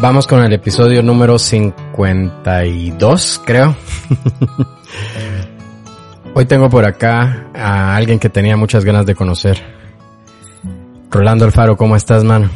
Vamos 0.00 0.28
con 0.28 0.44
el 0.44 0.52
episodio 0.52 1.02
número 1.02 1.40
52, 1.40 3.42
creo. 3.44 3.74
Hoy 6.34 6.46
tengo 6.46 6.70
por 6.70 6.84
acá 6.84 7.48
a 7.52 7.96
alguien 7.96 8.20
que 8.20 8.28
tenía 8.28 8.56
muchas 8.56 8.84
ganas 8.84 9.06
de 9.06 9.16
conocer. 9.16 9.60
Rolando 11.10 11.46
Alfaro, 11.46 11.76
¿cómo 11.76 11.96
estás, 11.96 12.22
mano? 12.22 12.48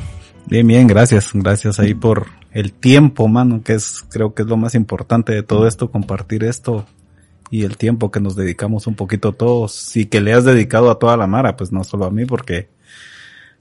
Bien, 0.47 0.65
bien, 0.65 0.87
gracias. 0.87 1.31
Gracias 1.35 1.81
ahí 1.81 1.95
por 1.95 2.29
el 2.53 2.73
tiempo, 2.73 3.27
mano, 3.27 3.61
que 3.65 3.73
es, 3.73 4.05
creo 4.09 4.35
que 4.35 4.43
es 4.43 4.49
lo 4.49 4.57
más 4.57 4.77
importante 4.77 5.33
de 5.33 5.43
todo 5.43 5.67
esto, 5.67 5.91
compartir 5.91 6.45
esto 6.45 6.87
y 7.51 7.65
el 7.65 7.77
tiempo 7.77 8.13
que 8.13 8.21
nos 8.21 8.37
dedicamos 8.37 8.87
un 8.87 8.95
poquito 8.95 9.33
todos 9.33 9.97
y 9.97 10.07
que 10.07 10.21
le 10.21 10.33
has 10.33 10.45
dedicado 10.45 10.93
a 10.93 11.01
toda 11.01 11.17
la 11.17 11.27
Mara, 11.27 11.57
pues 11.57 11.73
no 11.73 11.83
solo 11.83 12.05
a 12.05 12.11
mí, 12.13 12.25
porque 12.25 12.69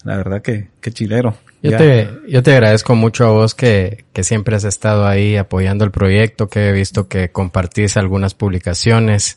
la 0.04 0.18
verdad 0.18 0.42
que, 0.42 0.70
qué 0.82 0.92
chilero. 0.92 1.36
Yo 1.62 1.78
te, 1.78 2.10
yo 2.28 2.42
te 2.42 2.54
agradezco 2.54 2.96
mucho 2.96 3.26
a 3.26 3.30
vos 3.30 3.54
que, 3.54 4.06
que 4.14 4.24
siempre 4.24 4.56
has 4.56 4.64
estado 4.64 5.06
ahí 5.06 5.38
apoyando 5.38 5.86
el 5.86 5.92
proyecto, 5.92 6.48
que 6.48 6.70
he 6.70 6.72
visto 6.72 7.08
que 7.08 7.30
compartís 7.32 7.98
algunas 7.98 8.34
publicaciones 8.34 9.36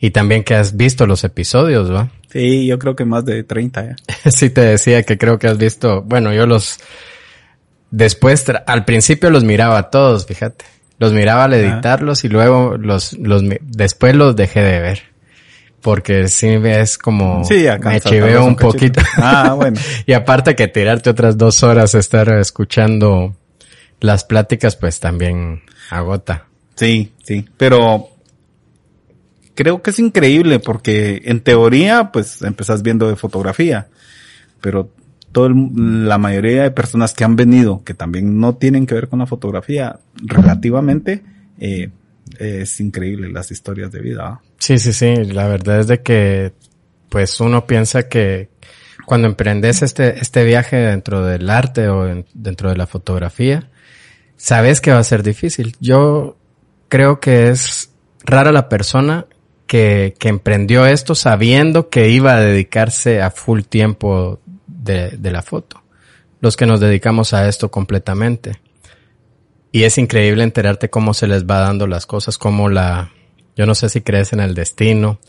y 0.00 0.10
también 0.10 0.42
que 0.42 0.54
has 0.54 0.76
visto 0.76 1.06
los 1.06 1.22
episodios, 1.22 1.92
¿va? 1.92 2.10
Sí, 2.30 2.66
yo 2.66 2.78
creo 2.78 2.96
que 2.96 3.04
más 3.04 3.24
de 3.24 3.44
30 3.44 3.84
ya. 3.84 3.96
sí, 4.30 4.50
te 4.50 4.62
decía 4.62 5.02
que 5.04 5.18
creo 5.18 5.38
que 5.38 5.46
has 5.46 5.58
visto, 5.58 6.02
bueno, 6.02 6.32
yo 6.32 6.46
los, 6.46 6.78
después, 7.90 8.44
al 8.66 8.84
principio 8.84 9.30
los 9.30 9.44
miraba 9.44 9.90
todos, 9.90 10.26
fíjate. 10.26 10.64
Los 10.98 11.12
miraba 11.14 11.44
al 11.44 11.54
editarlos 11.54 12.24
y 12.24 12.28
luego 12.28 12.76
los, 12.76 13.14
los, 13.14 13.42
después 13.62 14.14
los 14.14 14.36
dejé 14.36 14.60
de 14.60 14.80
ver. 14.80 15.02
Porque 15.80 16.28
sí 16.28 16.48
es 16.48 16.98
como, 16.98 17.42
sí, 17.44 17.64
me 17.82 18.00
chiveo 18.00 18.44
un, 18.44 18.56
poquito. 18.56 19.00
Ah, 19.16 19.54
bueno. 19.56 19.80
y 20.04 20.12
aparte 20.12 20.54
que 20.54 20.68
tirarte 20.68 21.10
otras 21.10 21.38
dos 21.38 21.62
horas 21.62 21.94
estar 21.94 22.28
escuchando 22.34 23.34
las 24.00 24.24
pláticas, 24.24 24.76
pues 24.76 25.00
también 25.00 25.62
agota. 25.90 26.46
Sí, 26.74 27.12
sí. 27.22 27.46
Pero 27.56 28.08
creo 29.54 29.82
que 29.82 29.90
es 29.90 29.98
increíble 29.98 30.58
porque 30.58 31.22
en 31.24 31.40
teoría, 31.40 32.12
pues 32.12 32.42
empezás 32.42 32.82
viendo 32.82 33.08
de 33.08 33.16
fotografía, 33.16 33.88
pero 34.60 34.90
todo 35.32 35.48
la 35.50 36.18
mayoría 36.18 36.62
de 36.62 36.70
personas 36.70 37.12
que 37.12 37.24
han 37.24 37.36
venido, 37.36 37.84
que 37.84 37.94
también 37.94 38.40
no 38.40 38.56
tienen 38.56 38.86
que 38.86 38.94
ver 38.94 39.08
con 39.08 39.20
la 39.20 39.26
fotografía, 39.26 40.00
relativamente, 40.16 41.22
eh, 41.58 41.90
es 42.38 42.80
increíble 42.80 43.28
las 43.30 43.50
historias 43.50 43.90
de 43.92 44.00
vida. 44.00 44.40
Sí, 44.58 44.78
sí, 44.78 44.92
sí. 44.92 45.14
La 45.24 45.48
verdad 45.48 45.80
es 45.80 45.86
de 45.86 46.02
que, 46.02 46.52
pues 47.08 47.40
uno 47.40 47.66
piensa 47.66 48.08
que 48.08 48.48
cuando 49.06 49.26
emprendes 49.26 49.82
este, 49.82 50.20
este 50.20 50.44
viaje 50.44 50.76
dentro 50.76 51.24
del 51.24 51.50
arte 51.50 51.88
o 51.88 52.24
dentro 52.34 52.70
de 52.70 52.76
la 52.76 52.86
fotografía, 52.86 53.68
sabes 54.36 54.80
que 54.80 54.92
va 54.92 54.98
a 54.98 55.04
ser 55.04 55.22
difícil. 55.22 55.76
Yo 55.80 56.36
creo 56.88 57.20
que 57.20 57.48
es 57.48 57.90
rara 58.24 58.52
la 58.52 58.68
persona 58.68 59.26
que, 59.66 60.14
que 60.18 60.28
emprendió 60.28 60.86
esto 60.86 61.14
sabiendo 61.14 61.88
que 61.88 62.08
iba 62.08 62.34
a 62.34 62.40
dedicarse 62.40 63.20
a 63.22 63.30
full 63.30 63.62
tiempo 63.62 64.40
de, 64.66 65.10
de 65.10 65.30
la 65.30 65.42
foto. 65.42 65.82
Los 66.40 66.56
que 66.56 66.66
nos 66.66 66.80
dedicamos 66.80 67.34
a 67.34 67.48
esto 67.48 67.70
completamente. 67.70 68.60
Y 69.72 69.84
es 69.84 69.98
increíble 69.98 70.42
enterarte 70.42 70.90
cómo 70.90 71.14
se 71.14 71.26
les 71.26 71.46
va 71.46 71.60
dando 71.60 71.86
las 71.86 72.06
cosas, 72.06 72.38
cómo 72.38 72.68
la, 72.68 73.12
yo 73.56 73.66
no 73.66 73.74
sé 73.74 73.88
si 73.88 74.00
crees 74.00 74.32
en 74.32 74.40
el 74.40 74.54
destino, 74.54 75.20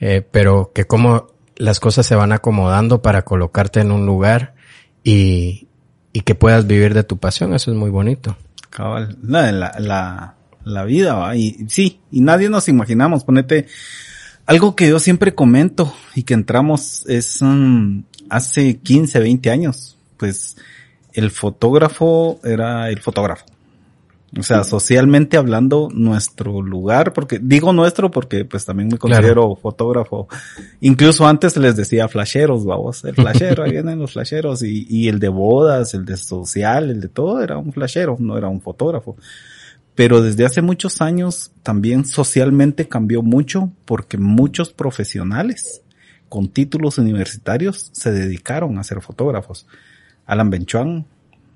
eh, 0.00 0.26
pero 0.30 0.72
que 0.74 0.86
cómo 0.86 1.28
las 1.56 1.80
cosas 1.80 2.06
se 2.06 2.14
van 2.14 2.32
acomodando 2.32 3.02
para 3.02 3.22
colocarte 3.22 3.80
en 3.80 3.92
un 3.92 4.06
lugar 4.06 4.54
y, 5.02 5.68
y 6.12 6.20
que 6.20 6.34
puedas 6.34 6.66
vivir 6.66 6.94
de 6.94 7.04
tu 7.04 7.18
pasión, 7.18 7.54
eso 7.54 7.70
es 7.70 7.76
muy 7.76 7.90
bonito. 7.90 8.36
Cabal, 8.70 9.18
la, 9.22 9.52
la, 9.52 10.34
la, 10.64 10.84
vida, 10.84 11.14
¿va? 11.14 11.36
y 11.36 11.66
sí, 11.68 12.00
y 12.10 12.22
nadie 12.22 12.48
nos 12.48 12.68
imaginamos, 12.68 13.24
ponete, 13.24 13.66
algo 14.46 14.74
que 14.74 14.88
yo 14.88 14.98
siempre 14.98 15.34
comento 15.34 15.94
y 16.14 16.24
que 16.24 16.34
entramos 16.34 17.04
es 17.06 17.40
um, 17.40 18.04
hace 18.28 18.78
15, 18.78 19.20
20 19.20 19.50
años, 19.50 19.96
pues 20.16 20.56
el 21.12 21.30
fotógrafo 21.30 22.40
era 22.44 22.90
el 22.90 23.00
fotógrafo. 23.00 23.46
O 24.38 24.42
sea, 24.42 24.64
socialmente 24.64 25.36
hablando, 25.36 25.88
nuestro 25.92 26.60
lugar, 26.60 27.12
porque 27.12 27.38
digo 27.40 27.72
nuestro 27.72 28.10
porque 28.10 28.44
pues 28.44 28.64
también 28.64 28.88
me 28.88 28.98
considero 28.98 29.54
fotógrafo. 29.56 30.28
Incluso 30.80 31.26
antes 31.26 31.56
les 31.56 31.76
decía 31.76 32.08
flasheros, 32.08 32.64
vamos, 32.64 33.04
el 33.04 33.14
flashero, 33.14 33.62
ahí 33.62 33.70
vienen 33.72 33.98
los 33.98 34.12
flasheros 34.12 34.62
y, 34.62 34.86
y 34.88 35.08
el 35.08 35.20
de 35.20 35.28
bodas, 35.28 35.94
el 35.94 36.04
de 36.04 36.16
social, 36.16 36.90
el 36.90 37.00
de 37.00 37.08
todo 37.08 37.42
era 37.42 37.58
un 37.58 37.72
flashero, 37.72 38.16
no 38.18 38.36
era 38.36 38.48
un 38.48 38.60
fotógrafo. 38.60 39.16
Pero 39.94 40.20
desde 40.20 40.44
hace 40.44 40.60
muchos 40.60 41.00
años 41.00 41.52
también 41.62 42.04
socialmente 42.04 42.88
cambió 42.88 43.22
mucho 43.22 43.70
porque 43.84 44.18
muchos 44.18 44.72
profesionales 44.72 45.82
con 46.28 46.48
títulos 46.48 46.98
universitarios 46.98 47.90
se 47.92 48.10
dedicaron 48.10 48.78
a 48.78 48.84
ser 48.84 49.00
fotógrafos. 49.00 49.68
Alan 50.26 50.50
Benchuan, 50.50 51.06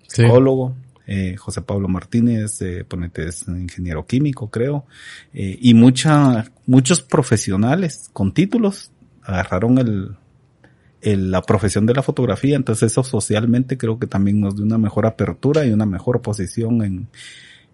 psicólogo, 0.07 0.77
eh, 1.11 1.37
José 1.39 1.63
Pablo 1.63 1.89
Martínez, 1.89 2.61
eh, 2.61 2.85
es 3.15 3.49
ingeniero 3.49 4.07
químico, 4.07 4.51
creo, 4.51 4.85
eh, 5.33 5.59
y 5.59 5.73
mucha, 5.73 6.45
muchos 6.67 7.01
profesionales 7.01 8.11
con 8.13 8.35
títulos 8.35 8.91
agarraron 9.23 9.79
el, 9.79 11.31
la 11.31 11.41
profesión 11.41 11.87
de 11.87 11.95
la 11.95 12.03
fotografía, 12.03 12.57
entonces 12.57 12.93
eso 12.93 13.03
socialmente 13.03 13.79
creo 13.79 13.99
que 13.99 14.07
también 14.07 14.39
nos 14.39 14.57
dio 14.57 14.67
una 14.67 14.77
mejor 14.77 15.07
apertura 15.07 15.65
y 15.65 15.71
una 15.71 15.87
mejor 15.87 16.21
posición 16.21 16.83
en, 16.85 17.09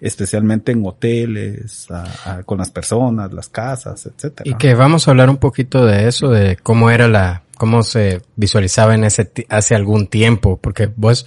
especialmente 0.01 0.71
en 0.71 0.87
hoteles, 0.87 1.89
con 2.47 2.59
las 2.59 2.71
personas, 2.71 3.33
las 3.33 3.49
casas, 3.49 4.07
etcétera. 4.07 4.49
Y 4.49 4.55
que 4.55 4.75
vamos 4.75 5.09
a 5.09 5.11
hablar 5.11 5.29
un 5.29 5.39
poquito 5.39 5.85
de 5.85 6.07
eso, 6.07 6.29
de 6.31 6.57
cómo 6.63 6.89
era 6.89 7.09
la, 7.09 7.43
cómo 7.57 7.83
se 7.83 8.23
visualizaba 8.37 8.95
en 8.95 9.03
ese, 9.03 9.29
hace 9.49 9.75
algún 9.75 10.07
tiempo, 10.07 10.57
porque 10.57 10.89
vos, 10.95 11.27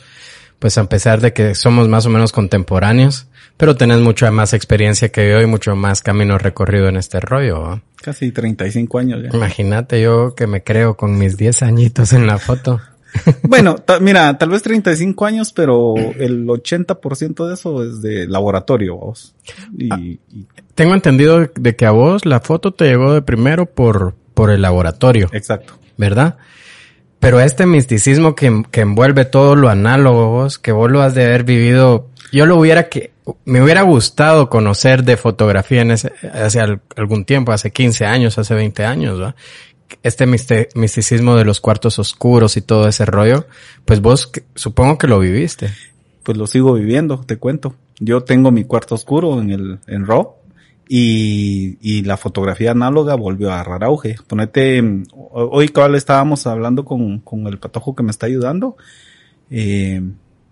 pues 0.59 0.77
a 0.77 0.87
pesar 0.89 1.21
de 1.21 1.33
que 1.33 1.55
somos 1.55 1.87
más 1.87 2.05
o 2.05 2.09
menos 2.09 2.31
contemporáneos, 2.31 3.27
pero 3.57 3.75
tenés 3.75 3.99
mucha 3.99 4.31
más 4.31 4.53
experiencia 4.53 5.09
que 5.09 5.29
yo 5.29 5.41
y 5.41 5.45
mucho 5.45 5.75
más 5.75 6.01
camino 6.01 6.37
recorrido 6.37 6.87
en 6.87 6.97
este 6.97 7.19
rollo. 7.19 7.81
Casi 8.01 8.31
35 8.31 8.99
años 8.99 9.23
ya. 9.23 9.35
Imagínate 9.35 10.01
yo 10.01 10.35
que 10.35 10.47
me 10.47 10.63
creo 10.63 10.95
con 10.95 11.17
mis 11.17 11.37
10 11.37 11.63
añitos 11.63 12.13
en 12.13 12.27
la 12.27 12.37
foto. 12.37 12.79
bueno, 13.43 13.77
mira, 14.01 14.37
tal 14.37 14.49
vez 14.49 14.61
35 14.61 15.25
años, 15.25 15.53
pero 15.53 15.95
el 15.95 16.45
80% 16.45 17.47
de 17.47 17.53
eso 17.53 17.83
es 17.83 18.01
de 18.01 18.27
laboratorio, 18.27 18.95
vos. 18.95 19.35
Y, 19.77 19.89
ah, 19.91 19.99
y... 19.99 20.19
Tengo 20.75 20.93
entendido 20.93 21.49
de 21.55 21.75
que 21.75 21.85
a 21.85 21.91
vos 21.91 22.25
la 22.25 22.39
foto 22.39 22.71
te 22.71 22.85
llegó 22.85 23.13
de 23.13 23.23
primero 23.23 23.65
por, 23.65 24.13
por 24.33 24.51
el 24.51 24.61
laboratorio. 24.61 25.29
Exacto. 25.33 25.73
¿Verdad? 25.97 26.37
Pero 27.19 27.39
este 27.39 27.65
misticismo 27.65 28.35
que, 28.35 28.63
que 28.71 28.81
envuelve 28.81 29.25
todo 29.25 29.55
lo 29.55 29.69
análogo, 29.69 30.47
que 30.61 30.71
vos 30.71 30.91
lo 30.91 31.01
has 31.01 31.15
de 31.15 31.25
haber 31.25 31.43
vivido, 31.43 32.07
yo 32.31 32.45
lo 32.45 32.57
hubiera 32.57 32.89
que, 32.89 33.11
me 33.45 33.61
hubiera 33.61 33.81
gustado 33.81 34.49
conocer 34.49 35.03
de 35.03 35.17
fotografía 35.17 35.81
en 35.81 35.91
ese, 35.91 36.11
hace 36.33 36.59
algún 36.95 37.25
tiempo, 37.25 37.51
hace 37.51 37.71
15 37.71 38.05
años, 38.05 38.37
hace 38.37 38.53
20 38.53 38.85
años, 38.85 39.21
¿va? 39.21 39.35
Este 40.03 40.25
misticismo 40.27 41.35
de 41.37 41.45
los 41.45 41.61
cuartos 41.61 41.97
oscuros 41.97 42.57
y 42.57 42.61
todo 42.61 42.87
ese 42.87 43.05
rollo, 43.05 43.47
pues 43.85 44.01
vos 44.01 44.31
supongo 44.55 44.97
que 44.97 45.07
lo 45.07 45.19
viviste. 45.19 45.69
Pues 46.23 46.37
lo 46.37 46.45
sigo 46.45 46.73
viviendo, 46.73 47.21
te 47.25 47.37
cuento. 47.37 47.75
Yo 47.99 48.21
tengo 48.21 48.51
mi 48.51 48.65
cuarto 48.65 48.95
oscuro 48.95 49.39
en 49.41 49.49
el, 49.49 49.79
en 49.87 50.05
RAW 50.05 50.36
y, 50.87 51.77
y 51.81 52.03
la 52.03 52.17
fotografía 52.17 52.71
análoga 52.71 53.15
volvió 53.15 53.51
a 53.51 53.55
agarrar 53.55 53.83
auge. 53.83 54.15
Ponete, 54.27 54.83
hoy 55.11 55.69
cabal 55.69 55.95
estábamos 55.95 56.47
hablando 56.47 56.85
con, 56.85 57.19
con 57.19 57.47
el 57.47 57.59
patojo 57.59 57.95
que 57.95 58.03
me 58.03 58.11
está 58.11 58.25
ayudando. 58.25 58.77
Eh, 59.49 60.01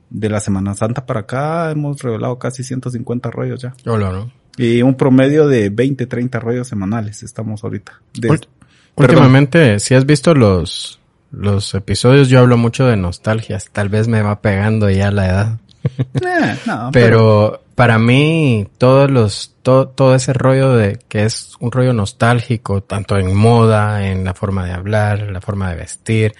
de 0.10 0.30
la 0.30 0.40
Semana 0.40 0.76
Santa 0.76 1.06
para 1.06 1.22
acá 1.22 1.72
hemos 1.72 2.02
revelado 2.02 2.38
casi 2.40 2.64
150 2.64 3.32
rollos 3.32 3.62
ya. 3.62 3.74
Hola, 3.86 4.12
¿no? 4.12 4.32
Y 4.58 4.82
un 4.82 4.96
promedio 4.96 5.48
de 5.48 5.70
20, 5.70 6.06
30 6.06 6.40
rollos 6.40 6.68
semanales 6.68 7.24
estamos 7.24 7.64
ahorita. 7.64 8.02
De, 8.14 8.40
Últimamente, 8.96 9.80
si 9.80 9.94
has 9.94 10.06
visto 10.06 10.34
los, 10.34 11.00
los 11.32 11.74
episodios, 11.74 12.30
yo 12.30 12.40
hablo 12.40 12.56
mucho 12.56 12.86
de 12.86 12.96
nostalgias. 12.96 13.70
Tal 13.72 13.90
vez 13.90 14.08
me 14.08 14.22
va 14.22 14.40
pegando 14.40 14.90
ya 14.90 15.12
la 15.12 15.28
edad. 15.28 15.60
Eh, 16.14 16.58
no, 16.66 16.90
pero, 16.94 17.62
pero, 17.62 17.65
para 17.76 18.00
mí, 18.00 18.68
todos 18.78 19.12
los, 19.12 19.54
todo, 19.62 19.90
todo 19.90 20.16
ese 20.16 20.32
rollo 20.32 20.76
de 20.76 20.98
que 21.10 21.24
es 21.24 21.56
un 21.60 21.72
rollo 21.72 21.92
nostálgico, 21.92 22.82
tanto 22.82 23.18
en 23.18 23.36
moda, 23.36 24.08
en 24.08 24.24
la 24.24 24.34
forma 24.34 24.66
de 24.66 24.72
hablar, 24.72 25.20
en 25.20 25.34
la 25.34 25.42
forma 25.42 25.70
de 25.70 25.76
vestir, 25.76 26.34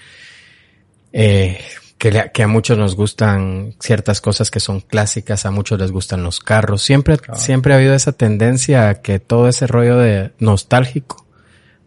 eh, 1.12 1.60
que, 1.98 2.32
que, 2.34 2.44
a 2.44 2.48
muchos 2.48 2.78
nos 2.78 2.96
gustan 2.96 3.76
ciertas 3.80 4.22
cosas 4.22 4.50
que 4.50 4.62
son 4.62 4.80
clásicas, 4.80 5.46
a 5.46 5.52
muchos 5.52 5.78
les 5.80 5.92
gustan 5.92 6.24
los 6.24 6.40
carros. 6.40 6.82
Siempre, 6.82 7.18
siempre 7.34 7.74
ha 7.74 7.78
habido 7.78 7.94
esa 7.94 8.14
tendencia 8.14 8.88
a 8.88 9.02
que 9.02 9.20
todo 9.20 9.50
ese 9.50 9.68
rollo 9.68 9.98
de 9.98 10.32
nostálgico 10.40 11.26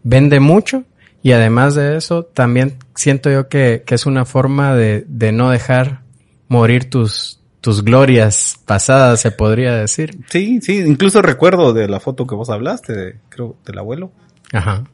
vende 0.02 0.40
mucho 0.40 0.84
y 1.22 1.32
además 1.32 1.74
de 1.74 1.96
eso 1.96 2.22
también 2.22 2.76
siento 2.94 3.30
yo 3.30 3.48
que, 3.48 3.82
que 3.86 3.94
es 3.94 4.04
una 4.04 4.26
forma 4.26 4.74
de, 4.74 5.04
de 5.08 5.32
no 5.32 5.50
dejar 5.50 6.02
morir 6.48 6.88
tus, 6.88 7.38
tus 7.60 7.82
glorias 7.82 8.60
pasadas, 8.64 9.20
se 9.20 9.30
podría 9.30 9.74
decir. 9.74 10.18
Sí, 10.28 10.60
sí, 10.60 10.78
incluso 10.78 11.22
recuerdo 11.22 11.72
de 11.72 11.88
la 11.88 12.00
foto 12.00 12.26
que 12.26 12.34
vos 12.34 12.50
hablaste, 12.50 12.92
de, 12.92 13.16
creo, 13.28 13.56
del 13.64 13.78
abuelo. 13.78 14.12
Ajá. 14.52 14.84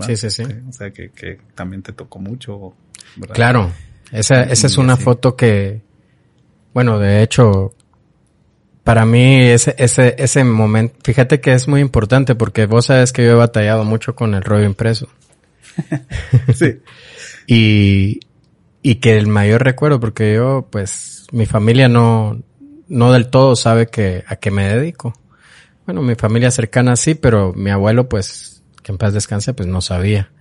¿va? 0.00 0.06
Sí, 0.06 0.16
sí, 0.16 0.30
sí. 0.30 0.42
O 0.68 0.72
sea, 0.72 0.90
que, 0.90 1.10
que 1.10 1.38
también 1.54 1.82
te 1.82 1.92
tocó 1.92 2.18
mucho. 2.18 2.74
¿verdad? 3.16 3.34
Claro, 3.34 3.72
esa, 4.12 4.42
esa 4.42 4.66
es 4.66 4.78
una 4.78 4.96
foto 4.96 5.36
que, 5.36 5.82
bueno, 6.72 6.98
de 6.98 7.22
hecho, 7.22 7.74
para 8.82 9.06
mí 9.06 9.42
ese, 9.42 9.74
ese, 9.78 10.14
ese 10.18 10.44
momento, 10.44 10.96
fíjate 11.02 11.40
que 11.40 11.52
es 11.52 11.68
muy 11.68 11.80
importante 11.80 12.34
porque 12.34 12.66
vos 12.66 12.86
sabes 12.86 13.12
que 13.12 13.24
yo 13.24 13.32
he 13.32 13.34
batallado 13.34 13.84
mucho 13.84 14.14
con 14.14 14.34
el 14.34 14.42
rollo 14.42 14.64
impreso. 14.64 15.08
Sí. 16.54 16.80
Y, 17.46 18.20
y 18.86 18.96
que 18.96 19.16
el 19.16 19.26
mayor 19.28 19.64
recuerdo, 19.64 19.98
porque 19.98 20.34
yo, 20.34 20.68
pues, 20.70 21.26
mi 21.32 21.46
familia 21.46 21.88
no, 21.88 22.42
no 22.86 23.12
del 23.12 23.28
todo 23.28 23.56
sabe 23.56 23.86
que, 23.86 24.24
a 24.28 24.36
qué 24.36 24.50
me 24.50 24.68
dedico. 24.68 25.14
Bueno, 25.86 26.02
mi 26.02 26.16
familia 26.16 26.50
cercana 26.50 26.94
sí, 26.94 27.14
pero 27.14 27.54
mi 27.54 27.70
abuelo, 27.70 28.10
pues, 28.10 28.62
que 28.82 28.92
en 28.92 28.98
paz 28.98 29.14
descanse, 29.14 29.54
pues 29.54 29.66
no 29.66 29.80
sabía. 29.80 30.32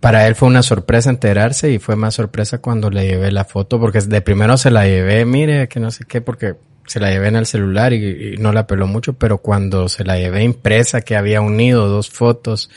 Para 0.00 0.26
él 0.26 0.36
fue 0.36 0.48
una 0.48 0.62
sorpresa 0.62 1.10
enterarse 1.10 1.70
y 1.70 1.78
fue 1.78 1.96
más 1.96 2.14
sorpresa 2.14 2.62
cuando 2.62 2.88
le 2.88 3.06
llevé 3.06 3.30
la 3.30 3.44
foto, 3.44 3.78
porque 3.78 4.00
de 4.00 4.22
primero 4.22 4.56
se 4.56 4.70
la 4.70 4.86
llevé, 4.86 5.26
mire, 5.26 5.68
que 5.68 5.80
no 5.80 5.90
sé 5.90 6.06
qué, 6.08 6.22
porque 6.22 6.54
se 6.86 6.98
la 6.98 7.10
llevé 7.10 7.28
en 7.28 7.36
el 7.36 7.44
celular 7.44 7.92
y, 7.92 8.36
y 8.36 8.36
no 8.38 8.54
la 8.54 8.66
peló 8.66 8.86
mucho, 8.86 9.18
pero 9.18 9.36
cuando 9.36 9.90
se 9.90 10.02
la 10.02 10.16
llevé 10.16 10.44
impresa, 10.44 11.02
que 11.02 11.14
había 11.14 11.42
unido 11.42 11.88
dos 11.88 12.08
fotos 12.08 12.70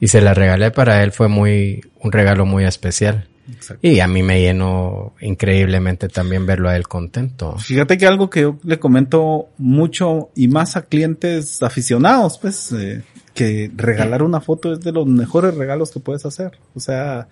y 0.00 0.08
se 0.08 0.20
la 0.20 0.34
regalé 0.34 0.70
para 0.70 1.02
él, 1.02 1.12
fue 1.12 1.28
muy, 1.28 1.80
un 1.98 2.12
regalo 2.12 2.44
muy 2.44 2.66
especial. 2.66 3.28
Exacto. 3.52 3.86
Y 3.86 4.00
a 4.00 4.08
mí 4.08 4.22
me 4.22 4.40
llenó 4.40 5.14
increíblemente 5.20 6.08
también 6.08 6.46
verlo 6.46 6.68
a 6.68 6.76
él 6.76 6.88
contento. 6.88 7.56
Fíjate 7.58 7.96
que 7.98 8.06
algo 8.06 8.28
que 8.28 8.42
yo 8.42 8.58
le 8.64 8.78
comento 8.78 9.48
mucho 9.58 10.30
y 10.34 10.48
más 10.48 10.76
a 10.76 10.82
clientes 10.82 11.62
aficionados, 11.62 12.38
pues, 12.38 12.72
eh, 12.72 13.02
que 13.34 13.70
regalar 13.74 14.22
una 14.22 14.40
foto 14.40 14.72
es 14.72 14.80
de 14.80 14.92
los 14.92 15.06
mejores 15.06 15.54
regalos 15.54 15.90
que 15.90 16.00
puedes 16.00 16.24
hacer. 16.26 16.58
O 16.74 16.80
sea, 16.80 17.28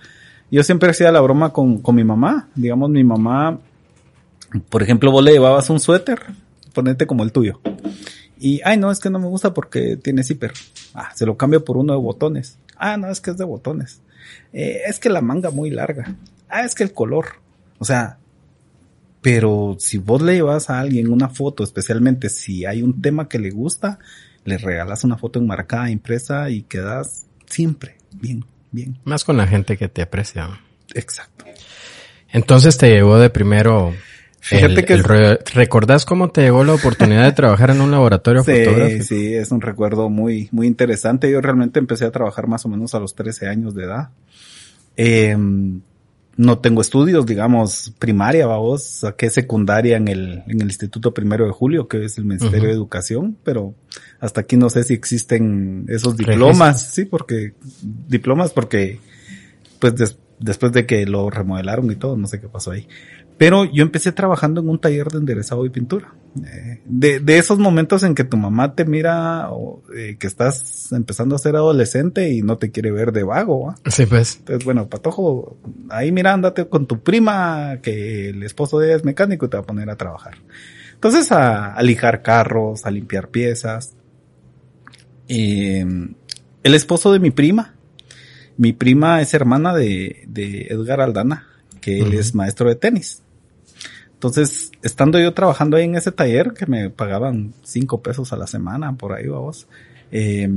yo 0.50 0.62
siempre 0.62 0.90
hacía 0.90 1.10
la 1.10 1.20
broma 1.20 1.52
con, 1.52 1.78
con 1.78 1.94
mi 1.94 2.04
mamá. 2.04 2.48
Digamos, 2.54 2.90
mi 2.90 3.02
mamá, 3.02 3.58
por 4.68 4.82
ejemplo, 4.82 5.10
vos 5.10 5.24
le 5.24 5.32
llevabas 5.32 5.70
un 5.70 5.80
suéter, 5.80 6.20
ponete 6.72 7.06
como 7.06 7.24
el 7.24 7.32
tuyo. 7.32 7.60
Y, 8.38 8.60
ay, 8.64 8.76
no, 8.76 8.90
es 8.90 9.00
que 9.00 9.10
no 9.10 9.18
me 9.18 9.26
gusta 9.26 9.54
porque 9.54 9.96
tiene 9.96 10.22
zipper. 10.22 10.52
Ah, 10.92 11.10
se 11.14 11.24
lo 11.24 11.36
cambio 11.36 11.64
por 11.64 11.76
uno 11.76 11.94
de 11.94 11.98
botones. 11.98 12.58
Ah, 12.76 12.96
no, 12.96 13.08
es 13.08 13.20
que 13.20 13.30
es 13.30 13.38
de 13.38 13.44
botones. 13.44 14.00
Eh, 14.52 14.82
es 14.86 14.98
que 14.98 15.08
la 15.08 15.20
manga 15.20 15.50
muy 15.50 15.70
larga. 15.70 16.16
Ah, 16.48 16.64
es 16.64 16.74
que 16.74 16.82
el 16.82 16.92
color. 16.92 17.26
O 17.78 17.84
sea, 17.84 18.18
pero 19.20 19.76
si 19.78 19.98
vos 19.98 20.22
le 20.22 20.34
llevas 20.34 20.70
a 20.70 20.80
alguien 20.80 21.10
una 21.10 21.28
foto, 21.28 21.64
especialmente 21.64 22.28
si 22.28 22.66
hay 22.66 22.82
un 22.82 23.00
tema 23.00 23.28
que 23.28 23.38
le 23.38 23.50
gusta, 23.50 23.98
le 24.44 24.58
regalas 24.58 25.04
una 25.04 25.16
foto 25.16 25.38
enmarcada, 25.38 25.90
impresa 25.90 26.50
y 26.50 26.62
quedas 26.62 27.26
siempre 27.46 27.96
bien, 28.20 28.44
bien. 28.70 28.98
Más 29.04 29.24
con 29.24 29.36
la 29.36 29.46
gente 29.46 29.76
que 29.76 29.88
te 29.88 30.02
aprecia. 30.02 30.60
Exacto. 30.94 31.44
Entonces 32.28 32.76
te 32.76 32.90
llegó 32.90 33.18
de 33.18 33.30
primero. 33.30 33.94
Fíjate 34.46 34.74
el- 34.80 34.84
que 34.84 34.92
el 34.94 35.00
es- 35.00 35.06
rollo- 35.06 35.38
¿Recordás 35.54 36.04
cómo 36.04 36.30
te 36.30 36.42
llegó 36.42 36.64
la 36.64 36.74
oportunidad 36.74 37.24
de 37.24 37.32
trabajar 37.32 37.70
en 37.70 37.80
un 37.80 37.90
laboratorio 37.90 38.42
Sí, 38.44 38.52
fotográfico? 38.52 39.04
sí, 39.04 39.34
es 39.34 39.50
un 39.50 39.60
recuerdo 39.62 40.10
muy, 40.10 40.48
muy 40.52 40.66
interesante. 40.66 41.30
Yo 41.30 41.40
realmente 41.40 41.78
empecé 41.78 42.04
a 42.04 42.10
trabajar 42.10 42.46
más 42.46 42.64
o 42.66 42.68
menos 42.68 42.94
a 42.94 43.00
los 43.00 43.14
13 43.14 43.48
años 43.48 43.74
de 43.74 43.84
edad. 43.84 44.10
Eh, 44.96 45.36
no 46.36 46.58
tengo 46.58 46.80
estudios, 46.80 47.26
digamos, 47.26 47.92
primaria, 47.98 48.46
vamos, 48.46 48.82
saqué 48.84 49.30
secundaria 49.30 49.96
en 49.96 50.08
el, 50.08 50.42
en 50.48 50.60
el 50.60 50.66
Instituto 50.66 51.14
Primero 51.14 51.46
de 51.46 51.52
Julio, 51.52 51.86
que 51.86 52.04
es 52.04 52.18
el 52.18 52.24
Ministerio 52.24 52.68
de 52.68 52.74
Educación, 52.74 53.36
pero 53.44 53.74
hasta 54.18 54.40
aquí 54.40 54.56
no 54.56 54.68
sé 54.68 54.82
si 54.82 54.94
existen 54.94 55.84
esos 55.88 56.16
diplomas, 56.16 56.82
sí, 56.92 57.04
porque, 57.04 57.54
diplomas 58.08 58.50
porque, 58.52 58.98
pues 59.78 59.94
des- 59.94 60.18
después 60.40 60.72
de 60.72 60.86
que 60.86 61.06
lo 61.06 61.30
remodelaron 61.30 61.88
y 61.92 61.94
todo, 61.96 62.16
no 62.16 62.26
sé 62.26 62.40
qué 62.40 62.48
pasó 62.48 62.72
ahí. 62.72 62.88
Pero 63.36 63.64
yo 63.64 63.82
empecé 63.82 64.12
trabajando 64.12 64.60
en 64.60 64.68
un 64.68 64.78
taller 64.78 65.08
de 65.08 65.18
enderezado 65.18 65.66
y 65.66 65.70
pintura. 65.70 66.14
Eh, 66.44 66.80
de, 66.84 67.20
de 67.20 67.38
esos 67.38 67.58
momentos 67.58 68.02
en 68.02 68.14
que 68.14 68.24
tu 68.24 68.36
mamá 68.36 68.74
te 68.74 68.84
mira 68.84 69.50
o, 69.50 69.82
eh, 69.96 70.16
que 70.18 70.26
estás 70.26 70.92
empezando 70.92 71.36
a 71.36 71.38
ser 71.38 71.54
adolescente 71.56 72.30
y 72.30 72.42
no 72.42 72.58
te 72.58 72.70
quiere 72.70 72.90
ver 72.90 73.12
de 73.12 73.24
vago. 73.24 73.66
¿va? 73.66 73.74
Sí, 73.90 74.06
pues. 74.06 74.36
Entonces, 74.38 74.64
bueno, 74.64 74.88
Patojo, 74.88 75.56
ahí 75.90 76.12
mira, 76.12 76.32
andate 76.32 76.68
con 76.68 76.86
tu 76.86 77.02
prima, 77.02 77.78
que 77.82 78.30
el 78.30 78.42
esposo 78.42 78.78
de 78.78 78.88
ella 78.88 78.96
es 78.96 79.04
mecánico 79.04 79.46
y 79.46 79.48
te 79.48 79.56
va 79.56 79.62
a 79.62 79.66
poner 79.66 79.90
a 79.90 79.96
trabajar. 79.96 80.34
Entonces, 80.94 81.30
a, 81.32 81.74
a 81.74 81.82
lijar 81.82 82.22
carros, 82.22 82.86
a 82.86 82.90
limpiar 82.90 83.28
piezas. 83.28 83.94
Y, 85.26 85.80
el 86.64 86.74
esposo 86.74 87.12
de 87.12 87.20
mi 87.20 87.30
prima, 87.30 87.74
mi 88.56 88.72
prima 88.72 89.20
es 89.20 89.34
hermana 89.34 89.74
de, 89.74 90.24
de 90.26 90.68
Edgar 90.70 91.02
Aldana, 91.02 91.46
que 91.80 92.00
él 92.00 92.14
es 92.14 92.34
maestro 92.34 92.70
de 92.70 92.74
tenis. 92.74 93.22
Entonces, 94.24 94.72
estando 94.82 95.20
yo 95.20 95.34
trabajando 95.34 95.76
ahí 95.76 95.84
en 95.84 95.96
ese 95.96 96.10
taller, 96.10 96.54
que 96.54 96.64
me 96.64 96.88
pagaban 96.88 97.52
cinco 97.62 98.00
pesos 98.00 98.32
a 98.32 98.36
la 98.36 98.46
semana, 98.46 98.94
por 98.94 99.12
ahí 99.12 99.26
vamos, 99.26 99.66
eh, 100.10 100.48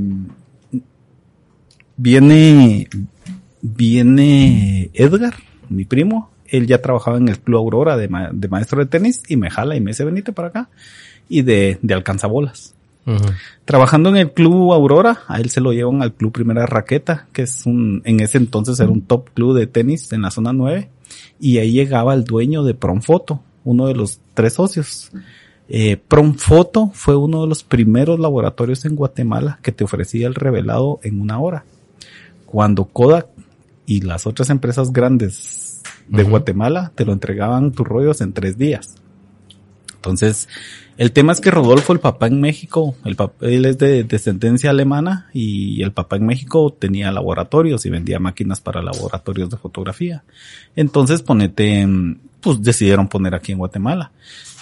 viene, 1.96 2.88
viene 3.60 4.90
Edgar, 4.94 5.34
mi 5.68 5.84
primo, 5.84 6.30
él 6.46 6.66
ya 6.66 6.80
trabajaba 6.80 7.18
en 7.18 7.28
el 7.28 7.38
Club 7.40 7.58
Aurora 7.58 7.96
de, 7.96 8.08
ma- 8.08 8.30
de 8.32 8.48
maestro 8.48 8.78
de 8.80 8.86
tenis 8.86 9.22
y 9.28 9.36
me 9.36 9.50
jala 9.50 9.76
y 9.76 9.80
me 9.80 9.90
dice, 9.90 10.04
venite 10.04 10.32
para 10.32 10.48
acá, 10.48 10.68
y 11.28 11.42
de, 11.42 11.78
de 11.82 11.94
alcanzabolas. 11.94 12.74
Trabajando 13.64 14.10
en 14.10 14.16
el 14.16 14.32
Club 14.32 14.72
Aurora, 14.72 15.20
a 15.28 15.40
él 15.40 15.50
se 15.50 15.60
lo 15.60 15.72
llevan 15.72 16.02
al 16.02 16.12
Club 16.14 16.32
Primera 16.32 16.66
Raqueta, 16.66 17.26
que 17.32 17.42
es 17.42 17.64
un, 17.66 18.02
en 18.04 18.20
ese 18.20 18.38
entonces 18.38 18.78
era 18.80 18.90
un 18.90 19.02
top 19.02 19.30
club 19.34 19.56
de 19.56 19.66
tenis 19.66 20.12
en 20.12 20.22
la 20.22 20.30
zona 20.30 20.52
9, 20.52 20.88
y 21.40 21.58
ahí 21.58 21.72
llegaba 21.72 22.14
el 22.14 22.24
dueño 22.24 22.64
de 22.64 22.74
Promfoto, 22.74 23.42
uno 23.68 23.86
de 23.86 23.94
los 23.94 24.20
tres 24.34 24.54
socios. 24.54 25.10
Eh, 25.68 25.98
Promfoto 26.08 26.90
fue 26.94 27.14
uno 27.14 27.42
de 27.42 27.48
los 27.48 27.62
primeros 27.62 28.18
laboratorios 28.18 28.86
en 28.86 28.96
Guatemala 28.96 29.58
que 29.62 29.72
te 29.72 29.84
ofrecía 29.84 30.26
el 30.26 30.34
revelado 30.34 30.98
en 31.02 31.20
una 31.20 31.38
hora. 31.38 31.64
Cuando 32.46 32.86
Kodak 32.86 33.26
y 33.84 34.00
las 34.00 34.26
otras 34.26 34.48
empresas 34.48 34.92
grandes 34.92 35.82
de. 36.08 36.22
Guatemala 36.22 36.92
te 36.94 37.04
lo 37.04 37.12
entregaban 37.12 37.72
tus 37.72 37.86
rollos 37.86 38.20
en 38.22 38.32
tres 38.32 38.56
días. 38.56 38.94
Entonces, 39.96 40.48
el 40.96 41.12
tema 41.12 41.32
es 41.32 41.40
que 41.40 41.50
Rodolfo, 41.50 41.92
el 41.92 42.00
papá 42.00 42.28
en 42.28 42.40
México, 42.40 42.94
el 43.04 43.16
papá, 43.16 43.46
él 43.46 43.64
es 43.66 43.78
de 43.78 44.04
descendencia 44.04 44.70
alemana 44.70 45.28
y 45.32 45.82
el 45.82 45.92
papá 45.92 46.16
en 46.16 46.26
México 46.26 46.74
tenía 46.78 47.12
laboratorios 47.12 47.84
y 47.84 47.90
vendía 47.90 48.18
máquinas 48.18 48.60
para 48.60 48.82
laboratorios 48.82 49.50
de 49.50 49.56
fotografía. 49.56 50.24
Entonces, 50.76 51.22
ponete, 51.22 51.86
pues 52.40 52.62
decidieron 52.62 53.08
poner 53.08 53.34
aquí 53.34 53.52
en 53.52 53.58
Guatemala. 53.58 54.10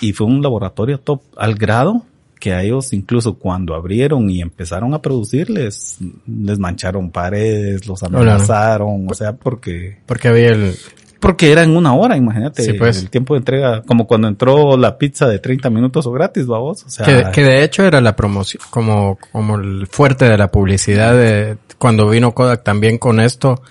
Y 0.00 0.12
fue 0.12 0.26
un 0.26 0.42
laboratorio 0.42 0.98
top 0.98 1.22
al 1.36 1.54
grado 1.54 2.02
que 2.38 2.52
a 2.52 2.62
ellos 2.62 2.92
incluso 2.92 3.34
cuando 3.34 3.74
abrieron 3.74 4.28
y 4.28 4.42
empezaron 4.42 4.92
a 4.92 5.00
producir 5.00 5.48
les, 5.48 5.96
les 6.26 6.58
mancharon 6.58 7.10
paredes, 7.10 7.86
los 7.86 8.02
Hola. 8.02 8.18
amenazaron, 8.18 9.06
o 9.10 9.14
sea, 9.14 9.32
porque 9.32 9.98
Porque 10.04 10.28
había 10.28 10.48
el... 10.50 10.74
porque 11.18 11.50
era 11.50 11.62
en 11.62 11.74
una 11.74 11.94
hora, 11.94 12.14
imagínate. 12.14 12.62
Sí, 12.62 12.74
pues. 12.74 13.00
El 13.00 13.08
tiempo 13.08 13.32
de 13.34 13.38
entrega, 13.38 13.82
como 13.82 14.06
cuando 14.06 14.28
entró 14.28 14.76
la 14.76 14.98
pizza 14.98 15.26
de 15.26 15.38
30 15.38 15.70
minutos 15.70 16.06
o 16.06 16.12
gratis, 16.12 16.46
vamos. 16.46 16.84
O 16.84 16.90
sea, 16.90 17.06
Que, 17.06 17.30
que 17.32 17.42
de 17.42 17.64
hecho 17.64 17.84
era 17.84 18.02
la 18.02 18.14
promoción, 18.14 18.62
como, 18.68 19.18
como 19.32 19.56
el 19.56 19.86
fuerte 19.86 20.26
de 20.26 20.36
la 20.36 20.48
publicidad 20.50 21.14
de 21.16 21.56
cuando 21.78 22.08
vino 22.10 22.32
Kodak 22.32 22.62
también 22.62 22.98
con 22.98 23.18
esto, 23.18 23.62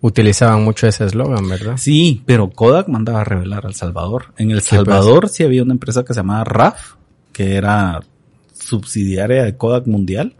utilizaban 0.00 0.64
mucho 0.64 0.86
ese 0.86 1.04
eslogan, 1.04 1.48
¿verdad? 1.48 1.76
sí, 1.76 2.22
pero 2.26 2.50
Kodak 2.50 2.88
mandaba 2.88 3.20
a 3.20 3.24
revelar 3.24 3.66
al 3.66 3.74
Salvador. 3.74 4.32
En 4.38 4.50
El 4.50 4.58
pues. 4.58 4.66
Salvador 4.66 5.28
sí 5.28 5.44
había 5.44 5.62
una 5.62 5.74
empresa 5.74 6.04
que 6.04 6.14
se 6.14 6.20
llamaba 6.20 6.44
RAF, 6.44 6.94
que 7.32 7.56
era 7.56 8.00
subsidiaria 8.52 9.44
de 9.44 9.56
Kodak 9.56 9.86
Mundial, 9.86 10.34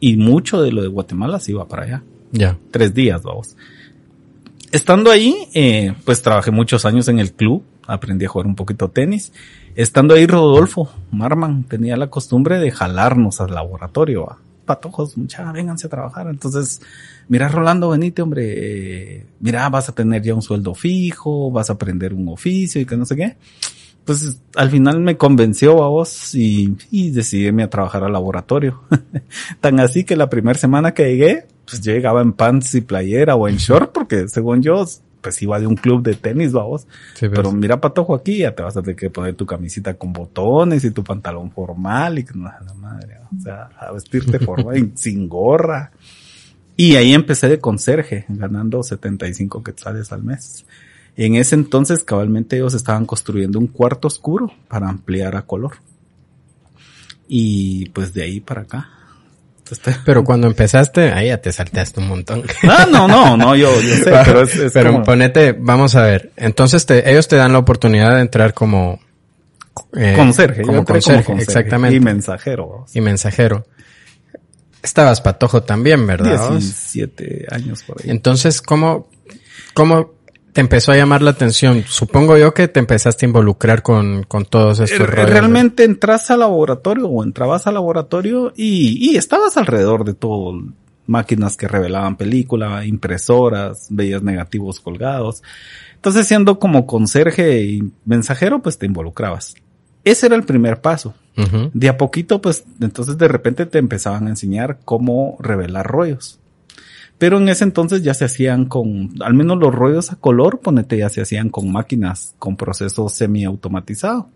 y 0.00 0.16
mucho 0.16 0.62
de 0.62 0.72
lo 0.72 0.82
de 0.82 0.88
Guatemala 0.88 1.38
se 1.38 1.52
iba 1.52 1.66
para 1.68 1.84
allá. 1.84 2.02
Ya. 2.32 2.58
Tres 2.70 2.94
días, 2.94 3.22
vamos. 3.22 3.56
Estando 4.72 5.10
ahí, 5.10 5.36
eh, 5.52 5.94
pues 6.04 6.22
trabajé 6.22 6.50
muchos 6.50 6.86
años 6.86 7.06
en 7.08 7.18
el 7.18 7.32
club, 7.32 7.62
aprendí 7.86 8.24
a 8.24 8.28
jugar 8.28 8.46
un 8.46 8.54
poquito 8.54 8.88
tenis. 8.88 9.32
Estando 9.74 10.14
ahí, 10.14 10.26
Rodolfo 10.26 10.90
Marman 11.10 11.64
tenía 11.64 11.96
la 11.96 12.08
costumbre 12.08 12.58
de 12.58 12.70
jalarnos 12.70 13.40
al 13.40 13.54
laboratorio. 13.54 14.24
¿va? 14.24 14.38
Patojos, 14.64 15.16
mucha, 15.16 15.50
vénganse 15.52 15.86
a 15.86 15.90
trabajar. 15.90 16.28
Entonces, 16.28 16.80
mira, 17.28 17.48
Rolando, 17.48 17.90
venite, 17.90 18.22
hombre. 18.22 18.44
eh, 19.16 19.26
mira, 19.40 19.68
vas 19.68 19.88
a 19.88 19.94
tener 19.94 20.22
ya 20.22 20.34
un 20.34 20.42
sueldo 20.42 20.74
fijo, 20.74 21.50
vas 21.50 21.70
a 21.70 21.74
aprender 21.74 22.14
un 22.14 22.28
oficio 22.28 22.80
y 22.80 22.86
que 22.86 22.96
no 22.96 23.04
sé 23.04 23.16
qué. 23.16 23.36
Pues 24.04 24.40
al 24.56 24.70
final 24.70 25.00
me 25.00 25.16
convenció 25.16 25.82
a 25.84 25.88
vos 25.88 26.34
y, 26.34 26.76
y 26.90 27.10
decidí 27.10 27.44
irme 27.46 27.62
a 27.62 27.70
trabajar 27.70 28.02
al 28.02 28.12
laboratorio. 28.12 28.82
Tan 29.60 29.78
así 29.78 30.04
que 30.04 30.16
la 30.16 30.28
primera 30.28 30.58
semana 30.58 30.92
que 30.92 31.04
llegué, 31.04 31.46
pues 31.64 31.80
yo 31.80 31.92
llegaba 31.92 32.20
en 32.20 32.32
pants 32.32 32.74
y 32.74 32.80
playera 32.80 33.36
o 33.36 33.46
en 33.48 33.58
short 33.58 33.92
porque 33.92 34.28
según 34.28 34.60
yo 34.62 34.84
pues 35.22 35.40
iba 35.40 35.58
de 35.58 35.66
un 35.66 35.76
club 35.76 36.02
de 36.02 36.14
tenis, 36.14 36.52
vamos. 36.52 36.82
Sí, 37.14 37.28
pues. 37.28 37.32
Pero 37.34 37.52
mira, 37.52 37.80
patojo, 37.80 38.14
aquí 38.14 38.38
ya 38.38 38.54
te 38.54 38.62
vas 38.62 38.76
a 38.76 38.82
tener 38.82 38.96
que 38.96 39.08
poner 39.08 39.34
tu 39.34 39.46
camisita 39.46 39.94
con 39.94 40.12
botones 40.12 40.84
y 40.84 40.90
tu 40.90 41.02
pantalón 41.02 41.50
formal 41.50 42.18
y 42.18 42.24
que 42.24 42.34
no, 42.34 42.44
la 42.44 42.74
madre, 42.74 43.18
o 43.34 43.40
sea, 43.40 43.70
a 43.78 43.92
vestirte 43.92 44.38
formal 44.38 44.92
sin 44.96 45.28
gorra. 45.28 45.92
Y 46.76 46.96
ahí 46.96 47.14
empecé 47.14 47.48
de 47.48 47.60
conserje, 47.60 48.24
ganando 48.28 48.82
75 48.82 49.62
quetzales 49.62 50.10
al 50.12 50.24
mes. 50.24 50.64
En 51.16 51.34
ese 51.34 51.54
entonces, 51.54 52.04
cabalmente, 52.04 52.56
ellos 52.56 52.74
estaban 52.74 53.04
construyendo 53.04 53.58
un 53.58 53.66
cuarto 53.66 54.08
oscuro 54.08 54.50
para 54.68 54.88
ampliar 54.88 55.36
a 55.36 55.42
color. 55.42 55.72
Y 57.28 57.90
pues 57.90 58.12
de 58.14 58.22
ahí 58.22 58.40
para 58.40 58.62
acá. 58.62 58.88
Pero 60.04 60.24
cuando 60.24 60.46
empezaste, 60.46 61.12
ahí 61.12 61.28
ya 61.28 61.38
te 61.38 61.52
salteaste 61.52 62.00
un 62.00 62.08
montón. 62.08 62.42
Ah, 62.64 62.86
no, 62.90 63.06
no, 63.08 63.36
no, 63.36 63.54
yo, 63.56 63.80
yo 63.80 63.96
sé, 64.04 64.10
pero 64.24 64.42
es, 64.42 64.54
es 64.56 64.72
Pero 64.72 64.92
como- 64.92 65.04
ponete, 65.04 65.52
vamos 65.58 65.94
a 65.94 66.02
ver. 66.02 66.32
Entonces 66.36 66.84
te, 66.86 67.10
ellos 67.10 67.28
te 67.28 67.36
dan 67.36 67.52
la 67.52 67.58
oportunidad 67.58 68.14
de 68.16 68.20
entrar 68.22 68.54
como 68.54 69.00
eh, 69.96 70.14
conserje, 70.16 70.60
yo 70.62 70.66
como 70.66 70.84
conserje, 70.84 71.24
como 71.24 71.38
conserje 71.38 71.60
exactamente. 71.60 71.96
Y 71.96 72.00
mensajero, 72.00 72.86
y 72.92 73.00
mensajero. 73.00 73.66
Estabas 74.82 75.20
patojo 75.20 75.62
también, 75.62 76.06
¿verdad? 76.06 76.50
vos? 76.50 76.58
17 76.58 77.46
años 77.50 77.84
por 77.84 78.02
ahí. 78.02 78.10
Entonces, 78.10 78.60
¿cómo, 78.60 79.08
cómo 79.74 80.10
te 80.52 80.60
empezó 80.60 80.92
a 80.92 80.96
llamar 80.96 81.22
la 81.22 81.30
atención? 81.30 81.84
Supongo 81.86 82.36
yo 82.36 82.52
que 82.52 82.68
te 82.68 82.80
empezaste 82.80 83.24
a 83.24 83.28
involucrar 83.28 83.82
con, 83.82 84.24
con 84.24 84.44
todos 84.44 84.80
estos 84.80 85.00
Eh, 85.00 85.06
rollos. 85.06 85.30
Realmente 85.30 85.84
entras 85.84 86.30
al 86.30 86.40
laboratorio 86.40 87.06
o 87.08 87.24
entrabas 87.24 87.66
al 87.66 87.74
laboratorio 87.74 88.52
y, 88.56 89.10
y 89.10 89.16
estabas 89.16 89.56
alrededor 89.56 90.04
de 90.04 90.14
todo. 90.14 90.62
Máquinas 91.06 91.56
que 91.56 91.66
revelaban 91.66 92.16
película, 92.16 92.84
impresoras, 92.84 93.88
veías 93.90 94.22
negativos 94.22 94.78
colgados. 94.78 95.42
Entonces 95.94 96.26
siendo 96.26 96.58
como 96.58 96.86
conserje 96.86 97.62
y 97.62 97.92
mensajero, 98.04 98.60
pues 98.60 98.78
te 98.78 98.86
involucrabas. 98.86 99.54
Ese 100.04 100.26
era 100.26 100.36
el 100.36 100.44
primer 100.44 100.80
paso. 100.80 101.14
De 101.72 101.88
a 101.88 101.96
poquito, 101.96 102.42
pues 102.42 102.64
entonces 102.80 103.16
de 103.16 103.26
repente 103.26 103.64
te 103.64 103.78
empezaban 103.78 104.26
a 104.26 104.30
enseñar 104.30 104.80
cómo 104.84 105.38
revelar 105.40 105.86
rollos. 105.86 106.38
Pero 107.22 107.38
en 107.38 107.48
ese 107.48 107.62
entonces 107.62 108.02
ya 108.02 108.14
se 108.14 108.24
hacían 108.24 108.64
con, 108.64 109.10
al 109.20 109.32
menos 109.32 109.56
los 109.56 109.72
rollos 109.72 110.10
a 110.10 110.16
color, 110.16 110.58
ponete, 110.58 110.98
ya 110.98 111.08
se 111.08 111.20
hacían 111.22 111.50
con 111.50 111.70
máquinas, 111.70 112.34
con 112.40 112.56
proceso 112.56 113.08
semiautomatizado. 113.08 114.28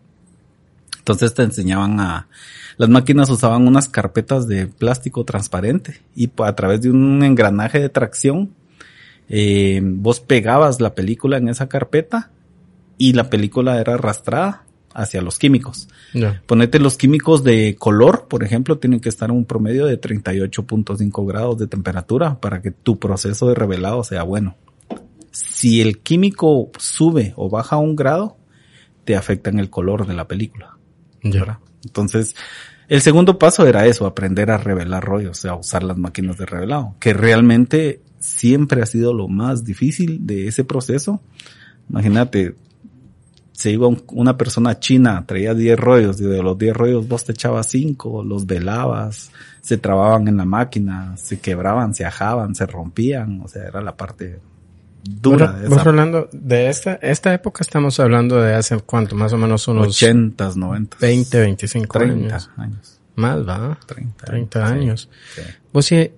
Entonces 0.99 1.35
te 1.35 1.43
enseñaban 1.43 1.99
a, 1.99 2.29
las 2.77 2.89
máquinas 2.89 3.29
usaban 3.29 3.67
unas 3.67 3.89
carpetas 3.89 4.47
de 4.47 4.69
plástico 4.69 5.25
transparente 5.25 6.01
y 6.15 6.31
a 6.39 6.55
través 6.55 6.81
de 6.83 6.91
un 6.91 7.25
engranaje 7.25 7.81
de 7.81 7.89
tracción, 7.89 8.55
eh, 9.29 9.81
vos 9.83 10.21
pegabas 10.21 10.81
la 10.81 10.95
película 10.95 11.39
en 11.39 11.49
esa 11.49 11.69
carpeta 11.69 12.31
y 12.99 13.15
la 13.15 13.29
película 13.31 13.81
era 13.81 13.95
arrastrada 13.95 14.63
hacia 14.97 15.21
los 15.21 15.39
químicos. 15.39 15.89
Ponete 16.47 16.79
los 16.79 16.97
químicos 16.97 17.45
de 17.45 17.77
color, 17.79 18.27
por 18.29 18.43
ejemplo, 18.43 18.79
tienen 18.79 19.01
que 19.01 19.11
estar 19.11 19.29
en 19.29 19.37
un 19.37 19.45
promedio 19.45 19.85
de 19.87 20.01
38.5 20.01 21.27
grados 21.27 21.59
de 21.59 21.67
temperatura 21.67 22.41
para 22.41 22.63
que 22.63 22.71
tu 22.71 22.99
proceso 22.99 23.49
de 23.49 23.55
revelado 23.55 24.03
sea 24.03 24.23
bueno. 24.23 24.57
Si 25.31 25.83
el 25.83 25.99
químico 25.99 26.71
sube 26.79 27.35
o 27.37 27.51
baja 27.51 27.77
un 27.77 27.95
grado, 27.95 28.39
te 29.05 29.17
afecta 29.17 29.51
en 29.51 29.59
el 29.59 29.69
color 29.69 30.07
de 30.07 30.15
la 30.15 30.27
película. 30.27 30.79
Ya. 31.23 31.41
¿verdad? 31.41 31.59
Entonces, 31.85 32.35
el 32.89 33.03
segundo 33.03 33.39
paso 33.39 33.67
era 33.67 33.87
eso, 33.87 34.07
aprender 34.07 34.51
a 34.51 34.57
revelar 34.57 35.05
rollos, 35.05 35.39
o 35.39 35.41
sea, 35.43 35.55
usar 35.55 35.83
las 35.83 35.99
máquinas 35.99 36.39
de 36.39 36.47
revelado, 36.47 36.95
que 37.01 37.13
realmente 37.13 38.01
siempre 38.19 38.83
ha 38.83 38.87
sido 38.87 39.13
lo 39.13 39.29
más 39.29 39.63
difícil 39.63 40.27
de 40.27 40.49
ese 40.49 40.65
proceso. 40.65 41.21
Imagínate, 41.91 42.55
se 43.57 43.71
iba 43.71 43.87
un- 43.87 44.03
una 44.13 44.37
persona 44.37 44.79
china, 44.79 45.25
traía 45.27 45.55
10 45.55 45.79
rollos, 45.79 46.21
y 46.21 46.25
de 46.25 46.43
los 46.43 46.59
10 46.59 46.77
rollos 46.77 47.09
vos 47.09 47.25
te 47.25 47.33
echabas 47.33 47.67
5, 47.71 48.23
los 48.23 48.47
velabas, 48.47 49.31
se 49.63 49.79
trababan 49.79 50.29
en 50.29 50.37
la 50.37 50.45
máquina, 50.45 51.17
se 51.17 51.41
quebraban, 51.41 51.95
se 51.95 52.05
ajaban, 52.05 52.55
se 52.55 52.67
rompían, 52.67 53.41
o 53.43 53.49
sea, 53.49 53.65
era 53.65 53.81
la 53.81 53.97
parte 53.97 54.39
dura 55.03 55.47
Vos- 55.53 55.61
de 55.63 55.69
vos, 55.69 55.77
esa 55.79 55.85
Rolando, 55.85 56.29
de 56.33 56.69
esta, 56.69 56.95
esta 56.97 57.33
época 57.33 57.63
estamos 57.63 57.99
hablando 57.99 58.41
de 58.41 58.55
hace 58.55 58.77
cuánto, 58.81 59.17
más 59.17 59.33
o 59.33 59.39
menos 59.39 59.67
unos 59.69 59.89
80s, 60.03 60.57
90s, 60.57 60.99
20, 61.01 61.41
25 61.41 61.99
30 61.99 62.35
años. 62.35 62.51
años. 62.57 63.01
Más, 63.17 63.39
va. 63.49 63.79
30, 63.87 64.25
30 64.27 64.67
sí, 64.67 64.73
años. 64.75 65.09
sí. 65.35 65.43
Vos 65.73 65.87
sí, 65.87 66.11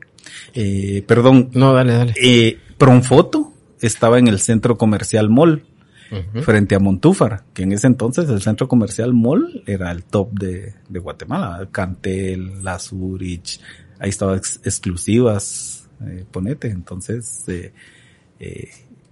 Eh, 0.55 1.05
perdón, 1.07 1.51
no, 1.53 1.73
dale, 1.73 1.93
dale. 1.95 2.15
eh, 2.21 2.59
Pronfoto 2.77 3.53
estaba 3.81 4.19
en 4.19 4.27
el 4.29 4.41
centro 4.41 4.77
comercial 4.77 5.31
Mall, 5.31 5.65
Frente 6.43 6.75
a 6.75 6.79
Montúfar, 6.79 7.45
que 7.53 7.65
en 7.65 7.73
ese 7.73 7.87
entonces 7.87 8.29
el 8.31 8.41
centro 8.41 8.67
comercial 8.67 9.13
Mall 9.13 9.63
era 9.67 9.91
el 9.91 10.05
top 10.05 10.33
de, 10.33 10.75
de 10.89 10.99
Guatemala. 10.99 11.69
Cantel, 11.71 12.65
La 12.65 12.79
Zurich, 12.79 13.61
ahí 13.99 14.09
estaban 14.09 14.39
ex- 14.39 14.61
exclusivas, 14.65 15.89
eh, 16.07 16.25
ponete. 16.31 16.69
Entonces, 16.71 17.45
eh, 17.49 17.73
eh, 18.41 18.69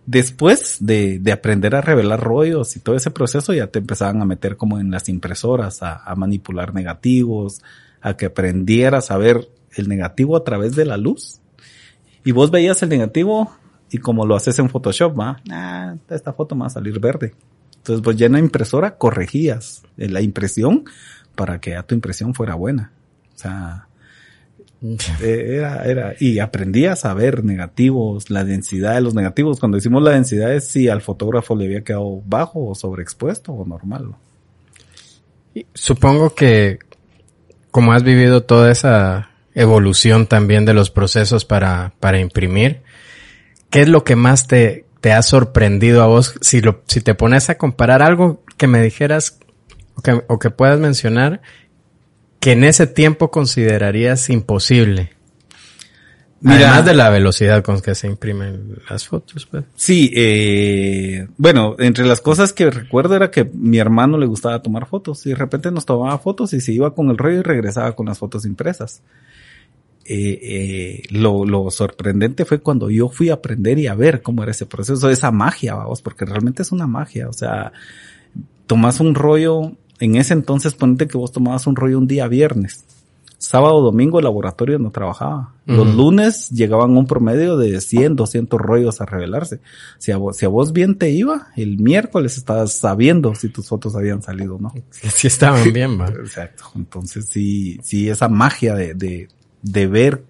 después 0.06 0.78
de, 0.80 1.18
de 1.18 1.32
aprender 1.32 1.74
a 1.74 1.82
revelar 1.82 2.20
rollos 2.20 2.76
y 2.76 2.80
todo 2.80 2.96
ese 2.96 3.10
proceso, 3.10 3.52
ya 3.52 3.66
te 3.66 3.80
empezaban 3.80 4.22
a 4.22 4.24
meter 4.24 4.56
como 4.56 4.78
en 4.78 4.90
las 4.90 5.08
impresoras, 5.08 5.82
a, 5.82 5.96
a 5.96 6.14
manipular 6.14 6.72
negativos, 6.72 7.60
a 8.00 8.16
que 8.16 8.26
aprendieras 8.26 9.10
a 9.10 9.18
ver 9.18 9.48
el 9.74 9.88
negativo 9.88 10.36
a 10.36 10.44
través 10.44 10.76
de 10.76 10.86
la 10.86 10.96
luz. 10.96 11.40
Y 12.24 12.32
vos 12.32 12.50
veías 12.50 12.82
el 12.82 12.88
negativo 12.88 13.54
y 13.90 13.98
como 13.98 14.26
lo 14.26 14.36
haces 14.36 14.58
en 14.58 14.68
Photoshop, 14.68 15.18
va, 15.18 15.40
ah, 15.50 15.94
esta 16.10 16.32
foto 16.32 16.54
me 16.54 16.62
va 16.62 16.66
a 16.66 16.70
salir 16.70 16.98
verde. 16.98 17.34
Entonces, 17.78 18.02
pues 18.02 18.16
ya 18.16 18.26
en 18.26 18.32
la 18.32 18.40
impresora 18.40 18.96
corregías 18.96 19.82
eh, 19.96 20.08
la 20.08 20.20
impresión 20.20 20.84
para 21.34 21.60
que 21.60 21.70
ya 21.70 21.82
tu 21.82 21.94
impresión 21.94 22.34
fuera 22.34 22.54
buena. 22.54 22.90
O 23.34 23.38
sea, 23.38 23.86
eh, 25.20 25.56
era, 25.56 25.84
era, 25.84 26.14
y 26.18 26.38
aprendías 26.40 27.04
a 27.04 27.14
ver 27.14 27.44
negativos, 27.44 28.30
la 28.30 28.44
densidad 28.44 28.94
de 28.94 29.02
los 29.02 29.14
negativos. 29.14 29.60
Cuando 29.60 29.76
decimos 29.76 30.02
la 30.02 30.12
densidad 30.12 30.52
es 30.52 30.66
si 30.66 30.88
al 30.88 31.00
fotógrafo 31.00 31.54
le 31.54 31.66
había 31.66 31.84
quedado 31.84 32.20
bajo 32.26 32.66
o 32.66 32.74
sobreexpuesto 32.74 33.52
o 33.52 33.64
normal. 33.64 34.16
Supongo 35.74 36.34
que 36.34 36.78
como 37.70 37.92
has 37.92 38.02
vivido 38.02 38.42
toda 38.42 38.70
esa 38.70 39.30
evolución 39.54 40.26
también 40.26 40.64
de 40.64 40.74
los 40.74 40.90
procesos 40.90 41.44
para, 41.44 41.92
para 42.00 42.20
imprimir, 42.20 42.82
¿qué 43.70 43.82
es 43.82 43.88
lo 43.88 44.04
que 44.04 44.16
más 44.16 44.46
te, 44.46 44.84
te 45.00 45.12
ha 45.12 45.22
sorprendido 45.22 46.02
a 46.02 46.06
vos? 46.06 46.34
Si, 46.40 46.60
lo, 46.60 46.82
si 46.86 47.00
te 47.00 47.14
pones 47.14 47.50
a 47.50 47.56
comparar 47.58 48.02
algo 48.02 48.42
que 48.56 48.66
me 48.66 48.82
dijeras 48.82 49.38
o 49.94 50.02
que, 50.02 50.22
o 50.28 50.38
que 50.38 50.50
puedas 50.50 50.78
mencionar 50.78 51.40
que 52.40 52.52
en 52.52 52.64
ese 52.64 52.86
tiempo 52.86 53.30
considerarías 53.30 54.30
imposible. 54.30 55.12
Mira- 56.40 56.68
Además 56.68 56.84
de 56.84 56.94
la 56.94 57.08
velocidad 57.10 57.62
con 57.64 57.80
que 57.80 57.94
se 57.94 58.06
imprimen 58.06 58.76
las 58.90 59.08
fotos, 59.08 59.46
pues. 59.46 59.64
Sí, 59.74 60.12
eh, 60.14 61.26
bueno, 61.38 61.76
entre 61.78 62.04
las 62.04 62.20
cosas 62.20 62.52
que 62.52 62.70
recuerdo 62.70 63.16
era 63.16 63.30
que 63.30 63.44
mi 63.54 63.78
hermano 63.78 64.18
le 64.18 64.26
gustaba 64.26 64.60
tomar 64.62 64.86
fotos 64.86 65.24
y 65.26 65.30
de 65.30 65.34
repente 65.34 65.70
nos 65.72 65.86
tomaba 65.86 66.18
fotos 66.18 66.52
y 66.52 66.60
se 66.60 66.72
iba 66.72 66.94
con 66.94 67.08
el 67.08 67.16
rollo 67.18 67.38
y 67.38 67.42
regresaba 67.42 67.96
con 67.96 68.06
las 68.06 68.18
fotos 68.18 68.44
impresas. 68.44 69.02
Eh, 70.08 70.38
eh, 70.42 71.02
lo, 71.10 71.44
lo 71.44 71.70
sorprendente 71.70 72.44
fue 72.44 72.60
cuando 72.60 72.90
yo 72.90 73.08
fui 73.08 73.30
a 73.30 73.34
aprender 73.34 73.78
y 73.78 73.88
a 73.88 73.94
ver 73.94 74.22
cómo 74.22 74.42
era 74.42 74.52
ese 74.52 74.66
proceso, 74.66 75.10
esa 75.10 75.32
magia, 75.32 75.74
vamos, 75.74 76.00
porque 76.00 76.24
realmente 76.24 76.62
es 76.62 76.70
una 76.70 76.86
magia, 76.86 77.28
o 77.28 77.32
sea, 77.32 77.72
tomas 78.66 79.00
un 79.00 79.14
rollo, 79.14 79.72
en 79.98 80.16
ese 80.16 80.34
entonces 80.34 80.74
ponete 80.74 81.08
que 81.08 81.18
vos 81.18 81.32
tomabas 81.32 81.66
un 81.66 81.74
rollo 81.74 81.98
un 81.98 82.06
día 82.06 82.28
viernes, 82.28 82.84
sábado, 83.38 83.80
domingo 83.80 84.18
el 84.18 84.24
laboratorio 84.24 84.78
no 84.78 84.90
trabajaba. 84.90 85.52
Los 85.66 85.94
lunes 85.94 86.50
llegaban 86.50 86.96
un 86.96 87.06
promedio 87.06 87.56
de 87.56 87.80
100, 87.80 88.14
200 88.16 88.60
rollos 88.60 89.00
a 89.00 89.06
revelarse. 89.06 89.60
Si 89.98 90.12
a, 90.12 90.16
vos, 90.16 90.36
si 90.36 90.46
a 90.46 90.48
vos 90.48 90.72
bien 90.72 90.96
te 90.96 91.10
iba, 91.10 91.48
el 91.56 91.78
miércoles 91.78 92.36
estabas 92.36 92.72
sabiendo 92.72 93.34
si 93.34 93.48
tus 93.48 93.68
fotos 93.68 93.96
habían 93.96 94.22
salido 94.22 94.56
o 94.56 94.60
no. 94.60 94.72
Sí 94.90 95.26
estaban 95.26 95.72
bien, 95.72 96.00
va. 96.00 96.08
Exacto. 96.20 96.64
Entonces 96.76 97.26
sí, 97.28 97.78
sí, 97.82 98.08
esa 98.08 98.28
magia 98.28 98.74
de, 98.74 98.94
de, 98.94 99.28
de 99.62 99.86
ver 99.86 100.24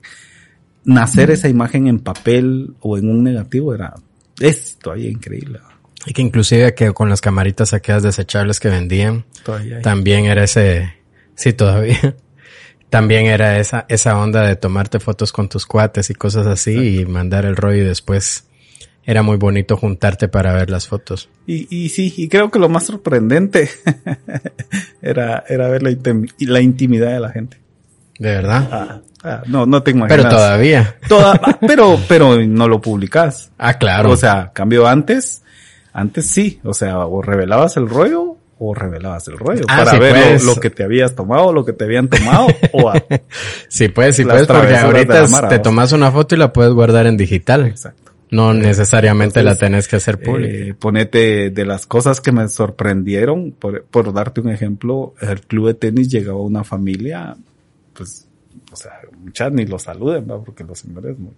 nacer 0.84 1.30
esa 1.30 1.48
imagen 1.48 1.88
en 1.88 1.98
papel 1.98 2.74
o 2.80 2.96
en 2.96 3.10
un 3.10 3.24
negativo 3.24 3.74
era, 3.74 3.94
es 4.40 4.78
todavía 4.80 5.10
increíble. 5.10 5.60
Y 6.06 6.12
que 6.12 6.22
inclusive 6.22 6.74
que 6.74 6.92
con 6.92 7.08
las 7.08 7.20
camaritas 7.20 7.74
aquellas 7.74 8.04
desechables 8.04 8.60
que 8.60 8.68
vendían, 8.68 9.24
también 9.82 10.26
era 10.26 10.44
ese, 10.44 10.94
sí 11.34 11.52
todavía, 11.52 12.16
también 12.90 13.26
era 13.26 13.58
esa, 13.58 13.84
esa 13.88 14.18
onda 14.18 14.46
de 14.46 14.54
tomarte 14.54 15.00
fotos 15.00 15.32
con 15.32 15.48
tus 15.48 15.66
cuates 15.66 16.08
y 16.10 16.14
cosas 16.14 16.46
así 16.46 17.00
y 17.00 17.04
mandar 17.04 17.44
el 17.44 17.56
rollo 17.56 17.82
y 17.82 17.86
después 17.86 18.44
era 19.04 19.22
muy 19.22 19.36
bonito 19.36 19.76
juntarte 19.76 20.28
para 20.28 20.52
ver 20.52 20.70
las 20.70 20.86
fotos. 20.86 21.28
Y, 21.46 21.66
y 21.74 21.88
sí, 21.88 22.12
y 22.16 22.28
creo 22.28 22.50
que 22.50 22.58
lo 22.58 22.68
más 22.68 22.86
sorprendente 22.86 23.68
era, 25.02 25.44
era 25.48 25.68
ver 25.68 25.82
la, 25.82 25.96
la 26.40 26.60
intimidad 26.60 27.12
de 27.12 27.20
la 27.20 27.30
gente. 27.30 27.58
De 28.18 28.30
verdad. 28.30 28.68
Ah, 28.70 29.00
sea, 29.26 29.42
no, 29.46 29.66
no 29.66 29.82
te 29.82 29.90
imaginas. 29.92 30.16
Pero 30.24 30.28
todavía. 30.28 30.96
Toda, 31.08 31.40
pero, 31.66 31.98
pero 32.08 32.40
no 32.44 32.68
lo 32.68 32.80
publicas. 32.80 33.50
Ah, 33.58 33.74
claro. 33.74 34.10
O 34.10 34.16
sea, 34.16 34.50
cambio 34.52 34.86
antes, 34.86 35.42
antes 35.92 36.26
sí, 36.26 36.60
o 36.64 36.74
sea, 36.74 36.98
o 37.06 37.22
revelabas 37.22 37.76
el 37.76 37.88
rollo 37.88 38.36
o 38.58 38.74
revelabas 38.74 39.28
el 39.28 39.36
rollo 39.36 39.64
Ah, 39.68 39.78
para 39.78 39.90
sí, 39.90 39.98
ver 39.98 40.16
lo- 40.16 40.22
pues. 40.30 40.44
lo, 40.46 40.56
que 40.56 40.70
te 40.70 40.82
habías 40.82 41.14
tomado, 41.14 41.52
lo 41.52 41.64
que 41.66 41.74
te 41.74 41.84
habían 41.84 42.08
tomado 42.08 42.46
o 42.72 42.88
a- 42.88 42.94
sí 43.68 43.88
puedes, 43.88 44.16
sí 44.16 44.24
puedes, 44.24 44.46
porque 44.46 44.76
ahorita 44.76 45.26
Mara, 45.28 45.48
te 45.48 45.58
tomas 45.58 45.92
una 45.92 46.10
foto 46.10 46.34
y 46.34 46.38
la 46.38 46.52
puedes 46.54 46.72
guardar 46.72 47.06
en 47.06 47.16
digital. 47.18 47.66
Exacto. 47.66 48.12
No 48.30 48.52
necesariamente 48.54 49.42
la 49.44 49.54
tenés 49.56 49.86
que 49.86 49.96
hacer 49.96 50.18
pública. 50.20 50.52
Eh, 50.70 50.74
ponete 50.74 51.50
de 51.50 51.64
las 51.64 51.86
cosas 51.86 52.20
que 52.20 52.32
me 52.32 52.48
sorprendieron, 52.48 53.52
por, 53.52 53.84
por 53.84 54.12
darte 54.12 54.40
un 54.40 54.48
ejemplo, 54.48 55.14
el 55.20 55.42
club 55.42 55.68
de 55.68 55.74
tenis 55.74 56.08
llegaba 56.08 56.40
una 56.40 56.64
familia, 56.64 57.36
pues, 57.92 58.26
o 58.72 58.76
sea, 58.76 58.92
muchas 59.26 59.52
ni 59.52 59.66
lo 59.66 59.78
saluden, 59.78 60.26
¿va? 60.30 60.42
porque 60.42 60.64
los 60.64 60.78
señores 60.78 61.18
muy... 61.18 61.32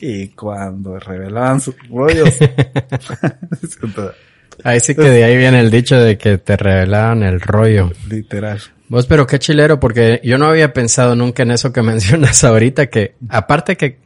Y 0.00 0.28
cuando 0.28 0.98
revelaban 0.98 1.60
sus 1.60 1.74
rollos, 1.88 2.34
Ahí 4.62 4.80
sí 4.80 4.94
que 4.94 5.02
de 5.02 5.24
ahí 5.24 5.36
viene 5.36 5.60
el 5.60 5.70
dicho 5.70 5.98
de 5.98 6.16
que 6.16 6.38
te 6.38 6.56
revelaban 6.56 7.22
el 7.22 7.40
rollo. 7.40 7.90
literal. 8.08 8.60
Vos, 8.88 9.06
pero 9.06 9.26
qué 9.26 9.38
chilero, 9.38 9.80
porque 9.80 10.20
yo 10.22 10.38
no 10.38 10.46
había 10.46 10.72
pensado 10.72 11.16
nunca 11.16 11.42
en 11.42 11.50
eso 11.50 11.72
que 11.72 11.82
mencionas 11.82 12.44
ahorita, 12.44 12.86
que 12.86 13.16
aparte 13.28 13.76
que 13.76 13.98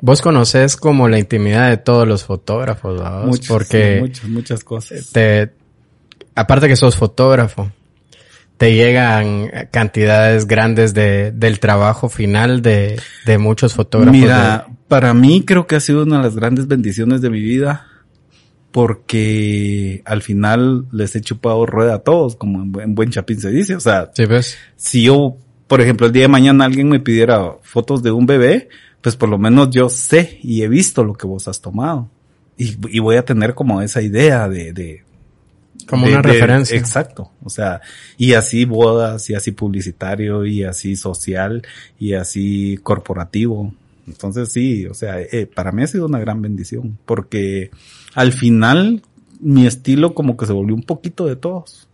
vos 0.00 0.22
conoces 0.22 0.76
como 0.76 1.08
la 1.08 1.18
intimidad 1.18 1.68
de 1.68 1.76
todos 1.76 2.08
los 2.08 2.24
fotógrafos, 2.24 3.00
porque 3.46 3.96
sí, 3.96 4.00
muchas, 4.00 4.28
muchas 4.28 4.64
cosas. 4.64 5.10
te, 5.12 5.52
aparte 6.34 6.68
que 6.68 6.76
sos 6.76 6.96
fotógrafo, 6.96 7.70
te 8.62 8.76
llegan 8.76 9.50
cantidades 9.72 10.46
grandes 10.46 10.94
de, 10.94 11.32
del 11.32 11.58
trabajo 11.58 12.08
final 12.08 12.62
de, 12.62 12.96
de 13.26 13.36
muchos 13.36 13.74
fotógrafos. 13.74 14.16
Mira, 14.16 14.68
para 14.86 15.14
mí 15.14 15.42
creo 15.44 15.66
que 15.66 15.74
ha 15.74 15.80
sido 15.80 16.04
una 16.04 16.18
de 16.18 16.22
las 16.22 16.36
grandes 16.36 16.68
bendiciones 16.68 17.20
de 17.22 17.30
mi 17.30 17.40
vida 17.40 17.88
porque 18.70 20.02
al 20.04 20.22
final 20.22 20.86
les 20.92 21.16
he 21.16 21.20
chupado 21.20 21.66
rueda 21.66 21.94
a 21.94 21.98
todos, 22.04 22.36
como 22.36 22.62
en 22.62 22.70
buen, 22.70 22.90
en 22.90 22.94
buen 22.94 23.10
chapín 23.10 23.40
se 23.40 23.50
dice. 23.50 23.74
O 23.74 23.80
sea, 23.80 24.12
¿Sí 24.14 24.26
ves? 24.26 24.56
si 24.76 25.02
yo, 25.02 25.38
por 25.66 25.80
ejemplo, 25.80 26.06
el 26.06 26.12
día 26.12 26.22
de 26.22 26.28
mañana 26.28 26.64
alguien 26.64 26.88
me 26.88 27.00
pidiera 27.00 27.56
fotos 27.62 28.00
de 28.04 28.12
un 28.12 28.26
bebé, 28.26 28.68
pues 29.00 29.16
por 29.16 29.28
lo 29.28 29.38
menos 29.38 29.70
yo 29.70 29.88
sé 29.88 30.38
y 30.40 30.62
he 30.62 30.68
visto 30.68 31.02
lo 31.02 31.14
que 31.14 31.26
vos 31.26 31.48
has 31.48 31.60
tomado. 31.60 32.10
Y, 32.56 32.76
y 32.96 33.00
voy 33.00 33.16
a 33.16 33.24
tener 33.24 33.54
como 33.54 33.82
esa 33.82 34.02
idea 34.02 34.48
de, 34.48 34.72
de 34.72 35.02
Como 35.86 36.06
de- 36.06 36.12
una 36.12 36.22
de- 36.22 36.28
referencia. 36.32 36.76
Exacto. 36.78 37.30
O 37.44 37.50
sea, 37.50 37.80
y 38.16 38.34
así 38.34 38.64
bodas, 38.64 39.28
y 39.30 39.34
así 39.34 39.52
publicitario, 39.52 40.44
y 40.46 40.64
así 40.64 40.96
social, 40.96 41.62
y 41.98 42.14
así 42.14 42.78
corporativo. 42.82 43.72
Entonces 44.06 44.52
sí, 44.52 44.86
o 44.86 44.94
sea, 44.94 45.20
eh, 45.20 45.46
para 45.52 45.70
mí 45.72 45.82
ha 45.82 45.86
sido 45.86 46.06
una 46.06 46.18
gran 46.18 46.42
bendición, 46.42 46.98
porque 47.06 47.70
al 48.14 48.32
final 48.32 49.02
mi 49.40 49.66
estilo 49.66 50.14
como 50.14 50.36
que 50.36 50.46
se 50.46 50.52
volvió 50.52 50.74
un 50.74 50.82
poquito 50.82 51.26
de 51.26 51.36
todos. 51.36 51.88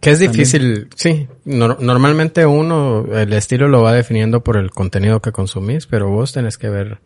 Que 0.00 0.10
es 0.10 0.18
difícil, 0.18 0.88
sí. 0.96 1.28
Nor- 1.46 1.78
normalmente 1.78 2.44
uno, 2.44 3.06
el 3.16 3.32
estilo 3.34 3.68
lo 3.68 3.82
va 3.82 3.92
definiendo 3.92 4.42
por 4.42 4.56
el 4.56 4.70
contenido 4.72 5.20
que 5.22 5.30
consumís, 5.30 5.86
pero 5.86 6.10
vos 6.10 6.32
tenés 6.32 6.58
que 6.58 6.68
ver, 6.68 6.98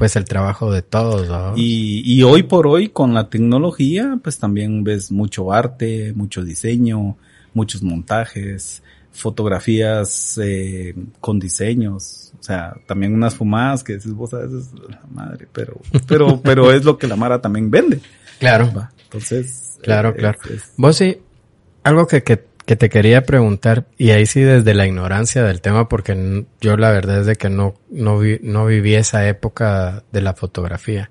pues, 0.00 0.16
el 0.16 0.24
trabajo 0.24 0.72
de 0.72 0.82
todos, 0.82 1.28
¿no? 1.28 1.52
Y, 1.56 2.02
y 2.04 2.22
hoy 2.24 2.42
por 2.42 2.66
hoy 2.66 2.88
con 2.88 3.14
la 3.14 3.28
tecnología, 3.30 4.18
pues 4.22 4.38
también 4.38 4.82
ves 4.82 5.12
mucho 5.12 5.52
arte, 5.52 6.12
mucho 6.16 6.42
diseño, 6.42 7.16
muchos 7.54 7.82
montajes, 7.82 8.82
fotografías 9.12 10.38
eh, 10.42 10.94
con 11.20 11.38
diseños, 11.38 12.32
o 12.38 12.42
sea, 12.42 12.74
también 12.86 13.14
unas 13.14 13.34
fumadas 13.34 13.82
que 13.84 13.94
dices 13.94 14.12
vos 14.12 14.32
a 14.34 14.38
veces, 14.38 14.70
la 14.88 15.00
madre, 15.12 15.46
pero, 15.52 15.80
pero, 16.06 16.40
pero 16.44 16.72
es 16.72 16.84
lo 16.84 16.96
que 16.98 17.06
la 17.06 17.16
Mara 17.16 17.40
también 17.40 17.70
vende. 17.70 18.00
Claro, 18.38 18.70
¿va? 18.76 18.92
Entonces, 19.04 19.78
claro, 19.82 20.10
eh, 20.10 20.14
claro. 20.16 20.38
es- 20.44 20.50
es- 20.50 20.72
Vos 20.76 20.96
sí, 20.96 21.18
algo 21.82 22.06
que, 22.06 22.22
que, 22.22 22.44
que 22.66 22.76
te 22.76 22.88
quería 22.88 23.22
preguntar, 23.24 23.86
y 23.98 24.10
ahí 24.10 24.26
sí 24.26 24.40
desde 24.42 24.74
la 24.74 24.86
ignorancia 24.86 25.42
del 25.42 25.60
tema, 25.60 25.88
porque 25.88 26.44
yo 26.60 26.76
la 26.76 26.90
verdad 26.90 27.20
es 27.20 27.26
de 27.26 27.36
que 27.36 27.50
no, 27.50 27.74
no, 27.90 28.18
vi- 28.18 28.38
no 28.42 28.66
viví 28.66 28.94
esa 28.94 29.26
época 29.26 30.04
de 30.12 30.20
la 30.20 30.34
fotografía. 30.34 31.10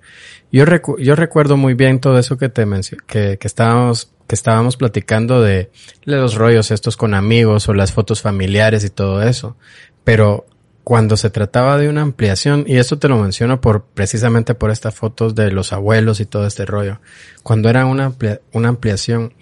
Yo, 0.52 0.66
recu- 0.66 0.98
yo 1.00 1.16
recuerdo 1.16 1.58
muy 1.58 1.74
bien 1.74 2.00
todo 2.00 2.18
eso 2.18 2.38
que 2.38 2.50
te 2.50 2.66
que, 3.08 3.38
que 3.38 3.48
estábamos, 3.48 4.14
que 4.28 4.36
estábamos 4.36 4.78
platicando 4.78 5.42
de, 5.42 5.70
los 6.06 6.36
rollos 6.36 6.72
estos 6.72 6.96
con 6.96 7.14
amigos 7.14 7.68
o 7.68 7.74
las 7.74 7.92
fotos 7.92 8.22
familiares 8.22 8.86
y 8.86 8.90
todo 8.90 9.22
eso. 9.24 9.58
Pero 10.04 10.46
cuando 10.84 11.18
se 11.18 11.30
trataba 11.30 11.78
de 11.78 11.90
una 11.90 12.02
ampliación, 12.02 12.64
y 12.68 12.78
esto 12.78 12.98
te 12.98 13.10
lo 13.10 13.18
menciono 13.18 13.60
por, 13.60 13.84
precisamente 13.84 14.56
por 14.56 14.72
estas 14.72 14.96
fotos 14.96 15.36
de 15.36 15.52
los 15.52 15.74
abuelos 15.74 16.20
y 16.20 16.26
todo 16.26 16.48
este 16.48 16.66
rollo, 16.66 17.00
cuando 17.44 17.70
era 17.70 17.86
una, 17.86 18.14
una 18.54 18.70
ampliación, 18.70 19.34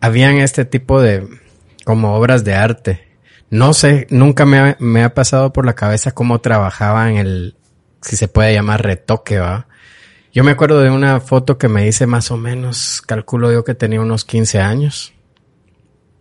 habían 0.00 0.36
este 0.36 0.64
tipo 0.64 1.00
de, 1.00 1.26
como 1.84 2.14
obras 2.14 2.44
de 2.44 2.54
arte. 2.54 3.08
No 3.50 3.72
sé, 3.74 4.06
nunca 4.10 4.44
me 4.46 4.58
ha, 4.58 4.76
me 4.80 5.04
ha 5.04 5.14
pasado 5.14 5.52
por 5.52 5.66
la 5.66 5.74
cabeza 5.74 6.10
cómo 6.12 6.40
trabajaba 6.40 7.10
en 7.10 7.18
el, 7.18 7.56
si 8.02 8.16
se 8.16 8.26
puede 8.28 8.52
llamar 8.54 8.82
retoque, 8.82 9.38
va. 9.38 9.66
Yo 10.32 10.42
me 10.42 10.50
acuerdo 10.52 10.80
de 10.80 10.90
una 10.90 11.20
foto 11.20 11.58
que 11.58 11.68
me 11.68 11.86
hice 11.86 12.06
más 12.06 12.30
o 12.32 12.36
menos, 12.36 13.00
calculo 13.06 13.52
yo 13.52 13.62
que 13.64 13.74
tenía 13.74 14.00
unos 14.00 14.24
15 14.24 14.60
años. 14.60 15.12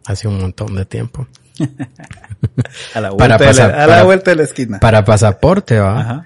Hace 0.05 0.27
un 0.27 0.39
montón 0.39 0.75
de 0.75 0.85
tiempo. 0.85 1.27
a 2.93 2.99
la 2.99 3.09
para 3.15 3.37
vuelta, 3.37 3.37
de, 3.37 3.45
pasar- 3.45 3.71
la, 3.71 3.75
a 3.75 3.79
la 3.79 3.87
para- 3.87 4.03
vuelta 4.03 4.31
de 4.31 4.35
la 4.37 4.43
esquina. 4.43 4.79
Para 4.79 5.05
pasaporte, 5.05 5.79
va. 5.79 5.99
Ajá. 6.01 6.25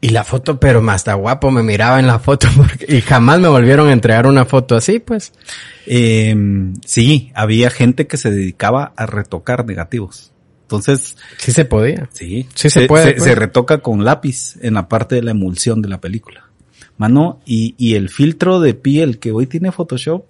Y 0.00 0.10
la 0.10 0.22
foto, 0.22 0.60
pero 0.60 0.80
más 0.80 1.00
está 1.00 1.14
guapo 1.14 1.50
me 1.50 1.64
miraba 1.64 1.98
en 1.98 2.06
la 2.06 2.20
foto 2.20 2.46
porque, 2.56 2.86
y 2.88 3.00
jamás 3.00 3.40
me 3.40 3.48
volvieron 3.48 3.88
a 3.88 3.92
entregar 3.92 4.26
una 4.26 4.44
foto 4.44 4.76
así, 4.76 5.00
pues. 5.00 5.32
Eh, 5.86 6.36
sí, 6.84 7.32
había 7.34 7.70
gente 7.70 8.06
que 8.06 8.16
se 8.16 8.30
dedicaba 8.30 8.92
a 8.96 9.06
retocar 9.06 9.66
negativos. 9.66 10.30
Entonces, 10.62 11.16
Sí 11.38 11.50
se 11.50 11.64
podía. 11.64 12.08
Sí, 12.12 12.46
Sí 12.54 12.70
se 12.70 12.86
puede, 12.86 13.04
Se, 13.06 13.12
pues. 13.12 13.24
se 13.24 13.34
retoca 13.34 13.78
con 13.78 14.04
lápiz 14.04 14.56
en 14.60 14.74
la 14.74 14.88
parte 14.88 15.16
de 15.16 15.22
la 15.22 15.32
emulsión 15.32 15.82
de 15.82 15.88
la 15.88 16.00
película. 16.00 16.44
Mano, 16.96 17.40
y, 17.44 17.74
y 17.78 17.94
el 17.94 18.08
filtro 18.08 18.60
de 18.60 18.74
piel 18.74 19.18
que 19.18 19.32
hoy 19.32 19.46
tiene 19.46 19.72
Photoshop 19.72 20.24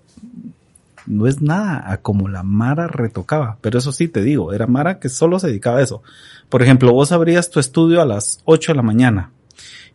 no 1.07 1.27
es 1.27 1.41
nada 1.41 1.91
a 1.91 1.99
como 1.99 2.29
la 2.29 2.43
Mara 2.43 2.87
retocaba. 2.87 3.59
Pero 3.61 3.79
eso 3.79 3.93
sí 3.93 4.09
te 4.09 4.23
digo, 4.23 4.53
era 4.53 4.67
Mara 4.67 4.99
que 4.99 5.09
solo 5.09 5.39
se 5.39 5.49
dedicaba 5.49 5.79
a 5.79 5.83
eso. 5.83 6.03
Por 6.49 6.63
ejemplo, 6.63 6.93
vos 6.93 7.13
abrías 7.13 7.51
tu 7.51 7.61
estudio 7.61 8.01
a 8.01 8.07
las 8.07 8.41
8 8.45 8.73
de 8.73 8.77
la 8.77 8.83
mañana 8.83 9.33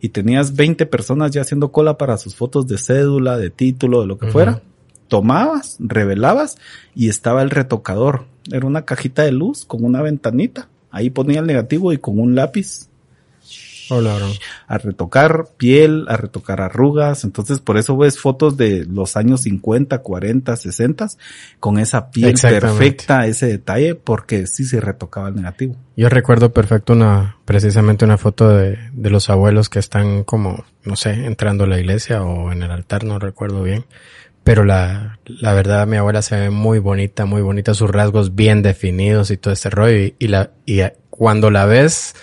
y 0.00 0.10
tenías 0.10 0.54
20 0.54 0.86
personas 0.86 1.30
ya 1.30 1.42
haciendo 1.42 1.72
cola 1.72 1.98
para 1.98 2.16
sus 2.16 2.34
fotos 2.34 2.66
de 2.66 2.78
cédula, 2.78 3.38
de 3.38 3.50
título, 3.50 4.00
de 4.00 4.06
lo 4.06 4.18
que 4.18 4.28
fuera. 4.28 4.62
Tomabas, 5.08 5.76
revelabas 5.80 6.56
y 6.94 7.08
estaba 7.08 7.42
el 7.42 7.50
retocador. 7.50 8.26
Era 8.50 8.66
una 8.66 8.84
cajita 8.84 9.22
de 9.22 9.32
luz 9.32 9.64
con 9.64 9.84
una 9.84 10.02
ventanita. 10.02 10.68
Ahí 10.90 11.10
ponía 11.10 11.40
el 11.40 11.46
negativo 11.46 11.92
y 11.92 11.98
con 11.98 12.18
un 12.18 12.34
lápiz 12.34 12.88
Hola, 13.90 14.16
bro. 14.16 14.26
a 14.66 14.78
retocar 14.78 15.48
piel, 15.56 16.06
a 16.08 16.16
retocar 16.16 16.60
arrugas. 16.60 17.24
Entonces, 17.24 17.60
por 17.60 17.76
eso 17.76 17.96
ves 17.96 18.18
fotos 18.18 18.56
de 18.56 18.86
los 18.86 19.16
años 19.16 19.42
50, 19.42 19.98
40, 19.98 20.56
60 20.56 21.06
con 21.60 21.78
esa 21.78 22.10
piel 22.10 22.34
perfecta, 22.40 23.26
ese 23.26 23.46
detalle, 23.46 23.94
porque 23.94 24.46
sí 24.46 24.64
se 24.64 24.80
retocaba 24.80 25.28
el 25.28 25.36
negativo. 25.36 25.76
Yo 25.96 26.08
recuerdo 26.08 26.52
perfecto 26.52 26.92
una, 26.92 27.36
precisamente 27.44 28.04
una 28.04 28.18
foto 28.18 28.48
de, 28.48 28.78
de 28.92 29.10
los 29.10 29.30
abuelos 29.30 29.68
que 29.68 29.78
están 29.78 30.24
como, 30.24 30.64
no 30.84 30.96
sé, 30.96 31.26
entrando 31.26 31.64
a 31.64 31.66
la 31.66 31.78
iglesia 31.78 32.22
o 32.22 32.52
en 32.52 32.62
el 32.62 32.70
altar, 32.70 33.04
no 33.04 33.18
recuerdo 33.18 33.62
bien. 33.62 33.84
Pero 34.44 34.64
la, 34.64 35.18
la 35.24 35.54
verdad, 35.54 35.86
mi 35.86 35.96
abuela 35.96 36.20
se 36.20 36.36
ve 36.36 36.50
muy 36.50 36.78
bonita, 36.78 37.24
muy 37.24 37.40
bonita, 37.40 37.72
sus 37.72 37.90
rasgos 37.90 38.34
bien 38.34 38.62
definidos 38.62 39.30
y 39.30 39.38
todo 39.38 39.54
ese 39.54 39.70
rollo. 39.70 39.96
Y, 39.96 40.14
y 40.18 40.28
la, 40.28 40.50
y 40.66 40.82
cuando 41.08 41.50
la 41.50 41.64
ves 41.64 42.14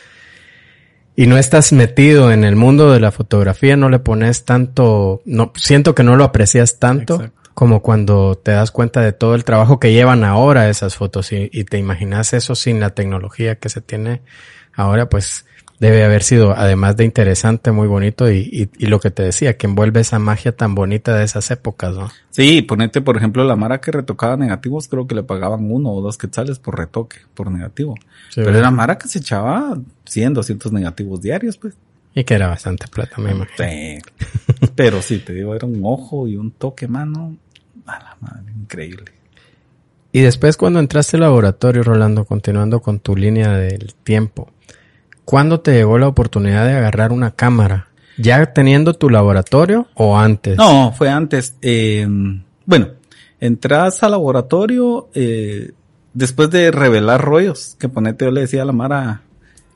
y 1.15 1.27
no 1.27 1.37
estás 1.37 1.73
metido 1.73 2.31
en 2.31 2.43
el 2.43 2.55
mundo 2.55 2.91
de 2.91 2.99
la 2.99 3.11
fotografía, 3.11 3.75
no 3.75 3.89
le 3.89 3.99
pones 3.99 4.45
tanto, 4.45 5.21
no, 5.25 5.51
siento 5.55 5.93
que 5.93 6.03
no 6.03 6.15
lo 6.15 6.23
aprecias 6.23 6.79
tanto 6.79 7.15
Exacto. 7.15 7.51
como 7.53 7.81
cuando 7.81 8.35
te 8.35 8.51
das 8.51 8.71
cuenta 8.71 9.01
de 9.01 9.11
todo 9.11 9.35
el 9.35 9.43
trabajo 9.43 9.79
que 9.79 9.93
llevan 9.93 10.23
ahora 10.23 10.69
esas 10.69 10.95
fotos 10.95 11.31
y, 11.31 11.49
y 11.51 11.65
te 11.65 11.77
imaginas 11.77 12.33
eso 12.33 12.55
sin 12.55 12.79
la 12.79 12.91
tecnología 12.91 13.55
que 13.55 13.69
se 13.69 13.81
tiene 13.81 14.21
ahora, 14.73 15.09
pues 15.09 15.45
debe 15.81 16.03
haber 16.03 16.21
sido, 16.21 16.55
además 16.55 16.95
de 16.95 17.05
interesante, 17.05 17.71
muy 17.71 17.87
bonito 17.87 18.31
y, 18.31 18.37
y, 18.37 18.69
y 18.77 18.85
lo 18.85 18.99
que 18.99 19.09
te 19.09 19.23
decía, 19.23 19.57
que 19.57 19.65
envuelve 19.65 20.01
esa 20.01 20.19
magia 20.19 20.55
tan 20.55 20.75
bonita 20.75 21.17
de 21.17 21.23
esas 21.23 21.49
épocas, 21.49 21.95
¿no? 21.95 22.11
Sí, 22.29 22.61
ponete, 22.61 23.01
por 23.01 23.17
ejemplo, 23.17 23.43
la 23.43 23.55
Mara 23.55 23.81
que 23.81 23.91
retocaba 23.91 24.37
negativos, 24.37 24.87
creo 24.87 25.07
que 25.07 25.15
le 25.15 25.23
pagaban 25.23 25.71
uno 25.71 25.89
o 25.89 26.01
dos 26.01 26.19
quetzales 26.19 26.59
por 26.59 26.77
retoque, 26.77 27.17
por 27.33 27.49
negativo. 27.49 27.95
Pero 28.35 28.55
era 28.55 28.69
Mara 28.69 28.99
que 28.99 29.07
se 29.07 29.17
echaba 29.17 29.75
100, 30.05 30.35
200 30.35 30.71
negativos 30.71 31.19
diarios, 31.19 31.57
pues. 31.57 31.75
Y 32.13 32.25
que 32.25 32.35
era 32.35 32.47
bastante 32.47 32.85
plata, 32.87 33.19
me 33.19 33.31
imagino. 33.31 33.67
Sí. 33.67 34.67
Pero 34.75 35.01
sí, 35.01 35.17
te 35.17 35.33
digo, 35.33 35.55
era 35.55 35.65
un 35.65 35.81
ojo 35.83 36.27
y 36.27 36.37
un 36.37 36.51
toque, 36.51 36.87
mano. 36.87 37.35
A 37.87 37.97
la 37.97 38.17
madre, 38.19 38.53
increíble. 38.55 39.05
Y 40.11 40.21
después 40.21 40.57
cuando 40.57 40.79
entraste 40.79 41.17
al 41.17 41.21
laboratorio, 41.21 41.81
Rolando, 41.81 42.25
continuando 42.25 42.81
con 42.81 42.99
tu 42.99 43.15
línea 43.15 43.53
del 43.53 43.95
tiempo, 44.03 44.51
¿cuándo 45.25 45.61
te 45.61 45.73
llegó 45.73 45.97
la 45.97 46.07
oportunidad 46.07 46.65
de 46.65 46.73
agarrar 46.73 47.11
una 47.11 47.31
cámara? 47.31 47.87
¿Ya 48.17 48.53
teniendo 48.53 48.93
tu 48.93 49.09
laboratorio 49.09 49.87
o 49.95 50.17
antes? 50.17 50.57
No, 50.57 50.93
fue 50.95 51.09
antes. 51.09 51.55
Eh, 51.61 52.07
bueno, 52.65 52.87
entras 53.39 54.03
al 54.03 54.11
laboratorio 54.11 55.09
eh, 55.13 55.71
después 56.13 56.49
de 56.51 56.71
revelar 56.71 57.21
rollos, 57.21 57.75
que 57.79 57.89
ponete 57.89 58.25
yo 58.25 58.31
le 58.31 58.41
decía 58.41 58.61
a 58.61 58.65
la 58.65 58.73
Mara, 58.73 59.21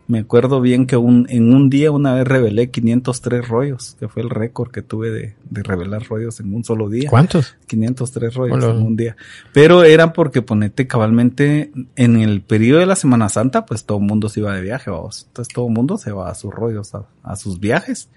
me 0.08 0.20
acuerdo 0.20 0.62
bien 0.62 0.86
que 0.86 0.98
un, 0.98 1.26
en 1.30 1.54
un 1.54 1.70
día 1.70 1.92
una 1.92 2.14
vez 2.14 2.28
revelé 2.28 2.70
503 2.70 3.48
rollos, 3.48 3.96
que 4.00 4.08
fue 4.08 4.22
el 4.22 4.30
récord 4.30 4.72
que 4.72 4.82
tuve 4.82 5.10
de, 5.10 5.36
de 5.50 5.64
revelar 5.64 6.04
rollos 6.04 6.40
en 6.40 6.54
un 6.54 6.64
solo 6.64 6.90
día. 6.90 7.10
¿Cuántos? 7.10 7.56
503 7.68 8.34
rollos 8.34 8.64
en 8.64 8.82
un 8.82 8.96
día. 8.96 9.16
Pero 9.54 9.84
era 9.84 10.14
porque 10.14 10.42
ponete 10.42 10.88
cabalmente 10.88 11.72
en 11.96 12.18
el 12.18 12.42
periodo 12.42 12.80
de 12.80 12.86
la 12.86 12.96
Semana 12.96 13.30
Santa, 13.30 13.66
pues 13.66 13.86
todo 13.86 13.98
el 13.98 14.06
mundo 14.06 14.30
se 14.30 14.42
iba 14.42 14.54
de 14.54 14.62
viaje, 14.62 14.92
vamos. 14.92 15.26
Entonces 15.28 15.54
todo 15.54 15.68
el 15.68 15.74
mundo 15.74 15.98
se 15.98 16.12
va 16.12 16.30
a 16.30 16.36
sus 16.36 16.54
rollos, 16.54 16.94
a, 16.94 17.06
a 17.24 17.36
sus 17.36 17.60
viajes. 17.60 18.10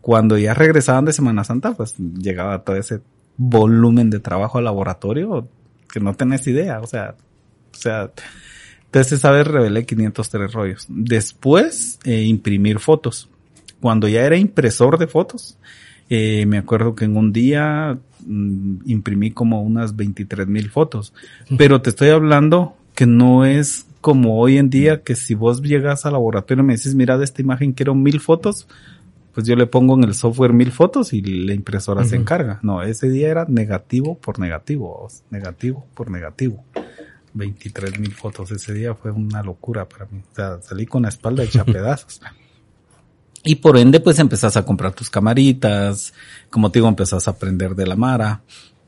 Cuando 0.00 0.38
ya 0.38 0.54
regresaban 0.54 1.04
de 1.04 1.12
Semana 1.12 1.44
Santa, 1.44 1.74
pues 1.74 1.96
llegaba 1.98 2.62
todo 2.62 2.76
ese 2.76 3.00
volumen 3.36 4.10
de 4.10 4.20
trabajo 4.20 4.58
al 4.58 4.64
laboratorio 4.64 5.48
que 5.92 6.00
no 6.00 6.14
tenés 6.14 6.46
idea, 6.46 6.80
o 6.80 6.86
sea, 6.86 7.14
o 7.72 7.76
sea, 7.76 8.10
entonces 8.92 9.20
esa 9.20 9.30
vez 9.30 9.46
revelé 9.46 9.86
503 9.86 10.52
rollos. 10.52 10.86
Después, 10.90 11.98
eh, 12.04 12.24
imprimir 12.24 12.78
fotos. 12.78 13.30
Cuando 13.80 14.06
ya 14.06 14.20
era 14.26 14.36
impresor 14.36 14.98
de 14.98 15.06
fotos, 15.06 15.56
eh, 16.10 16.44
me 16.44 16.58
acuerdo 16.58 16.94
que 16.94 17.06
en 17.06 17.16
un 17.16 17.32
día 17.32 17.98
mm, 18.26 18.80
imprimí 18.84 19.30
como 19.30 19.62
unas 19.62 19.96
23 19.96 20.46
mil 20.46 20.68
fotos. 20.68 21.14
Pero 21.56 21.80
te 21.80 21.88
estoy 21.88 22.10
hablando 22.10 22.76
que 22.94 23.06
no 23.06 23.46
es 23.46 23.86
como 24.02 24.38
hoy 24.38 24.58
en 24.58 24.68
día 24.68 25.00
que 25.00 25.16
si 25.16 25.34
vos 25.34 25.62
llegas 25.62 26.04
al 26.04 26.12
laboratorio 26.12 26.62
y 26.62 26.66
me 26.66 26.74
dices, 26.74 26.94
mira 26.94 27.16
de 27.16 27.24
esta 27.24 27.40
imagen 27.40 27.72
quiero 27.72 27.94
mil 27.94 28.20
fotos, 28.20 28.68
pues 29.32 29.46
yo 29.46 29.56
le 29.56 29.66
pongo 29.66 29.94
en 29.94 30.04
el 30.04 30.12
software 30.12 30.52
mil 30.52 30.70
fotos 30.70 31.14
y 31.14 31.22
la 31.22 31.54
impresora 31.54 32.04
se 32.04 32.16
encarga. 32.16 32.60
No, 32.62 32.82
ese 32.82 33.08
día 33.08 33.30
era 33.30 33.46
negativo 33.48 34.18
por 34.18 34.38
negativo, 34.38 35.08
negativo 35.30 35.86
por 35.94 36.10
negativo. 36.10 36.62
23 37.34 37.98
mil 37.98 38.12
fotos 38.12 38.50
ese 38.50 38.74
día 38.74 38.94
fue 38.94 39.10
una 39.10 39.42
locura 39.42 39.88
para 39.88 40.06
mí. 40.06 40.20
O 40.30 40.34
sea, 40.34 40.60
salí 40.62 40.86
con 40.86 41.02
la 41.02 41.08
espalda 41.08 41.44
hecha 41.44 41.64
pedazos. 41.64 42.20
Y 43.44 43.56
por 43.56 43.76
ende, 43.76 44.00
pues 44.00 44.18
empezás 44.18 44.56
a 44.56 44.64
comprar 44.64 44.92
tus 44.94 45.10
camaritas, 45.10 46.14
como 46.50 46.70
te 46.70 46.78
digo, 46.78 46.88
empezás 46.88 47.26
a 47.26 47.32
aprender 47.32 47.74
de 47.74 47.86
la 47.86 47.96
Mara. 47.96 48.42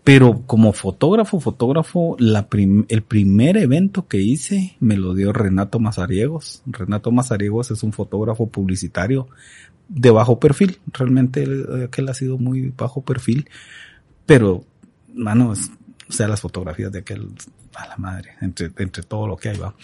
Pero 0.04 0.42
como 0.46 0.74
fotógrafo, 0.74 1.40
fotógrafo, 1.40 2.14
la 2.18 2.46
el 2.88 3.02
primer 3.02 3.56
evento 3.56 4.06
que 4.06 4.18
hice 4.18 4.76
me 4.78 4.98
lo 4.98 5.14
dio 5.14 5.32
Renato 5.32 5.80
Mazariegos. 5.80 6.62
Renato 6.66 7.10
Mazariegos 7.10 7.70
es 7.70 7.82
un 7.82 7.92
fotógrafo 7.92 8.48
publicitario 8.48 9.28
de 9.88 10.10
bajo 10.10 10.38
perfil. 10.38 10.78
Realmente 10.92 11.46
aquel 11.84 12.08
ha 12.10 12.14
sido 12.14 12.36
muy 12.36 12.72
bajo 12.76 13.02
perfil. 13.02 13.48
Pero, 14.26 14.64
mano, 15.14 15.54
o 16.08 16.12
sea, 16.12 16.28
las 16.28 16.42
fotografías 16.42 16.92
de 16.92 16.98
aquel 16.98 17.30
a 17.76 17.86
la 17.86 17.96
madre, 17.96 18.32
entre, 18.40 18.70
entre 18.78 19.02
todo 19.02 19.26
lo 19.26 19.36
que 19.36 19.50
hay, 19.50 19.58
va. 19.58 19.74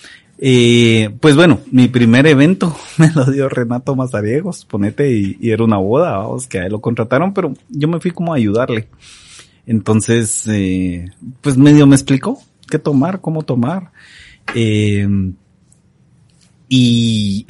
Eh, 0.43 1.15
pues 1.21 1.37
bueno, 1.37 1.61
mi 1.71 1.89
primer 1.89 2.27
evento 2.27 2.75
me 2.99 3.11
lo 3.13 3.27
dio 3.27 3.49
Renato 3.49 3.95
Mazariegos, 3.95 4.65
ponete, 4.65 5.13
y, 5.13 5.51
era 5.51 5.65
una 5.65 5.77
boda, 5.77 6.17
vamos, 6.17 6.47
que 6.47 6.59
a 6.59 6.65
él 6.65 6.73
lo 6.73 6.81
contrataron, 6.81 7.35
pero 7.35 7.53
yo 7.69 7.89
me 7.89 8.01
fui 8.01 8.11
como 8.11 8.33
a 8.33 8.37
ayudarle. 8.37 8.89
Entonces, 9.67 10.47
eh, 10.49 11.11
pues 11.43 11.57
medio 11.57 11.87
me 11.87 11.95
explicó 11.95 12.41
qué 12.69 12.79
tomar, 12.79 13.21
cómo 13.21 13.43
tomar. 13.43 13.93
Eh, 14.55 15.07
y 16.69 17.47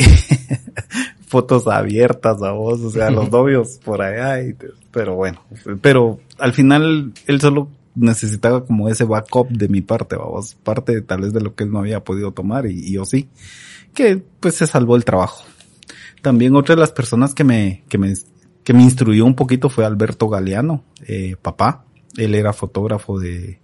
fotos 1.26 1.68
abiertas 1.68 2.42
a 2.42 2.50
vos, 2.52 2.80
o 2.80 2.90
sea, 2.90 3.10
los 3.10 3.30
novios 3.30 3.78
por 3.84 4.02
allá, 4.02 4.42
y, 4.42 4.56
pero 4.90 5.14
bueno, 5.14 5.40
pero 5.80 6.18
al 6.38 6.52
final 6.52 7.12
él 7.26 7.40
solo 7.40 7.68
necesitaba 7.94 8.64
como 8.64 8.88
ese 8.88 9.04
backup 9.04 9.48
de 9.48 9.68
mi 9.68 9.80
parte, 9.80 10.16
vamos, 10.16 10.54
parte 10.54 11.00
tal 11.02 11.22
vez 11.22 11.32
de 11.32 11.40
lo 11.40 11.54
que 11.54 11.64
él 11.64 11.70
no 11.70 11.80
había 11.80 12.04
podido 12.04 12.32
tomar 12.32 12.66
y, 12.66 12.92
yo 12.92 13.04
sí, 13.04 13.28
que 13.94 14.22
pues 14.40 14.54
se 14.54 14.66
salvó 14.66 14.96
el 14.96 15.04
trabajo. 15.04 15.44
También 16.22 16.54
otra 16.54 16.74
de 16.74 16.80
las 16.80 16.92
personas 16.92 17.34
que 17.34 17.44
me, 17.44 17.84
que 17.88 17.98
me, 17.98 18.12
que 18.62 18.74
me 18.74 18.82
instruyó 18.82 19.24
un 19.24 19.34
poquito 19.34 19.70
fue 19.70 19.84
Alberto 19.84 20.28
Galeano, 20.28 20.84
eh, 21.06 21.36
papá. 21.40 21.84
Él 22.16 22.34
era 22.34 22.52
fotógrafo 22.52 23.18
de, 23.18 23.60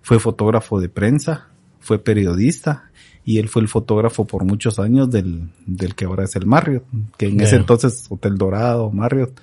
fue 0.00 0.18
fotógrafo 0.18 0.80
de 0.80 0.88
prensa, 0.88 1.48
fue 1.78 1.98
periodista 1.98 2.90
y 3.24 3.38
él 3.38 3.48
fue 3.48 3.62
el 3.62 3.68
fotógrafo 3.68 4.26
por 4.26 4.44
muchos 4.44 4.78
años 4.78 5.10
del, 5.10 5.50
del 5.66 5.94
que 5.94 6.06
ahora 6.06 6.24
es 6.24 6.36
el 6.36 6.46
Marriott, 6.46 6.84
que 7.18 7.26
en 7.26 7.40
ese 7.40 7.56
entonces 7.56 8.06
Hotel 8.08 8.36
Dorado, 8.36 8.90
Marriott, 8.90 9.38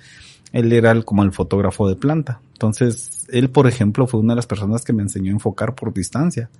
él 0.52 0.72
era 0.72 1.00
como 1.02 1.22
el 1.22 1.32
fotógrafo 1.32 1.88
de 1.88 1.96
planta. 1.96 2.40
Entonces, 2.52 3.26
él, 3.28 3.50
por 3.50 3.66
ejemplo, 3.66 4.06
fue 4.06 4.20
una 4.20 4.32
de 4.32 4.36
las 4.36 4.46
personas 4.46 4.84
que 4.84 4.92
me 4.92 5.02
enseñó 5.02 5.30
a 5.30 5.34
enfocar 5.34 5.74
por 5.74 5.92
distancia. 5.92 6.50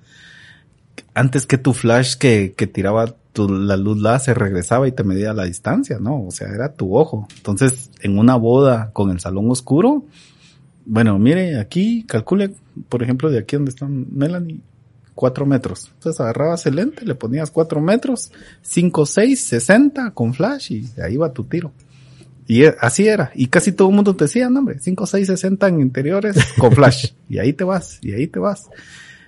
Antes 1.15 1.47
que 1.47 1.59
tu 1.59 1.73
flash 1.73 2.17
que, 2.17 2.55
que 2.57 2.67
tiraba 2.67 3.15
tu, 3.33 3.49
la 3.49 3.77
luz 3.77 4.01
láser 4.01 4.39
regresaba 4.39 4.89
y 4.89 4.93
te 4.93 5.05
medía 5.05 5.33
la 5.33 5.45
distancia, 5.45 5.99
¿no? 6.01 6.27
O 6.27 6.31
sea, 6.31 6.49
era 6.49 6.73
tu 6.73 6.97
ojo. 6.97 7.29
Entonces, 7.37 7.91
en 8.01 8.19
una 8.19 8.37
boda 8.37 8.91
con 8.93 9.11
el 9.11 9.21
salón 9.21 9.51
oscuro, 9.51 10.05
bueno, 10.85 11.19
mire, 11.19 11.59
aquí 11.59 12.05
calcule, 12.05 12.55
por 12.89 13.03
ejemplo, 13.03 13.31
de 13.31 13.39
aquí 13.39 13.57
donde 13.57 13.71
está 13.71 13.87
Melanie, 13.87 14.61
cuatro 15.15 15.45
metros. 15.45 15.91
Entonces 15.95 16.21
agarrabas 16.21 16.65
el 16.67 16.77
lente, 16.77 17.05
le 17.05 17.15
ponías 17.15 17.51
cuatro 17.51 17.81
metros, 17.81 18.31
cinco, 18.63 19.05
seis, 19.05 19.41
sesenta 19.41 20.13
con 20.13 20.33
flash 20.33 20.73
y 20.73 20.89
ahí 21.01 21.17
va 21.17 21.33
tu 21.33 21.45
tiro. 21.45 21.73
Y 22.49 22.65
e, 22.65 22.75
así 22.81 23.07
era. 23.07 23.31
Y 23.35 23.47
casi 23.47 23.73
todo 23.73 23.91
el 23.91 23.95
mundo 23.95 24.17
te 24.17 24.25
decía, 24.25 24.49
no, 24.49 24.61
hombre, 24.61 24.79
5, 24.81 25.07
6, 25.07 25.27
60 25.27 25.69
en 25.69 25.81
interiores 25.81 26.37
con 26.59 26.73
flash. 26.73 27.13
y 27.29 27.39
ahí 27.39 27.53
te 27.53 27.63
vas, 27.63 27.99
y 28.03 28.15
ahí 28.15 28.27
te 28.27 28.41
vas. 28.41 28.69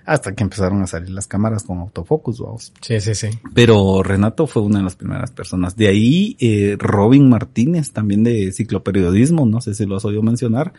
Hasta 0.07 0.35
que 0.35 0.43
empezaron 0.43 0.83
a 0.83 0.87
salir 0.87 1.11
las 1.11 1.29
cámaras 1.29 1.63
con 1.63 1.79
autofocus, 1.79 2.41
vamos. 2.41 2.73
Sí, 2.81 2.99
sí, 3.01 3.15
sí. 3.15 3.29
Pero 3.55 4.03
Renato 4.03 4.47
fue 4.47 4.63
una 4.63 4.79
de 4.79 4.85
las 4.85 4.97
primeras 4.97 5.31
personas. 5.31 5.77
De 5.77 5.87
ahí, 5.87 6.37
eh, 6.41 6.77
Robin 6.79 7.29
Martínez, 7.29 7.93
también 7.93 8.25
de 8.25 8.51
cicloperiodismo, 8.51 9.45
no 9.45 9.61
sé 9.61 9.75
si 9.75 9.85
lo 9.85 9.97
has 9.97 10.05
oído 10.07 10.23
mencionar. 10.23 10.73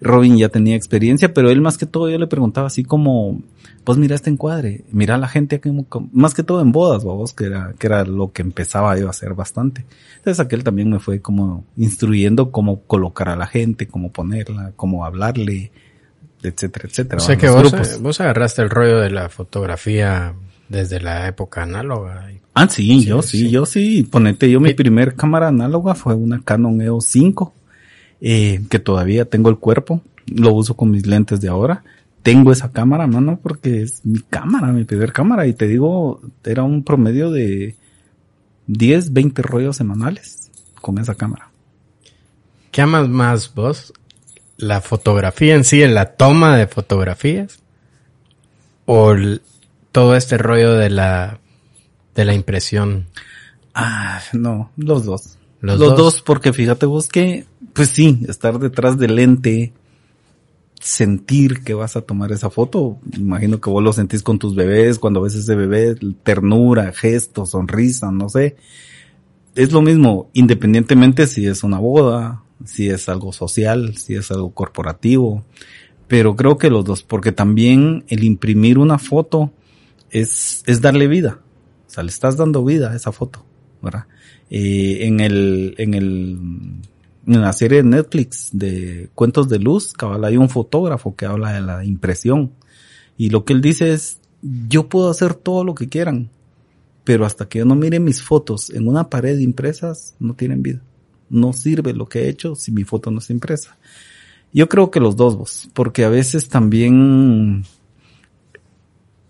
Robin 0.00 0.36
ya 0.38 0.48
tenía 0.48 0.76
experiencia, 0.76 1.34
pero 1.34 1.50
él 1.50 1.60
más 1.60 1.76
que 1.76 1.86
todo 1.86 2.08
yo 2.08 2.18
le 2.18 2.26
preguntaba 2.26 2.66
así 2.66 2.84
como, 2.84 3.42
pues 3.84 3.98
mira 3.98 4.14
este 4.14 4.30
encuadre, 4.30 4.84
mira 4.90 5.18
la 5.18 5.28
gente 5.28 5.56
aquí, 5.56 5.70
más 6.12 6.32
que 6.34 6.42
todo 6.42 6.62
en 6.62 6.72
bodas, 6.72 7.04
vamos, 7.04 7.34
que 7.34 7.44
era, 7.44 7.74
que 7.78 7.86
era 7.86 8.04
lo 8.04 8.32
que 8.32 8.42
empezaba 8.42 8.98
yo 8.98 9.08
a 9.08 9.10
hacer 9.10 9.34
bastante. 9.34 9.84
Entonces 10.16 10.40
aquel 10.40 10.64
también 10.64 10.88
me 10.90 11.00
fue 11.00 11.20
como 11.20 11.64
instruyendo 11.76 12.50
cómo 12.50 12.80
colocar 12.82 13.28
a 13.28 13.36
la 13.36 13.46
gente, 13.46 13.88
cómo 13.88 14.10
ponerla, 14.10 14.72
cómo 14.74 15.04
hablarle, 15.04 15.70
etcétera, 16.42 16.88
etcétera. 16.88 17.22
O 17.22 17.26
sea 17.26 17.36
que 17.36 17.50
vos, 17.50 17.72
eh, 17.72 17.98
vos 18.00 18.20
agarraste 18.20 18.62
el 18.62 18.70
rollo 18.70 19.00
de 19.00 19.10
la 19.10 19.28
fotografía 19.28 20.34
desde 20.70 21.00
la 21.00 21.26
época 21.28 21.62
análoga. 21.62 22.30
Ah, 22.54 22.68
sí, 22.68 23.04
yo 23.04 23.20
sí, 23.20 23.50
yo 23.50 23.66
sí. 23.66 24.02
Ponete, 24.04 24.50
yo 24.50 24.60
mi 24.60 24.72
primer 24.72 25.14
cámara 25.14 25.48
análoga 25.48 25.94
fue 25.94 26.14
una 26.14 26.40
Canon 26.42 26.80
EOS 26.80 27.04
5 27.06 27.54
eh, 28.20 28.62
que 28.68 28.78
todavía 28.78 29.24
tengo 29.24 29.50
el 29.50 29.58
cuerpo, 29.58 30.02
lo 30.26 30.52
uso 30.52 30.74
con 30.74 30.90
mis 30.90 31.06
lentes 31.06 31.40
de 31.40 31.48
ahora. 31.48 31.84
Tengo 32.22 32.52
esa 32.52 32.70
cámara, 32.70 33.06
mano, 33.06 33.38
porque 33.42 33.82
es 33.82 34.04
mi 34.04 34.20
cámara, 34.20 34.72
mi 34.72 34.84
primer 34.84 35.12
cámara. 35.12 35.46
Y 35.46 35.54
te 35.54 35.66
digo, 35.66 36.20
era 36.44 36.64
un 36.64 36.84
promedio 36.84 37.30
de 37.30 37.76
10, 38.66 39.12
20 39.12 39.42
rollos 39.42 39.76
semanales 39.76 40.50
con 40.80 40.98
esa 40.98 41.14
cámara. 41.14 41.50
¿Qué 42.70 42.82
amas 42.82 43.08
más 43.08 43.54
vos? 43.54 43.92
¿La 44.56 44.80
fotografía 44.80 45.54
en 45.54 45.64
sí, 45.64 45.82
en 45.82 45.94
la 45.94 46.12
toma 46.16 46.56
de 46.56 46.66
fotografías? 46.66 47.60
¿O 48.84 49.14
todo 49.92 50.14
este 50.14 50.38
rollo 50.38 50.74
de 50.74 50.90
la, 50.90 51.40
de 52.14 52.24
la 52.24 52.34
impresión? 52.34 53.06
Ah, 53.74 54.20
no, 54.32 54.70
los 54.76 55.04
dos. 55.04 55.38
Los, 55.60 55.78
dos? 55.78 56.22
porque 56.22 56.52
fíjate 56.52 56.86
vos 56.86 57.08
que, 57.08 57.44
pues 57.72 57.88
sí, 57.88 58.20
estar 58.28 58.58
detrás 58.58 58.98
del 58.98 59.16
lente, 59.16 59.72
sentir 60.80 61.62
que 61.62 61.74
vas 61.74 61.96
a 61.96 62.00
tomar 62.00 62.32
esa 62.32 62.50
foto, 62.50 62.98
imagino 63.16 63.60
que 63.60 63.70
vos 63.70 63.82
lo 63.82 63.92
sentís 63.92 64.22
con 64.22 64.38
tus 64.38 64.54
bebés, 64.54 64.98
cuando 64.98 65.20
ves 65.20 65.34
ese 65.34 65.54
bebé, 65.54 65.96
ternura, 66.22 66.92
gesto, 66.92 67.46
sonrisa, 67.46 68.10
no 68.10 68.28
sé. 68.28 68.56
Es 69.54 69.72
lo 69.72 69.82
mismo, 69.82 70.30
independientemente 70.32 71.26
si 71.26 71.46
es 71.46 71.64
una 71.64 71.78
boda, 71.78 72.42
si 72.64 72.88
es 72.88 73.08
algo 73.08 73.32
social, 73.32 73.96
si 73.96 74.14
es 74.14 74.30
algo 74.30 74.52
corporativo, 74.52 75.44
pero 76.08 76.34
creo 76.34 76.58
que 76.58 76.70
los 76.70 76.84
dos, 76.84 77.02
porque 77.02 77.32
también 77.32 78.04
el 78.08 78.24
imprimir 78.24 78.78
una 78.78 78.98
foto 78.98 79.52
es, 80.10 80.62
es 80.66 80.80
darle 80.80 81.06
vida. 81.06 81.40
O 81.86 81.90
sea, 81.90 82.02
le 82.02 82.10
estás 82.10 82.36
dando 82.36 82.64
vida 82.64 82.92
a 82.92 82.96
esa 82.96 83.12
foto, 83.12 83.44
¿verdad? 83.82 84.06
Eh, 84.50 85.06
en 85.06 85.20
el, 85.20 85.74
en 85.78 85.94
el, 85.94 86.38
en 87.34 87.42
la 87.42 87.52
serie 87.52 87.78
de 87.78 87.88
Netflix 87.88 88.50
de 88.52 89.08
Cuentos 89.14 89.48
de 89.48 89.60
Luz, 89.60 89.92
cabal, 89.92 90.24
hay 90.24 90.36
un 90.36 90.48
fotógrafo 90.48 91.14
que 91.14 91.26
habla 91.26 91.52
de 91.52 91.60
la 91.60 91.84
impresión. 91.84 92.52
Y 93.16 93.30
lo 93.30 93.44
que 93.44 93.52
él 93.52 93.60
dice 93.60 93.92
es, 93.92 94.18
yo 94.42 94.88
puedo 94.88 95.10
hacer 95.10 95.34
todo 95.34 95.62
lo 95.62 95.76
que 95.76 95.88
quieran, 95.88 96.28
pero 97.04 97.24
hasta 97.24 97.48
que 97.48 97.60
yo 97.60 97.64
no 97.64 97.76
mire 97.76 98.00
mis 98.00 98.20
fotos 98.20 98.70
en 98.70 98.88
una 98.88 99.10
pared 99.10 99.38
impresas, 99.38 100.16
no 100.18 100.34
tienen 100.34 100.62
vida. 100.62 100.82
No 101.28 101.52
sirve 101.52 101.92
lo 101.92 102.06
que 102.06 102.24
he 102.24 102.28
hecho 102.28 102.56
si 102.56 102.72
mi 102.72 102.82
foto 102.82 103.12
no 103.12 103.20
está 103.20 103.32
impresa. 103.32 103.78
Yo 104.52 104.68
creo 104.68 104.90
que 104.90 104.98
los 104.98 105.14
dos 105.14 105.36
vos, 105.36 105.68
porque 105.72 106.04
a 106.04 106.08
veces 106.08 106.48
también, 106.48 107.64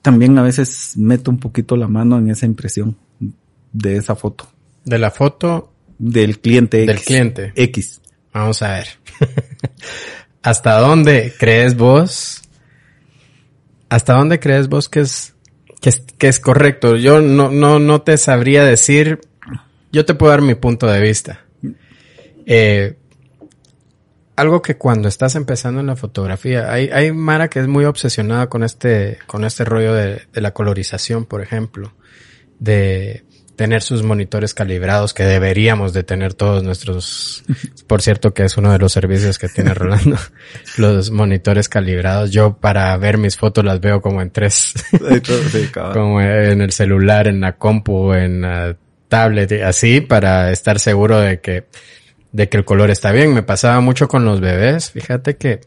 también 0.01 0.39
a 0.39 0.43
veces 0.43 0.95
meto 0.97 1.31
un 1.31 1.39
poquito 1.39 1.77
la 1.77 1.89
mano 1.89 2.17
en 2.19 2.31
esa 2.31 2.47
impresión 2.47 2.97
de 3.75 3.97
esa 3.97 4.17
foto. 4.17 4.47
De 4.87 4.99
la 4.99 5.11
foto 5.11 5.71
del 6.01 6.41
cliente 6.41 6.83
X. 6.83 6.87
Del 6.87 7.05
cliente. 7.05 7.53
X. 7.55 8.01
Vamos 8.33 8.63
a 8.63 8.73
ver. 8.73 8.87
¿Hasta 10.43 10.79
dónde 10.79 11.35
crees 11.39 11.77
vos? 11.77 12.43
¿Hasta 13.91 14.15
dónde 14.15 14.41
crees 14.41 14.69
vos 14.69 14.89
que 14.89 15.01
es, 15.01 15.35
que 15.81 15.91
es, 15.91 16.01
que 16.17 16.29
es 16.29 16.41
correcto? 16.41 16.97
Yo 16.97 17.21
no, 17.21 17.51
no, 17.51 17.79
no 17.79 18.01
te 18.01 18.17
sabría 18.17 18.65
decir, 18.65 19.21
yo 19.93 20.07
te 20.07 20.15
puedo 20.15 20.31
dar 20.31 20.41
mi 20.41 20.55
punto 20.55 20.87
de 20.87 21.01
vista. 21.01 21.45
Eh, 22.47 22.97
algo 24.37 24.63
que 24.63 24.79
cuando 24.79 25.07
estás 25.07 25.35
empezando 25.35 25.81
en 25.81 25.87
la 25.87 25.97
fotografía, 25.97 26.73
hay, 26.73 26.89
hay 26.89 27.13
Mara 27.13 27.51
que 27.51 27.61
es 27.61 27.69
muy 27.69 27.85
obsesionada 27.85 28.49
con 28.49 28.63
este, 28.63 29.19
con 29.27 29.45
este 29.45 29.67
rollo 29.67 29.93
de, 29.93 30.23
de 30.33 30.41
la 30.41 30.55
colorización, 30.55 31.27
por 31.27 31.43
ejemplo, 31.43 31.93
de 32.59 33.25
tener 33.61 33.83
sus 33.83 34.03
monitores 34.03 34.55
calibrados 34.55 35.13
que 35.13 35.25
deberíamos 35.25 35.93
de 35.93 36.03
tener 36.03 36.33
todos 36.33 36.63
nuestros, 36.63 37.45
por 37.87 38.01
cierto 38.01 38.33
que 38.33 38.45
es 38.45 38.57
uno 38.57 38.73
de 38.73 38.79
los 38.79 38.91
servicios 38.91 39.39
que 39.39 39.51
tiene 39.51 39.75
Rolando, 39.75 40.17
los 40.79 41.11
monitores 41.11 41.69
calibrados. 41.69 42.31
Yo 42.31 42.57
para 42.57 42.97
ver 42.97 43.19
mis 43.19 43.37
fotos 43.37 43.63
las 43.63 43.79
veo 43.83 44.01
como 44.01 44.23
en 44.23 44.31
tres, 44.31 44.73
como 45.93 46.23
en 46.23 46.63
el 46.63 46.73
celular, 46.73 47.29
en 47.29 47.43
la 47.43 47.59
compu, 47.59 48.15
en 48.15 48.41
la 48.41 48.79
tablet, 49.09 49.53
así 49.63 50.01
para 50.01 50.51
estar 50.53 50.79
seguro 50.79 51.21
de 51.21 51.41
que 51.41 51.67
de 52.33 52.49
que 52.49 52.57
el 52.57 52.65
color 52.65 52.91
está 52.91 53.13
bien. 53.13 53.35
Me 53.35 53.43
pasaba 53.43 53.83
mucho 53.83 54.09
con 54.09 54.25
los 54.25 54.41
bebés. 54.41 54.91
Fíjate 54.91 55.37
que 55.37 55.61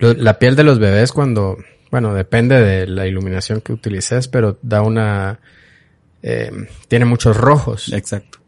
la 0.00 0.40
piel 0.40 0.56
de 0.56 0.64
los 0.64 0.80
bebés 0.80 1.12
cuando, 1.12 1.58
bueno, 1.92 2.12
depende 2.12 2.60
de 2.60 2.88
la 2.88 3.06
iluminación 3.06 3.60
que 3.60 3.72
utilices, 3.72 4.26
pero 4.26 4.58
da 4.62 4.82
una, 4.82 5.38
eh, 6.22 6.50
tiene 6.88 7.04
muchos 7.04 7.36
rojos. 7.36 7.92
Exacto. 7.92 8.38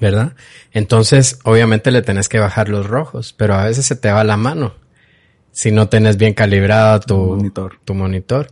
¿Verdad? 0.00 0.34
Entonces, 0.72 1.38
obviamente 1.44 1.90
le 1.90 2.00
tenés 2.00 2.28
que 2.28 2.38
bajar 2.38 2.68
los 2.68 2.86
rojos, 2.86 3.34
pero 3.36 3.54
a 3.54 3.64
veces 3.64 3.84
se 3.84 3.96
te 3.96 4.10
va 4.10 4.24
la 4.24 4.36
mano 4.36 4.74
si 5.52 5.72
no 5.72 5.88
tenés 5.88 6.16
bien 6.16 6.34
calibrado 6.34 7.00
tu 7.00 7.16
monitor. 7.16 7.78
Tu 7.84 7.94
monitor. 7.94 8.50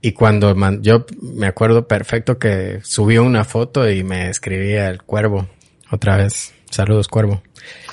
Y 0.00 0.12
cuando 0.12 0.54
yo 0.80 1.06
me 1.20 1.46
acuerdo 1.46 1.88
perfecto 1.88 2.38
que 2.38 2.80
subí 2.82 3.18
una 3.18 3.44
foto 3.44 3.90
y 3.90 4.04
me 4.04 4.30
escribía 4.30 4.88
el 4.88 5.02
cuervo 5.02 5.48
otra 5.90 6.16
vez. 6.16 6.54
Saludos, 6.70 7.08
cuervo. 7.08 7.42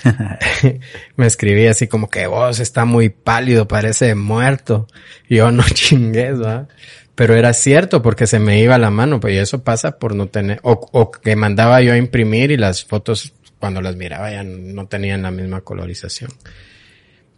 me 1.15 1.25
escribía 1.25 1.71
así 1.71 1.87
como 1.87 2.09
que 2.09 2.27
vos 2.27 2.59
está 2.59 2.85
muy 2.85 3.09
pálido, 3.09 3.67
parece 3.67 4.13
muerto. 4.15 4.87
Y 5.27 5.37
yo 5.37 5.51
no 5.51 5.63
chingues, 5.63 6.39
¿verdad? 6.39 6.67
Pero 7.15 7.35
era 7.35 7.53
cierto 7.53 8.01
porque 8.01 8.27
se 8.27 8.39
me 8.39 8.61
iba 8.61 8.77
la 8.77 8.91
mano, 8.91 9.19
pues 9.19 9.33
y 9.33 9.37
eso 9.37 9.63
pasa 9.63 9.97
por 9.97 10.15
no 10.15 10.27
tener, 10.27 10.59
o, 10.63 10.87
o 10.91 11.11
que 11.11 11.35
mandaba 11.35 11.81
yo 11.81 11.93
a 11.93 11.97
imprimir 11.97 12.51
y 12.51 12.57
las 12.57 12.83
fotos 12.83 13.33
cuando 13.59 13.81
las 13.81 13.95
miraba 13.95 14.31
ya 14.31 14.43
no 14.43 14.87
tenían 14.87 15.21
la 15.21 15.31
misma 15.31 15.61
colorización. 15.61 16.31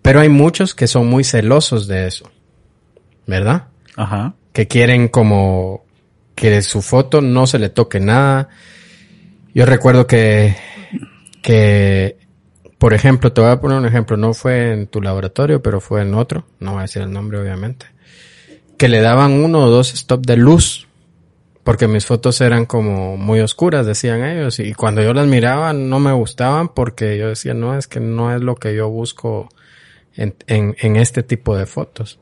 Pero 0.02 0.20
hay 0.20 0.30
muchos 0.30 0.74
que 0.74 0.88
son 0.88 1.08
muy 1.08 1.24
celosos 1.24 1.88
de 1.88 2.08
eso, 2.08 2.32
¿verdad? 3.28 3.68
Ajá. 3.96 4.34
Que 4.54 4.68
quieren 4.68 5.10
como 5.10 5.86
que 6.34 6.62
su 6.62 6.82
foto 6.82 7.22
no 7.22 7.46
se 7.46 7.60
le 7.60 7.70
toque 7.70 8.00
nada. 8.00 8.50
Yo 9.54 9.66
recuerdo 9.66 10.08
que 10.08 10.56
que, 11.48 12.18
por 12.78 12.94
ejemplo, 12.94 13.32
te 13.32 13.40
voy 13.40 13.52
a 13.52 13.62
poner 13.62 13.78
un 13.78 13.86
ejemplo, 13.86 14.18
no 14.18 14.34
fue 14.34 14.74
en 14.74 14.88
tu 14.88 15.02
laboratorio, 15.02 15.62
pero 15.62 15.80
fue 15.80 16.02
en 16.02 16.14
otro, 16.14 16.46
no 16.60 16.72
voy 16.72 16.80
a 16.80 16.82
decir 16.82 17.04
el 17.04 17.12
nombre 17.14 17.40
obviamente, 17.40 17.86
que 18.78 18.88
le 18.90 19.02
daban 19.02 19.32
uno 19.32 19.66
o 19.66 19.70
dos 19.70 19.94
stop 19.94 20.26
de 20.26 20.38
luz, 20.38 20.88
porque 21.64 21.88
mis 21.88 22.06
fotos 22.06 22.40
eran 22.42 22.66
como 22.66 23.18
muy 23.18 23.40
oscuras, 23.42 23.86
decían 23.86 24.24
ellos, 24.24 24.60
y 24.60 24.74
cuando 24.74 25.02
yo 25.02 25.14
las 25.14 25.28
miraba 25.28 25.74
no 25.74 26.00
me 26.00 26.14
gustaban 26.14 26.70
porque 26.70 27.18
yo 27.18 27.30
decía, 27.30 27.54
no, 27.54 27.78
es 27.78 27.88
que 27.88 28.00
no 28.00 28.34
es 28.34 28.42
lo 28.42 28.56
que 28.56 28.76
yo 28.76 28.90
busco 28.90 29.50
en, 30.16 30.36
en, 30.48 30.76
en 30.80 30.96
este 30.96 31.24
tipo 31.24 31.58
de 31.58 31.66
fotos. 31.66 32.20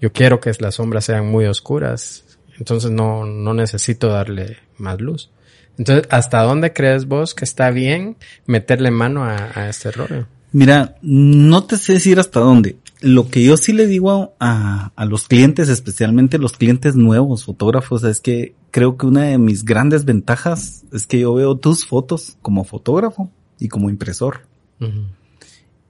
Yo 0.00 0.12
quiero 0.12 0.40
que 0.40 0.52
las 0.58 0.74
sombras 0.74 1.04
sean 1.04 1.26
muy 1.26 1.46
oscuras, 1.46 2.24
entonces 2.58 2.90
no, 2.90 3.24
no 3.24 3.54
necesito 3.54 4.08
darle 4.08 4.58
más 4.76 5.00
luz. 5.00 5.30
Entonces, 5.78 6.06
¿hasta 6.10 6.42
dónde 6.42 6.72
crees 6.72 7.06
vos 7.06 7.34
que 7.34 7.44
está 7.44 7.70
bien 7.70 8.16
meterle 8.46 8.90
mano 8.90 9.24
a, 9.24 9.68
este 9.68 9.90
rollo? 9.90 10.26
Mira, 10.52 10.96
no 11.00 11.64
te 11.64 11.76
sé 11.78 11.94
decir 11.94 12.20
hasta 12.20 12.40
dónde. 12.40 12.76
Lo 13.02 13.28
que 13.28 13.42
yo 13.44 13.56
sí 13.56 13.72
le 13.72 13.86
digo 13.86 14.34
a, 14.40 14.92
a 14.96 15.04
los 15.04 15.28
clientes, 15.28 15.68
especialmente 15.68 16.38
los 16.38 16.52
clientes 16.52 16.96
nuevos, 16.96 17.44
fotógrafos, 17.44 18.04
es 18.04 18.20
que 18.20 18.54
creo 18.70 18.96
que 18.96 19.06
una 19.06 19.24
de 19.24 19.38
mis 19.38 19.64
grandes 19.64 20.04
ventajas 20.04 20.84
es 20.92 21.06
que 21.06 21.20
yo 21.20 21.34
veo 21.34 21.56
tus 21.56 21.86
fotos 21.86 22.36
como 22.42 22.64
fotógrafo 22.64 23.30
y 23.58 23.68
como 23.68 23.90
impresor. 23.90 24.40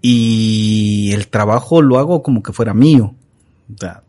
Y 0.03 1.13
el 1.15 1.29
trabajo 1.29 1.81
lo 1.81 1.99
hago 1.99 2.23
como 2.23 2.43
que 2.43 2.53
fuera 2.53 2.75
mío. 2.75 3.15
O 3.73 3.79
sea, 3.79 4.03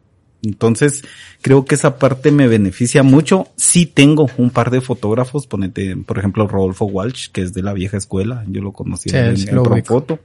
entonces, 0.43 1.03
creo 1.41 1.63
que 1.63 1.75
esa 1.75 1.97
parte 1.97 2.31
me 2.31 2.47
beneficia 2.47 3.01
mucho. 3.01 3.47
Sí 3.55 3.85
tengo 3.85 4.27
un 4.37 4.49
par 4.49 4.71
de 4.71 4.81
fotógrafos, 4.81 5.47
ponete, 5.47 5.95
por 5.95 6.19
ejemplo, 6.19 6.47
Rodolfo 6.47 6.85
Walsh, 6.85 7.29
que 7.31 7.41
es 7.41 7.53
de 7.53 7.61
la 7.61 7.71
vieja 7.71 7.95
escuela, 7.95 8.43
yo 8.49 8.61
lo 8.61 8.73
conocí 8.73 9.09
en, 9.13 9.35
en 9.37 9.85
foto. 9.85 10.19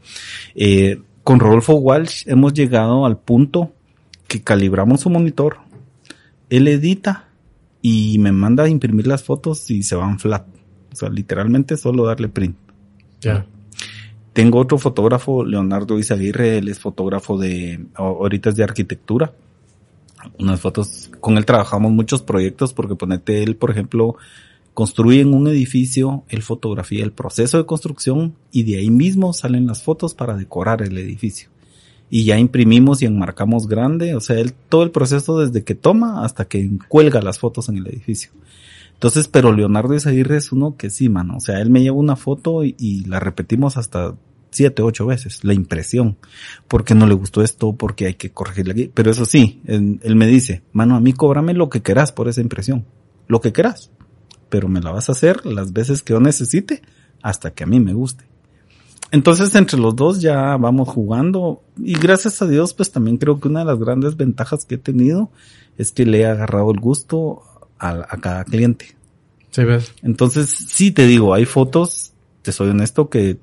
Eh, 0.56 1.00
con 1.28 1.40
Rodolfo 1.40 1.74
Walsh 1.74 2.22
hemos 2.24 2.54
llegado 2.54 3.04
al 3.04 3.18
punto 3.18 3.74
que 4.26 4.42
calibramos 4.42 5.02
su 5.02 5.10
monitor, 5.10 5.58
él 6.48 6.66
edita 6.68 7.28
y 7.82 8.16
me 8.18 8.32
manda 8.32 8.64
a 8.64 8.68
imprimir 8.70 9.06
las 9.06 9.24
fotos 9.24 9.70
y 9.70 9.82
se 9.82 9.94
van 9.94 10.18
flat. 10.18 10.46
O 10.90 10.96
sea, 10.96 11.10
literalmente 11.10 11.76
solo 11.76 12.06
darle 12.06 12.30
print. 12.30 12.56
Ya. 13.20 13.44
Tengo 14.32 14.58
otro 14.58 14.78
fotógrafo, 14.78 15.44
Leonardo 15.44 15.98
Izaguirre, 15.98 16.56
él 16.56 16.68
es 16.68 16.78
fotógrafo 16.78 17.36
de, 17.36 17.84
ahorita 17.92 18.48
es 18.48 18.56
de 18.56 18.64
arquitectura 18.64 19.30
unas 20.38 20.60
fotos, 20.60 21.10
con 21.20 21.36
él 21.36 21.44
trabajamos 21.44 21.92
muchos 21.92 22.22
proyectos 22.22 22.72
porque 22.72 22.94
ponete 22.94 23.42
él, 23.42 23.54
por 23.56 23.70
ejemplo, 23.70 24.16
construye 24.78 25.22
en 25.22 25.34
un 25.34 25.48
edificio, 25.48 26.22
él 26.28 26.40
fotografía 26.40 27.02
el 27.02 27.10
proceso 27.10 27.58
de 27.58 27.66
construcción 27.66 28.36
y 28.52 28.62
de 28.62 28.78
ahí 28.78 28.90
mismo 28.90 29.32
salen 29.32 29.66
las 29.66 29.82
fotos 29.82 30.14
para 30.14 30.36
decorar 30.36 30.82
el 30.82 30.96
edificio. 30.98 31.48
Y 32.10 32.22
ya 32.22 32.38
imprimimos 32.38 33.02
y 33.02 33.06
enmarcamos 33.06 33.66
grande, 33.66 34.14
o 34.14 34.20
sea, 34.20 34.38
él, 34.38 34.54
todo 34.68 34.84
el 34.84 34.92
proceso 34.92 35.40
desde 35.40 35.64
que 35.64 35.74
toma 35.74 36.24
hasta 36.24 36.44
que 36.44 36.70
cuelga 36.86 37.20
las 37.20 37.40
fotos 37.40 37.68
en 37.68 37.78
el 37.78 37.88
edificio. 37.88 38.30
Entonces, 38.92 39.26
pero 39.26 39.52
Leonardo 39.52 39.96
Isaguirre 39.96 40.36
es 40.36 40.52
uno 40.52 40.76
que 40.76 40.90
sí, 40.90 41.08
mano. 41.08 41.38
O 41.38 41.40
sea, 41.40 41.60
él 41.60 41.70
me 41.70 41.82
lleva 41.82 41.96
una 41.96 42.14
foto 42.14 42.62
y, 42.62 43.04
la 43.08 43.18
repetimos 43.18 43.78
hasta 43.78 44.14
siete, 44.52 44.82
ocho 44.82 45.06
veces, 45.06 45.42
la 45.42 45.54
impresión, 45.54 46.18
porque 46.68 46.94
no 46.94 47.08
le 47.08 47.14
gustó 47.14 47.42
esto, 47.42 47.72
porque 47.72 48.06
hay 48.06 48.14
que 48.14 48.30
corregirle 48.30 48.72
aquí. 48.74 48.90
Pero 48.94 49.10
eso 49.10 49.24
sí, 49.24 49.60
él, 49.66 50.14
me 50.14 50.28
dice, 50.28 50.62
mano, 50.72 50.94
a 50.94 51.00
mí 51.00 51.14
cóbrame 51.14 51.52
lo 51.52 51.68
que 51.68 51.82
querás 51.82 52.12
por 52.12 52.28
esa 52.28 52.42
impresión, 52.42 52.84
lo 53.26 53.40
que 53.40 53.52
querás, 53.52 53.90
pero 54.48 54.68
me 54.68 54.80
la 54.80 54.90
vas 54.90 55.08
a 55.08 55.12
hacer 55.12 55.44
las 55.46 55.72
veces 55.72 56.02
que 56.02 56.12
yo 56.12 56.20
necesite 56.20 56.82
hasta 57.22 57.52
que 57.52 57.64
a 57.64 57.66
mí 57.66 57.80
me 57.80 57.92
guste. 57.92 58.24
Entonces 59.10 59.54
entre 59.54 59.78
los 59.78 59.96
dos 59.96 60.20
ya 60.20 60.56
vamos 60.56 60.88
jugando 60.88 61.62
y 61.78 61.94
gracias 61.94 62.42
a 62.42 62.46
Dios 62.46 62.74
pues 62.74 62.90
también 62.90 63.16
creo 63.16 63.40
que 63.40 63.48
una 63.48 63.60
de 63.60 63.66
las 63.66 63.78
grandes 63.78 64.16
ventajas 64.16 64.64
que 64.64 64.74
he 64.74 64.78
tenido 64.78 65.30
es 65.78 65.92
que 65.92 66.04
le 66.04 66.20
he 66.20 66.26
agarrado 66.26 66.70
el 66.70 66.80
gusto 66.80 67.42
a, 67.78 67.90
a 67.90 68.18
cada 68.18 68.44
cliente. 68.44 68.96
Sí, 69.50 69.64
ves. 69.64 69.94
Entonces 70.02 70.50
sí 70.50 70.90
te 70.90 71.06
digo, 71.06 71.32
hay 71.32 71.46
fotos, 71.46 72.12
te 72.42 72.52
soy 72.52 72.70
honesto, 72.70 73.08
que 73.08 73.38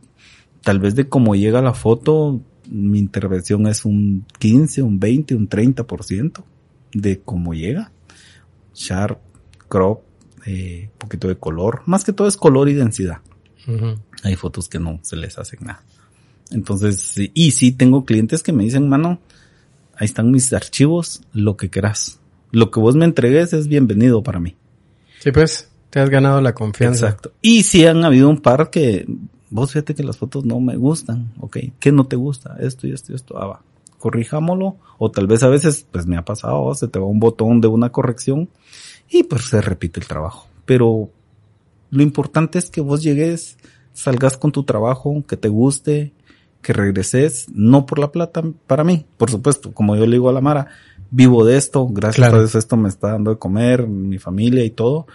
tal 0.62 0.80
vez 0.80 0.96
de 0.96 1.10
cómo 1.10 1.36
llega 1.36 1.62
la 1.62 1.74
foto, 1.74 2.42
mi 2.70 3.00
intervención 3.00 3.68
es 3.68 3.86
un 3.86 4.26
15, 4.40 4.82
un 4.82 5.00
20, 5.00 5.36
un 5.36 5.50
30% 5.50 6.44
de 6.94 7.20
cómo 7.22 7.54
llega. 7.54 7.92
Sharp, 8.74 9.20
crop, 9.68 10.02
eh, 10.46 10.90
poquito 10.98 11.28
de 11.28 11.38
color. 11.38 11.82
Más 11.86 12.04
que 12.04 12.14
todo 12.14 12.28
es 12.28 12.38
color 12.38 12.70
y 12.70 12.74
densidad. 12.74 13.20
Hay 14.24 14.36
fotos 14.36 14.70
que 14.70 14.80
no 14.80 15.00
se 15.02 15.16
les 15.16 15.38
hacen 15.40 15.60
nada. 15.64 15.84
Entonces, 16.52 17.16
y 17.34 17.52
sí 17.52 17.72
tengo 17.72 18.06
clientes 18.06 18.44
que 18.44 18.54
me 18.54 18.64
dicen, 18.64 18.88
mano, 18.88 19.20
ahí 19.96 20.06
están 20.06 20.30
mis 20.32 20.54
archivos, 20.54 21.24
lo 21.34 21.58
que 21.58 21.70
quieras. 21.70 22.20
Lo 22.52 22.70
que 22.70 22.80
vos 22.80 22.96
me 22.96 23.06
entregues 23.06 23.54
es 23.54 23.68
bienvenido 23.68 24.22
para 24.22 24.40
mí. 24.40 24.56
Sí, 25.20 25.32
pues, 25.32 25.72
te 25.90 26.00
has 26.00 26.12
ganado 26.12 26.42
la 26.42 26.54
confianza. 26.54 27.08
Exacto. 27.08 27.32
Y 27.42 27.64
sí 27.64 27.88
han 27.88 28.06
habido 28.06 28.30
un 28.30 28.40
par 28.40 28.70
que 28.70 29.08
vos 29.50 29.72
fíjate 29.72 29.96
que 29.96 30.04
las 30.04 30.18
fotos 30.18 30.46
no 30.46 30.60
me 30.60 30.76
gustan, 30.76 31.32
ok, 31.40 31.58
¿qué 31.80 31.92
no 31.92 32.06
te 32.06 32.16
gusta? 32.16 32.58
Esto 32.60 32.88
y 32.88 32.92
esto 32.92 33.12
y 33.12 33.16
esto, 33.16 33.38
ah, 33.38 33.48
va, 33.48 33.62
corrijámoslo, 34.00 34.78
o 34.98 35.12
tal 35.12 35.28
vez 35.28 35.44
a 35.44 35.48
veces, 35.48 35.88
pues 35.92 36.06
me 36.06 36.18
ha 36.18 36.26
pasado, 36.26 36.74
se 36.76 36.88
te 36.88 37.00
va 37.00 37.06
un 37.06 37.20
botón 37.20 37.62
de 37.62 37.68
una 37.68 37.92
corrección 37.92 38.50
y 39.10 39.24
pues 39.24 39.46
se 39.46 39.62
repite 39.62 40.00
el 40.00 40.08
trabajo. 40.08 40.48
Pero 40.66 41.10
lo 41.90 42.04
importante 42.04 42.60
es 42.60 42.70
que 42.70 42.82
vos 42.82 43.04
llegues, 43.04 43.58
salgas 43.94 44.38
con 44.38 44.52
tu 44.52 44.64
trabajo, 44.64 45.24
que 45.28 45.38
te 45.38 45.48
guste, 45.48 46.14
que 46.62 46.74
regreses, 46.74 47.46
no 47.54 47.86
por 47.86 48.00
la 48.00 48.12
plata 48.12 48.44
para 48.66 48.84
mí, 48.84 49.06
por 49.18 49.30
supuesto, 49.30 49.72
como 49.72 49.96
yo 49.96 50.06
le 50.06 50.14
digo 50.14 50.30
a 50.30 50.34
la 50.34 50.42
Mara, 50.42 50.68
vivo 51.12 51.46
de 51.46 51.58
esto, 51.58 51.88
gracias 51.88 52.28
a 52.28 52.38
Dios 52.38 52.56
esto 52.56 52.76
me 52.76 52.90
está 52.90 53.12
dando 53.12 53.32
de 53.32 53.38
comer, 53.38 53.88
mi 53.88 54.18
familia 54.18 54.64
y 54.64 54.72
todo, 54.72 55.06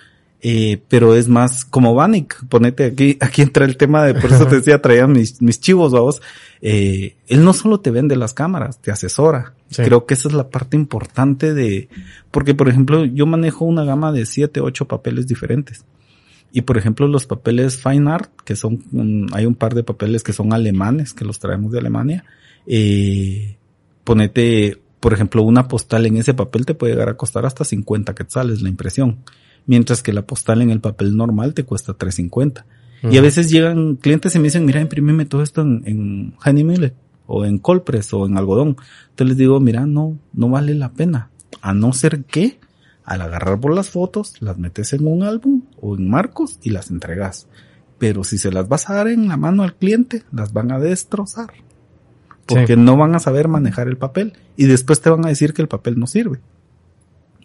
eh, 0.42 0.80
pero 0.88 1.14
es 1.14 1.28
más 1.28 1.64
como 1.64 1.94
Vanik, 1.94 2.46
ponete 2.46 2.84
aquí, 2.84 3.18
aquí 3.20 3.42
entra 3.42 3.64
el 3.64 3.76
tema 3.76 4.04
de, 4.04 4.14
por 4.14 4.32
eso 4.32 4.46
te 4.46 4.56
decía, 4.60 4.80
traía 4.80 5.06
mis, 5.06 5.42
mis 5.42 5.60
chivos, 5.60 5.92
vamos, 5.92 6.22
eh, 6.62 7.16
él 7.28 7.44
no 7.44 7.52
solo 7.52 7.80
te 7.80 7.90
vende 7.90 8.16
las 8.16 8.34
cámaras, 8.34 8.80
te 8.80 8.90
asesora. 8.90 9.54
Creo 9.74 10.04
que 10.04 10.14
esa 10.14 10.28
es 10.28 10.34
la 10.34 10.50
parte 10.50 10.76
importante 10.76 11.54
de, 11.54 11.88
porque 12.30 12.54
por 12.54 12.68
ejemplo, 12.68 13.04
yo 13.04 13.24
manejo 13.26 13.64
una 13.64 13.84
gama 13.84 14.10
de 14.12 14.26
siete, 14.26 14.60
ocho 14.60 14.86
papeles 14.86 15.28
diferentes. 15.28 15.84
Y 16.52 16.62
por 16.62 16.76
ejemplo, 16.76 17.06
los 17.06 17.26
papeles 17.26 17.80
Fine 17.80 18.10
Art, 18.10 18.30
que 18.44 18.56
son, 18.56 19.28
hay 19.32 19.46
un 19.46 19.54
par 19.54 19.74
de 19.74 19.84
papeles 19.84 20.24
que 20.24 20.32
son 20.32 20.52
alemanes, 20.52 21.14
que 21.14 21.24
los 21.24 21.38
traemos 21.38 21.70
de 21.70 21.78
Alemania, 21.78 22.24
eh, 22.66 23.56
ponete, 24.02 24.80
por 24.98 25.12
ejemplo, 25.12 25.42
una 25.42 25.68
postal 25.68 26.06
en 26.06 26.16
ese 26.16 26.34
papel 26.34 26.66
te 26.66 26.74
puede 26.74 26.94
llegar 26.94 27.08
a 27.08 27.16
costar 27.16 27.46
hasta 27.46 27.64
50 27.64 28.14
quetzales 28.14 28.62
la 28.62 28.68
impresión, 28.68 29.18
mientras 29.70 30.02
que 30.02 30.12
la 30.12 30.22
postal 30.22 30.62
en 30.62 30.70
el 30.70 30.80
papel 30.80 31.16
normal 31.16 31.54
te 31.54 31.62
cuesta 31.62 31.94
350. 31.94 32.66
Y 33.08 33.16
a 33.16 33.22
veces 33.22 33.50
llegan 33.50 33.94
clientes 33.94 34.34
y 34.34 34.38
me 34.40 34.48
dicen, 34.48 34.66
mira, 34.66 34.80
imprimime 34.80 35.26
todo 35.26 35.44
esto 35.44 35.62
en, 35.62 35.82
en 35.86 36.34
Honey 36.44 36.64
Millet, 36.64 36.94
o 37.26 37.44
en 37.44 37.58
Colpress, 37.58 38.12
o 38.12 38.26
en 38.26 38.36
algodón. 38.36 38.76
Entonces 39.10 39.28
les 39.28 39.36
digo, 39.36 39.60
mira, 39.60 39.86
no, 39.86 40.18
no 40.32 40.48
vale 40.48 40.74
la 40.74 40.90
pena. 40.90 41.30
A 41.62 41.72
no 41.72 41.92
ser 41.92 42.24
que 42.24 42.58
al 43.04 43.22
agarrar 43.22 43.60
por 43.60 43.72
las 43.72 43.90
fotos, 43.90 44.42
las 44.42 44.58
metes 44.58 44.92
en 44.92 45.06
un 45.06 45.22
álbum 45.22 45.62
o 45.80 45.96
en 45.96 46.10
marcos 46.10 46.58
y 46.64 46.70
las 46.70 46.90
entregas. 46.90 47.46
Pero 47.98 48.24
si 48.24 48.38
se 48.38 48.50
las 48.50 48.68
vas 48.68 48.90
a 48.90 48.94
dar 48.94 49.06
en 49.06 49.28
la 49.28 49.36
mano 49.36 49.62
al 49.62 49.76
cliente, 49.76 50.24
las 50.32 50.52
van 50.52 50.72
a 50.72 50.80
destrozar. 50.80 51.52
Porque 52.44 52.76
no 52.76 52.96
van 52.96 53.14
a 53.14 53.20
saber 53.20 53.46
manejar 53.46 53.86
el 53.86 53.98
papel 53.98 54.32
y 54.56 54.66
después 54.66 55.00
te 55.00 55.10
van 55.10 55.24
a 55.24 55.28
decir 55.28 55.54
que 55.54 55.62
el 55.62 55.68
papel 55.68 55.96
no 55.96 56.08
sirve. 56.08 56.40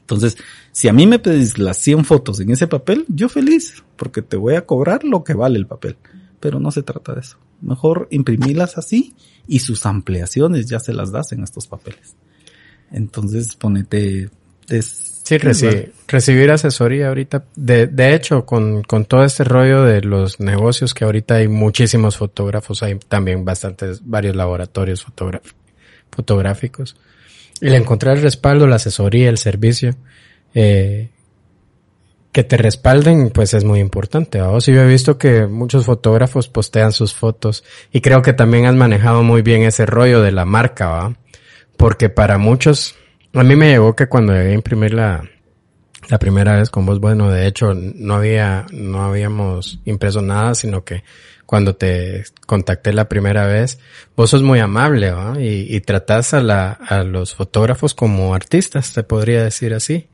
Entonces, 0.06 0.38
si 0.72 0.88
a 0.88 0.94
mí 0.94 1.08
me 1.08 1.18
pedís 1.18 1.58
las 1.58 1.78
100 1.78 2.06
fotos 2.06 2.40
en 2.40 2.52
ese 2.52 2.68
papel, 2.68 3.06
yo 3.08 3.28
feliz, 3.28 3.84
porque 3.96 4.22
te 4.22 4.38
voy 4.38 4.54
a 4.54 4.66
cobrar 4.66 5.04
lo 5.04 5.24
que 5.24 5.34
vale 5.34 5.58
el 5.58 5.66
papel. 5.66 5.98
Pero 6.40 6.60
no 6.60 6.70
se 6.70 6.84
trata 6.84 7.14
de 7.14 7.22
eso. 7.22 7.38
Mejor 7.62 8.08
imprimirlas 8.12 8.78
así 8.78 9.16
y 9.48 9.60
sus 9.60 9.86
ampliaciones 9.86 10.68
ya 10.68 10.80
se 10.80 10.94
las 10.94 11.12
das 11.12 11.32
en 11.32 11.44
estos 11.44 11.66
papeles. 11.68 12.16
Entonces, 12.92 13.56
ponete, 13.56 14.30
Sí, 14.68 15.38
recibir 16.08 16.52
asesoría 16.52 17.08
ahorita. 17.08 17.46
De, 17.56 17.88
de 17.88 18.14
hecho, 18.14 18.46
con, 18.46 18.84
con 18.84 19.06
todo 19.06 19.24
este 19.24 19.44
rollo 19.44 19.84
de 19.84 20.02
los 20.02 20.40
negocios 20.40 20.94
que 20.94 21.04
ahorita 21.04 21.36
hay 21.36 21.48
muchísimos 21.48 22.18
fotógrafos, 22.18 22.84
hay 22.84 22.96
también 22.96 23.44
bastantes, 23.44 24.02
varios 24.08 24.36
laboratorios 24.36 25.06
fotográficos. 26.12 26.96
Y 27.62 27.68
el 27.68 27.76
encontrar 27.76 28.18
el 28.18 28.24
respaldo, 28.24 28.68
la 28.68 28.76
asesoría, 28.76 29.30
el 29.30 29.38
servicio, 29.38 29.96
eh, 30.54 31.10
que 32.32 32.44
te 32.44 32.58
respalden, 32.58 33.30
pues 33.30 33.54
es 33.54 33.64
muy 33.64 33.80
importante. 33.80 34.42
O 34.42 34.60
sí, 34.60 34.74
yo 34.74 34.82
he 34.82 34.88
visto 34.88 35.18
que 35.18 35.48
muchos 35.48 35.86
fotógrafos 35.86 36.50
postean 36.50 36.92
sus 36.92 37.14
fotos 37.14 37.64
y 37.94 38.02
creo 38.02 38.22
que 38.22 38.34
también 38.34 38.66
has 38.66 38.76
manejado 38.76 39.24
muy 39.24 39.42
bien 39.42 39.64
ese 39.64 39.86
rollo 39.86 40.22
de 40.22 40.34
la 40.34 40.44
marca, 40.44 40.88
¿va? 40.88 41.16
Porque 41.78 42.10
para 42.10 42.38
muchos, 42.38 42.96
a 43.34 43.44
mí 43.44 43.56
me 43.56 43.70
llegó 43.70 43.96
que 43.96 44.08
cuando 44.08 44.34
llegué 44.34 44.52
a 44.52 44.54
imprimir 44.54 44.94
la, 44.94 45.24
la 46.10 46.20
primera 46.20 46.58
vez 46.58 46.70
con 46.70 46.86
vos, 46.86 47.00
bueno, 47.00 47.32
de 47.32 47.48
hecho 47.48 47.74
no 47.74 48.16
había, 48.16 48.66
no 48.72 49.04
habíamos 49.04 49.80
impreso 49.86 50.22
nada, 50.22 50.56
sino 50.56 50.84
que 50.84 51.04
cuando 51.46 51.76
te 51.76 52.24
contacté 52.46 52.94
la 52.94 53.08
primera 53.08 53.46
vez, 53.46 53.80
vos 54.16 54.30
sos 54.30 54.42
muy 54.42 54.60
amable, 54.60 55.12
¿va? 55.12 55.40
Y, 55.40 55.68
y 55.70 55.82
tratás 55.82 56.34
a 56.34 56.42
la, 56.42 56.72
a 56.72 57.04
los 57.04 57.36
fotógrafos 57.36 57.94
como 57.94 58.34
artistas, 58.34 58.94
te 58.94 59.04
podría 59.04 59.44
decir 59.44 59.74
así. 59.74 60.08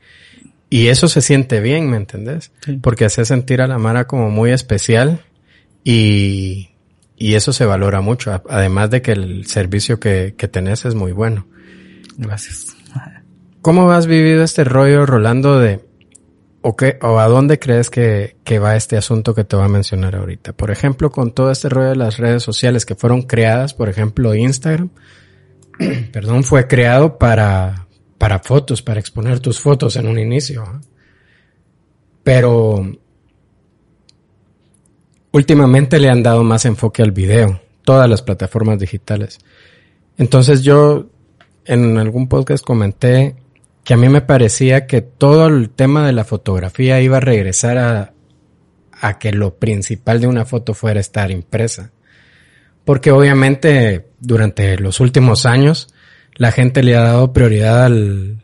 Y 0.68 0.88
eso 0.88 1.08
se 1.08 1.20
siente 1.20 1.60
bien, 1.60 1.90
¿me 1.90 1.98
entendés? 1.98 2.50
Porque 2.80 3.04
hace 3.04 3.24
sentir 3.26 3.60
a 3.60 3.66
la 3.66 3.78
Mara 3.78 4.06
como 4.06 4.30
muy 4.30 4.52
especial 4.52 5.20
y, 5.84 6.70
y 7.16 7.34
eso 7.34 7.52
se 7.52 7.66
valora 7.66 8.00
mucho, 8.00 8.42
además 8.48 8.90
de 8.90 9.02
que 9.02 9.12
el 9.12 9.46
servicio 9.46 10.00
que, 10.00 10.34
que 10.36 10.48
tenés 10.48 10.86
es 10.86 10.94
muy 10.94 11.12
bueno. 11.12 11.46
Gracias. 12.16 12.74
¿Cómo 13.60 13.92
has 13.92 14.06
vivido 14.06 14.42
este 14.42 14.64
rollo, 14.64 15.06
Rolando, 15.06 15.60
de 15.60 15.84
o, 16.62 16.76
qué, 16.76 16.98
o 17.02 17.18
a 17.18 17.26
dónde 17.26 17.58
crees 17.58 17.90
que, 17.90 18.36
que 18.44 18.58
va 18.58 18.76
este 18.76 18.96
asunto 18.96 19.34
que 19.34 19.44
te 19.44 19.56
voy 19.56 19.64
a 19.64 19.68
mencionar 19.68 20.16
ahorita? 20.16 20.52
Por 20.52 20.70
ejemplo, 20.70 21.10
con 21.10 21.32
todo 21.32 21.50
este 21.50 21.68
rollo 21.68 21.90
de 21.90 21.96
las 21.96 22.18
redes 22.18 22.42
sociales 22.42 22.86
que 22.86 22.94
fueron 22.94 23.22
creadas, 23.22 23.74
por 23.74 23.88
ejemplo, 23.88 24.34
Instagram, 24.34 24.90
perdón, 26.12 26.44
fue 26.44 26.66
creado 26.68 27.18
para, 27.18 27.86
para 28.16 28.38
fotos, 28.38 28.80
para 28.80 29.00
exponer 29.00 29.40
tus 29.40 29.60
fotos 29.60 29.96
en 29.96 30.06
un 30.06 30.18
inicio. 30.18 30.64
Pero 32.22 32.86
últimamente 35.32 35.98
le 35.98 36.08
han 36.08 36.22
dado 36.22 36.44
más 36.44 36.64
enfoque 36.64 37.02
al 37.02 37.10
video, 37.10 37.60
todas 37.84 38.08
las 38.08 38.22
plataformas 38.22 38.78
digitales. 38.78 39.38
Entonces 40.16 40.62
yo 40.62 41.06
en 41.64 41.98
algún 41.98 42.28
podcast 42.28 42.64
comenté 42.64 43.36
que 43.84 43.94
a 43.94 43.96
mí 43.96 44.08
me 44.08 44.20
parecía 44.20 44.86
que 44.86 45.00
todo 45.00 45.46
el 45.46 45.70
tema 45.70 46.06
de 46.06 46.12
la 46.12 46.24
fotografía 46.24 47.00
iba 47.00 47.16
a 47.16 47.20
regresar 47.20 47.78
a, 47.78 48.12
a 49.00 49.18
que 49.18 49.32
lo 49.32 49.56
principal 49.56 50.20
de 50.20 50.28
una 50.28 50.44
foto 50.44 50.74
fuera 50.74 51.00
estar 51.00 51.30
impresa. 51.30 51.90
Porque 52.84 53.10
obviamente 53.10 54.06
durante 54.20 54.76
los 54.78 55.00
últimos 55.00 55.46
años 55.46 55.92
la 56.34 56.52
gente 56.52 56.82
le 56.82 56.96
ha 56.96 57.02
dado 57.02 57.32
prioridad 57.32 57.84
al, 57.84 58.42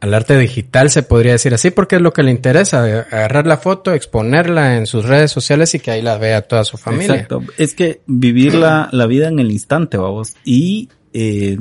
al 0.00 0.14
arte 0.14 0.38
digital, 0.38 0.90
se 0.90 1.02
podría 1.02 1.32
decir 1.32 1.54
así, 1.54 1.70
porque 1.70 1.96
es 1.96 2.02
lo 2.02 2.12
que 2.12 2.22
le 2.22 2.30
interesa, 2.30 2.82
agarrar 2.82 3.46
la 3.46 3.58
foto, 3.58 3.92
exponerla 3.92 4.76
en 4.76 4.86
sus 4.86 5.04
redes 5.04 5.30
sociales 5.30 5.74
y 5.74 5.80
que 5.80 5.90
ahí 5.90 6.02
la 6.02 6.18
vea 6.18 6.42
toda 6.42 6.64
su 6.64 6.76
familia. 6.76 7.14
Exacto. 7.14 7.42
Es 7.58 7.74
que 7.74 8.00
vivir 8.06 8.54
la, 8.54 8.88
la 8.92 9.06
vida 9.06 9.28
en 9.28 9.38
el 9.38 9.50
instante, 9.50 9.96
vamos, 9.96 10.34
y 10.44 10.88
eh, 11.12 11.58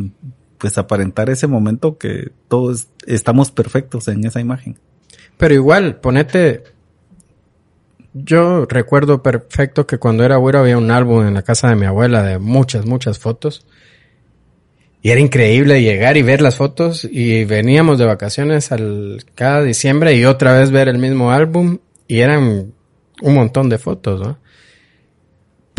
pues 0.60 0.78
aparentar 0.78 1.30
ese 1.30 1.48
momento 1.48 1.98
que 1.98 2.32
todos 2.48 2.88
estamos 3.08 3.52
perfectos 3.52 4.08
en 4.08 4.26
esa 4.26 4.39
imagen. 4.39 4.78
Pero 5.38 5.54
igual, 5.54 5.95
ponete, 5.95 6.63
yo 8.13 8.65
recuerdo 8.65 9.24
perfecto 9.24 9.88
que 9.88 9.98
cuando 9.98 10.24
era 10.24 10.36
güero 10.36 10.60
había 10.60 10.78
un 10.78 10.91
álbum 10.91 11.26
en 11.26 11.34
la 11.34 11.43
casa 11.43 11.69
de 11.69 11.76
mi 11.76 11.86
abuela 11.86 12.24
de 12.24 12.39
muchas, 12.39 12.86
muchas 12.86 13.19
fotos. 13.19 13.65
Y 15.02 15.12
era 15.12 15.22
increíble 15.22 15.82
llegar 15.82 16.17
y 16.17 16.24
ver 16.24 16.41
las 16.41 16.58
fotos 16.58 17.08
y 17.10 17.45
veníamos 17.45 17.98
de 17.98 18.06
vacaciones 18.06 18.74
al, 18.74 19.24
cada 19.34 19.63
diciembre 19.63 20.15
y 20.15 20.26
otra 20.26 20.60
vez 20.60 20.72
ver 20.72 20.89
el 20.89 20.98
mismo 20.98 21.32
álbum 21.32 21.78
y 22.06 22.19
eran 22.19 22.74
un 23.22 23.34
montón 23.34 23.69
de 23.69 23.78
fotos, 23.78 24.19
¿no? 24.19 24.39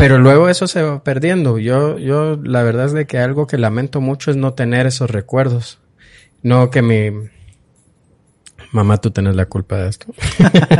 Pero 0.01 0.17
luego 0.17 0.49
eso 0.49 0.65
se 0.65 0.81
va 0.81 1.03
perdiendo. 1.03 1.59
Yo, 1.59 1.99
yo, 1.99 2.35
la 2.43 2.63
verdad 2.63 2.87
es 2.87 2.93
de 2.93 3.05
que 3.05 3.19
algo 3.19 3.45
que 3.45 3.59
lamento 3.59 4.01
mucho 4.01 4.31
es 4.31 4.37
no 4.37 4.55
tener 4.55 4.87
esos 4.87 5.11
recuerdos. 5.11 5.77
No 6.41 6.71
que 6.71 6.81
mi, 6.81 7.11
mamá, 8.71 8.97
tú 8.97 9.11
tenés 9.11 9.35
la 9.35 9.45
culpa 9.45 9.77
de 9.77 9.89
esto. 9.89 10.07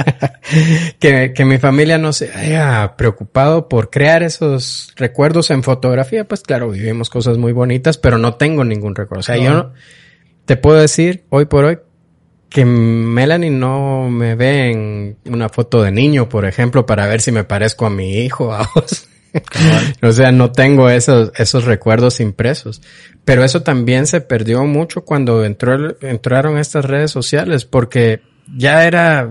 que, 1.00 1.34
que 1.34 1.46
mi 1.46 1.60
familia 1.60 2.00
no 2.00 2.14
se 2.14 2.34
haya 2.34 2.96
preocupado 2.98 3.70
por 3.70 3.92
crear 3.92 4.24
esos 4.24 4.92
recuerdos 4.96 5.52
en 5.52 5.62
fotografía. 5.62 6.28
Pues 6.28 6.42
claro, 6.42 6.72
vivimos 6.72 7.12
cosas 7.12 7.38
muy 7.38 7.52
bonitas, 7.52 8.00
pero 8.00 8.18
no 8.18 8.34
tengo 8.38 8.64
ningún 8.64 8.96
recuerdo. 8.96 9.20
O 9.20 9.24
sea, 9.24 9.38
yo 9.38 9.72
te 10.46 10.58
puedo 10.58 10.80
decir 10.80 11.26
hoy 11.30 11.46
por 11.46 11.66
hoy 11.66 11.78
que 12.50 12.66
Melanie 12.66 13.52
no 13.52 14.10
me 14.10 14.34
ve 14.34 14.72
en 14.72 15.18
una 15.26 15.48
foto 15.48 15.84
de 15.84 15.92
niño, 15.92 16.28
por 16.28 16.46
ejemplo, 16.46 16.88
para 16.88 17.06
ver 17.06 17.22
si 17.22 17.32
me 17.32 17.44
parezco 17.44 17.86
a 17.86 17.92
mi 17.92 18.18
hijo. 18.18 18.52
A 18.52 18.68
vos. 18.74 19.08
o 20.02 20.12
sea, 20.12 20.32
no 20.32 20.52
tengo 20.52 20.90
esos, 20.90 21.32
esos 21.36 21.66
recuerdos 21.66 22.20
impresos. 22.20 22.82
Pero 23.26 23.44
eso 23.44 23.62
también 23.62 24.08
se 24.08 24.22
perdió 24.22 24.66
mucho 24.66 25.06
cuando 25.06 25.46
entró, 25.46 25.96
entraron 26.02 26.58
estas 26.58 26.86
redes 26.86 27.12
sociales, 27.12 27.66
porque 27.66 28.22
ya 28.56 28.86
era, 28.86 29.30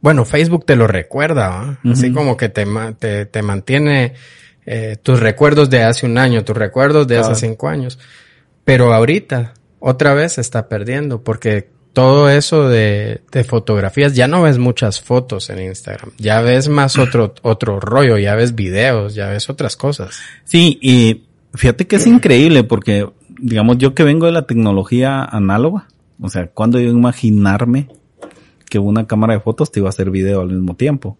bueno, 0.00 0.24
Facebook 0.24 0.64
te 0.64 0.76
lo 0.76 0.86
recuerda, 0.86 1.78
así 1.90 2.12
como 2.12 2.36
que 2.36 2.48
te, 2.48 2.66
te, 2.98 3.26
te 3.26 3.42
mantiene 3.42 4.14
eh, 4.64 4.96
tus 5.02 5.20
recuerdos 5.20 5.70
de 5.70 5.82
hace 5.82 6.06
un 6.06 6.18
año, 6.18 6.44
tus 6.44 6.56
recuerdos 6.56 7.06
de 7.08 7.18
hace 7.18 7.34
cinco 7.34 7.68
años. 7.68 7.98
Pero 8.64 8.94
ahorita, 8.94 9.54
otra 9.80 10.14
vez 10.14 10.34
se 10.34 10.40
está 10.40 10.68
perdiendo, 10.68 11.22
porque 11.22 11.70
todo 11.92 12.28
eso 12.28 12.68
de, 12.68 13.20
de, 13.30 13.44
fotografías, 13.44 14.14
ya 14.14 14.26
no 14.26 14.42
ves 14.42 14.58
muchas 14.58 15.00
fotos 15.00 15.50
en 15.50 15.60
Instagram, 15.60 16.12
ya 16.18 16.40
ves 16.40 16.68
más 16.68 16.98
otro, 16.98 17.34
otro 17.42 17.80
rollo, 17.80 18.18
ya 18.18 18.34
ves 18.34 18.54
videos, 18.54 19.14
ya 19.14 19.28
ves 19.28 19.50
otras 19.50 19.76
cosas. 19.76 20.18
Sí, 20.44 20.78
y 20.80 21.24
fíjate 21.54 21.86
que 21.86 21.96
es 21.96 22.06
increíble 22.06 22.64
porque, 22.64 23.08
digamos, 23.28 23.78
yo 23.78 23.94
que 23.94 24.04
vengo 24.04 24.26
de 24.26 24.32
la 24.32 24.46
tecnología 24.46 25.22
análoga, 25.22 25.88
o 26.20 26.28
sea, 26.28 26.46
cuando 26.46 26.80
yo 26.80 26.90
imaginarme 26.90 27.88
que 28.72 28.78
una 28.78 29.06
cámara 29.06 29.34
de 29.34 29.40
fotos 29.40 29.70
te 29.70 29.80
iba 29.80 29.88
a 29.88 29.90
hacer 29.90 30.10
video 30.10 30.40
al 30.40 30.48
mismo 30.48 30.74
tiempo. 30.74 31.18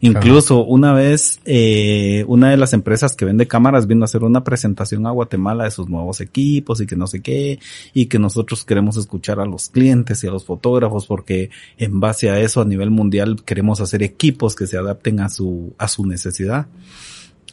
Incluso 0.00 0.64
una 0.64 0.92
vez, 0.92 1.40
eh, 1.44 2.24
una 2.28 2.50
de 2.50 2.56
las 2.56 2.72
empresas 2.72 3.16
que 3.16 3.24
vende 3.24 3.48
cámaras 3.48 3.88
vino 3.88 4.02
a 4.02 4.04
hacer 4.04 4.22
una 4.22 4.44
presentación 4.44 5.06
a 5.06 5.10
Guatemala 5.10 5.64
de 5.64 5.72
sus 5.72 5.88
nuevos 5.88 6.20
equipos 6.20 6.80
y 6.80 6.86
que 6.86 6.94
no 6.94 7.08
sé 7.08 7.20
qué, 7.20 7.58
y 7.92 8.06
que 8.06 8.20
nosotros 8.20 8.64
queremos 8.64 8.96
escuchar 8.96 9.40
a 9.40 9.44
los 9.44 9.70
clientes 9.70 10.22
y 10.22 10.28
a 10.28 10.30
los 10.30 10.44
fotógrafos 10.44 11.06
porque 11.06 11.50
en 11.78 11.98
base 11.98 12.30
a 12.30 12.38
eso 12.38 12.60
a 12.60 12.64
nivel 12.64 12.90
mundial 12.90 13.42
queremos 13.44 13.80
hacer 13.80 14.04
equipos 14.04 14.54
que 14.54 14.68
se 14.68 14.78
adapten 14.78 15.18
a 15.18 15.28
su, 15.28 15.74
a 15.78 15.88
su 15.88 16.06
necesidad. 16.06 16.68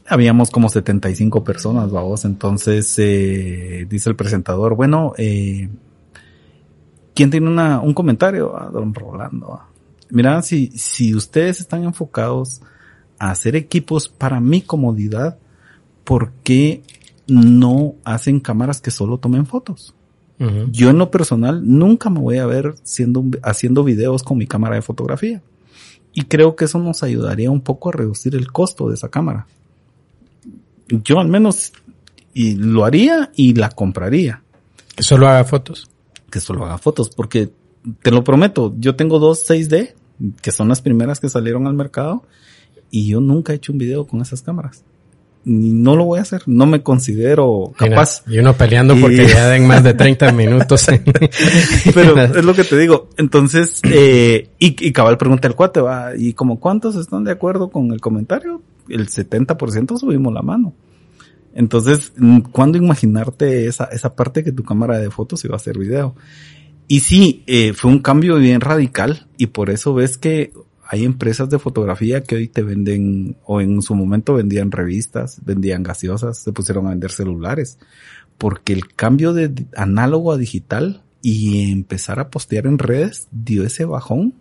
Habíamos 0.07 0.51
como 0.51 0.69
75 0.69 1.43
personas, 1.43 1.89
vamos, 1.89 2.25
entonces 2.25 2.93
eh, 2.99 3.87
dice 3.89 4.09
el 4.11 4.15
presentador, 4.15 4.75
bueno, 4.75 5.13
eh, 5.17 5.67
¿quién 7.15 7.31
tiene 7.31 7.49
una, 7.49 7.81
un 7.81 7.95
comentario? 7.95 8.55
A 8.55 8.69
don 8.69 8.93
Rolando. 8.93 9.61
Mira, 10.09 10.41
si, 10.41 10.67
si 10.75 11.15
ustedes 11.15 11.59
están 11.59 11.83
enfocados 11.83 12.61
a 13.17 13.31
hacer 13.31 13.55
equipos 13.55 14.07
para 14.07 14.39
mi 14.39 14.61
comodidad, 14.61 15.37
¿por 16.03 16.31
qué 16.43 16.83
no 17.27 17.95
hacen 18.03 18.39
cámaras 18.39 18.81
que 18.81 18.91
solo 18.91 19.17
tomen 19.17 19.45
fotos? 19.45 19.93
Yo 20.69 20.89
en 20.89 20.97
lo 20.97 21.11
personal 21.11 21.61
nunca 21.65 22.09
me 22.09 22.19
voy 22.19 22.39
a 22.39 22.45
ver 22.45 22.75
siendo, 22.83 23.23
haciendo 23.41 23.85
videos 23.85 24.21
con 24.21 24.37
mi 24.37 24.47
cámara 24.47 24.75
de 24.75 24.81
fotografía. 24.81 25.41
Y 26.11 26.23
creo 26.23 26.57
que 26.57 26.65
eso 26.65 26.77
nos 26.77 27.03
ayudaría 27.03 27.49
un 27.49 27.61
poco 27.61 27.89
a 27.89 27.93
reducir 27.93 28.35
el 28.35 28.51
costo 28.51 28.89
de 28.89 28.95
esa 28.95 29.07
cámara. 29.07 29.47
Yo 30.89 31.19
al 31.19 31.29
menos 31.29 31.71
y 32.33 32.55
lo 32.55 32.83
haría 32.83 33.31
y 33.35 33.53
la 33.53 33.69
compraría. 33.69 34.43
Que 34.93 35.03
solo 35.03 35.27
haga 35.27 35.45
fotos. 35.45 35.89
Que 36.29 36.41
solo 36.41 36.65
haga 36.65 36.77
fotos, 36.77 37.09
porque 37.09 37.49
te 38.01 38.11
lo 38.11 38.23
prometo, 38.23 38.73
yo 38.77 38.95
tengo 38.95 39.19
dos 39.19 39.47
6D, 39.49 39.93
que 40.41 40.51
son 40.51 40.67
las 40.67 40.81
primeras 40.81 41.19
que 41.19 41.29
salieron 41.29 41.67
al 41.67 41.73
mercado, 41.73 42.23
y 42.89 43.07
yo 43.07 43.19
nunca 43.19 43.53
he 43.53 43.57
hecho 43.57 43.71
un 43.71 43.77
video 43.77 44.07
con 44.07 44.21
esas 44.21 44.41
cámaras. 44.41 44.83
Ni 45.43 45.73
no 45.73 45.95
lo 45.95 46.05
voy 46.05 46.17
a 46.17 46.23
hacer, 46.23 46.41
no 46.47 46.65
me 46.65 46.81
considero 46.81 47.71
capaz. 47.77 48.23
y 48.27 48.39
uno 48.39 48.53
peleando 48.53 48.95
porque 48.99 49.27
ya 49.27 49.47
den 49.49 49.67
más 49.67 49.83
de 49.83 49.93
30 49.93 50.31
minutos. 50.31 50.87
Pero 51.93 52.19
es 52.19 52.43
lo 52.43 52.55
que 52.55 52.63
te 52.63 52.75
digo. 52.79 53.09
Entonces, 53.17 53.79
eh, 53.83 54.49
y, 54.57 54.87
y 54.87 54.91
cabal 54.91 55.19
pregunta 55.19 55.47
el 55.47 55.53
cuate, 55.53 55.81
va, 55.81 56.17
¿y 56.17 56.33
como 56.33 56.59
cuántos 56.59 56.95
están 56.95 57.23
de 57.25 57.31
acuerdo 57.31 57.69
con 57.69 57.91
el 57.91 58.01
comentario? 58.01 58.63
El 58.89 59.07
70% 59.07 59.99
subimos 59.99 60.33
la 60.33 60.41
mano. 60.41 60.73
Entonces, 61.55 62.11
¿cuándo 62.51 62.77
imaginarte 62.77 63.67
esa, 63.67 63.85
esa 63.85 64.13
parte 64.13 64.43
que 64.43 64.51
tu 64.51 64.63
cámara 64.63 64.99
de 64.99 65.09
fotos 65.09 65.45
iba 65.45 65.53
a 65.53 65.57
hacer 65.57 65.77
video? 65.77 66.15
Y 66.87 66.99
sí, 66.99 67.43
eh, 67.47 67.73
fue 67.73 67.91
un 67.91 67.99
cambio 67.99 68.37
bien 68.37 68.61
radical 68.61 69.27
y 69.37 69.47
por 69.47 69.69
eso 69.69 69.93
ves 69.93 70.17
que 70.17 70.51
hay 70.87 71.03
empresas 71.03 71.49
de 71.49 71.57
fotografía 71.57 72.21
que 72.21 72.35
hoy 72.35 72.47
te 72.47 72.61
venden, 72.61 73.37
o 73.43 73.59
en 73.59 73.81
su 73.81 73.95
momento 73.95 74.35
vendían 74.35 74.71
revistas, 74.71 75.39
vendían 75.43 75.81
gaseosas, 75.81 76.37
se 76.37 76.51
pusieron 76.51 76.85
a 76.85 76.91
vender 76.91 77.11
celulares, 77.11 77.79
porque 78.37 78.73
el 78.73 78.93
cambio 78.93 79.33
de 79.33 79.51
análogo 79.75 80.31
a 80.31 80.37
digital 80.37 81.01
y 81.21 81.71
empezar 81.71 82.19
a 82.19 82.29
postear 82.29 82.67
en 82.67 82.77
redes 82.77 83.27
dio 83.31 83.63
ese 83.63 83.85
bajón 83.85 84.35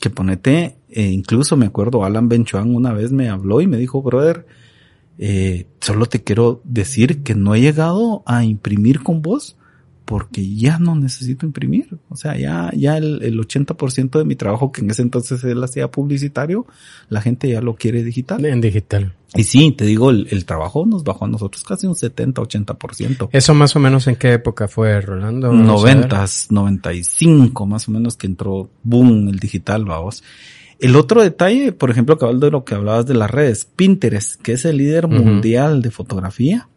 que 0.00 0.10
ponete, 0.10 0.76
eh, 0.90 1.08
incluso 1.08 1.56
me 1.56 1.66
acuerdo 1.66 2.04
Alan 2.04 2.28
Benchuan 2.28 2.74
una 2.74 2.92
vez 2.92 3.10
me 3.10 3.28
habló 3.28 3.60
y 3.60 3.66
me 3.66 3.78
dijo, 3.78 4.00
brother, 4.00 4.46
eh, 5.18 5.66
solo 5.80 6.06
te 6.06 6.22
quiero 6.22 6.60
decir 6.64 7.22
que 7.24 7.34
no 7.34 7.54
he 7.54 7.60
llegado 7.60 8.22
a 8.26 8.44
imprimir 8.44 9.02
con 9.02 9.22
vos 9.22 9.56
porque 10.04 10.54
ya 10.54 10.78
no 10.78 10.94
necesito 10.94 11.46
imprimir. 11.46 11.98
O 12.08 12.16
sea, 12.16 12.36
ya, 12.36 12.70
ya 12.76 12.96
el, 12.96 13.22
el 13.22 13.38
80% 13.38 14.18
de 14.18 14.24
mi 14.24 14.36
trabajo, 14.36 14.70
que 14.70 14.82
en 14.82 14.90
ese 14.90 15.02
entonces 15.02 15.42
él 15.44 15.62
hacía 15.62 15.90
publicitario, 15.90 16.66
la 17.08 17.20
gente 17.20 17.48
ya 17.48 17.60
lo 17.60 17.74
quiere 17.76 18.02
digital. 18.04 18.44
En 18.44 18.60
digital. 18.60 19.14
Y 19.34 19.44
sí, 19.44 19.72
te 19.72 19.84
digo, 19.84 20.10
el, 20.10 20.28
el 20.30 20.44
trabajo 20.44 20.86
nos 20.86 21.02
bajó 21.02 21.24
a 21.24 21.28
nosotros 21.28 21.64
casi 21.64 21.86
un 21.86 21.96
70, 21.96 22.40
80%. 22.40 23.28
¿Eso 23.32 23.54
más 23.54 23.74
o 23.74 23.80
menos 23.80 24.06
en 24.06 24.16
qué 24.16 24.34
época 24.34 24.68
fue, 24.68 25.00
Rolando? 25.00 25.52
90, 25.52 26.26
95 26.50 27.66
más 27.66 27.88
o 27.88 27.90
menos 27.90 28.16
que 28.16 28.26
entró 28.26 28.70
boom 28.82 29.28
el 29.28 29.38
digital, 29.38 29.84
vamos. 29.84 30.22
El 30.78 30.96
otro 30.96 31.22
detalle, 31.22 31.72
por 31.72 31.90
ejemplo, 31.90 32.18
cabal 32.18 32.40
de 32.40 32.50
lo 32.50 32.64
que 32.64 32.74
hablabas 32.74 33.06
de 33.06 33.14
las 33.14 33.30
redes, 33.30 33.64
Pinterest, 33.64 34.40
que 34.40 34.52
es 34.52 34.64
el 34.64 34.76
líder 34.76 35.08
mundial 35.08 35.82
de 35.82 35.90
fotografía, 35.90 36.68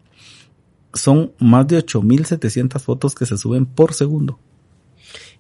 son 0.98 1.32
más 1.40 1.68
de 1.68 1.78
8700 1.78 2.82
fotos 2.84 3.16
que 3.16 3.26
se 3.26 3.38
suben 3.38 3.66
por 3.66 3.94
segundo. 3.94 4.40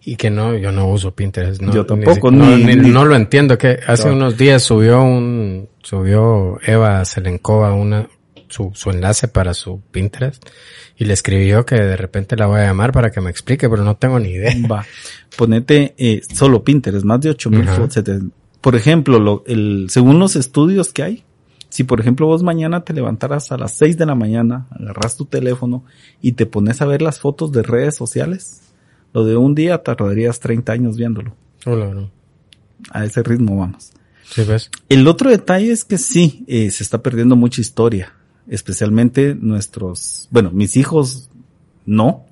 Y 0.04 0.16
que 0.16 0.30
no, 0.30 0.56
yo 0.56 0.72
no 0.72 0.88
uso 0.88 1.14
Pinterest. 1.14 1.62
No, 1.62 1.74
yo 1.74 1.86
tampoco, 1.86 2.32
ni, 2.32 2.76
no, 2.76 3.04
lo 3.04 3.16
entiendo. 3.16 3.58
Que 3.58 3.80
hace 3.86 4.10
unos 4.10 4.38
días 4.38 4.64
subió 4.64 5.04
un, 5.04 5.68
subió 5.84 6.60
Eva 6.66 7.04
Selenkova 7.04 7.74
una, 7.74 8.08
su, 8.48 8.72
su 8.74 8.90
enlace 8.90 9.28
para 9.28 9.54
su 9.54 9.82
Pinterest 9.92 10.46
y 10.98 11.06
le 11.06 11.14
escribió 11.14 11.66
que 11.66 11.76
de 11.76 11.96
repente 11.96 12.36
la 12.36 12.48
voy 12.48 12.62
a 12.62 12.66
llamar 12.66 12.92
para 12.92 13.12
que 13.12 13.22
me 13.22 13.30
explique, 13.30 13.70
pero 13.70 13.84
no 13.84 13.98
tengo 13.98 14.20
ni 14.20 14.30
idea. 14.30 14.56
Va, 14.72 14.86
ponete 15.36 15.94
eh, 15.98 16.22
solo 16.34 16.64
Pinterest, 16.64 17.06
más 17.06 17.22
de 17.22 17.30
8000 17.32 17.68
fotos. 17.68 18.04
Por 18.62 18.76
ejemplo, 18.76 19.20
lo, 19.20 19.44
el, 19.46 19.88
según 19.90 20.20
los 20.20 20.36
estudios 20.36 20.92
que 20.92 21.04
hay, 21.04 21.24
si 21.70 21.84
por 21.84 22.00
ejemplo 22.00 22.28
vos 22.28 22.44
mañana 22.44 22.84
te 22.84 22.94
levantaras 22.94 23.52
a 23.52 23.58
las 23.58 23.74
6 23.74 23.98
de 23.98 24.06
la 24.06 24.16
mañana, 24.16 24.68
agarras 24.72 25.18
tu 25.18 25.26
teléfono 25.26 25.84
y 26.22 26.34
te 26.34 26.46
pones 26.46 26.82
a 26.82 26.86
ver 26.86 27.02
las 27.02 27.20
fotos 27.20 27.52
de 27.52 27.64
redes 27.64 27.96
sociales, 27.96 28.62
lo 29.14 29.26
de 29.26 29.36
un 29.38 29.56
día 29.56 29.84
tardarías 29.84 30.40
30 30.40 30.72
años 30.72 30.98
viéndolo. 30.98 31.36
Hola. 31.66 32.10
A 32.92 33.06
ese 33.06 33.24
ritmo 33.24 33.58
vamos. 33.58 33.92
Sí, 34.30 34.44
ves. 34.44 34.70
El 34.90 35.08
otro 35.08 35.30
detalle 35.30 35.72
es 35.72 35.84
que 35.86 35.98
sí, 35.98 36.44
eh, 36.48 36.70
se 36.72 36.84
está 36.84 37.02
perdiendo 37.02 37.36
mucha 37.36 37.62
historia, 37.62 38.14
especialmente 38.48 39.36
nuestros, 39.36 40.28
bueno, 40.32 40.52
mis 40.52 40.78
hijos 40.78 41.30
no, 41.86 42.26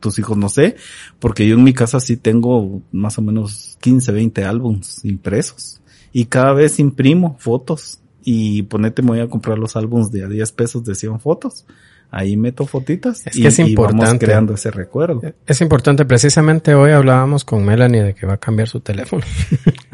tus 0.00 0.18
hijos 0.18 0.36
no 0.36 0.48
sé, 0.48 0.76
porque 1.18 1.46
yo 1.46 1.54
en 1.54 1.64
mi 1.64 1.72
casa 1.72 2.00
sí 2.00 2.16
tengo 2.16 2.82
más 2.92 3.18
o 3.18 3.22
menos 3.22 3.76
15, 3.80 4.12
20 4.12 4.44
álbums 4.44 5.04
impresos 5.04 5.80
y 6.12 6.26
cada 6.26 6.52
vez 6.52 6.78
imprimo 6.78 7.36
fotos 7.38 8.00
y 8.24 8.62
ponete, 8.62 9.02
me 9.02 9.08
voy 9.08 9.20
a 9.20 9.28
comprar 9.28 9.58
los 9.58 9.76
álbumes 9.76 10.10
de 10.10 10.24
a 10.24 10.28
10 10.28 10.52
pesos 10.52 10.84
de 10.84 10.94
100 10.94 11.20
fotos. 11.20 11.66
Ahí 12.10 12.36
meto 12.36 12.64
fotitas 12.64 13.26
es 13.26 13.36
y, 13.36 13.42
que 13.42 13.48
es 13.48 13.58
importante. 13.58 14.04
vamos 14.04 14.18
creando 14.20 14.54
ese 14.54 14.70
recuerdo. 14.70 15.20
Es 15.46 15.60
importante. 15.60 16.04
Precisamente 16.04 16.74
hoy 16.74 16.92
hablábamos 16.92 17.44
con 17.44 17.64
Melanie 17.64 18.02
de 18.02 18.14
que 18.14 18.24
va 18.24 18.34
a 18.34 18.36
cambiar 18.38 18.68
su 18.68 18.80
teléfono. 18.80 19.24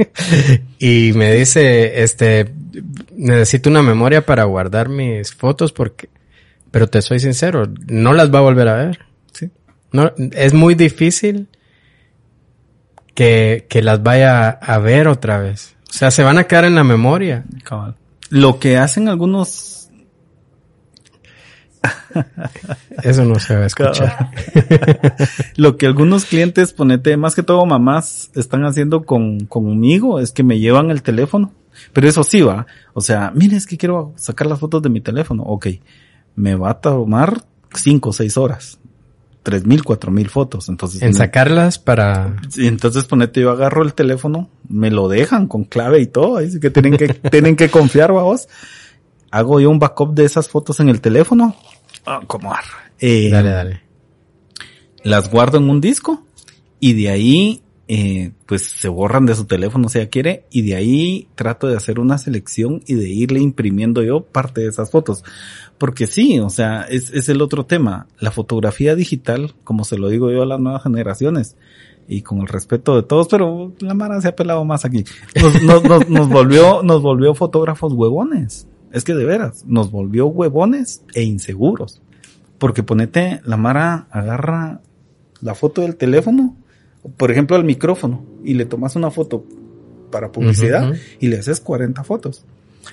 y 0.78 1.12
me 1.14 1.32
dice, 1.32 2.02
este, 2.02 2.52
necesito 3.16 3.70
una 3.70 3.82
memoria 3.82 4.26
para 4.26 4.44
guardar 4.44 4.90
mis 4.90 5.34
fotos 5.34 5.72
porque, 5.72 6.10
pero 6.70 6.88
te 6.88 7.00
soy 7.00 7.20
sincero, 7.20 7.68
no 7.88 8.12
las 8.12 8.32
va 8.32 8.40
a 8.40 8.42
volver 8.42 8.68
a 8.68 8.74
ver. 8.74 8.98
Sí. 9.32 9.50
No, 9.90 10.12
es 10.32 10.52
muy 10.52 10.74
difícil 10.74 11.48
que, 13.14 13.66
que 13.68 13.82
las 13.82 14.02
vaya 14.02 14.50
a 14.50 14.78
ver 14.78 15.08
otra 15.08 15.38
vez. 15.38 15.74
O 15.88 15.92
sea, 15.94 16.10
se 16.10 16.22
van 16.22 16.38
a 16.38 16.44
quedar 16.44 16.66
en 16.66 16.74
la 16.74 16.84
memoria. 16.84 17.44
Cabal. 17.64 17.96
Lo 18.30 18.58
que 18.58 18.78
hacen 18.78 19.08
algunos... 19.08 19.90
Eso 23.02 23.24
no 23.24 23.38
se 23.38 23.56
va 23.56 23.62
a 23.62 23.66
escuchar. 23.66 24.30
Lo 25.56 25.76
que 25.76 25.86
algunos 25.86 26.24
clientes, 26.24 26.72
ponete, 26.72 27.16
más 27.16 27.34
que 27.34 27.42
todo 27.42 27.64
mamás, 27.66 28.30
están 28.34 28.64
haciendo 28.64 29.04
con, 29.04 29.46
conmigo 29.46 30.20
es 30.20 30.32
que 30.32 30.42
me 30.42 30.58
llevan 30.58 30.90
el 30.90 31.02
teléfono. 31.02 31.52
Pero 31.92 32.08
eso 32.08 32.24
sí 32.24 32.42
va. 32.42 32.66
O 32.94 33.00
sea, 33.00 33.32
mire, 33.34 33.56
es 33.56 33.66
que 33.66 33.78
quiero 33.78 34.12
sacar 34.16 34.46
las 34.46 34.58
fotos 34.58 34.82
de 34.82 34.90
mi 34.90 35.00
teléfono. 35.00 35.42
Ok. 35.44 35.68
Me 36.34 36.54
va 36.54 36.70
a 36.70 36.80
tomar 36.80 37.44
cinco 37.74 38.10
o 38.10 38.12
seis 38.12 38.36
horas 38.36 38.79
tres 39.42 39.64
mil, 39.64 39.82
cuatro 39.82 40.10
mil 40.10 40.28
fotos. 40.28 40.68
Entonces, 40.68 41.02
en 41.02 41.14
sacarlas 41.14 41.78
para. 41.78 42.36
entonces 42.56 43.04
ponete, 43.04 43.40
yo 43.40 43.50
agarro 43.50 43.82
el 43.82 43.94
teléfono, 43.94 44.48
me 44.68 44.90
lo 44.90 45.08
dejan 45.08 45.46
con 45.46 45.64
clave 45.64 46.00
y 46.00 46.06
todo, 46.06 46.38
así 46.38 46.60
que 46.60 46.70
tienen 46.70 46.96
que, 46.96 47.08
tienen 47.30 47.56
que 47.56 47.70
confiar, 47.70 48.12
vamos. 48.12 48.48
Hago 49.30 49.60
yo 49.60 49.70
un 49.70 49.78
backup 49.78 50.14
de 50.14 50.24
esas 50.24 50.48
fotos 50.48 50.80
en 50.80 50.88
el 50.88 51.00
teléfono. 51.00 51.54
Ah, 52.04 52.20
como 52.26 52.52
eh, 52.98 53.30
dale, 53.30 53.50
dale. 53.50 53.82
Las 55.02 55.30
guardo 55.30 55.58
en 55.58 55.70
un 55.70 55.80
disco 55.80 56.24
y 56.78 56.94
de 56.94 57.10
ahí, 57.10 57.62
eh, 57.92 58.30
pues 58.46 58.62
se 58.62 58.88
borran 58.88 59.26
de 59.26 59.34
su 59.34 59.46
teléfono 59.46 59.88
si 59.88 59.98
ella 59.98 60.08
quiere 60.08 60.44
y 60.48 60.62
de 60.62 60.76
ahí 60.76 61.26
trato 61.34 61.66
de 61.66 61.76
hacer 61.76 61.98
una 61.98 62.18
selección 62.18 62.82
y 62.86 62.94
de 62.94 63.08
irle 63.08 63.40
imprimiendo 63.40 64.04
yo 64.04 64.22
parte 64.22 64.60
de 64.60 64.68
esas 64.68 64.92
fotos. 64.92 65.24
Porque 65.76 66.06
sí, 66.06 66.38
o 66.38 66.50
sea, 66.50 66.82
es, 66.82 67.10
es 67.10 67.28
el 67.28 67.42
otro 67.42 67.66
tema. 67.66 68.06
La 68.20 68.30
fotografía 68.30 68.94
digital, 68.94 69.56
como 69.64 69.82
se 69.82 69.98
lo 69.98 70.08
digo 70.08 70.30
yo 70.30 70.42
a 70.42 70.46
las 70.46 70.60
nuevas 70.60 70.84
generaciones, 70.84 71.56
y 72.06 72.22
con 72.22 72.38
el 72.38 72.46
respeto 72.46 72.94
de 72.94 73.02
todos, 73.02 73.26
pero 73.26 73.72
la 73.80 73.94
Mara 73.94 74.20
se 74.20 74.28
ha 74.28 74.36
pelado 74.36 74.64
más 74.64 74.84
aquí. 74.84 75.04
Nos, 75.42 75.60
nos, 75.60 75.82
nos, 75.82 76.08
nos, 76.08 76.28
volvió, 76.28 76.84
nos 76.84 77.02
volvió 77.02 77.34
fotógrafos 77.34 77.92
huevones. 77.92 78.68
Es 78.92 79.02
que 79.02 79.14
de 79.14 79.24
veras, 79.24 79.64
nos 79.66 79.90
volvió 79.90 80.26
huevones 80.26 81.02
e 81.12 81.24
inseguros. 81.24 82.02
Porque 82.58 82.84
ponete, 82.84 83.40
la 83.44 83.56
Mara 83.56 84.06
agarra 84.12 84.80
la 85.40 85.56
foto 85.56 85.82
del 85.82 85.96
teléfono, 85.96 86.56
por 87.16 87.30
ejemplo, 87.30 87.56
el 87.56 87.64
micrófono 87.64 88.24
y 88.44 88.54
le 88.54 88.64
tomas 88.64 88.96
una 88.96 89.10
foto 89.10 89.44
para 90.10 90.32
publicidad 90.32 90.94
y 91.18 91.28
le 91.28 91.38
haces 91.38 91.60
40 91.60 92.04
fotos. 92.04 92.44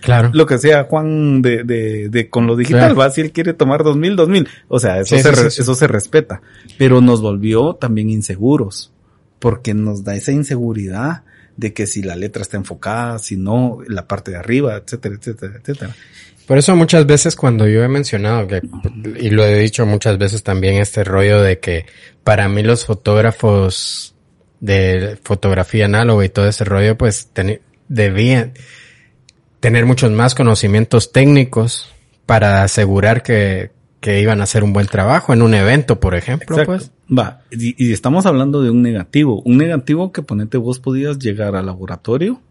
Claro. 0.02 0.30
Lo 0.34 0.46
que 0.46 0.58
sea 0.58 0.84
Juan 0.84 1.42
de, 1.42 1.64
de, 1.64 2.10
de 2.10 2.30
con 2.30 2.46
lo 2.46 2.56
digital, 2.56 3.00
va, 3.00 3.10
si 3.10 3.22
él 3.22 3.32
quiere 3.32 3.54
tomar 3.54 3.84
2000, 3.84 4.16
2000. 4.16 4.48
O 4.68 4.80
sea, 4.80 5.00
eso, 5.00 5.18
se, 5.18 5.48
eso 5.48 5.76
se 5.76 5.88
respeta. 5.88 6.42
Pero 6.78 7.02
nos 7.02 7.22
volvió 7.22 7.74
también 7.74 8.10
inseguros, 8.10 8.92
porque 9.40 9.74
nos 9.74 10.04
da 10.04 10.16
esa 10.16 10.32
inseguridad 10.32 11.24
de 11.56 11.74
que 11.74 11.88
si 11.88 12.04
la 12.04 12.16
letra 12.16 12.44
está 12.44 12.58
enfocada, 12.58 13.18
si 13.18 13.36
no, 13.36 13.80
la 13.88 14.08
parte 14.08 14.32
de 14.32 14.38
arriba, 14.38 14.76
etcétera, 14.78 15.16
etcétera, 15.16 15.54
etcétera. 15.60 15.96
Por 16.48 16.58
eso 16.58 16.76
muchas 16.78 17.06
veces 17.06 17.36
cuando 17.36 17.68
yo 17.68 17.84
he 17.84 17.90
mencionado 17.90 18.48
que, 18.48 18.62
y 19.20 19.30
lo 19.30 19.44
he 19.44 19.60
dicho 19.60 19.86
muchas 19.86 20.18
veces 20.18 20.44
también 20.44 20.76
este 20.76 21.04
rollo 21.04 21.42
de 21.42 21.60
que 21.60 21.86
para 22.24 22.48
mí 22.48 22.64
los 22.64 22.86
fotógrafos 22.86 24.16
de 24.62 25.20
fotografía 25.24 25.86
análoga 25.86 26.24
y 26.26 26.30
todo 26.30 26.48
ese 26.48 26.64
rollo 26.64 26.98
pues 26.98 27.30
debían 27.90 28.54
tener 29.60 29.86
muchos 29.86 30.12
más 30.12 30.36
conocimientos 30.36 31.12
técnicos 31.12 31.92
para 32.26 32.64
asegurar 32.64 33.24
que, 33.24 33.72
que 34.00 34.22
iban 34.22 34.40
a 34.40 34.44
hacer 34.44 34.64
un 34.64 34.72
buen 34.72 34.88
trabajo 34.88 35.34
en 35.34 35.42
un 35.42 35.54
evento, 35.54 36.00
por 36.00 36.16
ejemplo, 36.16 36.58
pues. 36.66 36.92
Va, 37.10 37.42
y, 37.52 37.92
estamos 37.92 38.26
hablando 38.26 38.62
de 38.62 38.70
un 38.70 38.82
negativo, 38.82 39.42
un 39.42 39.58
negativo 39.58 40.12
que 40.12 40.22
ponete 40.22 40.58
vos 40.58 40.80
podías 40.80 41.20
llegar 41.20 41.56
al 41.56 41.66
laboratorio, 41.66 42.42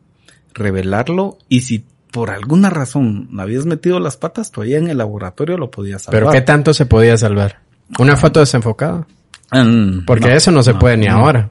revelarlo 0.55 1.39
y 1.49 1.61
si 1.63 1.85
por 2.11 2.31
alguna 2.31 2.71
razón 2.71 3.29
habías 3.39 3.67
metido 3.67 4.01
las 4.01 4.17
patas, 4.17 4.51
todavía 4.51 4.79
en 4.79 4.89
el 4.89 4.99
laboratorio 4.99 5.57
lo 5.59 5.71
podías 5.71 6.03
salvar. 6.03 6.23
Pero 6.23 6.33
¿qué 6.33 6.41
tanto 6.41 6.73
se 6.75 6.87
podía 6.87 7.17
salvar? 7.17 7.61
¿Una 7.99 8.17
foto 8.17 8.41
desenfocada? 8.41 9.07
Mm, 9.53 10.05
Porque 10.05 10.35
eso 10.35 10.51
no 10.51 10.63
se 10.63 10.75
puede 10.75 10.97
ni 10.97 11.07
ahora. 11.07 11.49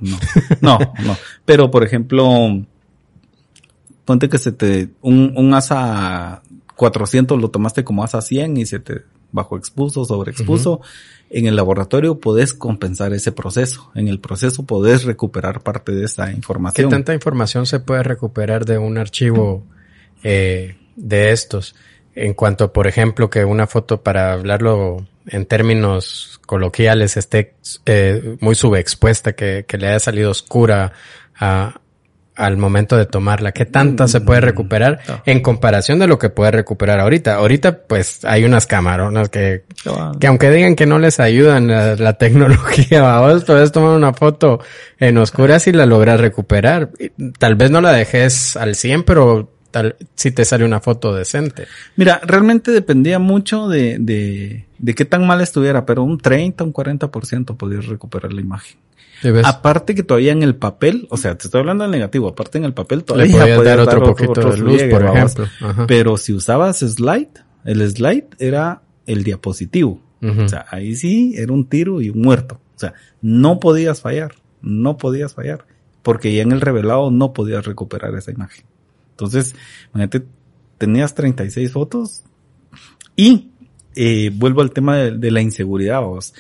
No, 0.62 0.78
no, 0.78 1.18
Pero, 1.46 1.72
por 1.72 1.84
ejemplo, 1.84 2.26
ponte 4.04 4.30
que 4.30 4.38
se 4.38 4.52
te, 4.52 4.90
un, 5.02 5.34
un 5.36 5.54
asa 5.54 6.42
400 6.76 7.40
lo 7.40 7.50
tomaste 7.50 7.84
como 7.84 8.04
asa 8.04 8.22
100 8.22 8.58
y 8.58 8.66
se 8.66 8.80
te 8.80 9.04
bajo 9.32 9.58
expuso, 9.58 10.06
sobre 10.06 10.32
expuso. 10.32 10.82
En 11.30 11.46
el 11.48 11.56
laboratorio 11.56 12.20
podés 12.20 12.54
compensar 12.54 13.14
ese 13.14 13.32
proceso. 13.32 13.92
En 13.96 14.08
el 14.08 14.20
proceso 14.20 14.66
podés 14.66 15.04
recuperar 15.04 15.62
parte 15.62 15.92
de 15.92 16.06
esa 16.06 16.32
información. 16.32 16.90
¿Qué 16.90 16.96
tanta 16.96 17.14
información 17.14 17.66
se 17.66 17.80
puede 17.80 18.04
recuperar 18.04 18.66
de 18.66 18.78
un 18.78 18.98
archivo 18.98 19.64
eh, 20.28 20.76
de 20.96 21.32
estos. 21.32 21.76
En 22.16 22.34
cuanto, 22.34 22.74
por 22.74 22.88
ejemplo, 22.88 23.30
que 23.30 23.46
una 23.46 23.68
foto, 23.68 24.02
para 24.02 24.34
hablarlo 24.34 25.06
en 25.28 25.46
términos 25.46 26.40
coloquiales, 26.48 27.16
esté 27.16 27.54
eh, 27.86 28.36
muy 28.40 28.56
subexpuesta, 28.56 29.34
que, 29.34 29.66
que, 29.68 29.78
le 29.78 29.90
haya 29.90 30.00
salido 30.00 30.32
oscura 30.32 30.94
a, 31.40 31.80
al 32.36 32.58
momento 32.58 32.98
de 32.98 33.06
tomarla. 33.06 33.52
¿Qué 33.52 33.66
tanta 33.66 34.08
se 34.08 34.20
puede 34.20 34.42
recuperar 34.42 35.00
en 35.28 35.42
comparación 35.42 36.00
de 36.00 36.08
lo 36.08 36.18
que 36.18 36.30
puede 36.30 36.50
recuperar 36.50 37.00
ahorita? 37.02 37.36
Ahorita, 37.36 37.84
pues, 37.84 38.26
hay 38.26 38.46
unas 38.46 38.66
camaronas 38.66 39.30
que, 39.30 39.66
que 40.20 40.26
aunque 40.26 40.50
digan 40.50 40.76
que 40.76 40.88
no 40.88 40.98
les 40.98 41.20
ayudan 41.20 41.68
la, 41.68 42.14
tecnología, 42.14 43.20
vos 43.20 43.44
puedes 43.44 43.72
tomar 43.72 43.92
una 43.92 44.14
foto 44.14 44.60
en 45.00 45.20
oscuras 45.20 45.68
y 45.68 45.72
la 45.72 45.86
logras 45.86 46.20
recuperar. 46.20 46.90
Tal 47.38 47.56
vez 47.56 47.70
no 47.70 47.80
la 47.80 47.92
dejes 47.92 48.58
al 48.58 48.76
100, 48.76 49.04
pero 49.04 49.55
si 50.16 50.32
te 50.32 50.46
sale 50.46 50.66
una 50.66 50.80
foto 50.80 51.14
decente. 51.14 51.68
Mira, 51.96 52.22
realmente 52.24 52.72
dependía 52.72 53.20
mucho 53.20 53.68
de, 53.68 53.98
de, 54.00 54.66
de 54.78 54.96
qué 54.96 55.06
tan 55.06 55.26
mal 55.28 55.42
estuviera, 55.42 55.86
pero 55.86 56.04
un 56.04 56.18
30, 56.18 56.64
un 56.64 56.74
40% 56.74 57.58
podías 57.58 57.86
recuperar 57.86 58.34
la 58.34 58.42
imagen. 58.42 58.78
Aparte 59.44 59.96
que 59.96 60.04
todavía 60.04 60.32
en 60.32 60.44
el 60.44 60.56
papel, 60.56 61.08
o 61.10 61.18
sea, 61.18 61.38
te 61.38 61.48
estoy 61.48 61.62
hablando 61.62 61.84
del 61.84 61.92
negativo, 61.92 62.28
aparte 62.28 62.58
en 62.58 62.66
el 62.66 62.74
papel 62.74 63.04
todavía 63.04 63.40
podías 63.40 63.64
dar 63.64 63.80
otro 63.80 64.04
poquito 64.04 64.52
de 64.52 64.58
luz, 64.58 64.84
por 64.84 65.04
ejemplo. 65.04 65.48
Pero 65.88 66.18
si 66.18 66.34
usabas 66.34 66.80
slide, 66.80 67.30
el 67.64 67.90
slide 67.90 68.28
era 68.40 68.82
el 69.06 69.24
diapositivo. 69.24 70.02
O 70.22 70.48
sea, 70.48 70.66
ahí 70.72 70.96
sí 70.96 71.36
era 71.38 71.54
un 71.54 71.68
tiro 71.70 72.02
y 72.02 72.10
un 72.10 72.22
muerto. 72.22 72.60
O 72.76 72.80
sea, 72.80 72.94
no 73.22 73.60
podías 73.60 74.02
fallar, 74.02 74.34
no 74.62 74.98
podías 74.98 75.36
fallar, 75.36 75.66
porque 76.02 76.34
ya 76.34 76.42
en 76.42 76.52
el 76.52 76.62
revelado 76.62 77.12
no 77.12 77.32
podías 77.32 77.66
recuperar 77.66 78.16
esa 78.16 78.32
imagen. 78.32 78.66
Entonces, 79.16 79.56
imagínate, 79.94 80.26
tenías 80.78 81.16
36 81.16 81.72
fotos 81.72 82.24
y 83.16 83.52
eh, 83.96 84.30
vuelvo 84.34 84.62
al 84.62 84.72
tema 84.72 84.98
de, 84.98 85.32
la 85.32 85.42
inseguridad. 85.42 86.02
Vos. 86.02 86.34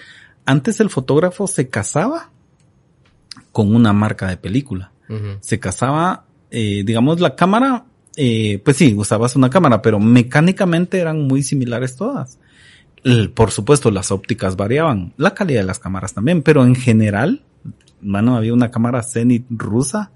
Antes 0.46 0.82
el 0.82 0.90
fotógrafo 0.90 1.48
se 1.48 1.70
casaba 1.70 2.32
con 3.52 3.74
una 3.74 3.94
marca 3.94 4.28
de 4.28 4.38
película. 4.38 4.92
Se 5.40 5.60
casaba, 5.60 6.26
eh, 6.50 6.82
digamos, 6.84 7.20
la 7.20 7.36
cámara, 7.36 7.86
eh, 8.18 8.60
pues 8.66 8.76
sí, 8.76 8.96
usabas 8.98 9.36
una 9.36 9.52
cámara, 9.52 9.84
pero 9.84 10.00
mecánicamente 10.00 11.00
eran 11.00 11.28
muy 11.28 11.44
similares 11.44 11.96
todas. 11.96 12.40
por 13.36 13.52
supuesto, 13.52 13.92
las 13.92 14.12
ópticas 14.12 14.56
variaban, 14.56 15.14
la 15.18 15.36
calidad 15.36 15.62
de 15.62 15.68
las 15.68 15.78
cámaras 15.78 16.16
también, 16.16 16.42
pero 16.42 16.66
en 16.66 16.74
general, 16.74 17.44
mano, 18.02 18.36
había 18.36 18.52
una 18.52 18.72
cámara 18.72 19.04
Zenith 19.04 19.46
rusa 19.52 20.12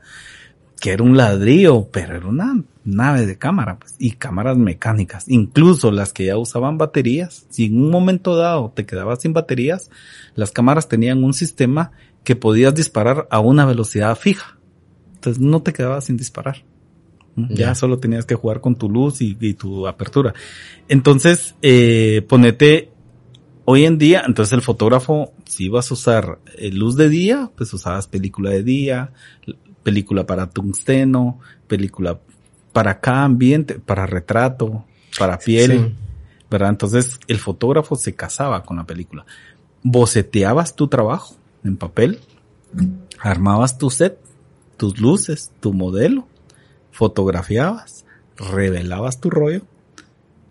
que 0.79 0.91
era 0.91 1.03
un 1.03 1.17
ladrillo, 1.17 1.87
pero 1.91 2.15
era 2.15 2.27
una 2.27 2.63
nave 2.85 3.25
de 3.25 3.37
cámara 3.37 3.77
pues, 3.79 3.95
y 3.99 4.11
cámaras 4.11 4.57
mecánicas, 4.57 5.25
incluso 5.27 5.91
las 5.91 6.13
que 6.13 6.25
ya 6.25 6.37
usaban 6.37 6.77
baterías. 6.77 7.45
Si 7.49 7.65
en 7.65 7.81
un 7.81 7.91
momento 7.91 8.35
dado 8.35 8.71
te 8.75 8.85
quedabas 8.85 9.21
sin 9.21 9.33
baterías, 9.33 9.89
las 10.35 10.51
cámaras 10.51 10.87
tenían 10.87 11.23
un 11.23 11.33
sistema 11.33 11.91
que 12.23 12.35
podías 12.35 12.73
disparar 12.75 13.27
a 13.29 13.39
una 13.39 13.65
velocidad 13.65 14.15
fija. 14.15 14.57
Entonces 15.15 15.41
no 15.41 15.61
te 15.61 15.73
quedabas 15.73 16.05
sin 16.05 16.17
disparar. 16.17 16.63
Ya 17.35 17.73
solo 17.73 17.99
tenías 17.99 18.25
que 18.25 18.35
jugar 18.35 18.59
con 18.59 18.75
tu 18.75 18.89
luz 18.89 19.21
y, 19.21 19.53
tu 19.53 19.87
apertura. 19.87 20.33
Entonces, 20.89 21.55
eh, 21.61 22.25
ponete 22.27 22.91
hoy 23.63 23.85
en 23.85 23.97
día, 23.97 24.23
entonces 24.25 24.53
el 24.53 24.61
fotógrafo, 24.61 25.31
si 25.45 25.65
ibas 25.65 25.89
a 25.89 25.93
usar 25.93 26.39
eh, 26.57 26.71
luz 26.71 26.97
de 26.97 27.07
día, 27.07 27.51
pues 27.55 27.71
usabas 27.73 28.07
película 28.07 28.49
de 28.49 28.63
día, 28.63 29.11
película 29.83 30.25
para 30.25 30.49
tungsteno, 30.49 31.39
película 31.67 32.19
para 32.73 32.99
cada 32.99 33.23
ambiente, 33.23 33.79
para 33.79 34.05
retrato, 34.05 34.85
para 35.17 35.39
piel, 35.39 35.95
¿verdad? 36.49 36.69
Entonces 36.69 37.19
el 37.27 37.39
fotógrafo 37.39 37.95
se 37.95 38.13
casaba 38.15 38.63
con 38.63 38.77
la 38.77 38.85
película. 38.85 39.25
Boceteabas 39.83 40.75
tu 40.75 40.87
trabajo 40.87 41.35
en 41.63 41.77
papel, 41.77 42.19
armabas 43.19 43.77
tu 43.77 43.89
set, 43.89 44.19
tus 44.77 44.99
luces, 44.99 45.51
tu 45.59 45.73
modelo, 45.73 46.27
fotografiabas, 46.91 48.05
revelabas 48.37 49.19
tu 49.19 49.29
rollo 49.29 49.61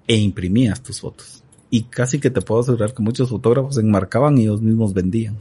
e 0.06 0.16
imprimías 0.16 0.82
tus 0.82 1.00
fotos. 1.00 1.42
Y 1.70 1.84
casi 1.84 2.18
que 2.18 2.30
te 2.30 2.40
puedo 2.40 2.62
asegurar 2.62 2.94
que 2.94 3.02
muchos 3.02 3.28
fotógrafos 3.28 3.76
enmarcaban 3.78 4.38
y 4.38 4.42
ellos 4.42 4.62
mismos 4.62 4.94
vendían. 4.94 5.36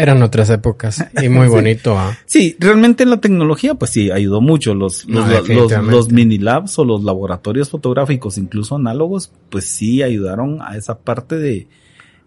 Eran 0.00 0.22
otras 0.22 0.48
épocas 0.48 1.04
y 1.20 1.28
muy 1.28 1.46
bonito. 1.48 1.98
¿ah? 1.98 2.16
Sí, 2.24 2.56
realmente 2.58 3.04
la 3.04 3.20
tecnología 3.20 3.74
pues 3.74 3.90
sí 3.90 4.10
ayudó 4.10 4.40
mucho. 4.40 4.74
Los, 4.74 5.04
los, 5.04 6.10
mini 6.10 6.38
labs 6.38 6.78
o 6.78 6.86
los 6.86 7.04
laboratorios 7.04 7.68
fotográficos, 7.68 8.38
incluso 8.38 8.76
análogos, 8.76 9.30
pues 9.50 9.66
sí 9.66 10.02
ayudaron 10.02 10.62
a 10.62 10.76
esa 10.78 11.00
parte 11.00 11.36
de 11.36 11.68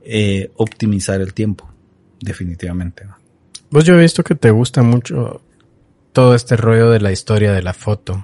eh, 0.06 0.52
optimizar 0.56 1.20
el 1.20 1.34
tiempo, 1.34 1.68
definitivamente. 2.22 3.08
Vos 3.72 3.84
yo 3.86 3.96
he 3.96 4.02
visto 4.02 4.24
que 4.24 4.36
te 4.36 4.52
gusta 4.52 4.84
mucho 4.84 5.42
todo 6.12 6.36
este 6.36 6.56
rollo 6.56 6.92
de 6.92 7.00
la 7.00 7.12
historia 7.12 7.54
de 7.54 7.64
la 7.64 7.74
foto. 7.74 8.24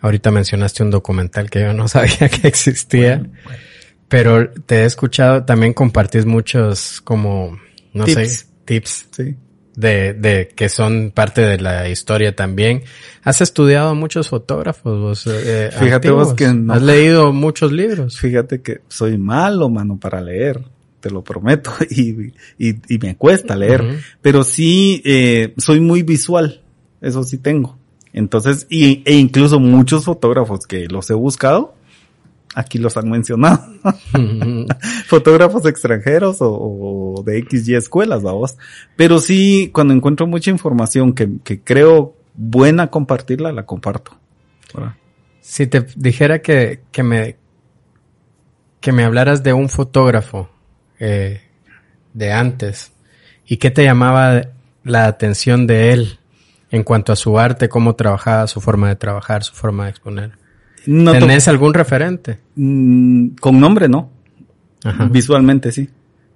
Ahorita 0.00 0.32
mencionaste 0.32 0.82
un 0.82 0.90
documental 0.90 1.48
que 1.48 1.60
yo 1.60 1.72
no 1.74 1.86
sabía 1.88 2.28
que 2.28 2.48
existía, 2.48 3.22
pero 4.08 4.50
te 4.50 4.80
he 4.80 4.84
escuchado, 4.84 5.44
también 5.44 5.74
compartís 5.74 6.26
muchos 6.26 7.00
como 7.02 7.56
no 7.92 8.06
sé, 8.06 8.28
tips. 8.68 9.08
Sí. 9.10 9.36
De, 9.74 10.12
de 10.12 10.48
que 10.48 10.68
son 10.68 11.12
parte 11.14 11.40
de 11.40 11.58
la 11.58 11.88
historia 11.88 12.34
también. 12.34 12.82
Has 13.22 13.40
estudiado 13.40 13.94
muchos 13.94 14.28
fotógrafos, 14.28 14.98
vos, 14.98 15.26
eh, 15.28 15.70
Fíjate 15.72 16.10
vos 16.10 16.34
que 16.34 16.52
no. 16.52 16.74
Has 16.74 16.82
leído 16.82 17.32
muchos 17.32 17.72
libros. 17.72 18.18
Fíjate 18.18 18.60
que 18.60 18.80
soy 18.88 19.18
malo, 19.18 19.68
mano, 19.68 19.98
para 19.98 20.20
leer. 20.20 20.60
Te 21.00 21.10
lo 21.10 21.22
prometo. 21.22 21.72
Y, 21.90 22.32
y, 22.58 22.74
y 22.88 22.98
me 22.98 23.16
cuesta 23.16 23.54
leer. 23.56 24.00
Pero 24.20 24.42
sí, 24.42 25.00
eh, 25.04 25.54
soy 25.56 25.80
muy 25.80 26.02
visual. 26.02 26.60
Eso 27.00 27.22
sí 27.22 27.38
tengo. 27.38 27.78
Entonces, 28.12 28.66
y, 28.68 29.02
e 29.04 29.14
incluso 29.14 29.60
muchos 29.60 30.04
fotógrafos 30.04 30.66
que 30.66 30.88
los 30.88 31.08
he 31.10 31.14
buscado, 31.14 31.74
aquí 32.58 32.78
los 32.78 32.96
han 32.96 33.08
mencionado. 33.08 33.64
Fotógrafos 35.06 35.64
extranjeros 35.64 36.38
o, 36.40 37.22
de 37.24 37.38
X 37.38 37.68
y 37.68 37.74
escuelas, 37.74 38.22
vamos. 38.22 38.56
Pero 38.96 39.20
sí, 39.20 39.70
cuando 39.72 39.94
encuentro 39.94 40.26
mucha 40.26 40.50
información 40.50 41.12
que, 41.12 41.60
creo 41.62 42.16
buena 42.34 42.88
compartirla, 42.88 43.52
la 43.52 43.64
comparto. 43.64 44.12
Si 45.40 45.66
te 45.66 45.86
dijera 45.96 46.40
que, 46.40 46.80
que 46.90 47.02
me 47.02 47.36
que 48.80 48.92
me 48.92 49.04
hablaras 49.04 49.42
de 49.42 49.52
un 49.52 49.68
fotógrafo 49.68 50.48
eh, 51.00 51.42
de 52.12 52.32
antes 52.32 52.92
y 53.44 53.56
qué 53.56 53.70
te 53.70 53.82
llamaba 53.82 54.42
la 54.84 55.06
atención 55.06 55.66
de 55.66 55.92
él 55.92 56.18
en 56.70 56.84
cuanto 56.84 57.12
a 57.12 57.16
su 57.16 57.38
arte, 57.38 57.68
cómo 57.68 57.96
trabajaba, 57.96 58.46
su 58.46 58.60
forma 58.60 58.88
de 58.88 58.96
trabajar, 58.96 59.42
su 59.42 59.54
forma 59.54 59.84
de 59.84 59.90
exponer? 59.90 60.47
No 60.90 61.12
¿Tenés 61.12 61.46
algún 61.48 61.74
referente? 61.74 62.38
Mm, 62.54 63.34
con 63.40 63.60
nombre 63.60 63.90
no, 63.90 64.10
Ajá. 64.82 65.04
visualmente 65.04 65.70
sí. 65.70 65.90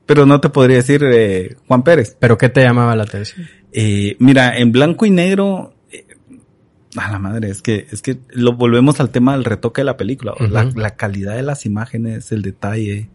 Pero 0.04 0.26
no 0.26 0.42
te 0.42 0.50
podría 0.50 0.76
decir 0.76 1.02
eh, 1.04 1.56
Juan 1.66 1.82
Pérez. 1.82 2.18
¿Pero 2.20 2.36
qué 2.36 2.50
te 2.50 2.62
llamaba 2.62 2.94
la 2.94 3.04
atención? 3.04 3.46
Eh, 3.72 4.14
mira, 4.18 4.58
en 4.58 4.70
blanco 4.70 5.06
y 5.06 5.10
negro, 5.10 5.72
eh, 5.90 6.04
a 6.96 7.10
la 7.10 7.18
madre, 7.18 7.48
es 7.48 7.62
que, 7.62 7.86
es 7.90 8.02
que 8.02 8.18
lo 8.28 8.52
volvemos 8.52 9.00
al 9.00 9.08
tema 9.08 9.32
del 9.32 9.44
retoque 9.46 9.80
de 9.80 9.86
la 9.86 9.96
película. 9.96 10.34
La, 10.38 10.64
la 10.64 10.96
calidad 10.96 11.34
de 11.34 11.42
las 11.42 11.64
imágenes, 11.64 12.30
el 12.30 12.42
detalle. 12.42 13.08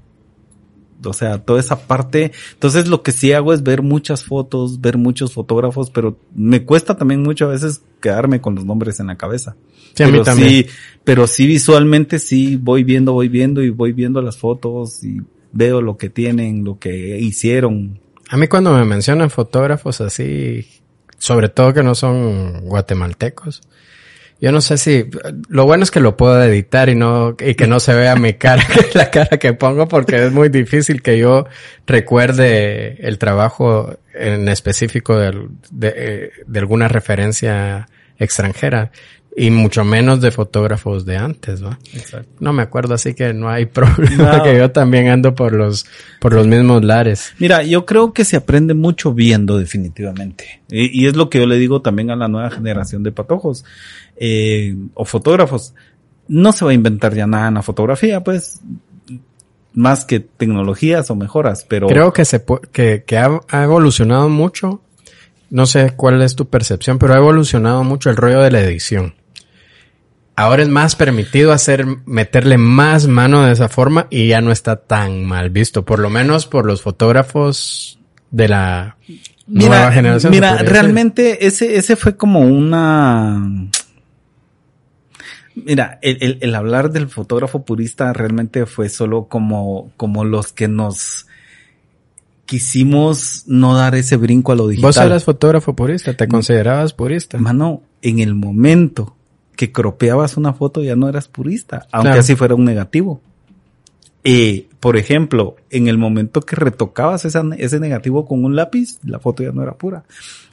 O 1.04 1.14
sea, 1.14 1.40
toda 1.40 1.60
esa 1.60 1.88
parte. 1.88 2.32
Entonces 2.54 2.88
lo 2.88 3.04
que 3.04 3.12
sí 3.12 3.34
hago 3.34 3.54
es 3.54 3.64
ver 3.64 3.82
muchas 3.82 4.24
fotos, 4.24 4.82
ver 4.82 4.98
muchos 4.98 5.34
fotógrafos, 5.34 5.90
pero 5.90 6.18
me 6.36 6.64
cuesta 6.64 6.98
también 6.98 7.22
mucho 7.24 7.46
a 7.46 7.50
veces 7.50 7.82
quedarme 8.02 8.42
con 8.42 8.56
los 8.56 8.66
nombres 8.66 9.00
en 9.00 9.08
la 9.08 9.18
cabeza. 9.18 9.56
Sí, 9.94 10.04
a 10.04 10.08
mí 10.08 10.14
pero 10.14 10.24
también. 10.24 10.50
sí, 10.50 10.66
pero 11.04 11.28
sí 11.28 11.48
visualmente 11.48 12.20
sí 12.20 12.56
voy 12.56 12.84
viendo, 12.84 13.14
voy 13.14 13.30
viendo 13.30 13.64
y 13.64 13.70
voy 13.70 13.94
viendo 13.94 14.22
las 14.22 14.38
fotos 14.38 15.04
y 15.04 15.22
veo 15.52 15.82
lo 15.82 15.98
que 15.98 16.10
tienen, 16.10 16.64
lo 16.64 16.78
que 16.80 17.20
hicieron. 17.20 18.00
A 18.30 18.38
mí 18.38 18.48
cuando 18.48 18.74
me 18.74 18.86
mencionan 18.86 19.30
fotógrafos 19.30 20.02
así, 20.02 20.68
sobre 21.18 21.50
todo 21.50 21.74
que 21.74 21.84
no 21.84 21.96
son 21.96 22.62
guatemaltecos, 22.66 23.62
yo 24.40 24.52
no 24.52 24.62
sé 24.62 24.78
si, 24.78 25.10
lo 25.50 25.66
bueno 25.66 25.84
es 25.84 25.92
que 25.92 26.00
lo 26.00 26.16
puedo 26.18 26.42
editar 26.44 26.90
y 26.90 26.96
no, 26.96 27.36
y 27.40 27.56
que 27.56 27.68
no 27.68 27.80
se 27.80 27.94
vea 27.96 28.16
mi 28.16 28.34
cara, 28.36 28.64
la 28.94 29.10
cara 29.10 29.38
que 29.38 29.54
pongo, 29.54 29.88
porque 29.88 30.24
es 30.26 30.32
muy 30.32 30.50
difícil 30.50 31.02
que 31.02 31.18
yo 31.18 31.48
recuerde 31.88 32.98
el 33.08 33.18
trabajo 33.18 33.98
en 34.14 34.48
específico 34.50 35.18
del- 35.18 35.50
de, 35.72 35.94
eh, 35.96 36.32
de 36.46 36.60
alguna 36.60 36.88
referencia 36.88 37.88
extranjera 38.20 38.92
y 39.40 39.52
mucho 39.52 39.86
menos 39.86 40.20
de 40.20 40.32
fotógrafos 40.32 41.06
de 41.06 41.16
antes, 41.16 41.64
¿va? 41.64 41.78
No 42.40 42.54
me 42.54 42.64
acuerdo, 42.64 42.96
así 42.96 43.14
que 43.14 43.36
no 43.36 43.50
hay 43.50 43.66
problema 43.68 44.38
No. 44.38 44.44
que 44.44 44.58
yo 44.58 44.72
también 44.72 45.10
ando 45.10 45.36
por 45.36 45.54
los, 45.54 45.86
por 46.20 46.34
los 46.34 46.48
mismos 46.48 46.84
lares. 46.84 47.34
Mira, 47.38 47.62
yo 47.62 47.86
creo 47.86 48.14
que 48.14 48.26
se 48.26 48.36
aprende 48.36 48.74
mucho 48.74 49.14
viendo 49.14 49.60
definitivamente. 49.60 50.62
Y, 50.72 51.04
y 51.04 51.06
es 51.06 51.16
lo 51.16 51.30
que 51.30 51.38
yo 51.38 51.46
le 51.46 51.58
digo 51.60 51.84
también 51.84 52.10
a 52.10 52.16
la 52.16 52.28
nueva 52.28 52.50
generación 52.50 53.04
de 53.04 53.12
patojos 53.12 53.64
eh, 54.16 54.76
o 54.96 55.06
fotógrafos. 55.06 55.76
No 56.28 56.52
se 56.52 56.66
va 56.66 56.72
a 56.72 56.74
inventar 56.74 57.14
ya 57.14 57.28
nada 57.28 57.50
en 57.50 57.54
la 57.54 57.62
fotografía, 57.62 58.24
pues, 58.24 58.60
más 59.74 60.04
que 60.04 60.20
tecnologías 60.20 61.12
o 61.12 61.16
mejoras, 61.16 61.64
pero 61.64 61.86
Creo 61.88 62.12
que 62.12 62.26
se 62.26 62.44
que, 62.72 63.04
que 63.06 63.18
ha, 63.20 63.40
ha 63.50 63.64
evolucionado 63.64 64.30
mucho. 64.30 64.82
No 65.52 65.68
sé 65.68 65.94
cuál 65.96 66.24
es 66.24 66.36
tu 66.36 66.48
percepción, 66.48 66.98
pero 66.98 67.14
ha 67.14 67.18
evolucionado 67.18 67.84
mucho 67.84 68.10
el 68.10 68.18
rollo 68.18 68.40
de 68.42 68.50
la 68.50 68.62
edición. 68.62 69.14
Ahora 70.40 70.62
es 70.62 70.70
más 70.70 70.96
permitido 70.96 71.52
hacer, 71.52 71.88
meterle 72.06 72.60
más 72.60 73.08
mano 73.08 73.44
de 73.44 73.54
esa 73.54 73.70
forma 73.70 74.06
y 74.12 74.28
ya 74.28 74.40
no 74.40 74.52
está 74.52 74.76
tan 74.76 75.26
mal 75.26 75.50
visto, 75.50 75.84
por 75.84 75.98
lo 75.98 76.12
menos 76.12 76.46
por 76.46 76.68
los 76.68 76.84
fotógrafos 76.84 77.98
de 78.30 78.48
la 78.48 78.98
nueva 79.48 79.92
generación. 79.92 80.30
mira, 80.30 80.52
decir. 80.52 80.70
realmente 80.70 81.48
ese, 81.48 81.78
ese 81.78 81.96
fue 81.96 82.18
como 82.18 82.42
una, 82.42 83.50
mira, 85.56 85.98
el, 86.04 86.20
el, 86.22 86.38
el 86.42 86.54
hablar 86.54 86.92
del 86.92 87.10
fotógrafo 87.10 87.66
purista 87.66 88.14
realmente 88.14 88.68
fue 88.68 88.90
solo 88.90 89.24
como, 89.24 89.92
como 89.98 90.24
los 90.24 90.54
que 90.54 90.68
nos 90.68 91.26
quisimos 92.46 93.46
no 93.48 93.76
dar 93.76 93.96
ese 93.96 94.18
brinco 94.18 94.52
a 94.52 94.56
lo 94.56 94.68
digital. 94.68 94.88
Vos 94.88 94.98
eras 94.98 95.24
fotógrafo 95.24 95.76
purista, 95.76 96.14
te 96.14 96.28
considerabas 96.28 96.94
purista. 96.94 97.40
Mano, 97.40 97.82
en 98.04 98.20
el 98.20 98.36
momento 98.36 99.17
que 99.58 99.74
cropeabas 99.74 100.38
una 100.38 100.54
foto 100.54 100.82
ya 100.82 100.96
no 100.96 101.10
eras 101.10 101.28
purista, 101.28 101.86
aunque 101.92 102.08
Claro. 102.12 102.20
así 102.22 102.36
fuera 102.38 102.56
un 102.56 102.64
negativo. 102.64 103.20
Eh, 104.24 104.68
por 104.80 104.98
ejemplo, 104.98 105.56
en 105.70 105.88
el 105.88 105.98
momento 105.98 106.42
que 106.42 106.56
retocabas 106.56 107.26
esa- 107.26 107.44
ese 107.58 107.80
negativo 107.80 108.26
con 108.26 108.44
un 108.46 108.56
lápiz, 108.56 109.00
la 109.04 109.20
foto 109.20 109.44
ya 109.44 109.52
no 109.52 109.64
era 109.64 109.74
pura. 109.76 110.04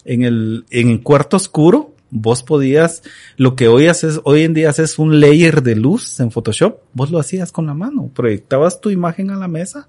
En 0.05 0.23
el, 0.23 0.65
en 0.71 0.91
el 0.91 1.03
cuarto 1.03 1.37
oscuro, 1.37 1.93
vos 2.11 2.43
podías, 2.45 3.03
lo 3.37 3.57
que 3.57 3.67
hoy 3.67 3.89
haces, 3.89 4.21
hoy 4.25 4.43
en 4.43 4.55
día 4.55 4.71
haces 4.71 4.99
un 4.99 5.19
layer 5.21 5.63
de 5.63 5.75
luz 5.75 6.21
en 6.21 6.31
Photoshop, 6.31 6.79
vos 6.93 7.11
lo 7.11 7.19
hacías 7.19 7.51
con 7.51 7.67
la 7.67 7.75
mano, 7.75 8.11
proyectabas 8.15 8.81
tu 8.81 8.91
imagen 8.91 9.31
a 9.31 9.37
la 9.37 9.49
mesa 9.49 9.89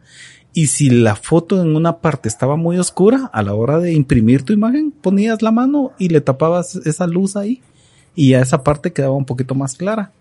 y 0.51 0.67
si 0.67 0.89
la 0.89 1.15
foto 1.15 1.61
en 1.61 1.75
una 1.75 1.97
parte 1.99 2.27
estaba 2.27 2.55
muy 2.55 2.79
oscura, 2.79 3.29
a 3.31 3.43
la 3.43 3.53
hora 3.53 3.79
de 3.79 3.93
imprimir 3.93 4.41
tu 4.43 4.53
imagen, 4.53 4.91
ponías 4.91 5.43
la 5.43 5.51
mano 5.51 5.91
y 5.99 6.09
le 6.09 6.21
tapabas 6.21 6.75
esa 6.77 7.05
luz 7.05 7.35
ahí 7.35 7.61
y 8.15 8.29
ya 8.31 8.41
esa 8.41 8.63
parte 8.63 8.93
quedaba 8.93 9.13
un 9.13 9.25
poquito 9.25 9.55
más 9.55 9.75
clara. 9.75 10.11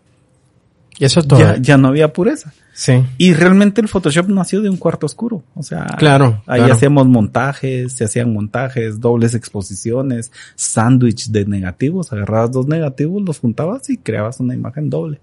Y 0.98 1.04
eso 1.04 1.22
todo. 1.22 1.40
Ya, 1.40 1.56
ya 1.56 1.76
no 1.76 1.88
había 1.88 2.12
pureza. 2.12 2.52
Sí. 2.72 3.02
Y 3.18 3.34
realmente 3.34 3.80
el 3.80 3.88
Photoshop 3.88 4.28
nació 4.28 4.62
de 4.62 4.70
un 4.70 4.76
cuarto 4.76 5.06
oscuro. 5.06 5.42
O 5.54 5.62
sea, 5.62 5.86
Claro, 5.98 6.42
ahí 6.46 6.60
claro. 6.60 6.74
hacíamos 6.74 7.06
montajes, 7.06 7.92
se 7.92 8.04
hacían 8.04 8.32
montajes, 8.32 9.00
dobles 9.00 9.34
exposiciones, 9.34 10.30
sándwich 10.54 11.30
de 11.30 11.46
negativos. 11.46 12.12
Agarrabas 12.12 12.52
dos 12.52 12.68
negativos, 12.68 13.22
los 13.22 13.40
juntabas 13.40 13.90
y 13.90 13.96
creabas 13.96 14.38
una 14.40 14.54
imagen 14.54 14.88
doble. 14.88 15.20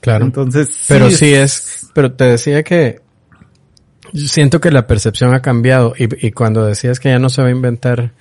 Claro. 0.00 0.24
Entonces, 0.24 0.68
Pero 0.86 1.10
sí 1.10 1.32
es, 1.32 1.88
pero 1.92 2.12
te 2.12 2.24
decía 2.24 2.62
que 2.62 3.00
siento 4.14 4.60
que 4.60 4.70
la 4.70 4.86
percepción 4.86 5.34
ha 5.34 5.42
cambiado 5.42 5.94
y, 5.98 6.26
y 6.26 6.30
cuando 6.30 6.64
decías 6.64 7.00
que 7.00 7.08
ya 7.08 7.18
no 7.18 7.28
se 7.28 7.42
va 7.42 7.48
a 7.48 7.52
inventar, 7.52 8.12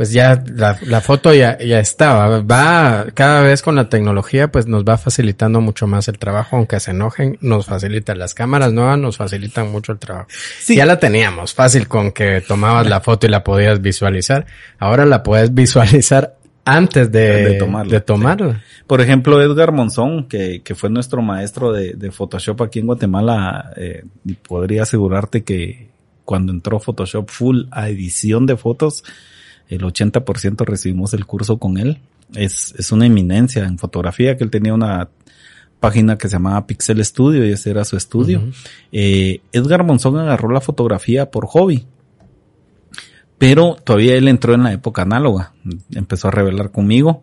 pues 0.00 0.12
ya 0.12 0.42
la, 0.56 0.78
la 0.86 1.02
foto 1.02 1.34
ya, 1.34 1.58
ya 1.58 1.78
estaba, 1.78 2.40
va 2.40 3.08
cada 3.12 3.42
vez 3.42 3.60
con 3.60 3.76
la 3.76 3.90
tecnología 3.90 4.50
pues 4.50 4.66
nos 4.66 4.82
va 4.82 4.96
facilitando 4.96 5.60
mucho 5.60 5.86
más 5.86 6.08
el 6.08 6.18
trabajo, 6.18 6.56
aunque 6.56 6.80
se 6.80 6.92
enojen, 6.92 7.36
nos 7.42 7.66
facilita 7.66 8.14
las 8.14 8.32
cámaras 8.32 8.72
nuevas, 8.72 8.98
nos 8.98 9.18
facilitan 9.18 9.70
mucho 9.70 9.92
el 9.92 9.98
trabajo. 9.98 10.28
Sí. 10.58 10.76
Ya 10.76 10.86
la 10.86 10.98
teníamos 10.98 11.52
fácil 11.52 11.86
con 11.86 12.12
que 12.12 12.40
tomabas 12.40 12.88
la 12.88 13.02
foto 13.02 13.26
y 13.26 13.28
la 13.28 13.44
podías 13.44 13.82
visualizar, 13.82 14.46
ahora 14.78 15.04
la 15.04 15.22
puedes 15.22 15.52
visualizar 15.52 16.38
antes 16.64 17.12
de, 17.12 17.50
De 17.50 17.54
tomarla, 17.58 17.92
de 17.92 18.00
tomarla. 18.00 18.62
Por 18.86 19.02
ejemplo, 19.02 19.42
Edgar 19.42 19.70
Monzón, 19.70 20.28
que, 20.28 20.62
que 20.62 20.74
fue 20.74 20.88
nuestro 20.88 21.20
maestro 21.20 21.72
de, 21.72 21.92
de 21.92 22.10
Photoshop 22.10 22.62
aquí 22.62 22.78
en 22.78 22.86
Guatemala, 22.86 23.74
eh, 23.76 24.04
podría 24.48 24.84
asegurarte 24.84 25.44
que 25.44 25.90
cuando 26.24 26.52
entró 26.52 26.80
Photoshop 26.80 27.28
full 27.28 27.64
a 27.70 27.90
edición 27.90 28.46
de 28.46 28.56
fotos, 28.56 29.04
el 29.70 29.82
80% 29.82 30.64
recibimos 30.64 31.14
el 31.14 31.26
curso 31.26 31.58
con 31.58 31.78
él. 31.78 31.98
Es, 32.34 32.74
es 32.76 32.92
una 32.92 33.06
eminencia 33.06 33.64
en 33.64 33.78
fotografía, 33.78 34.36
que 34.36 34.44
él 34.44 34.50
tenía 34.50 34.74
una 34.74 35.08
página 35.80 36.18
que 36.18 36.28
se 36.28 36.36
llamaba 36.36 36.66
Pixel 36.66 37.04
Studio 37.04 37.46
y 37.46 37.52
ese 37.52 37.70
era 37.70 37.84
su 37.84 37.96
estudio. 37.96 38.42
Eh, 38.92 39.40
Edgar 39.52 39.82
Monzón 39.82 40.18
agarró 40.18 40.50
la 40.50 40.60
fotografía 40.60 41.30
por 41.30 41.46
hobby. 41.46 41.86
Pero 43.38 43.76
todavía 43.82 44.16
él 44.16 44.28
entró 44.28 44.54
en 44.54 44.62
la 44.62 44.72
época 44.72 45.02
análoga. 45.02 45.54
Empezó 45.92 46.28
a 46.28 46.30
revelar 46.30 46.70
conmigo. 46.70 47.22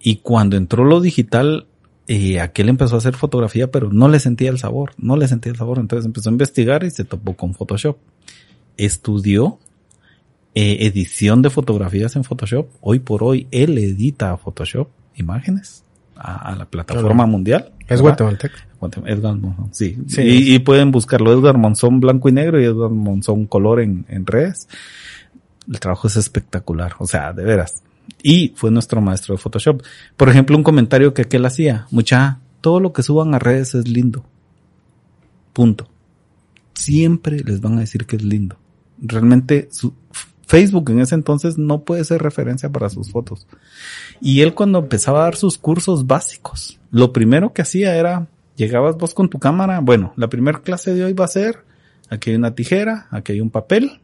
Y 0.00 0.16
cuando 0.16 0.56
entró 0.56 0.84
lo 0.84 1.00
digital, 1.00 1.68
eh, 2.08 2.40
aquel 2.40 2.68
empezó 2.68 2.96
a 2.96 2.98
hacer 2.98 3.14
fotografía, 3.14 3.70
pero 3.70 3.90
no 3.92 4.08
le 4.08 4.18
sentía 4.18 4.50
el 4.50 4.58
sabor. 4.58 4.92
No 4.98 5.16
le 5.16 5.28
sentía 5.28 5.52
el 5.52 5.58
sabor. 5.58 5.78
Entonces 5.78 6.04
empezó 6.04 6.30
a 6.30 6.32
investigar 6.32 6.82
y 6.82 6.90
se 6.90 7.04
topó 7.04 7.36
con 7.36 7.54
Photoshop. 7.54 7.96
Estudió 8.76 9.60
eh, 10.54 10.78
edición 10.86 11.42
de 11.42 11.50
fotografías 11.50 12.16
en 12.16 12.24
Photoshop. 12.24 12.68
Hoy 12.80 12.98
por 12.98 13.22
hoy 13.24 13.46
él 13.50 13.78
edita 13.78 14.32
a 14.32 14.36
Photoshop 14.36 14.88
imágenes 15.16 15.84
a, 16.16 16.50
a 16.52 16.56
la 16.56 16.66
plataforma 16.66 17.14
Claro. 17.24 17.28
mundial. 17.28 17.72
Es 17.88 18.00
guatemalteco. 18.00 18.54
Guatem- 18.80 19.04
Edgar 19.06 19.36
Monzón, 19.36 19.68
sí. 19.72 19.96
Sí. 20.08 20.22
Y, 20.22 20.54
y 20.54 20.58
pueden 20.60 20.90
buscarlo, 20.90 21.32
Edgar 21.32 21.56
Monzón 21.58 22.00
blanco 22.00 22.28
y 22.28 22.32
negro 22.32 22.60
y 22.60 22.64
Edgar 22.64 22.90
Monzón 22.90 23.46
color 23.46 23.80
en, 23.80 24.04
en 24.08 24.26
redes. 24.26 24.68
El 25.68 25.78
trabajo 25.78 26.08
es 26.08 26.16
espectacular, 26.16 26.94
o 26.98 27.06
sea, 27.06 27.32
de 27.32 27.44
veras. 27.44 27.82
Y 28.22 28.52
fue 28.56 28.70
nuestro 28.72 29.00
maestro 29.00 29.34
de 29.34 29.38
Photoshop. 29.40 29.82
Por 30.16 30.28
ejemplo, 30.28 30.56
un 30.56 30.64
comentario 30.64 31.14
que 31.14 31.22
aquel 31.22 31.44
hacía, 31.46 31.86
mucha, 31.92 32.40
todo 32.60 32.80
lo 32.80 32.92
que 32.92 33.02
suban 33.04 33.34
a 33.34 33.38
redes 33.38 33.74
es 33.76 33.86
lindo. 33.86 34.24
Punto. 35.52 35.88
Siempre 36.74 37.40
les 37.44 37.60
van 37.60 37.76
a 37.76 37.80
decir 37.80 38.06
que 38.06 38.16
es 38.16 38.22
lindo. 38.24 38.56
Realmente 39.00 39.68
su, 39.70 39.94
Facebook 40.52 40.90
en 40.90 41.00
ese 41.00 41.14
entonces 41.14 41.56
no 41.56 41.80
puede 41.80 42.04
ser 42.04 42.20
referencia 42.20 42.68
para 42.68 42.90
sus 42.90 43.10
fotos. 43.10 43.46
Y 44.20 44.42
él 44.42 44.52
cuando 44.52 44.80
empezaba 44.80 45.20
a 45.20 45.22
dar 45.22 45.36
sus 45.36 45.56
cursos 45.56 46.06
básicos, 46.06 46.78
lo 46.90 47.10
primero 47.14 47.54
que 47.54 47.62
hacía 47.62 47.96
era, 47.96 48.26
llegabas 48.54 48.98
vos 48.98 49.14
con 49.14 49.30
tu 49.30 49.38
cámara, 49.38 49.80
bueno, 49.80 50.12
la 50.14 50.28
primera 50.28 50.60
clase 50.60 50.92
de 50.92 51.04
hoy 51.04 51.14
va 51.14 51.24
a 51.24 51.28
ser, 51.28 51.64
aquí 52.10 52.28
hay 52.28 52.36
una 52.36 52.54
tijera, 52.54 53.06
aquí 53.10 53.32
hay 53.32 53.40
un 53.40 53.48
papel, 53.48 54.02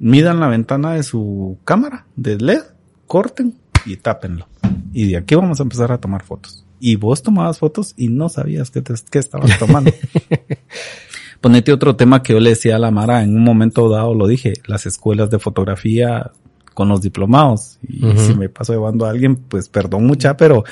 midan 0.00 0.40
la 0.40 0.48
ventana 0.48 0.94
de 0.94 1.04
su 1.04 1.58
cámara 1.64 2.06
de 2.16 2.36
LED, 2.36 2.62
corten 3.06 3.56
y 3.86 3.98
tápenlo. 3.98 4.48
Y 4.92 5.10
de 5.10 5.16
aquí 5.16 5.36
vamos 5.36 5.60
a 5.60 5.62
empezar 5.62 5.92
a 5.92 5.98
tomar 5.98 6.24
fotos. 6.24 6.66
Y 6.80 6.96
vos 6.96 7.22
tomabas 7.22 7.60
fotos 7.60 7.94
y 7.96 8.08
no 8.08 8.28
sabías 8.30 8.72
qué, 8.72 8.82
te, 8.82 8.94
qué 9.08 9.20
estabas 9.20 9.56
tomando. 9.60 9.92
Ponete 11.40 11.72
otro 11.72 11.96
tema 11.96 12.22
que 12.22 12.34
yo 12.34 12.40
le 12.40 12.50
decía 12.50 12.76
a 12.76 12.78
la 12.78 12.90
Mara, 12.90 13.22
en 13.22 13.34
un 13.34 13.44
momento 13.44 13.88
dado 13.88 14.14
lo 14.14 14.26
dije, 14.26 14.54
las 14.66 14.86
escuelas 14.86 15.30
de 15.30 15.38
fotografía 15.38 16.32
con 16.74 16.88
los 16.88 17.00
diplomados. 17.00 17.78
Y 17.86 18.02
si 18.18 18.34
me 18.34 18.48
paso 18.48 18.72
llevando 18.72 19.06
a 19.06 19.10
alguien, 19.10 19.36
pues 19.36 19.68
perdón 19.68 20.06
mucha, 20.06 20.36
pero 20.36 20.64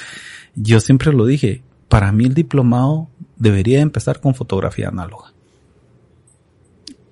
yo 0.55 0.81
siempre 0.81 1.13
lo 1.13 1.25
dije, 1.25 1.63
para 1.89 2.13
mí 2.13 2.27
el 2.27 2.35
diplomado 2.35 3.09
debería 3.37 3.81
empezar 3.81 4.21
con 4.21 4.35
fotografía 4.35 4.89
análoga 4.89 5.33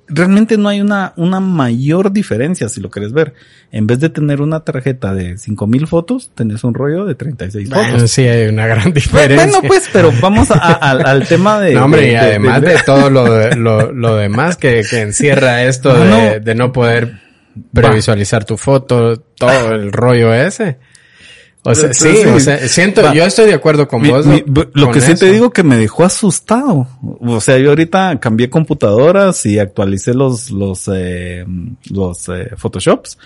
realmente 0.09 0.57
no 0.57 0.69
hay 0.69 0.81
una, 0.81 1.13
una 1.17 1.41
mayor 1.41 2.13
diferencia 2.13 2.69
si 2.69 2.81
lo 2.81 2.91
quieres 2.91 3.13
ver. 3.13 3.35
En 3.73 3.87
vez 3.87 4.01
de 4.01 4.09
tener 4.09 4.41
una 4.41 4.61
tarjeta 4.61 5.13
de 5.15 5.37
5000 5.39 5.87
fotos, 5.87 6.31
tenés 6.35 6.65
un 6.65 6.75
rollo 6.75 7.05
de 7.05 7.15
36 7.15 7.69
fotos. 7.69 8.11
Sí, 8.11 8.23
hay 8.23 8.49
una 8.49 8.67
gran 8.67 8.93
diferencia. 8.93 9.47
Bueno, 9.47 9.67
pues, 9.67 9.89
pero 9.93 10.13
vamos 10.21 10.49
al 10.51 11.27
tema 11.27 11.61
de. 11.61 11.75
No, 11.75 11.85
hombre, 11.85 12.13
y 12.13 12.15
además 12.15 12.63
de, 12.63 12.77
todo 12.85 13.11
lo, 13.11 13.51
lo, 13.55 13.93
lo, 13.93 14.17
demás 14.17 14.57
que, 14.57 14.83
que 14.89 15.01
encierra 15.01 15.65
esto 15.65 15.95
de, 15.95 16.41
de 16.41 16.55
no 16.55 16.73
poder 16.73 17.21
previsualizar 17.73 18.45
tu 18.45 18.57
foto, 18.57 19.17
todo 19.19 19.73
el 19.73 19.93
rollo 19.93 20.33
ese. 20.33 20.79
O 21.69 21.75
sea, 21.75 21.93
sí, 21.93 22.25
o 22.25 22.39
sea, 22.39 22.69
siento, 22.69 23.13
yo 23.13 23.25
estoy 23.25 23.47
de 23.47 23.55
acuerdo 23.55 23.89
con 23.89 24.07
vos. 24.07 24.25
lo 24.75 24.91
que 24.93 25.01
sí 25.01 25.15
te 25.15 25.31
digo 25.33 25.51
que 25.51 25.65
me 25.65 25.77
dejó 25.77 26.05
asustado. 26.05 26.87
O 27.21 27.41
sea, 27.41 27.59
yo 27.59 27.71
ahorita 27.71 28.21
cambié 28.21 28.49
computadoras 28.49 29.45
y 29.47 29.59
actualicé 29.59 30.15
los, 30.15 30.51
los, 30.53 30.89
eh, 30.95 31.45
los 31.91 32.29
eh, 32.29 32.51
Photoshops. 32.57 33.19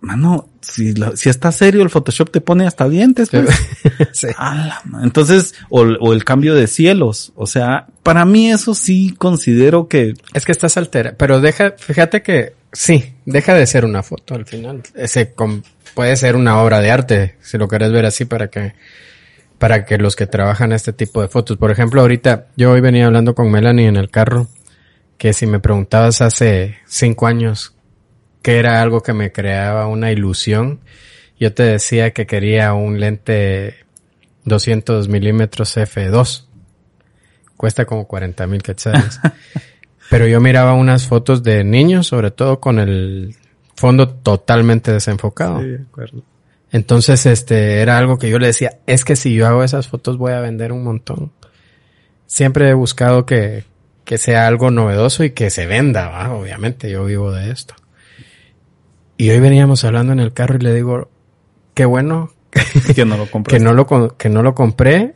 Mano, 0.00 0.48
si, 0.60 0.94
si 1.14 1.28
está 1.28 1.52
serio 1.52 1.82
el 1.82 1.90
Photoshop 1.90 2.30
te 2.30 2.40
pone 2.40 2.66
hasta 2.66 2.88
dientes, 2.88 3.28
pues. 3.30 3.48
sí. 4.12 4.28
Entonces, 5.02 5.54
o, 5.68 5.80
o, 5.82 6.12
el 6.12 6.24
cambio 6.24 6.54
de 6.54 6.68
cielos. 6.68 7.32
O 7.34 7.46
sea, 7.46 7.88
para 8.02 8.24
mí 8.24 8.50
eso 8.50 8.74
sí 8.74 9.14
considero 9.18 9.88
que... 9.88 10.14
Es 10.32 10.46
que 10.46 10.52
estás 10.52 10.76
altera. 10.76 11.16
Pero 11.18 11.40
deja, 11.40 11.74
fíjate 11.76 12.22
que 12.22 12.54
sí, 12.72 13.12
deja 13.26 13.54
de 13.54 13.66
ser 13.66 13.84
una 13.84 14.02
foto 14.02 14.34
al 14.34 14.46
final. 14.46 14.82
Ese, 14.94 15.34
puede 15.94 16.16
ser 16.16 16.36
una 16.36 16.60
obra 16.62 16.80
de 16.80 16.90
arte, 16.90 17.36
si 17.40 17.58
lo 17.58 17.68
querés 17.68 17.92
ver 17.92 18.06
así 18.06 18.24
para 18.24 18.48
que, 18.48 18.74
para 19.58 19.84
que 19.84 19.98
los 19.98 20.16
que 20.16 20.26
trabajan 20.26 20.72
este 20.72 20.92
tipo 20.92 21.22
de 21.22 21.28
fotos. 21.28 21.56
Por 21.56 21.70
ejemplo, 21.70 22.00
ahorita, 22.00 22.46
yo 22.56 22.72
hoy 22.72 22.80
venía 22.80 23.06
hablando 23.06 23.34
con 23.34 23.50
Melanie 23.50 23.88
en 23.88 23.96
el 23.96 24.10
carro, 24.10 24.48
que 25.18 25.32
si 25.32 25.46
me 25.46 25.60
preguntabas 25.60 26.20
hace 26.20 26.78
cinco 26.86 27.26
años 27.26 27.74
que 28.42 28.58
era 28.58 28.80
algo 28.80 29.02
que 29.02 29.12
me 29.12 29.32
creaba 29.32 29.86
una 29.86 30.12
ilusión, 30.12 30.80
yo 31.38 31.52
te 31.52 31.62
decía 31.62 32.12
que 32.12 32.26
quería 32.26 32.72
un 32.74 33.00
lente 33.00 33.74
200 34.44 35.08
milímetros 35.08 35.76
f2. 35.76 36.46
Cuesta 37.56 37.84
como 37.84 38.06
40 38.06 38.46
mil 38.46 38.62
quetzales. 38.62 39.20
Pero 40.10 40.26
yo 40.26 40.40
miraba 40.40 40.74
unas 40.74 41.06
fotos 41.06 41.42
de 41.42 41.62
niños, 41.62 42.08
sobre 42.08 42.30
todo 42.30 42.60
con 42.60 42.78
el 42.78 43.36
fondo 43.80 44.08
totalmente 44.08 44.92
desenfocado. 44.92 45.60
Sí, 45.60 45.68
de 45.68 45.82
acuerdo. 45.82 46.22
Entonces, 46.70 47.26
este, 47.26 47.80
era 47.80 47.98
algo 47.98 48.18
que 48.18 48.30
yo 48.30 48.38
le 48.38 48.46
decía, 48.46 48.78
es 48.86 49.04
que 49.04 49.16
si 49.16 49.34
yo 49.34 49.48
hago 49.48 49.64
esas 49.64 49.88
fotos 49.88 50.18
voy 50.18 50.32
a 50.32 50.40
vender 50.40 50.70
un 50.70 50.84
montón. 50.84 51.32
Siempre 52.26 52.68
he 52.68 52.74
buscado 52.74 53.26
que, 53.26 53.64
que 54.04 54.18
sea 54.18 54.46
algo 54.46 54.70
novedoso 54.70 55.24
y 55.24 55.30
que 55.30 55.50
se 55.50 55.66
venda, 55.66 56.08
¿va? 56.08 56.32
obviamente, 56.32 56.90
yo 56.90 57.04
vivo 57.06 57.32
de 57.32 57.50
esto. 57.50 57.74
Y 59.16 59.30
hoy 59.30 59.40
veníamos 59.40 59.82
hablando 59.84 60.12
en 60.12 60.20
el 60.20 60.32
carro 60.32 60.56
y 60.56 60.60
le 60.60 60.72
digo, 60.72 61.10
qué 61.74 61.86
bueno 61.86 62.32
que 62.94 63.04
no 63.04 63.16
lo 63.16 63.26
compré. 63.30 63.56
que 63.56 63.64
no 63.64 63.72
lo, 63.72 64.16
que 64.16 64.28
no 64.28 64.42
lo 64.42 64.54
compré 64.54 65.14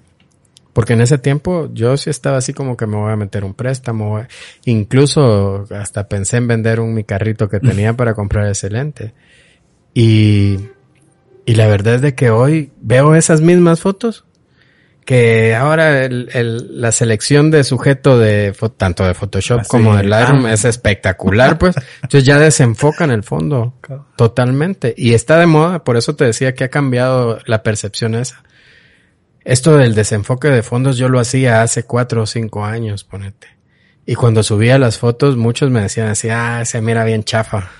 porque 0.74 0.94
en 0.94 1.00
ese 1.00 1.18
tiempo 1.18 1.70
yo 1.72 1.96
sí 1.96 2.10
estaba 2.10 2.36
así 2.36 2.52
como 2.52 2.76
que 2.76 2.86
me 2.86 2.96
voy 2.96 3.12
a 3.12 3.16
meter 3.16 3.44
un 3.44 3.54
préstamo. 3.54 4.26
Incluso 4.64 5.66
hasta 5.70 6.08
pensé 6.08 6.38
en 6.38 6.48
vender 6.48 6.80
un 6.80 6.92
mi 6.92 7.04
carrito 7.04 7.48
que 7.48 7.60
tenía 7.60 7.94
para 7.94 8.14
comprar 8.14 8.48
ese 8.48 8.68
lente. 8.68 9.14
Y, 9.94 10.58
y 11.46 11.54
la 11.54 11.68
verdad 11.68 11.94
es 11.94 12.02
de 12.02 12.16
que 12.16 12.30
hoy 12.30 12.72
veo 12.80 13.14
esas 13.14 13.40
mismas 13.40 13.80
fotos. 13.80 14.24
Que 15.04 15.54
ahora 15.54 16.02
el, 16.02 16.30
el, 16.32 16.80
la 16.80 16.90
selección 16.90 17.50
de 17.50 17.62
sujeto 17.62 18.18
de 18.18 18.54
tanto 18.78 19.04
de 19.06 19.12
Photoshop 19.12 19.60
ah, 19.60 19.66
como 19.68 19.94
de 19.94 20.04
Lightroom 20.04 20.46
es 20.46 20.64
espectacular, 20.64 21.58
pues. 21.58 21.76
Entonces 21.96 22.24
ya 22.24 22.38
desenfocan 22.38 23.10
el 23.10 23.22
fondo 23.22 23.74
totalmente. 24.16 24.94
Y 24.96 25.12
está 25.12 25.38
de 25.38 25.46
moda, 25.46 25.84
por 25.84 25.98
eso 25.98 26.16
te 26.16 26.24
decía 26.24 26.54
que 26.54 26.64
ha 26.64 26.70
cambiado 26.70 27.38
la 27.44 27.62
percepción 27.62 28.14
esa 28.14 28.42
esto 29.44 29.76
del 29.76 29.94
desenfoque 29.94 30.48
de 30.48 30.62
fondos 30.62 30.96
yo 30.96 31.08
lo 31.08 31.20
hacía 31.20 31.62
hace 31.62 31.84
cuatro 31.84 32.22
o 32.22 32.26
cinco 32.26 32.64
años, 32.64 33.04
ponete. 33.04 33.48
Y 34.06 34.14
cuando 34.14 34.42
subía 34.42 34.78
las 34.78 34.98
fotos, 34.98 35.36
muchos 35.36 35.70
me 35.70 35.80
decían 35.80 36.08
así, 36.08 36.28
ah, 36.30 36.64
se 36.64 36.80
mira 36.80 37.04
bien 37.04 37.24
chafa. 37.24 37.70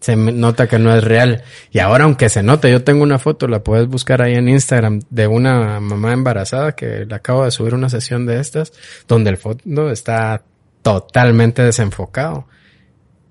Se 0.00 0.16
nota 0.16 0.66
que 0.66 0.78
no 0.78 0.94
es 0.94 1.04
real. 1.04 1.42
Y 1.70 1.78
ahora, 1.78 2.04
aunque 2.04 2.28
se 2.28 2.42
note, 2.42 2.70
yo 2.70 2.82
tengo 2.84 3.02
una 3.02 3.18
foto, 3.18 3.48
la 3.48 3.62
puedes 3.62 3.86
buscar 3.86 4.22
ahí 4.22 4.34
en 4.34 4.48
Instagram, 4.48 5.00
de 5.10 5.26
una 5.26 5.80
mamá 5.80 6.12
embarazada 6.12 6.72
que 6.72 7.04
le 7.04 7.14
acabo 7.14 7.44
de 7.44 7.50
subir 7.50 7.74
una 7.74 7.90
sesión 7.90 8.26
de 8.26 8.40
estas, 8.40 8.72
donde 9.06 9.30
el 9.30 9.36
fondo 9.36 9.90
está 9.90 10.42
totalmente 10.82 11.62
desenfocado 11.62 12.46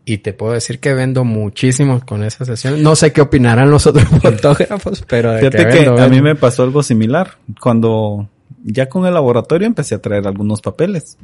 y 0.10 0.18
te 0.18 0.34
puedo 0.34 0.54
decir 0.54 0.80
que 0.80 0.96
vendo 0.96 1.24
muchísimo 1.24 2.02
con 2.04 2.24
esa 2.24 2.44
sesión. 2.44 2.82
No 2.82 2.96
sé 2.96 3.14
qué 3.14 3.22
opinarán 3.22 3.70
los 3.70 3.86
otros 3.86 4.06
fotógrafos, 4.22 5.04
pero 5.08 5.38
Fíjate 5.38 5.68
que, 5.68 5.86
a 5.86 6.08
mí 6.08 6.20
me 6.20 6.36
pasó 6.36 6.64
algo 6.64 6.82
similar. 6.82 7.38
Cuando 7.62 8.28
ya 8.64 8.90
con 8.90 9.06
el 9.06 9.14
laboratorio 9.14 9.68
empecé 9.68 9.94
a 9.94 10.02
traer 10.02 10.26
algunos 10.26 10.62
papeles. 10.62 11.20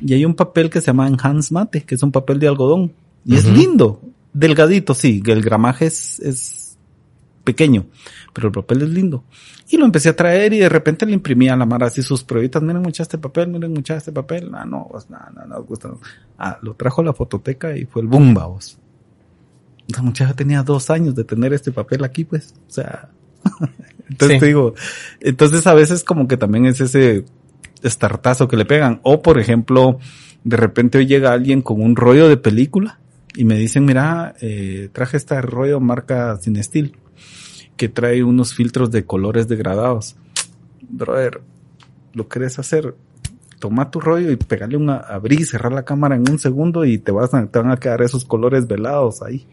Y 0.00 0.14
hay 0.14 0.24
un 0.24 0.34
papel 0.34 0.70
que 0.70 0.80
se 0.80 0.86
llama 0.86 1.06
Enhanced 1.06 1.52
Mate, 1.52 1.82
que 1.82 1.96
es 1.96 2.02
un 2.02 2.12
papel 2.12 2.38
de 2.38 2.48
algodón. 2.48 2.92
Y 3.26 3.36
es 3.36 3.44
lindo. 3.44 4.00
Delgadito, 4.32 4.94
sí. 4.94 5.22
El 5.26 5.42
gramaje 5.42 5.84
es, 5.84 6.18
es 6.20 6.69
pequeño. 7.44 7.86
Pero 8.32 8.48
el 8.48 8.52
papel 8.52 8.82
es 8.82 8.88
lindo. 8.90 9.24
Y 9.70 9.76
lo 9.76 9.84
empecé 9.84 10.08
a 10.08 10.16
traer 10.16 10.52
y 10.52 10.58
de 10.58 10.68
repente 10.68 11.06
le 11.06 11.12
imprimía 11.12 11.54
a 11.54 11.56
la 11.56 11.66
Mara 11.66 11.86
así 11.86 12.02
sus 12.02 12.24
pruebitas. 12.24 12.62
Miren 12.62 12.82
mucha 12.82 13.02
este 13.02 13.18
papel, 13.18 13.48
miren 13.48 13.72
mucha 13.72 13.96
este 13.96 14.12
papel. 14.12 14.50
Ah, 14.52 14.64
no, 14.64 14.88
pues 14.90 15.08
nada, 15.08 15.30
nada, 15.32 15.46
no, 15.46 15.62
gusta. 15.62 15.90
Ah, 16.38 16.58
lo 16.62 16.74
trajo 16.74 17.02
a 17.02 17.04
la 17.04 17.12
fototeca 17.12 17.76
y 17.76 17.84
fue 17.84 18.02
el 18.02 18.08
boom, 18.08 18.34
vamos. 18.34 18.78
La 19.88 20.02
muchacha 20.02 20.34
tenía 20.34 20.62
dos 20.62 20.90
años 20.90 21.14
de 21.14 21.24
tener 21.24 21.52
este 21.52 21.72
papel 21.72 22.04
aquí, 22.04 22.24
pues. 22.24 22.54
O 22.68 22.70
sea, 22.70 23.10
entonces 24.08 24.40
te 24.40 24.46
digo, 24.46 24.74
entonces 25.20 25.66
a 25.66 25.74
veces 25.74 26.04
como 26.04 26.26
que 26.26 26.36
también 26.36 26.66
es 26.66 26.80
ese 26.80 27.24
estartazo 27.82 28.48
que 28.48 28.56
le 28.56 28.64
pegan. 28.64 29.00
O 29.04 29.22
por 29.22 29.38
ejemplo, 29.38 29.98
de 30.42 30.56
repente 30.56 30.98
hoy 30.98 31.06
llega 31.06 31.32
alguien 31.32 31.62
con 31.62 31.80
un 31.80 31.96
rollo 31.96 32.28
de 32.28 32.36
película 32.36 32.98
y 33.36 33.44
me 33.44 33.56
dicen, 33.56 33.84
mira, 33.84 34.34
eh, 34.40 34.88
traje 34.92 35.16
este 35.16 35.40
rollo 35.40 35.78
marca 35.78 36.36
Cinestil 36.42 36.96
que 37.80 37.88
trae 37.88 38.22
unos 38.22 38.52
filtros 38.52 38.90
de 38.90 39.06
colores 39.06 39.48
degradados. 39.48 40.14
Brother, 40.86 41.40
lo 42.12 42.28
querés 42.28 42.58
hacer, 42.58 42.94
toma 43.58 43.90
tu 43.90 44.00
rollo 44.00 44.30
y 44.30 44.36
pegarle 44.36 44.76
una, 44.76 44.98
abrir 44.98 45.40
y 45.40 45.44
cerrar 45.44 45.72
la 45.72 45.86
cámara 45.86 46.14
en 46.14 46.30
un 46.30 46.38
segundo 46.38 46.84
y 46.84 46.98
te 46.98 47.10
vas 47.10 47.32
a, 47.32 47.46
te 47.46 47.58
van 47.58 47.70
a 47.70 47.78
quedar 47.78 48.02
esos 48.02 48.26
colores 48.26 48.66
velados 48.66 49.22
ahí. 49.22 49.46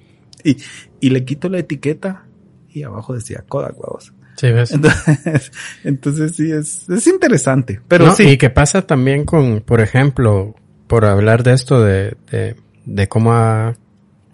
Y, 0.44 0.58
y 1.00 1.12
le 1.12 1.24
quito 1.24 1.48
la 1.48 1.60
etiqueta 1.60 2.26
y 2.70 2.84
abajo 2.84 3.14
decía 3.14 3.46
Kodak, 3.48 3.78
vamos. 3.78 4.12
Sí, 4.36 4.52
ves. 4.52 4.74
Entonces, 4.74 5.52
entonces 5.86 6.36
sí, 6.36 6.52
es, 6.52 6.90
es 6.90 7.08
interesante. 7.08 7.80
Pero 7.88 8.14
sí. 8.14 8.32
Y 8.32 8.38
que 8.38 8.50
pasa 8.50 8.82
también 8.82 9.24
con, 9.24 9.62
por 9.62 9.80
ejemplo, 9.80 10.54
por 10.88 11.06
hablar 11.06 11.44
de 11.44 11.54
esto 11.54 11.82
de, 11.82 12.18
de, 12.30 12.58
de 12.84 13.08
cómo 13.08 13.32
ha, 13.32 13.78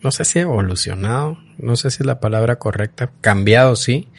no 0.02 0.10
sé 0.10 0.26
si 0.26 0.40
evolucionado, 0.40 1.38
no 1.64 1.76
sé 1.76 1.90
si 1.90 2.04
es 2.04 2.06
la 2.06 2.20
palabra 2.20 2.58
correcta, 2.58 3.12
cambiado 3.22 3.76
sí, 3.76 4.10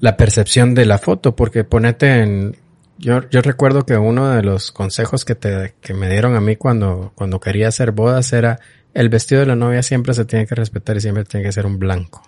la 0.00 0.16
percepción 0.16 0.74
de 0.74 0.84
la 0.84 0.98
foto, 0.98 1.36
porque 1.36 1.64
ponete 1.64 2.20
en, 2.20 2.56
yo, 2.98 3.28
yo 3.30 3.42
recuerdo 3.42 3.86
que 3.86 3.96
uno 3.96 4.30
de 4.30 4.42
los 4.42 4.72
consejos 4.72 5.24
que 5.24 5.34
te, 5.34 5.74
que 5.80 5.94
me 5.94 6.10
dieron 6.10 6.36
a 6.36 6.40
mí 6.40 6.56
cuando, 6.56 7.12
cuando 7.14 7.40
quería 7.40 7.68
hacer 7.68 7.92
bodas 7.92 8.32
era, 8.32 8.60
el 8.94 9.08
vestido 9.08 9.40
de 9.40 9.46
la 9.46 9.56
novia 9.56 9.82
siempre 9.82 10.14
se 10.14 10.24
tiene 10.24 10.46
que 10.46 10.54
respetar 10.54 10.96
y 10.96 11.00
siempre 11.00 11.24
tiene 11.24 11.44
que 11.46 11.52
ser 11.52 11.66
un 11.66 11.78
blanco, 11.78 12.22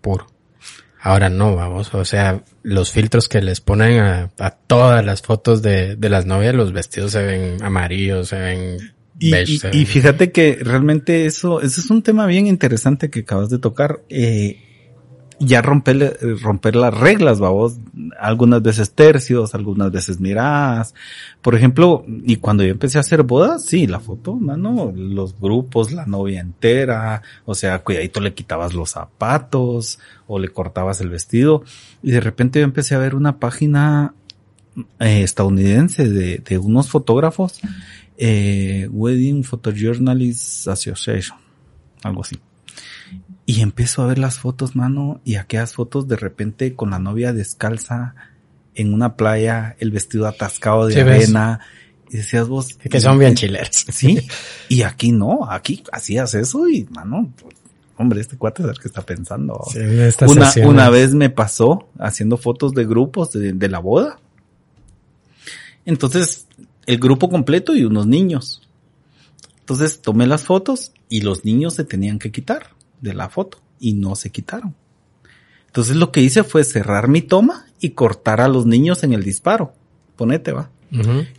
puro. 0.00 0.26
Ahora 1.02 1.30
no, 1.30 1.56
vamos, 1.56 1.94
o 1.94 2.04
sea, 2.04 2.42
los 2.62 2.90
filtros 2.92 3.28
que 3.28 3.40
les 3.40 3.62
ponen 3.62 4.00
a, 4.00 4.30
a 4.38 4.50
todas 4.50 5.02
las 5.04 5.22
fotos 5.22 5.62
de, 5.62 5.96
de 5.96 6.08
las 6.10 6.26
novias, 6.26 6.54
los 6.54 6.72
vestidos 6.72 7.12
se 7.12 7.22
ven 7.22 7.62
amarillos, 7.62 8.28
se 8.28 8.38
ven 8.38 8.76
y, 9.20 9.84
fíjate 9.84 10.32
que 10.32 10.58
realmente 10.62 11.26
eso, 11.26 11.60
eso 11.60 11.80
es 11.80 11.90
un 11.90 12.02
tema 12.02 12.26
bien 12.26 12.46
interesante 12.46 13.10
que 13.10 13.20
acabas 13.20 13.50
de 13.50 13.58
tocar. 13.58 14.00
Eh, 14.08 14.64
ya 15.42 15.62
romper, 15.62 16.18
romper 16.42 16.76
las 16.76 16.92
reglas, 16.92 17.40
vamos, 17.40 17.78
algunas 18.18 18.62
veces 18.62 18.92
tercios, 18.92 19.54
algunas 19.54 19.90
veces 19.90 20.20
miradas. 20.20 20.94
Por 21.40 21.54
ejemplo, 21.54 22.04
y 22.06 22.36
cuando 22.36 22.62
yo 22.62 22.70
empecé 22.70 22.98
a 22.98 23.00
hacer 23.00 23.22
bodas, 23.22 23.64
sí, 23.64 23.86
la 23.86 24.00
foto, 24.00 24.36
mano, 24.36 24.92
los 24.94 25.38
grupos, 25.40 25.92
la 25.92 26.04
novia 26.04 26.40
entera, 26.40 27.22
o 27.46 27.54
sea, 27.54 27.78
cuidadito 27.78 28.20
le 28.20 28.34
quitabas 28.34 28.74
los 28.74 28.90
zapatos 28.90 29.98
o 30.26 30.38
le 30.38 30.48
cortabas 30.48 31.00
el 31.00 31.08
vestido. 31.08 31.64
Y 32.02 32.10
de 32.10 32.20
repente 32.20 32.60
yo 32.60 32.64
empecé 32.64 32.94
a 32.94 32.98
ver 32.98 33.14
una 33.14 33.38
página 33.38 34.12
eh, 34.98 35.22
estadounidense 35.22 36.06
de, 36.06 36.38
de 36.38 36.58
unos 36.58 36.90
fotógrafos 36.90 37.60
eh, 38.22 38.86
Wedding 38.92 39.44
Photojournalists 39.44 40.68
Association, 40.68 41.38
algo 42.02 42.20
así. 42.20 42.38
Y 43.46 43.62
empiezo 43.62 44.02
a 44.02 44.06
ver 44.06 44.18
las 44.18 44.38
fotos, 44.38 44.76
mano, 44.76 45.22
y 45.24 45.36
aquellas 45.36 45.72
fotos 45.72 46.06
de 46.06 46.16
repente 46.16 46.76
con 46.76 46.90
la 46.90 46.98
novia 46.98 47.32
descalza 47.32 48.14
en 48.74 48.92
una 48.92 49.16
playa, 49.16 49.74
el 49.80 49.90
vestido 49.90 50.26
atascado 50.26 50.86
de 50.86 51.00
arena. 51.00 51.60
Y 52.10 52.18
decías 52.18 52.46
vos. 52.46 52.76
Que 52.76 53.00
son 53.00 53.18
bien 53.18 53.34
chileros. 53.34 53.86
Sí. 53.90 54.28
Y 54.68 54.82
aquí 54.82 55.12
no, 55.12 55.50
aquí 55.50 55.82
hacías 55.90 56.34
eso 56.34 56.68
y, 56.68 56.84
mano, 56.90 57.32
hombre, 57.96 58.20
este 58.20 58.36
cuate 58.36 58.62
es 58.62 58.68
el 58.68 58.78
que 58.78 58.88
está 58.88 59.00
pensando. 59.00 59.64
una, 60.28 60.52
una 60.66 60.90
vez 60.90 61.14
me 61.14 61.30
pasó 61.30 61.88
haciendo 61.98 62.36
fotos 62.36 62.72
de 62.74 62.84
grupos 62.84 63.32
de, 63.32 63.54
de 63.54 63.68
la 63.68 63.78
boda. 63.78 64.18
Entonces, 65.86 66.46
el 66.90 66.98
grupo 66.98 67.30
completo 67.30 67.76
y 67.76 67.84
unos 67.84 68.08
niños. 68.08 68.68
Entonces 69.60 70.02
tomé 70.02 70.26
las 70.26 70.42
fotos 70.42 70.90
y 71.08 71.20
los 71.20 71.44
niños 71.44 71.74
se 71.74 71.84
tenían 71.84 72.18
que 72.18 72.32
quitar 72.32 72.70
de 73.00 73.14
la 73.14 73.28
foto 73.28 73.58
y 73.78 73.92
no 73.92 74.16
se 74.16 74.30
quitaron. 74.30 74.74
Entonces 75.66 75.94
lo 75.94 76.10
que 76.10 76.20
hice 76.20 76.42
fue 76.42 76.64
cerrar 76.64 77.06
mi 77.06 77.22
toma 77.22 77.66
y 77.78 77.90
cortar 77.90 78.40
a 78.40 78.48
los 78.48 78.66
niños 78.66 79.04
en 79.04 79.12
el 79.12 79.22
disparo. 79.22 79.72
Ponete, 80.16 80.50
va. 80.50 80.70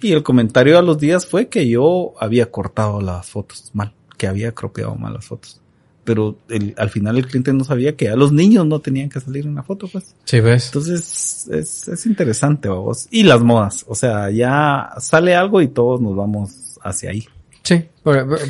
Y 0.02 0.14
el 0.14 0.24
comentario 0.24 0.80
a 0.80 0.82
los 0.82 0.98
días 0.98 1.26
fue 1.26 1.50
que 1.50 1.68
yo 1.68 2.14
había 2.18 2.50
cortado 2.50 3.02
las 3.02 3.30
fotos 3.30 3.72
mal, 3.74 3.94
que 4.18 4.28
había 4.28 4.54
cropeado 4.54 4.96
mal 4.96 5.16
las 5.16 5.26
fotos. 5.26 5.61
Pero 6.04 6.40
al 6.78 6.90
final 6.90 7.18
el 7.18 7.28
cliente 7.28 7.54
no 7.54 7.64
sabía 7.64 7.96
que 7.96 8.10
a 8.10 8.16
los 8.16 8.32
niños 8.32 8.66
no 8.66 8.80
tenían 8.80 9.10
que 9.10 9.20
salir 9.20 9.46
en 9.46 9.56
la 9.56 9.64
foto, 9.64 9.88
pues. 9.88 10.16
Sí, 10.24 10.40
ves. 10.40 10.68
Entonces 10.68 11.48
es, 11.52 11.88
es 11.88 12.06
interesante, 12.08 12.70
vamos. 12.70 13.08
Y 13.12 13.24
las 13.24 13.42
modas, 13.42 13.86
o 13.88 13.94
sea, 13.94 14.32
ya 14.32 14.90
sale 15.00 15.36
algo 15.36 15.62
y 15.62 15.68
todos 15.68 16.02
nos 16.02 16.16
vamos 16.16 16.80
hacia 16.82 17.12
ahí. 17.12 17.26
Sí, 17.64 17.86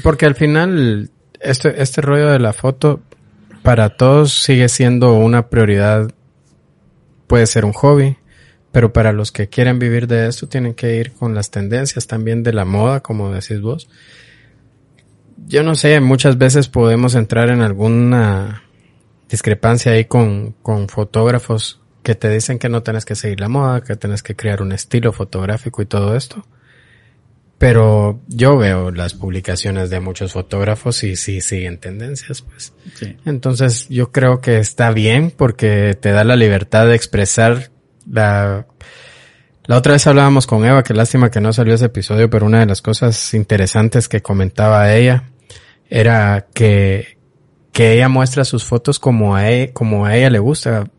porque 0.03 0.25
al 0.25 0.35
final 0.35 1.09
este, 1.39 1.81
este 1.81 2.01
rollo 2.01 2.29
de 2.29 2.39
la 2.39 2.53
foto 2.53 3.01
para 3.63 3.89
todos 3.89 4.33
sigue 4.33 4.69
siendo 4.69 5.13
una 5.15 5.49
prioridad. 5.49 6.11
Puede 7.27 7.45
ser 7.47 7.65
un 7.65 7.73
hobby, 7.73 8.17
pero 8.71 8.93
para 8.93 9.11
los 9.11 9.31
que 9.31 9.47
quieren 9.47 9.79
vivir 9.79 10.07
de 10.07 10.27
esto 10.27 10.47
tienen 10.47 10.73
que 10.73 10.97
ir 10.97 11.13
con 11.13 11.35
las 11.35 11.51
tendencias 11.51 12.07
también 12.07 12.43
de 12.43 12.53
la 12.53 12.65
moda, 12.65 13.01
como 13.01 13.31
decís 13.31 13.61
vos. 13.61 13.89
Yo 15.47 15.63
no 15.63 15.75
sé, 15.75 15.99
muchas 15.99 16.37
veces 16.37 16.67
podemos 16.67 17.15
entrar 17.15 17.49
en 17.49 17.61
alguna 17.61 18.63
discrepancia 19.29 19.93
ahí 19.93 20.05
con, 20.05 20.51
con 20.61 20.89
fotógrafos 20.89 21.81
que 22.03 22.15
te 22.15 22.29
dicen 22.29 22.59
que 22.59 22.69
no 22.69 22.83
tienes 22.83 23.05
que 23.05 23.15
seguir 23.15 23.39
la 23.39 23.47
moda, 23.47 23.81
que 23.81 23.95
tienes 23.95 24.23
que 24.23 24.35
crear 24.35 24.61
un 24.61 24.71
estilo 24.71 25.13
fotográfico 25.13 25.81
y 25.81 25.85
todo 25.85 26.15
esto. 26.15 26.45
Pero 27.57 28.19
yo 28.27 28.57
veo 28.57 28.89
las 28.89 29.13
publicaciones 29.13 29.91
de 29.91 29.99
muchos 29.99 30.33
fotógrafos 30.33 31.03
y 31.03 31.15
sí 31.15 31.41
siguen 31.41 31.77
tendencias, 31.77 32.41
pues. 32.41 32.73
Entonces 33.23 33.87
yo 33.87 34.11
creo 34.11 34.41
que 34.41 34.57
está 34.57 34.91
bien 34.91 35.31
porque 35.35 35.95
te 35.99 36.11
da 36.11 36.23
la 36.23 36.35
libertad 36.35 36.87
de 36.87 36.95
expresar 36.95 37.69
la... 38.09 38.65
La 39.65 39.77
otra 39.77 39.93
vez 39.93 40.07
hablábamos 40.07 40.47
con 40.47 40.65
Eva, 40.65 40.83
que 40.83 40.95
lástima 40.95 41.29
que 41.29 41.39
no 41.39 41.53
salió 41.53 41.75
ese 41.75 41.85
episodio, 41.85 42.31
pero 42.31 42.47
una 42.47 42.61
de 42.61 42.65
las 42.65 42.81
cosas 42.81 43.35
interesantes 43.35 44.09
que 44.09 44.21
comentaba 44.21 44.91
ella 44.91 45.30
era 45.91 46.47
que, 46.53 47.17
que 47.73 47.93
ella 47.93 48.07
muestra 48.07 48.45
sus 48.45 48.63
fotos 48.63 48.97
como 48.97 49.35
a, 49.35 49.49
ella, 49.49 49.73
como 49.73 50.05
a 50.05 50.15
ella 50.15 50.29
le 50.29 50.39
gusta. 50.39 50.89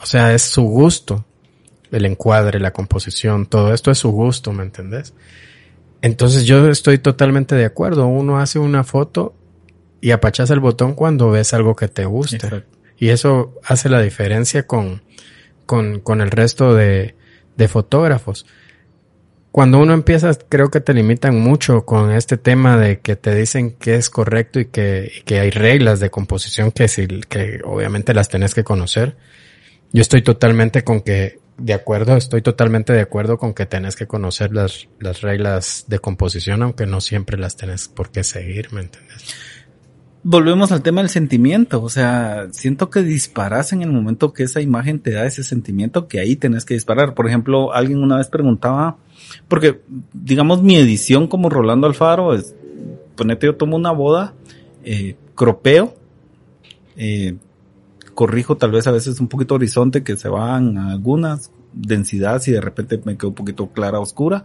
O 0.00 0.06
sea, 0.06 0.34
es 0.34 0.42
su 0.42 0.62
gusto. 0.62 1.26
El 1.92 2.06
encuadre, 2.06 2.58
la 2.58 2.72
composición, 2.72 3.46
todo 3.46 3.74
esto 3.74 3.90
es 3.90 3.98
su 3.98 4.10
gusto, 4.10 4.52
¿me 4.52 4.62
entendés? 4.62 5.12
Entonces 6.02 6.46
yo 6.46 6.66
estoy 6.68 6.98
totalmente 6.98 7.54
de 7.54 7.66
acuerdo. 7.66 8.06
Uno 8.06 8.38
hace 8.38 8.58
una 8.58 8.82
foto 8.82 9.34
y 10.00 10.12
apachas 10.12 10.50
el 10.50 10.60
botón 10.60 10.94
cuando 10.94 11.30
ves 11.30 11.52
algo 11.52 11.76
que 11.76 11.88
te 11.88 12.06
gusta. 12.06 12.64
Y 12.96 13.10
eso 13.10 13.54
hace 13.62 13.90
la 13.90 14.00
diferencia 14.00 14.66
con, 14.66 15.02
con, 15.66 16.00
con 16.00 16.22
el 16.22 16.30
resto 16.30 16.74
de, 16.74 17.14
de 17.56 17.68
fotógrafos. 17.68 18.46
Cuando 19.52 19.78
uno 19.78 19.94
empieza, 19.94 20.32
creo 20.48 20.70
que 20.70 20.80
te 20.80 20.94
limitan 20.94 21.40
mucho 21.40 21.84
con 21.84 22.12
este 22.12 22.36
tema 22.36 22.76
de 22.76 23.00
que 23.00 23.16
te 23.16 23.34
dicen 23.34 23.72
que 23.72 23.96
es 23.96 24.08
correcto 24.08 24.60
y 24.60 24.66
que, 24.66 25.10
y 25.18 25.22
que 25.22 25.40
hay 25.40 25.50
reglas 25.50 25.98
de 25.98 26.10
composición 26.10 26.70
que, 26.70 26.86
si, 26.86 27.06
que 27.06 27.60
obviamente 27.64 28.14
las 28.14 28.28
tenés 28.28 28.54
que 28.54 28.62
conocer. 28.62 29.16
Yo 29.92 30.02
estoy 30.02 30.22
totalmente 30.22 30.84
con 30.84 31.00
que 31.00 31.40
de 31.60 31.74
acuerdo, 31.74 32.16
estoy 32.16 32.42
totalmente 32.42 32.92
de 32.92 33.00
acuerdo 33.00 33.38
con 33.38 33.52
que 33.52 33.66
tenés 33.66 33.94
que 33.94 34.06
conocer 34.06 34.52
las, 34.52 34.88
las 34.98 35.20
reglas 35.20 35.84
de 35.88 35.98
composición, 35.98 36.62
aunque 36.62 36.86
no 36.86 37.00
siempre 37.00 37.36
las 37.36 37.56
tenés 37.56 37.88
por 37.88 38.10
qué 38.10 38.24
seguir, 38.24 38.72
¿me 38.72 38.80
entiendes? 38.80 39.34
Volvemos 40.22 40.70
al 40.70 40.82
tema 40.82 41.00
del 41.00 41.08
sentimiento, 41.08 41.82
o 41.82 41.88
sea, 41.88 42.48
siento 42.50 42.90
que 42.90 43.02
disparas 43.02 43.72
en 43.72 43.80
el 43.80 43.90
momento 43.90 44.34
que 44.34 44.42
esa 44.42 44.60
imagen 44.60 45.00
te 45.00 45.12
da 45.12 45.24
ese 45.24 45.42
sentimiento 45.42 46.08
que 46.08 46.20
ahí 46.20 46.36
tenés 46.36 46.66
que 46.66 46.74
disparar. 46.74 47.14
Por 47.14 47.26
ejemplo, 47.26 47.72
alguien 47.72 48.02
una 48.02 48.18
vez 48.18 48.28
preguntaba, 48.28 48.98
porque 49.48 49.80
digamos 50.12 50.62
mi 50.62 50.76
edición 50.76 51.26
como 51.26 51.48
Rolando 51.48 51.86
Alfaro 51.86 52.34
es, 52.34 52.54
ponete 53.16 53.46
yo 53.46 53.56
tomo 53.56 53.76
una 53.76 53.92
boda, 53.92 54.34
eh, 54.84 55.16
cropeo, 55.34 55.94
eh, 56.96 57.36
corrijo 58.12 58.58
tal 58.58 58.72
vez 58.72 58.86
a 58.86 58.92
veces 58.92 59.20
un 59.20 59.28
poquito 59.28 59.54
horizonte 59.54 60.02
que 60.02 60.18
se 60.18 60.28
van 60.28 60.76
algunas 60.76 61.50
densidades 61.72 62.46
y 62.48 62.52
de 62.52 62.60
repente 62.60 63.00
me 63.06 63.16
quedo 63.16 63.28
un 63.28 63.34
poquito 63.34 63.68
clara 63.68 64.00
oscura. 64.00 64.44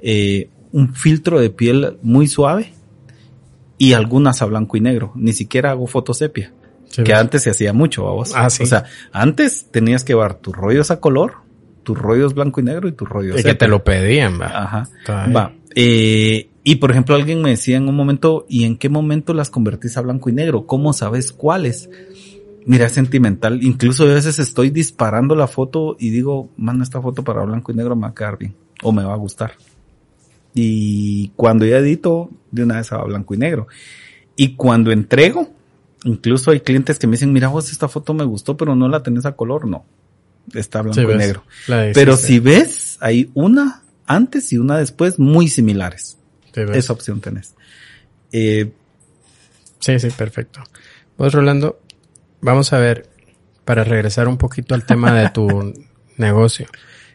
Eh, 0.00 0.48
un 0.72 0.94
filtro 0.94 1.38
de 1.38 1.50
piel 1.50 1.98
muy 2.00 2.28
suave 2.28 2.72
y 3.82 3.94
algunas 3.94 4.40
a 4.42 4.44
blanco 4.44 4.76
y 4.76 4.80
negro. 4.80 5.10
Ni 5.16 5.32
siquiera 5.32 5.72
hago 5.72 5.88
fotosepia. 5.88 6.52
que 7.04 7.14
antes 7.14 7.42
se 7.42 7.50
hacía 7.50 7.72
mucho, 7.72 8.04
vos. 8.04 8.32
Ah, 8.32 8.48
sí. 8.48 8.62
O 8.62 8.66
sea, 8.66 8.84
antes 9.10 9.72
tenías 9.72 10.04
que 10.04 10.14
ver 10.14 10.34
tus 10.34 10.54
rollos 10.54 10.92
a 10.92 11.00
color, 11.00 11.38
tus 11.82 11.98
rollos 11.98 12.32
blanco 12.32 12.60
y 12.60 12.62
negro 12.62 12.86
y 12.86 12.92
tus 12.92 13.08
rollos 13.08 13.40
Y 13.40 13.42
que 13.42 13.56
te 13.56 13.66
lo 13.66 13.82
pedían, 13.82 14.40
va. 14.40 14.46
Ajá. 14.46 14.88
Va. 15.34 15.52
Eh, 15.74 16.48
y 16.62 16.76
por 16.76 16.92
ejemplo, 16.92 17.16
alguien 17.16 17.42
me 17.42 17.50
decía 17.50 17.76
en 17.76 17.88
un 17.88 17.96
momento, 17.96 18.46
¿y 18.48 18.66
en 18.66 18.76
qué 18.76 18.88
momento 18.88 19.34
las 19.34 19.50
convertís 19.50 19.96
a 19.96 20.00
blanco 20.02 20.30
y 20.30 20.32
negro? 20.32 20.64
¿Cómo 20.64 20.92
sabes 20.92 21.32
cuáles? 21.32 21.90
Mira, 22.64 22.86
es 22.86 22.92
sentimental. 22.92 23.64
Incluso 23.64 24.04
a 24.04 24.14
veces 24.14 24.38
estoy 24.38 24.70
disparando 24.70 25.34
la 25.34 25.48
foto 25.48 25.96
y 25.98 26.10
digo, 26.10 26.50
manda 26.56 26.84
esta 26.84 27.02
foto 27.02 27.24
para 27.24 27.42
blanco 27.42 27.72
y 27.72 27.74
negro 27.74 27.96
me 27.96 28.02
va 28.02 28.08
a 28.10 28.14
quedar 28.14 28.38
bien. 28.38 28.54
O 28.84 28.92
me 28.92 29.02
va 29.02 29.14
a 29.14 29.16
gustar. 29.16 29.54
Y 30.54 31.28
cuando 31.36 31.64
ya 31.64 31.78
edito, 31.78 32.30
de 32.50 32.64
una 32.64 32.76
vez 32.76 32.92
a 32.92 33.02
blanco 33.02 33.34
y 33.34 33.38
negro. 33.38 33.68
Y 34.36 34.56
cuando 34.56 34.92
entrego, 34.92 35.50
incluso 36.04 36.50
hay 36.50 36.60
clientes 36.60 36.98
que 36.98 37.06
me 37.06 37.12
dicen, 37.12 37.32
mira 37.32 37.48
vos, 37.48 37.70
esta 37.70 37.88
foto 37.88 38.14
me 38.14 38.24
gustó, 38.24 38.56
pero 38.56 38.74
no 38.74 38.88
la 38.88 39.02
tenés 39.02 39.26
a 39.26 39.32
color. 39.32 39.66
No. 39.66 39.84
Está 40.54 40.82
blanco 40.82 41.00
y 41.00 41.16
negro. 41.16 41.44
Pero 41.66 42.16
si 42.16 42.38
ves, 42.38 42.98
hay 43.00 43.30
una 43.34 43.82
antes 44.06 44.52
y 44.52 44.58
una 44.58 44.78
después 44.78 45.18
muy 45.18 45.48
similares. 45.48 46.18
Esa 46.54 46.92
opción 46.92 47.20
tenés. 47.20 47.54
Eh, 48.32 48.72
sí, 49.78 49.98
sí, 49.98 50.08
perfecto. 50.10 50.62
Pues 51.16 51.32
Rolando, 51.32 51.80
vamos 52.40 52.72
a 52.72 52.78
ver, 52.78 53.08
para 53.64 53.84
regresar 53.84 54.28
un 54.28 54.38
poquito 54.38 54.74
al 54.74 54.84
tema 54.84 55.12
de 55.12 55.30
tu 55.30 55.72
negocio, 56.16 56.66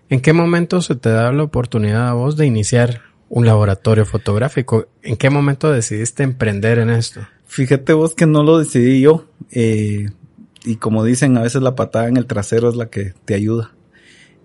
¿en 0.09 0.21
qué 0.21 0.33
momento 0.33 0.81
se 0.81 0.95
te 0.95 1.09
da 1.09 1.31
la 1.31 1.43
oportunidad 1.43 2.07
a 2.07 2.13
vos 2.13 2.38
de 2.38 2.45
iniciar 2.45 3.01
un 3.30 3.45
laboratorio 3.45 4.05
fotográfico? 4.05 4.88
¿En 5.01 5.17
qué 5.17 5.30
momento 5.30 5.71
decidiste 5.71 6.23
emprender 6.23 6.80
en 6.80 6.89
esto? 6.89 7.21
Fíjate 7.45 7.93
vos 7.93 8.13
que 8.13 8.25
no 8.25 8.43
lo 8.43 8.59
decidí 8.59 9.01
yo. 9.01 9.25
Eh, 9.51 10.09
y 10.63 10.75
como 10.78 11.03
dicen, 11.03 11.38
a 11.38 11.43
veces 11.43 11.61
la 11.61 11.75
patada 11.75 12.07
en 12.07 12.17
el 12.17 12.25
trasero 12.25 12.69
es 12.69 12.75
la 12.75 12.89
que 12.89 13.13
te 13.25 13.36
ayuda. 13.36 13.71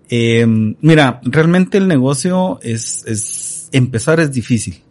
Eh, 0.09 0.45
mira, 0.47 1.19
realmente 1.23 1.77
el 1.77 1.87
negocio 1.87 2.59
es, 2.61 3.03
es, 3.05 3.69
empezar 3.71 4.19
es 4.19 4.31
difícil. 4.31 4.83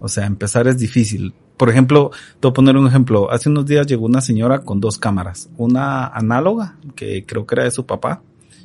O 0.00 0.08
sea, 0.08 0.26
empezar 0.26 0.66
es 0.66 0.78
difícil. 0.78 1.34
Por 1.56 1.70
ejemplo, 1.70 2.10
te 2.40 2.48
voy 2.48 2.50
a 2.50 2.54
poner 2.54 2.76
un 2.76 2.88
ejemplo. 2.88 3.30
Hace 3.30 3.48
unos 3.48 3.66
días 3.66 3.86
llegó 3.86 4.06
una 4.06 4.20
señora 4.20 4.60
con 4.60 4.80
dos 4.80 4.98
cámaras. 4.98 5.48
Una 5.56 6.06
análoga, 6.06 6.76
que 6.96 7.24
creo 7.24 7.46
que 7.46 7.54
era 7.54 7.64
de 7.64 7.70
su 7.70 7.86
papá, 7.86 8.22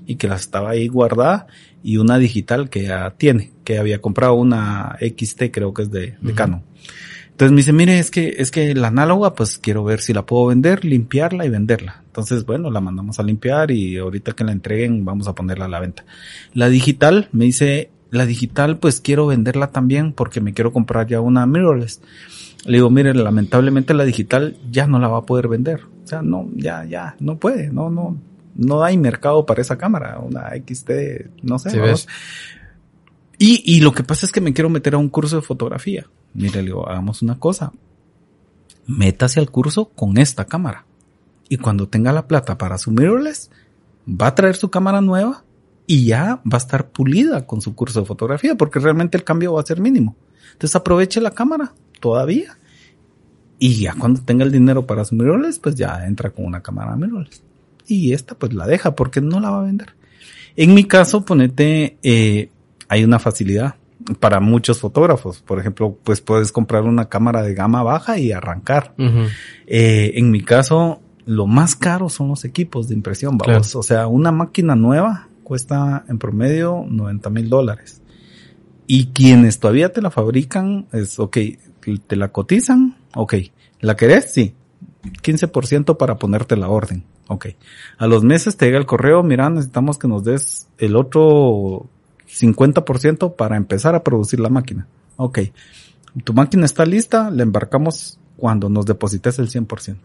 y 0.07 0.15
que 0.15 0.27
la 0.27 0.35
estaba 0.35 0.71
ahí 0.71 0.87
guardada, 0.87 1.45
y 1.83 1.97
una 1.97 2.17
digital 2.17 2.69
que 2.69 2.83
ya 2.83 3.11
tiene, 3.17 3.51
que 3.63 3.77
había 3.77 4.01
comprado 4.01 4.33
una 4.33 4.97
XT, 4.99 5.51
creo 5.51 5.73
que 5.73 5.83
es 5.83 5.91
de, 5.91 6.15
de 6.19 6.33
Canon. 6.33 6.63
Entonces 7.37 7.51
me 7.51 7.57
dice, 7.57 7.71
mire, 7.71 7.99
es 7.99 8.09
que, 8.09 8.33
es 8.39 8.49
que 8.49 8.73
la 8.73 8.87
análoga, 8.87 9.35
pues 9.35 9.59
quiero 9.59 9.83
ver 9.83 9.99
si 9.99 10.11
la 10.11 10.25
puedo 10.25 10.47
vender, 10.47 10.83
limpiarla 10.83 11.45
y 11.45 11.49
venderla. 11.49 12.01
Entonces, 12.07 12.47
bueno, 12.47 12.71
la 12.71 12.81
mandamos 12.81 13.19
a 13.19 13.23
limpiar 13.23 13.69
y 13.69 13.95
ahorita 13.97 14.31
que 14.31 14.43
la 14.43 14.51
entreguen 14.51 15.05
vamos 15.05 15.27
a 15.27 15.35
ponerla 15.35 15.65
a 15.65 15.67
la 15.67 15.79
venta. 15.79 16.03
La 16.55 16.67
digital, 16.67 17.29
me 17.33 17.45
dice, 17.45 17.91
la 18.09 18.25
digital, 18.25 18.79
pues 18.79 19.01
quiero 19.01 19.27
venderla 19.27 19.67
también 19.67 20.13
porque 20.13 20.41
me 20.41 20.53
quiero 20.53 20.73
comprar 20.73 21.05
ya 21.05 21.21
una 21.21 21.45
mirrorless. 21.45 22.01
Le 22.65 22.77
digo, 22.77 22.89
mire, 22.89 23.13
lamentablemente 23.13 23.93
la 23.93 24.03
digital 24.03 24.57
ya 24.71 24.87
no 24.87 24.97
la 24.97 25.07
va 25.07 25.19
a 25.19 25.25
poder 25.27 25.47
vender. 25.47 25.81
O 26.03 26.07
sea, 26.07 26.23
no, 26.23 26.49
ya, 26.55 26.85
ya, 26.85 27.15
no 27.19 27.37
puede, 27.37 27.69
no, 27.71 27.91
no, 27.91 28.17
no 28.57 28.83
hay 28.83 28.97
mercado 28.97 29.45
para 29.45 29.61
esa 29.61 29.77
cámara, 29.77 30.19
una 30.19 30.49
XT, 30.49 31.43
no 31.43 31.59
sé. 31.59 31.79
Y, 33.37 33.61
y 33.65 33.81
lo 33.81 33.93
que 33.93 34.03
pasa 34.03 34.25
es 34.25 34.31
que 34.31 34.41
me 34.41 34.51
quiero 34.51 34.69
meter 34.69 34.95
a 34.95 34.97
un 34.97 35.09
curso 35.09 35.35
de 35.35 35.41
fotografía. 35.43 36.07
Mire, 36.33 36.61
le 36.61 36.63
digo, 36.63 36.89
hagamos 36.89 37.21
una 37.21 37.39
cosa. 37.39 37.71
Métase 38.87 39.39
al 39.39 39.51
curso 39.51 39.89
con 39.89 40.17
esta 40.17 40.45
cámara. 40.45 40.85
Y 41.49 41.57
cuando 41.57 41.87
tenga 41.87 42.11
la 42.11 42.27
plata 42.27 42.57
para 42.57 42.77
su 42.77 42.91
mirrorless, 42.91 43.51
va 44.09 44.27
a 44.27 44.35
traer 44.35 44.55
su 44.55 44.69
cámara 44.69 45.01
nueva 45.01 45.43
y 45.85 46.05
ya 46.05 46.41
va 46.43 46.55
a 46.55 46.57
estar 46.57 46.89
pulida 46.89 47.45
con 47.45 47.61
su 47.61 47.75
curso 47.75 48.01
de 48.01 48.05
fotografía, 48.07 48.55
porque 48.55 48.79
realmente 48.79 49.17
el 49.17 49.23
cambio 49.23 49.53
va 49.53 49.61
a 49.61 49.65
ser 49.65 49.79
mínimo. 49.79 50.15
Entonces 50.53 50.75
aproveche 50.75 51.21
la 51.21 51.31
cámara 51.31 51.73
todavía. 51.99 52.57
Y 53.59 53.81
ya 53.81 53.93
cuando 53.97 54.21
tenga 54.21 54.43
el 54.43 54.51
dinero 54.51 54.85
para 54.85 55.05
su 55.05 55.15
mirrorless, 55.15 55.59
pues 55.59 55.75
ya 55.75 56.05
entra 56.05 56.31
con 56.31 56.45
una 56.45 56.61
cámara 56.61 56.95
mirrorless. 56.95 57.43
Y 57.87 58.13
esta 58.13 58.35
pues 58.35 58.53
la 58.53 58.67
deja 58.67 58.95
porque 58.95 59.21
no 59.21 59.39
la 59.39 59.49
va 59.49 59.59
a 59.61 59.65
vender. 59.65 59.95
En 60.55 60.73
mi 60.73 60.83
caso, 60.83 61.23
ponete, 61.23 61.97
eh, 62.03 62.49
hay 62.89 63.03
una 63.03 63.19
facilidad 63.19 63.75
para 64.19 64.39
muchos 64.39 64.79
fotógrafos. 64.79 65.41
Por 65.41 65.59
ejemplo, 65.59 65.97
pues 66.03 66.21
puedes 66.21 66.51
comprar 66.51 66.83
una 66.83 67.09
cámara 67.09 67.41
de 67.41 67.53
gama 67.53 67.83
baja 67.83 68.17
y 68.17 68.31
arrancar. 68.31 68.93
eh, 69.67 70.13
en 70.15 70.31
mi 70.31 70.41
caso, 70.41 71.01
lo 71.25 71.45
más 71.45 71.75
caro 71.75 72.09
son 72.09 72.29
los 72.29 72.45
equipos 72.45 72.87
de 72.87 72.95
impresión, 72.95 73.37
vamos. 73.37 73.75
O 73.75 73.83
sea, 73.83 74.07
una 74.07 74.31
máquina 74.31 74.75
nueva 74.75 75.27
cuesta 75.43 76.05
en 76.09 76.17
promedio 76.19 76.85
90 76.89 77.29
mil 77.29 77.49
dólares. 77.49 78.01
Y 78.87 79.07
quienes 79.07 79.59
todavía 79.59 79.91
te 79.91 80.01
la 80.01 80.09
fabrican 80.09 80.87
es, 80.93 81.19
ok, 81.19 81.37
te 82.07 82.15
la 82.15 82.31
cotizan, 82.31 82.95
ok. 83.13 83.35
¿La 83.81 83.95
querés? 83.95 84.33
Sí. 84.33 84.55
15% 85.03 85.97
para 85.97 86.17
ponerte 86.17 86.55
la 86.55 86.69
orden. 86.69 87.03
Ok. 87.27 87.47
A 87.97 88.07
los 88.07 88.23
meses 88.23 88.57
te 88.57 88.65
llega 88.65 88.77
el 88.77 88.85
correo, 88.85 89.23
mira, 89.23 89.49
necesitamos 89.49 89.97
que 89.97 90.07
nos 90.07 90.23
des 90.23 90.67
el 90.77 90.95
otro 90.95 91.87
50% 92.27 93.35
para 93.35 93.57
empezar 93.57 93.95
a 93.95 94.03
producir 94.03 94.39
la 94.39 94.49
máquina. 94.49 94.87
Ok. 95.17 95.39
Tu 96.23 96.33
máquina 96.33 96.65
está 96.65 96.85
lista, 96.85 97.29
la 97.29 97.43
embarcamos 97.43 98.19
cuando 98.37 98.69
nos 98.69 98.85
deposites 98.85 99.39
el 99.39 99.49
100%. 99.49 99.97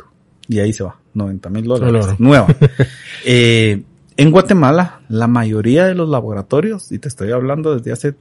Y 0.49 0.59
ahí 0.59 0.72
se 0.72 0.84
va, 0.84 0.99
90 1.14 1.51
mil 1.51 1.64
dólares. 1.64 2.18
Nueva. 2.18 2.49
eh, 3.24 3.82
en 4.16 4.30
Guatemala, 4.30 5.01
la 5.09 5.28
mayoría 5.28 5.86
de 5.86 5.95
los 5.95 6.09
laboratorios, 6.09 6.93
y 6.93 6.99
te 6.99 7.09
estoy 7.09 7.32
hablando 7.32 7.76
desde 7.76 7.93
hace 7.93 8.14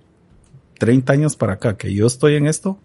30 0.79 1.13
años 1.13 1.35
para 1.35 1.53
acá 1.53 1.77
que 1.77 1.93
yo 1.93 2.07
estoy 2.07 2.35
en 2.35 2.47
esto, 2.47 2.79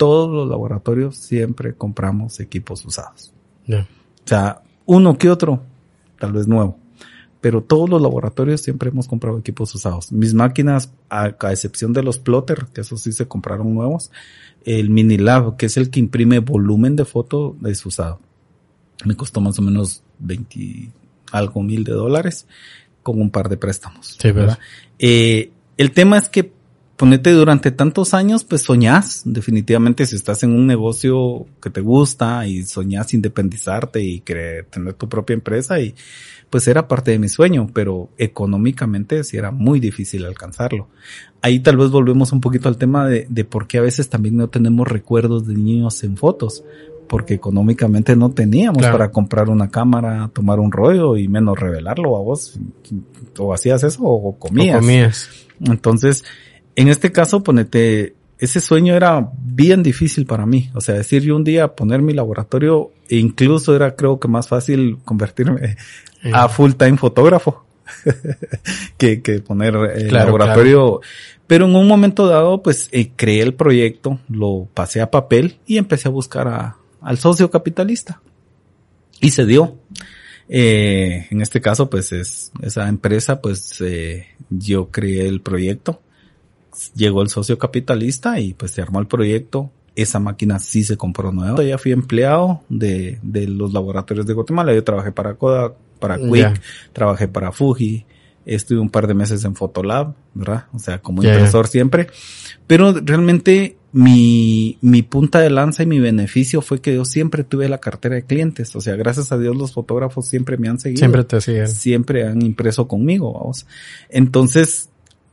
todos 0.00 0.30
los 0.30 0.48
laboratorios 0.48 1.14
siempre 1.14 1.74
compramos 1.74 2.40
equipos 2.40 2.86
usados. 2.86 3.34
Yeah. 3.66 3.86
O 4.24 4.26
sea, 4.26 4.62
uno 4.86 5.18
que 5.18 5.28
otro, 5.28 5.62
tal 6.18 6.32
vez 6.32 6.48
nuevo. 6.48 6.78
Pero 7.42 7.62
todos 7.62 7.90
los 7.90 8.00
laboratorios 8.00 8.62
siempre 8.62 8.88
hemos 8.88 9.06
comprado 9.06 9.36
equipos 9.36 9.74
usados. 9.74 10.10
Mis 10.10 10.32
máquinas, 10.32 10.90
a, 11.10 11.34
a 11.38 11.52
excepción 11.52 11.92
de 11.92 12.02
los 12.02 12.18
plotter, 12.18 12.68
que 12.72 12.80
esos 12.80 13.02
sí 13.02 13.12
se 13.12 13.28
compraron 13.28 13.74
nuevos, 13.74 14.10
el 14.64 14.88
Minilab, 14.88 15.58
que 15.58 15.66
es 15.66 15.76
el 15.76 15.90
que 15.90 16.00
imprime 16.00 16.38
volumen 16.38 16.96
de 16.96 17.04
foto, 17.04 17.58
es 17.66 17.84
usado. 17.84 18.20
Me 19.04 19.14
costó 19.16 19.42
más 19.42 19.58
o 19.58 19.62
menos 19.62 20.02
20 20.20 20.92
algo 21.30 21.62
mil 21.62 21.84
de 21.84 21.92
dólares 21.92 22.46
con 23.02 23.20
un 23.20 23.28
par 23.28 23.50
de 23.50 23.58
préstamos. 23.58 24.16
Sí, 24.18 24.32
¿verdad? 24.32 24.58
Eh, 24.98 25.52
el 25.76 25.92
tema 25.92 26.16
es 26.16 26.30
que 26.30 26.54
ponete 27.00 27.32
durante 27.32 27.70
tantos 27.70 28.12
años, 28.12 28.44
pues 28.44 28.60
soñás, 28.60 29.22
definitivamente 29.24 30.04
si 30.04 30.16
estás 30.16 30.42
en 30.42 30.52
un 30.52 30.66
negocio 30.66 31.46
que 31.62 31.70
te 31.70 31.80
gusta 31.80 32.46
y 32.46 32.62
soñás 32.64 33.14
independizarte 33.14 34.02
y 34.02 34.20
querer 34.20 34.66
tener 34.66 34.92
tu 34.92 35.08
propia 35.08 35.32
empresa 35.32 35.80
y 35.80 35.94
pues 36.50 36.68
era 36.68 36.88
parte 36.88 37.12
de 37.12 37.18
mi 37.18 37.30
sueño, 37.30 37.70
pero 37.72 38.10
económicamente 38.18 39.24
sí 39.24 39.38
era 39.38 39.50
muy 39.50 39.80
difícil 39.80 40.26
alcanzarlo. 40.26 40.88
Ahí 41.40 41.60
tal 41.60 41.78
vez 41.78 41.88
volvemos 41.88 42.32
un 42.32 42.42
poquito 42.42 42.68
al 42.68 42.76
tema 42.76 43.08
de, 43.08 43.26
de 43.30 43.44
por 43.46 43.66
qué 43.66 43.78
a 43.78 43.82
veces 43.82 44.10
también 44.10 44.36
no 44.36 44.48
tenemos 44.48 44.86
recuerdos 44.86 45.46
de 45.46 45.54
niños 45.54 46.04
en 46.04 46.18
fotos, 46.18 46.64
porque 47.08 47.32
económicamente 47.32 48.14
no 48.14 48.32
teníamos 48.32 48.76
Claro. 48.82 48.98
para 48.98 49.10
comprar 49.10 49.48
una 49.48 49.70
cámara, 49.70 50.30
tomar 50.34 50.60
un 50.60 50.70
rollo 50.70 51.16
y 51.16 51.28
menos 51.28 51.58
revelarlo 51.58 52.14
a 52.14 52.20
vos. 52.20 52.60
O 53.38 53.54
hacías 53.54 53.84
eso 53.84 54.02
o 54.02 54.38
comías. 54.38 54.76
O 54.76 54.80
comías. 54.80 55.30
Entonces, 55.60 56.24
en 56.76 56.88
este 56.88 57.12
caso, 57.12 57.42
ponete, 57.42 58.14
ese 58.38 58.60
sueño 58.60 58.94
era 58.94 59.30
bien 59.42 59.82
difícil 59.82 60.26
para 60.26 60.46
mí. 60.46 60.70
O 60.74 60.80
sea, 60.80 60.94
decir 60.94 61.22
yo 61.22 61.36
un 61.36 61.44
día 61.44 61.74
poner 61.74 62.02
mi 62.02 62.12
laboratorio, 62.14 62.90
e 63.08 63.16
incluso 63.16 63.74
era 63.76 63.96
creo 63.96 64.18
que 64.18 64.28
más 64.28 64.48
fácil 64.48 64.98
convertirme 65.04 65.76
a 66.32 66.48
full 66.48 66.72
time 66.72 66.96
fotógrafo 66.96 67.64
que, 68.98 69.20
que 69.22 69.40
poner 69.40 69.74
el 69.94 70.08
Claro, 70.08 70.26
laboratorio. 70.26 71.00
Pero 71.46 71.66
en 71.66 71.74
un 71.74 71.88
momento 71.88 72.28
dado, 72.28 72.62
pues 72.62 72.88
eh, 72.92 73.10
creé 73.16 73.42
el 73.42 73.54
proyecto, 73.54 74.20
lo 74.28 74.68
pasé 74.72 75.00
a 75.00 75.10
papel 75.10 75.58
y 75.66 75.78
empecé 75.78 76.08
a 76.08 76.12
buscar 76.12 76.46
a, 76.48 76.76
al 77.00 77.18
socio 77.18 77.50
capitalista. 77.50 78.20
Y 79.20 79.30
se 79.30 79.44
dio. 79.44 79.76
Eh, 80.48 81.26
en 81.30 81.42
este 81.42 81.60
caso, 81.60 81.90
pues 81.90 82.12
es 82.12 82.52
esa 82.62 82.88
empresa, 82.88 83.40
pues 83.40 83.80
eh, 83.80 84.28
yo 84.48 84.90
creé 84.90 85.26
el 85.28 85.40
proyecto. 85.42 86.00
Llegó 86.94 87.22
el 87.22 87.28
socio 87.28 87.58
capitalista 87.58 88.40
y 88.40 88.54
pues 88.54 88.72
se 88.72 88.82
armó 88.82 89.00
el 89.00 89.06
proyecto. 89.06 89.70
Esa 89.96 90.20
máquina 90.20 90.58
sí 90.58 90.84
se 90.84 90.96
compró 90.96 91.32
nueva. 91.32 91.62
Ya 91.62 91.78
fui 91.78 91.92
empleado 91.92 92.62
de, 92.68 93.18
de 93.22 93.48
los 93.48 93.72
laboratorios 93.72 94.26
de 94.26 94.34
Guatemala. 94.34 94.74
Yo 94.74 94.84
trabajé 94.84 95.12
para 95.12 95.34
Kodak, 95.34 95.74
para 95.98 96.18
Quick, 96.18 96.60
trabajé 96.92 97.28
para 97.28 97.52
Fuji. 97.52 98.06
Estuve 98.46 98.78
un 98.80 98.88
par 98.88 99.06
de 99.06 99.14
meses 99.14 99.44
en 99.44 99.54
Photolab, 99.54 100.14
¿verdad? 100.34 100.66
O 100.72 100.78
sea, 100.78 101.00
como 101.00 101.22
impresor 101.22 101.68
siempre. 101.68 102.08
Pero 102.66 102.92
realmente 102.92 103.76
mi, 103.92 104.78
mi 104.80 105.02
punta 105.02 105.40
de 105.40 105.50
lanza 105.50 105.82
y 105.82 105.86
mi 105.86 105.98
beneficio 105.98 106.62
fue 106.62 106.80
que 106.80 106.94
yo 106.94 107.04
siempre 107.04 107.44
tuve 107.44 107.68
la 107.68 107.78
cartera 107.78 108.14
de 108.14 108.24
clientes. 108.24 108.74
O 108.76 108.80
sea, 108.80 108.96
gracias 108.96 109.32
a 109.32 109.38
Dios 109.38 109.56
los 109.56 109.72
fotógrafos 109.72 110.26
siempre 110.26 110.56
me 110.56 110.68
han 110.68 110.78
seguido. 110.78 111.00
Siempre 111.00 111.24
te 111.24 111.40
siguen. 111.40 111.68
Siempre 111.68 112.26
han 112.26 112.42
impreso 112.42 112.86
conmigo, 112.86 113.32
vamos. 113.32 113.66
Entonces, 114.08 114.89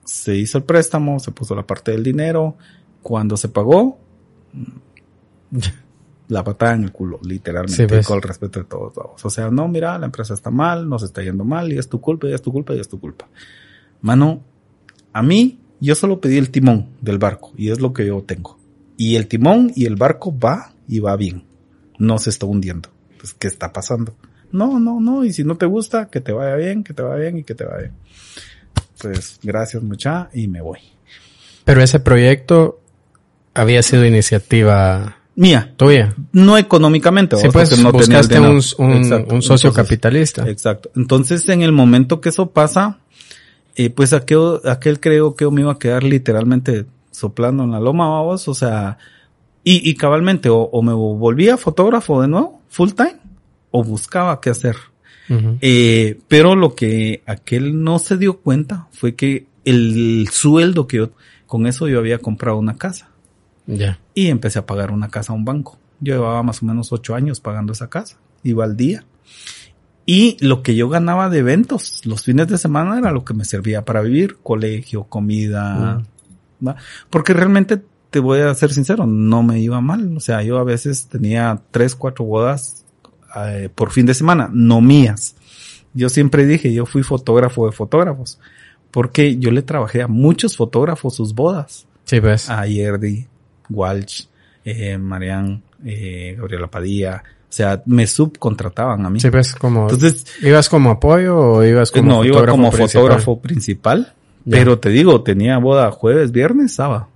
se 0.07 0.35
hizo 0.35 0.57
el 0.57 0.63
préstamo, 0.63 1.19
se 1.19 1.31
puso 1.31 1.53
la 1.53 1.67
parte 1.67 1.91
del 1.91 2.01
dinero. 2.01 2.55
Cuando 3.03 3.35
se 3.35 3.49
pagó, 3.49 3.99
la 6.29 6.43
patada 6.43 6.73
en 6.75 6.85
el 6.85 6.91
culo, 6.91 7.19
literalmente, 7.23 7.75
Sí, 7.75 7.87
pues. 7.87 8.07
con 8.07 8.15
el 8.17 8.21
respeto 8.23 8.59
de 8.59 8.65
todos, 8.65 8.95
vamos. 8.95 9.23
O 9.23 9.29
sea, 9.29 9.49
no, 9.51 9.67
mira, 9.67 9.97
la 9.99 10.05
empresa 10.05 10.33
está 10.33 10.49
mal, 10.49 10.87
nos 10.87 11.03
está 11.03 11.21
yendo 11.21 11.43
mal, 11.43 11.71
y 11.71 11.77
es 11.77 11.89
tu 11.89 11.99
culpa, 11.99 12.27
y 12.27 12.33
es 12.33 12.41
tu 12.41 12.51
culpa, 12.51 12.73
y 12.73 12.79
es 12.79 12.87
tu 12.87 12.99
culpa. 12.99 13.27
Mano, 14.01 14.41
a 15.11 15.21
mí, 15.21 15.59
yo 15.79 15.93
solo 15.93 16.21
pedí 16.21 16.37
el 16.37 16.51
timón 16.51 16.87
del 17.01 17.17
barco, 17.17 17.51
y 17.57 17.69
es 17.69 17.81
lo 17.81 17.91
que 17.93 18.05
yo 18.07 18.23
tengo. 18.23 18.57
Y 18.95 19.15
el 19.15 19.27
timón 19.27 19.71
y 19.75 19.85
el 19.85 19.95
barco 19.95 20.37
va 20.37 20.73
y 20.87 20.99
va 20.99 21.15
bien. 21.17 21.43
No 21.99 22.17
se 22.17 22.29
está 22.29 22.45
hundiendo. 22.45 22.89
Pues, 23.19 23.33
¿qué 23.33 23.47
está 23.47 23.73
pasando? 23.73 24.15
No, 24.51 24.79
no, 24.79 24.99
no, 25.01 25.25
y 25.25 25.33
si 25.33 25.43
no 25.43 25.57
te 25.57 25.65
gusta, 25.65 26.09
que 26.09 26.21
te 26.21 26.31
vaya 26.31 26.55
bien, 26.55 26.83
que 26.83 26.93
te 26.93 27.01
vaya 27.01 27.21
bien 27.21 27.37
y 27.37 27.43
que 27.43 27.55
te 27.55 27.65
vaya 27.65 27.77
bien. 27.79 27.93
Pues, 29.01 29.39
gracias 29.43 29.83
mucha, 29.83 30.29
y 30.33 30.47
me 30.47 30.61
voy. 30.61 30.79
Pero 31.65 31.81
ese 31.81 31.99
proyecto 31.99 32.79
había 33.53 33.81
sido 33.83 34.05
iniciativa 34.05 35.17
Mía, 35.35 35.73
tuya. 35.77 36.15
no 36.31 36.57
económicamente, 36.57 37.35
Sí, 37.37 37.47
pues 37.51 37.69
porque 37.69 37.83
no 37.83 37.91
tenía 37.91 38.17
buscaste 38.19 38.35
dinero. 38.35 38.51
un, 38.77 38.85
un- 38.91 38.97
Exacto. 39.03 39.35
un 39.35 39.41
socio 39.41 39.69
Entonces, 39.69 39.87
capitalista. 39.89 40.49
Exacto. 40.49 40.91
Entonces, 40.95 41.47
en 41.49 41.61
el 41.61 41.71
momento 41.71 42.21
que 42.21 42.29
eso 42.29 42.49
pasa, 42.51 42.99
eh, 43.75 43.89
pues 43.89 44.13
aquel, 44.13 44.59
aquel 44.65 44.99
creo 44.99 45.35
que 45.35 45.49
me 45.51 45.61
iba 45.61 45.73
a 45.73 45.77
quedar 45.79 46.03
literalmente 46.03 46.85
soplando 47.11 47.63
en 47.63 47.71
la 47.71 47.79
loma, 47.79 48.07
vamos, 48.09 48.47
o 48.47 48.53
sea, 48.55 48.97
y, 49.63 49.87
y 49.89 49.95
cabalmente, 49.95 50.49
o, 50.49 50.57
o 50.61 50.81
me 50.81 50.93
volvía 50.93 51.57
fotógrafo 51.57 52.21
de 52.21 52.27
nuevo, 52.29 52.61
full 52.69 52.91
time, 52.91 53.17
o 53.71 53.83
buscaba 53.83 54.39
qué 54.41 54.49
hacer. 54.51 54.75
Eh, 55.61 56.19
pero 56.27 56.55
lo 56.55 56.73
que 56.75 57.21
aquel 57.25 57.83
no 57.83 57.99
se 57.99 58.17
dio 58.17 58.39
cuenta 58.39 58.87
fue 58.91 59.15
que 59.15 59.47
el 59.65 60.27
sueldo 60.31 60.87
que 60.87 60.97
yo, 60.97 61.09
con 61.45 61.67
eso 61.67 61.87
yo 61.87 61.99
había 61.99 62.19
comprado 62.19 62.57
una 62.57 62.77
casa 62.77 63.09
Ya. 63.65 63.99
y 64.13 64.27
empecé 64.27 64.59
a 64.59 64.65
pagar 64.65 64.91
una 64.91 65.09
casa 65.09 65.33
a 65.33 65.35
un 65.35 65.43
banco. 65.45 65.77
Yo 65.99 66.13
llevaba 66.15 66.43
más 66.43 66.61
o 66.63 66.65
menos 66.65 66.91
ocho 66.93 67.15
años 67.15 67.39
pagando 67.39 67.73
esa 67.73 67.89
casa. 67.89 68.17
Iba 68.43 68.63
al 68.63 68.77
día. 68.77 69.03
Y 70.05 70.37
lo 70.39 70.63
que 70.63 70.75
yo 70.75 70.87
ganaba 70.87 71.29
de 71.29 71.39
eventos 71.39 72.05
los 72.05 72.23
fines 72.23 72.47
de 72.47 72.57
semana 72.57 72.97
era 72.97 73.11
lo 73.11 73.25
que 73.25 73.33
me 73.33 73.43
servía 73.43 73.83
para 73.83 74.01
vivir, 74.01 74.37
colegio, 74.41 75.03
comida. 75.03 76.01
Porque 77.09 77.33
realmente 77.33 77.81
te 78.09 78.19
voy 78.19 78.39
a 78.39 78.53
ser 78.53 78.71
sincero, 78.71 79.05
no 79.05 79.43
me 79.43 79.59
iba 79.59 79.81
mal. 79.81 80.15
O 80.15 80.19
sea, 80.21 80.41
yo 80.43 80.57
a 80.59 80.63
veces 80.63 81.07
tenía 81.07 81.59
tres, 81.71 81.93
cuatro 81.95 82.23
bodas 82.23 82.85
eh, 83.45 83.69
por 83.73 83.91
fin 83.91 84.05
de 84.05 84.13
semana, 84.13 84.49
no 84.51 84.81
mías. 84.81 85.35
Yo 85.93 86.09
siempre 86.09 86.45
dije, 86.45 86.73
yo 86.73 86.85
fui 86.85 87.03
fotógrafo 87.03 87.65
de 87.65 87.71
fotógrafos. 87.71 88.39
Porque 88.91 89.37
yo 89.37 89.51
le 89.51 89.61
trabajé 89.61 90.01
a 90.01 90.07
muchos 90.07 90.55
fotógrafos 90.55 91.15
sus 91.15 91.33
bodas 91.35 91.87
Sí, 92.05 92.21
pues. 92.21 92.49
a 92.49 92.65
Yerdi, 92.65 93.27
Walsh, 93.69 94.25
eh, 94.63 94.97
Marian, 94.97 95.61
eh, 95.85 96.35
Gabriela 96.37 96.67
Padilla. 96.67 97.23
O 97.49 97.51
sea, 97.57 97.81
me 97.85 98.07
subcontrataban 98.07 99.05
a 99.05 99.09
mí. 99.09 99.19
Sí, 99.19 99.29
pues, 99.29 99.55
como... 99.55 99.83
Entonces, 99.83 100.25
¿Ibas 100.41 100.69
como 100.69 100.91
apoyo 100.91 101.37
o 101.37 101.63
ibas 101.63 101.91
como 101.91 102.07
no, 102.11 102.25
iba 102.25 102.35
fotógrafo 102.35 102.51
como 102.57 102.69
principal? 102.71 103.01
fotógrafo 103.01 103.41
principal, 103.41 104.13
Pero 104.49 104.79
te 104.79 104.89
digo, 104.89 105.21
tenía 105.23 105.57
boda 105.57 105.91
jueves, 105.91 106.31
viernes, 106.31 106.75
sábado. 106.75 107.09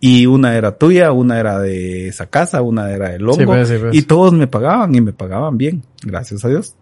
Y 0.00 0.26
una 0.26 0.56
era 0.56 0.76
tuya, 0.76 1.10
una 1.12 1.40
era 1.40 1.58
de 1.58 2.08
esa 2.08 2.26
casa, 2.26 2.62
una 2.62 2.90
era 2.90 3.10
de 3.10 3.18
Longo. 3.18 3.44
pues, 3.44 3.68
sí, 3.68 3.74
pues. 3.80 3.94
Y 3.96 4.02
todos 4.02 4.32
me 4.32 4.46
pagaban 4.46 4.94
y 4.94 5.00
me 5.00 5.12
pagaban 5.12 5.58
bien, 5.58 5.82
gracias 6.02 6.44
a 6.44 6.48
Dios. 6.48 6.74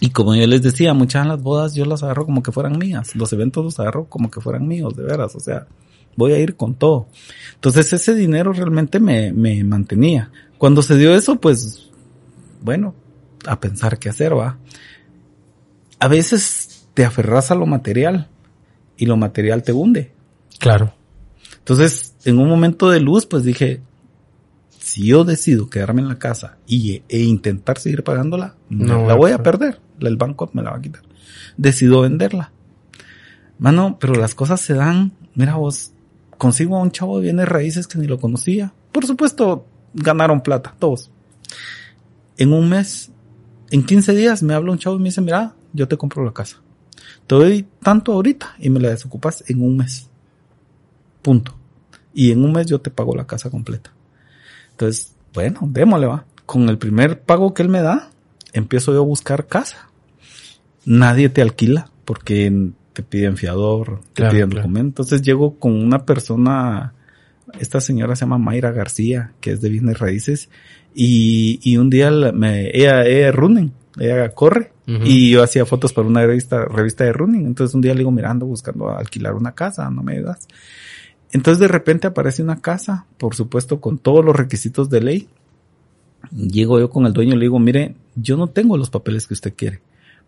Y 0.00 0.10
como 0.10 0.34
yo 0.36 0.46
les 0.46 0.62
decía, 0.62 0.94
muchas 0.94 1.24
de 1.24 1.30
las 1.30 1.42
bodas 1.42 1.74
yo 1.74 1.84
las 1.84 2.02
agarro 2.04 2.24
como 2.24 2.42
que 2.42 2.52
fueran 2.52 2.78
mías. 2.78 3.16
Los 3.16 3.32
eventos 3.32 3.64
los 3.64 3.80
agarro 3.80 4.04
como 4.04 4.30
que 4.30 4.40
fueran 4.40 4.68
míos, 4.68 4.94
de 4.96 5.02
veras. 5.02 5.34
O 5.34 5.40
sea, 5.40 5.66
voy 6.14 6.32
a 6.32 6.38
ir 6.38 6.54
con 6.54 6.74
todo. 6.74 7.08
Entonces 7.54 7.92
ese 7.92 8.14
dinero 8.14 8.52
realmente 8.52 9.00
me, 9.00 9.32
me 9.32 9.64
mantenía. 9.64 10.30
Cuando 10.56 10.82
se 10.82 10.96
dio 10.96 11.14
eso, 11.14 11.40
pues, 11.40 11.90
bueno, 12.60 12.94
a 13.46 13.58
pensar 13.58 13.98
qué 13.98 14.08
hacer, 14.08 14.36
va. 14.36 14.58
A 15.98 16.06
veces 16.06 16.86
te 16.94 17.04
aferras 17.04 17.50
a 17.50 17.56
lo 17.56 17.66
material 17.66 18.28
y 18.96 19.06
lo 19.06 19.16
material 19.16 19.64
te 19.64 19.72
hunde. 19.72 20.12
Claro. 20.60 20.92
Entonces, 21.58 22.07
en 22.28 22.38
un 22.38 22.48
momento 22.48 22.90
de 22.90 23.00
luz, 23.00 23.24
pues 23.24 23.42
dije, 23.42 23.80
si 24.78 25.06
yo 25.06 25.24
decido 25.24 25.70
quedarme 25.70 26.02
en 26.02 26.08
la 26.08 26.18
casa 26.18 26.58
y, 26.66 27.02
e 27.08 27.20
intentar 27.20 27.78
seguir 27.78 28.04
pagándola, 28.04 28.54
No, 28.68 29.06
la 29.06 29.14
voy 29.14 29.32
a 29.32 29.42
perder. 29.42 29.80
El 30.00 30.16
banco 30.16 30.50
me 30.52 30.62
la 30.62 30.72
va 30.72 30.76
a 30.76 30.82
quitar. 30.82 31.02
Decido 31.56 32.02
venderla. 32.02 32.52
Mano, 33.58 33.96
pero 33.98 34.14
las 34.14 34.34
cosas 34.34 34.60
se 34.60 34.74
dan, 34.74 35.12
mira 35.34 35.56
vos, 35.56 35.92
consigo 36.36 36.76
a 36.76 36.82
un 36.82 36.90
chavo 36.90 37.16
de 37.16 37.24
bienes 37.24 37.48
raíces 37.48 37.86
que 37.86 37.98
ni 37.98 38.06
lo 38.06 38.20
conocía. 38.20 38.74
Por 38.92 39.06
supuesto, 39.06 39.66
ganaron 39.94 40.42
plata, 40.42 40.74
todos. 40.78 41.10
En 42.36 42.52
un 42.52 42.68
mes, 42.68 43.10
en 43.70 43.84
15 43.84 44.14
días, 44.14 44.42
me 44.42 44.52
habla 44.52 44.72
un 44.72 44.78
chavo 44.78 44.96
y 44.96 44.98
me 44.98 45.06
dice, 45.06 45.22
mira, 45.22 45.54
yo 45.72 45.88
te 45.88 45.96
compro 45.96 46.22
la 46.24 46.32
casa. 46.32 46.58
Te 47.26 47.34
doy 47.34 47.66
tanto 47.82 48.12
ahorita 48.12 48.54
y 48.58 48.68
me 48.68 48.80
la 48.80 48.90
desocupas 48.90 49.42
en 49.48 49.62
un 49.62 49.78
mes. 49.78 50.10
Punto. 51.22 51.57
Y 52.14 52.32
en 52.32 52.44
un 52.44 52.52
mes 52.52 52.66
yo 52.66 52.80
te 52.80 52.90
pago 52.90 53.14
la 53.14 53.26
casa 53.26 53.50
completa. 53.50 53.92
Entonces, 54.70 55.14
bueno, 55.34 55.60
démosle 55.62 56.06
va. 56.06 56.24
Con 56.46 56.68
el 56.68 56.78
primer 56.78 57.20
pago 57.20 57.52
que 57.54 57.62
él 57.62 57.68
me 57.68 57.82
da, 57.82 58.10
empiezo 58.52 58.92
yo 58.92 59.00
a 59.00 59.04
buscar 59.04 59.46
casa. 59.46 59.90
Nadie 60.84 61.28
te 61.28 61.42
alquila 61.42 61.90
porque 62.04 62.70
te 62.94 63.02
piden 63.02 63.36
fiador, 63.36 64.00
te 64.14 64.22
Claro, 64.22 64.32
piden 64.32 64.48
claro. 64.50 64.62
documento. 64.62 65.02
Entonces 65.02 65.22
llego 65.22 65.58
con 65.58 65.72
una 65.72 66.04
persona, 66.06 66.94
esta 67.60 67.80
señora 67.80 68.16
se 68.16 68.20
llama 68.24 68.38
Mayra 68.38 68.72
García, 68.72 69.32
que 69.40 69.52
es 69.52 69.60
de 69.60 69.68
bienes 69.68 69.98
raíces, 69.98 70.48
y, 70.94 71.60
y 71.62 71.76
un 71.76 71.90
día 71.90 72.10
me, 72.10 72.70
ella, 72.76 73.04
ella 73.04 73.28
es 73.28 73.34
running, 73.34 73.72
ella 73.98 74.30
corre, 74.30 74.72
y 75.04 75.30
yo 75.32 75.42
hacía 75.42 75.66
fotos 75.66 75.92
para 75.92 76.08
una 76.08 76.24
revista, 76.24 76.64
revista 76.64 77.04
de 77.04 77.12
running. 77.12 77.44
Entonces 77.46 77.74
un 77.74 77.82
día 77.82 77.92
le 77.92 77.98
digo, 77.98 78.10
mirando, 78.10 78.46
buscando 78.46 78.88
alquilar 78.88 79.34
una 79.34 79.54
casa, 79.54 79.90
no 79.90 80.02
me 80.02 80.14
ayudas. 80.14 80.48
Entonces 81.32 81.58
de 81.60 81.68
repente 81.68 82.06
aparece 82.06 82.42
una 82.42 82.60
casa, 82.60 83.06
por 83.18 83.34
supuesto 83.34 83.80
con 83.80 83.98
todos 83.98 84.24
los 84.24 84.34
requisitos 84.34 84.88
de 84.90 85.00
ley. 85.02 85.28
Llego 86.32 86.78
yo 86.80 86.90
con 86.90 87.06
el 87.06 87.12
dueño 87.12 87.34
y 87.34 87.36
le 87.36 87.44
digo, 87.44 87.58
mire, 87.58 87.94
yo 88.16 88.36
no 88.36 88.48
tengo 88.48 88.76
los 88.76 88.90
papeles 88.90 89.26
que 89.26 89.34
usted 89.34 89.54
quiere, 89.54 89.80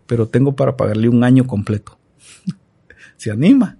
pero 0.07 0.27
tengo 0.27 0.55
para 0.55 0.77
pagarle 0.77 1.09
un 1.09 1.23
año 1.23 1.45
completo. 1.47 1.97
Se 3.17 3.31
anima. 3.31 3.77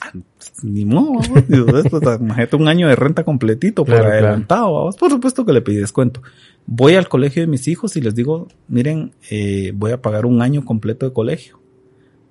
Ah, 0.00 0.10
pues, 0.12 0.64
Ni 0.64 0.84
modo, 0.84 1.20
pues, 1.48 2.20
imagínate 2.20 2.56
un 2.56 2.68
año 2.68 2.88
de 2.88 2.96
renta 2.96 3.24
completito 3.24 3.84
por 3.84 3.94
Claro, 3.94 4.08
claro. 4.08 4.26
adelantado. 4.26 4.72
vamos. 4.74 4.96
Por 4.96 5.10
supuesto 5.10 5.44
que 5.44 5.52
le 5.52 5.60
pedí 5.60 5.76
descuento. 5.76 6.22
Voy 6.66 6.94
al 6.94 7.08
colegio 7.08 7.42
de 7.42 7.48
mis 7.48 7.66
hijos 7.68 7.96
y 7.96 8.00
les 8.00 8.14
digo, 8.14 8.48
miren, 8.68 9.12
eh, 9.30 9.72
voy 9.74 9.90
a 9.92 10.00
pagar 10.00 10.24
un 10.26 10.40
año 10.40 10.64
completo 10.64 11.06
de 11.06 11.12
colegio 11.12 11.60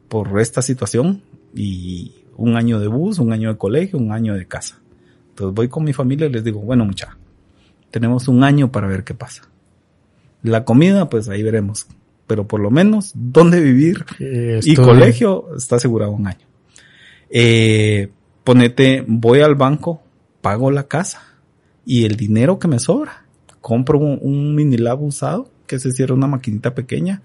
por 0.08 0.40
esta 0.42 0.62
situación 0.62 1.22
y 1.54 2.14
un 2.38 2.56
año 2.56 2.80
de 2.80 2.88
bus, 2.88 3.20
un 3.20 3.34
año 3.34 3.50
de 3.50 3.58
colegio, 3.58 4.00
un 4.00 4.12
año 4.12 4.36
de 4.36 4.48
casa. 4.48 4.80
Entonces 5.30 5.56
voy 5.56 5.68
con 5.68 5.84
mi 5.84 5.94
familia 5.94 6.28
y 6.28 6.32
les 6.32 6.44
digo, 6.44 6.60
bueno 6.60 6.86
mucha, 6.86 7.18
tenemos 7.90 8.28
un 8.28 8.44
año 8.44 8.72
para 8.72 8.88
ver 8.88 9.04
qué 9.04 9.14
pasa. 9.14 9.44
La 10.44 10.66
comida, 10.66 11.10
pues 11.10 11.30
ahí 11.30 11.44
veremos. 11.44 11.88
Pero 12.28 12.48
por 12.48 12.62
lo 12.62 12.72
menos, 12.72 13.12
dónde 13.14 13.60
vivir 13.62 14.06
Y, 14.18 14.72
y 14.72 14.76
colegio 14.76 15.56
está 15.56 15.76
asegurado 15.76 16.12
un 16.12 16.28
año. 16.28 16.48
Eh, 17.30 18.10
ponete, 18.44 19.04
voy 19.08 19.42
al 19.42 19.56
banco, 19.56 20.02
pago 20.42 20.72
la 20.72 20.88
casa 20.88 21.22
y 21.86 22.06
el 22.06 22.16
dinero 22.16 22.60
que 22.60 22.68
me 22.68 22.80
sobra, 22.80 23.26
compro 23.60 24.00
un, 24.00 24.20
un 24.22 24.56
mini 24.56 24.78
lab 24.78 25.02
usado, 25.02 25.50
que 25.68 25.80
se 25.80 25.92
cierra 25.92 26.14
una 26.14 26.28
maquinita 26.28 26.74
pequeña, 26.74 27.22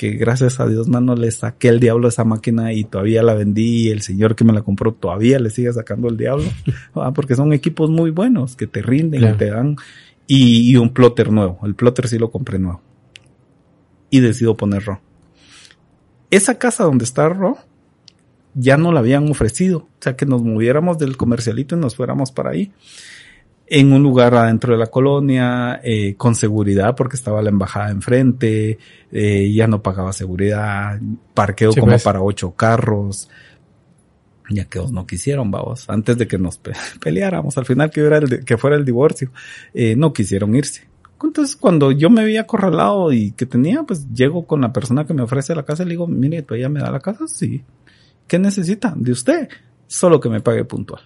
que 0.00 0.12
gracias 0.12 0.60
a 0.60 0.66
Dios, 0.66 0.88
mano, 0.88 1.14
le 1.14 1.30
saqué 1.30 1.68
el 1.68 1.78
diablo 1.78 2.06
a 2.06 2.08
esa 2.08 2.24
máquina 2.24 2.72
y 2.72 2.84
todavía 2.84 3.22
la 3.22 3.34
vendí 3.34 3.88
y 3.88 3.90
el 3.90 4.00
señor 4.00 4.34
que 4.34 4.44
me 4.44 4.54
la 4.54 4.62
compró 4.62 4.94
todavía 4.94 5.38
le 5.38 5.50
sigue 5.50 5.70
sacando 5.74 6.08
el 6.08 6.16
diablo, 6.16 6.46
ah, 6.94 7.12
porque 7.12 7.34
son 7.34 7.52
equipos 7.52 7.90
muy 7.90 8.10
buenos 8.10 8.56
que 8.56 8.66
te 8.66 8.80
rinden 8.80 9.20
Claro. 9.20 9.34
y 9.34 9.38
te 9.38 9.50
dan, 9.50 9.76
y, 10.26 10.70
y 10.70 10.76
un 10.76 10.94
plotter 10.94 11.30
nuevo, 11.30 11.58
el 11.64 11.74
plotter 11.74 12.08
sí 12.08 12.18
lo 12.18 12.30
compré 12.30 12.58
nuevo. 12.58 12.80
Y 14.08 14.20
decido 14.20 14.56
poner 14.56 14.84
RAW 14.86 15.00
esa 16.30 16.58
casa 16.58 16.84
donde 16.84 17.04
está 17.04 17.28
Ro 17.28 17.58
ya 18.54 18.76
no 18.76 18.92
la 18.92 19.00
habían 19.00 19.30
ofrecido. 19.30 19.78
O 19.78 19.88
sea, 20.00 20.16
que 20.16 20.26
nos 20.26 20.42
moviéramos 20.42 20.98
del 20.98 21.16
comercialito 21.16 21.76
y 21.76 21.78
nos 21.78 21.94
fuéramos 21.94 22.32
para 22.32 22.50
ahí. 22.50 22.72
En 23.72 23.92
un 23.92 24.02
lugar 24.02 24.34
adentro 24.34 24.72
de 24.72 24.78
la 24.80 24.88
colonia, 24.88 25.80
eh, 25.84 26.16
con 26.16 26.34
seguridad, 26.34 26.96
porque 26.96 27.14
estaba 27.16 27.40
la 27.40 27.50
embajada 27.50 27.90
enfrente, 27.90 28.78
eh, 29.12 29.52
ya 29.54 29.68
no 29.68 29.80
pagaba 29.80 30.12
seguridad, 30.12 31.00
parqueo 31.34 31.70
Sí, 31.72 31.78
como 31.78 31.92
pues. 31.92 32.02
para 32.02 32.20
ocho 32.20 32.50
carros. 32.56 33.28
Ya 34.48 34.64
que 34.64 34.80
no 34.90 35.06
quisieron, 35.06 35.52
vamos, 35.52 35.88
antes 35.88 36.18
de 36.18 36.26
que 36.26 36.36
nos 36.36 36.58
pe- 36.58 36.72
peleáramos, 37.00 37.56
al 37.58 37.64
final 37.64 37.90
que, 37.90 38.00
el 38.00 38.44
que 38.44 38.58
fuera 38.58 38.74
el 38.76 38.84
divorcio, 38.84 39.30
eh, 39.72 39.94
no 39.94 40.12
quisieron 40.12 40.56
irse. 40.56 40.88
Entonces, 41.22 41.54
cuando 41.54 41.92
yo 41.92 42.10
me 42.10 42.22
había 42.22 42.40
acorralado 42.40 43.12
y 43.12 43.30
que 43.32 43.46
tenía, 43.46 43.84
pues 43.84 44.08
llego 44.12 44.46
con 44.46 44.62
la 44.62 44.72
persona 44.72 45.06
que 45.06 45.14
me 45.14 45.22
ofrece 45.22 45.54
la 45.54 45.62
casa 45.64 45.84
y 45.84 45.86
le 45.86 45.90
digo, 45.90 46.08
mire, 46.08 46.42
¿todavía 46.42 46.68
me 46.68 46.80
da 46.80 46.90
la 46.90 46.98
casa? 46.98 47.28
Sí. 47.28 47.62
¿Qué 48.26 48.38
necesita? 48.40 48.92
De 48.96 49.12
usted. 49.12 49.48
Solo 49.86 50.18
que 50.18 50.28
me 50.30 50.40
pague 50.40 50.64
puntual. 50.64 51.02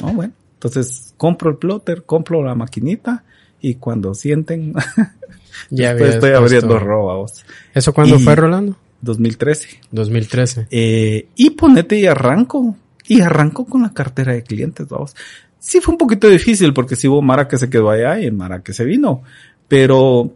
No, 0.00 0.12
bueno. 0.14 0.32
Entonces, 0.62 1.14
compro 1.16 1.48
el 1.50 1.56
plotter, 1.56 2.02
compro 2.04 2.44
la 2.44 2.54
maquinita 2.54 3.24
y 3.62 3.76
cuando 3.76 4.12
sienten, 4.14 4.74
Ya 5.70 5.94
después 5.94 6.14
estoy 6.16 6.32
abriendo 6.32 6.78
robos. 6.78 7.44
¿Eso 7.74 7.92
cuándo 7.94 8.16
Y- 8.16 8.18
fue, 8.22 8.36
Rolando? 8.36 8.76
2013. 9.00 9.80
2013. 9.90 10.66
Eh, 10.70 11.28
y 11.34 11.50
ponete 11.50 11.98
y 11.98 12.06
arranco. 12.06 12.76
Y 13.08 13.22
arranco 13.22 13.64
con 13.64 13.82
la 13.82 13.92
cartera 13.94 14.34
de 14.34 14.42
clientes, 14.42 14.86
vamos. 14.88 15.16
Sí 15.58 15.80
fue 15.80 15.92
un 15.92 15.98
poquito 15.98 16.28
difícil 16.28 16.72
porque 16.74 16.94
sí 16.96 17.08
hubo 17.08 17.22
Mara 17.22 17.48
que 17.48 17.56
se 17.58 17.68
quedó 17.70 17.88
allá 17.90 18.20
y 18.20 18.30
Mara 18.30 18.62
que 18.62 18.72
se 18.74 18.84
vino. 18.84 19.22
Pero, 19.66 20.34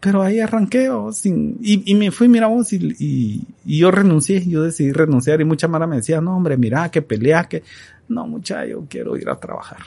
pero 0.00 0.22
ahí 0.22 0.40
arranqué, 0.40 0.88
sin, 1.12 1.58
y, 1.60 1.90
y 1.90 1.94
me 1.96 2.10
fui, 2.10 2.28
mira 2.28 2.46
vos, 2.46 2.72
y, 2.72 2.94
y, 2.98 3.42
y 3.66 3.78
yo 3.78 3.90
renuncié, 3.90 4.46
yo 4.46 4.62
decidí 4.62 4.92
renunciar 4.92 5.40
y 5.40 5.44
mucha 5.44 5.66
Mara 5.66 5.86
me 5.86 5.96
decía, 5.96 6.20
no 6.20 6.36
hombre, 6.36 6.56
mira, 6.56 6.88
que 6.90 7.02
pelea, 7.02 7.44
que, 7.44 7.64
no 8.08 8.26
mucha, 8.26 8.64
yo 8.64 8.86
quiero 8.88 9.16
ir 9.16 9.28
a 9.28 9.36
trabajar. 9.36 9.78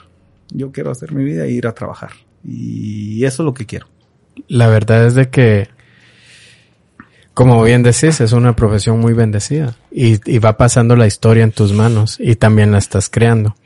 Yo 0.50 0.70
quiero 0.70 0.90
hacer 0.90 1.12
mi 1.12 1.24
vida 1.24 1.44
e 1.44 1.50
ir 1.50 1.66
a 1.66 1.72
trabajar. 1.72 2.10
Y 2.44 3.24
eso 3.24 3.42
es 3.42 3.44
lo 3.46 3.54
que 3.54 3.64
quiero. 3.64 3.86
La 4.48 4.68
verdad 4.68 5.06
es 5.06 5.14
de 5.14 5.30
que, 5.30 5.68
como 7.32 7.62
bien 7.62 7.82
decís, 7.82 8.20
es 8.20 8.32
una 8.32 8.54
profesión 8.54 9.00
muy 9.00 9.14
bendecida 9.14 9.76
y, 9.90 10.20
y 10.30 10.38
va 10.38 10.58
pasando 10.58 10.94
la 10.94 11.06
historia 11.06 11.42
en 11.44 11.52
tus 11.52 11.72
manos 11.72 12.18
y 12.20 12.36
también 12.36 12.70
la 12.70 12.78
estás 12.78 13.08
creando. 13.08 13.56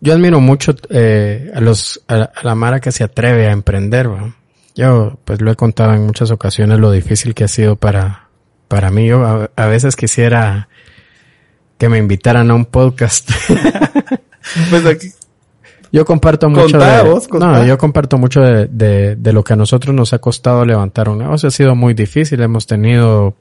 Yo 0.00 0.14
admiro 0.14 0.40
mucho 0.40 0.74
eh, 0.90 1.50
a 1.54 1.60
los 1.60 2.02
a, 2.08 2.30
a 2.34 2.44
la 2.44 2.54
Mara 2.54 2.80
que 2.80 2.92
se 2.92 3.04
atreve 3.04 3.46
a 3.48 3.52
emprender. 3.52 4.10
¿va? 4.10 4.34
Yo 4.78 5.18
pues 5.24 5.40
lo 5.40 5.50
he 5.50 5.56
contado 5.56 5.92
en 5.92 6.06
muchas 6.06 6.30
ocasiones 6.30 6.78
lo 6.78 6.92
difícil 6.92 7.34
que 7.34 7.42
ha 7.42 7.48
sido 7.48 7.74
para 7.74 8.28
para 8.68 8.92
mí. 8.92 9.08
Yo 9.08 9.26
a, 9.26 9.50
a 9.56 9.66
veces 9.66 9.96
quisiera 9.96 10.68
que 11.78 11.88
me 11.88 11.98
invitaran 11.98 12.48
a 12.50 12.54
un 12.54 12.64
podcast. 12.64 13.28
Pues 14.70 14.86
aquí, 14.86 15.08
Yo 15.92 16.06
comparto 16.06 16.48
mucho 16.48 16.78
Contá, 16.78 17.02
de, 17.02 17.10
vos, 17.10 17.28
no, 17.30 17.66
yo 17.66 17.76
comparto 17.76 18.16
mucho 18.16 18.40
de, 18.40 18.66
de, 18.66 19.14
de 19.14 19.32
lo 19.34 19.44
que 19.44 19.52
a 19.52 19.56
nosotros 19.56 19.94
nos 19.94 20.14
ha 20.14 20.20
costado 20.20 20.64
levantar 20.64 21.10
un 21.10 21.18
negocio. 21.18 21.48
Ha 21.48 21.52
sido 21.52 21.74
muy 21.74 21.92
difícil. 21.92 22.40
Hemos 22.40 22.66
tenido 22.66 23.34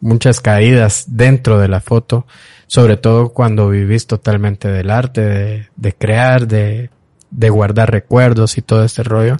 muchas 0.00 0.40
caídas 0.40 1.04
dentro 1.08 1.58
de 1.58 1.68
la 1.68 1.80
foto, 1.80 2.26
sobre 2.66 2.96
todo 2.96 3.28
cuando 3.34 3.68
vivís 3.68 4.06
totalmente 4.06 4.68
del 4.68 4.90
arte, 4.90 5.20
de, 5.20 5.68
de 5.76 5.92
crear, 5.92 6.46
de, 6.46 6.88
de 7.30 7.50
guardar 7.50 7.90
recuerdos 7.90 8.56
y 8.56 8.62
todo 8.62 8.84
este 8.84 9.02
rollo. 9.02 9.36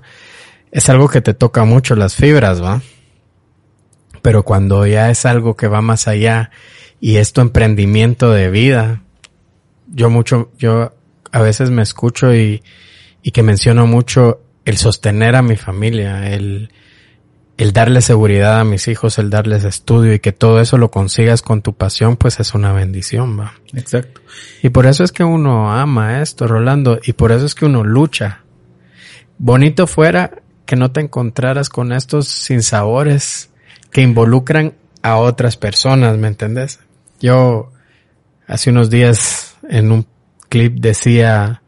Es 0.75 0.89
algo 0.91 1.09
que 1.09 1.21
te 1.21 1.35
toca 1.35 1.65
mucho 1.65 1.95
las 1.95 2.17
fibras, 2.17 2.61
¿va? 2.61 2.83
Pero 4.23 4.43
cuando 4.43 4.85
ya 4.89 5.09
es 5.09 5.25
algo 5.25 5.55
que 5.57 5.69
va 5.69 5.81
más 5.81 6.09
allá 6.09 6.51
y 7.01 7.19
es 7.19 7.33
tu 7.33 7.41
emprendimiento 7.41 8.33
de 8.33 8.51
vida, 8.51 9.03
yo 9.87 10.11
mucho, 10.11 10.51
yo 10.59 10.93
a 11.31 11.43
veces 11.43 11.71
me 11.71 11.83
escucho 11.83 12.35
y, 12.35 12.65
y 13.23 13.31
que 13.31 13.45
menciono 13.45 13.87
mucho 13.87 14.41
el 14.65 14.77
sostener 14.77 15.37
a 15.37 15.43
mi 15.43 15.55
familia, 15.55 16.33
el, 16.33 16.71
el 17.57 17.73
darle 17.73 18.01
seguridad 18.01 18.59
a 18.59 18.65
mis 18.65 18.89
hijos, 18.89 19.19
el 19.21 19.31
darles 19.31 19.63
estudio 19.63 20.13
y 20.13 20.19
que 20.19 20.33
todo 20.33 20.61
eso 20.61 20.77
lo 20.77 20.91
consigas 20.91 21.41
con 21.41 21.63
tu 21.63 21.75
pasión, 21.77 22.17
pues 22.17 22.41
es 22.41 22.53
una 22.53 22.73
bendición, 22.73 23.39
va. 23.39 23.55
Exacto. 23.75 24.23
Y 24.61 24.71
por 24.71 24.87
eso 24.87 25.05
es 25.05 25.13
que 25.13 25.23
uno 25.23 25.73
ama 25.73 26.21
esto, 26.21 26.49
Rolando, 26.49 26.99
y 27.05 27.13
por 27.13 27.31
eso 27.31 27.47
es 27.47 27.55
que 27.55 27.65
uno 27.65 27.85
lucha. 27.85 28.41
Bonito 29.39 29.87
fuera 29.87 30.43
que 30.67 30.77
no 30.77 30.91
te 30.91 31.01
encontraras 31.01 31.69
con 31.69 31.93
estos 31.93 32.29
sinsabores 32.29 33.51
que 33.91 34.03
involucran 34.03 34.75
a 35.03 35.17
otras 35.17 35.57
personas, 35.57 36.17
¿me 36.17 36.29
entendés? 36.29 36.81
Yo 37.21 37.71
hace 38.47 38.71
unos 38.71 38.91
días 38.91 39.57
en 39.69 39.93
un 39.93 40.07
clip 40.49 40.79
decía, 40.81 41.63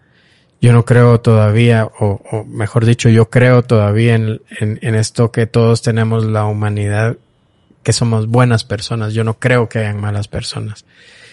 yo 0.61 0.73
no 0.73 0.85
creo 0.85 1.21
todavía, 1.21 1.85
o, 1.85 2.21
o 2.31 2.45
mejor 2.45 2.85
dicho, 2.85 3.09
yo 3.09 3.29
creo 3.31 3.63
todavía 3.63 4.15
en, 4.15 4.41
en, 4.59 4.79
en, 4.81 4.95
esto 4.95 5.31
que 5.31 5.47
todos 5.47 5.83
tenemos 5.83 6.25
la 6.25 6.47
humanidad, 6.47 7.17
que 7.83 7.93
somos 7.93 8.27
buenas 8.27 8.65
personas. 8.65 9.13
Yo 9.13 9.23
no 9.23 9.39
creo 9.39 9.69
que 9.69 9.79
hayan 9.81 10.01
malas 10.01 10.29
personas. 10.29 10.85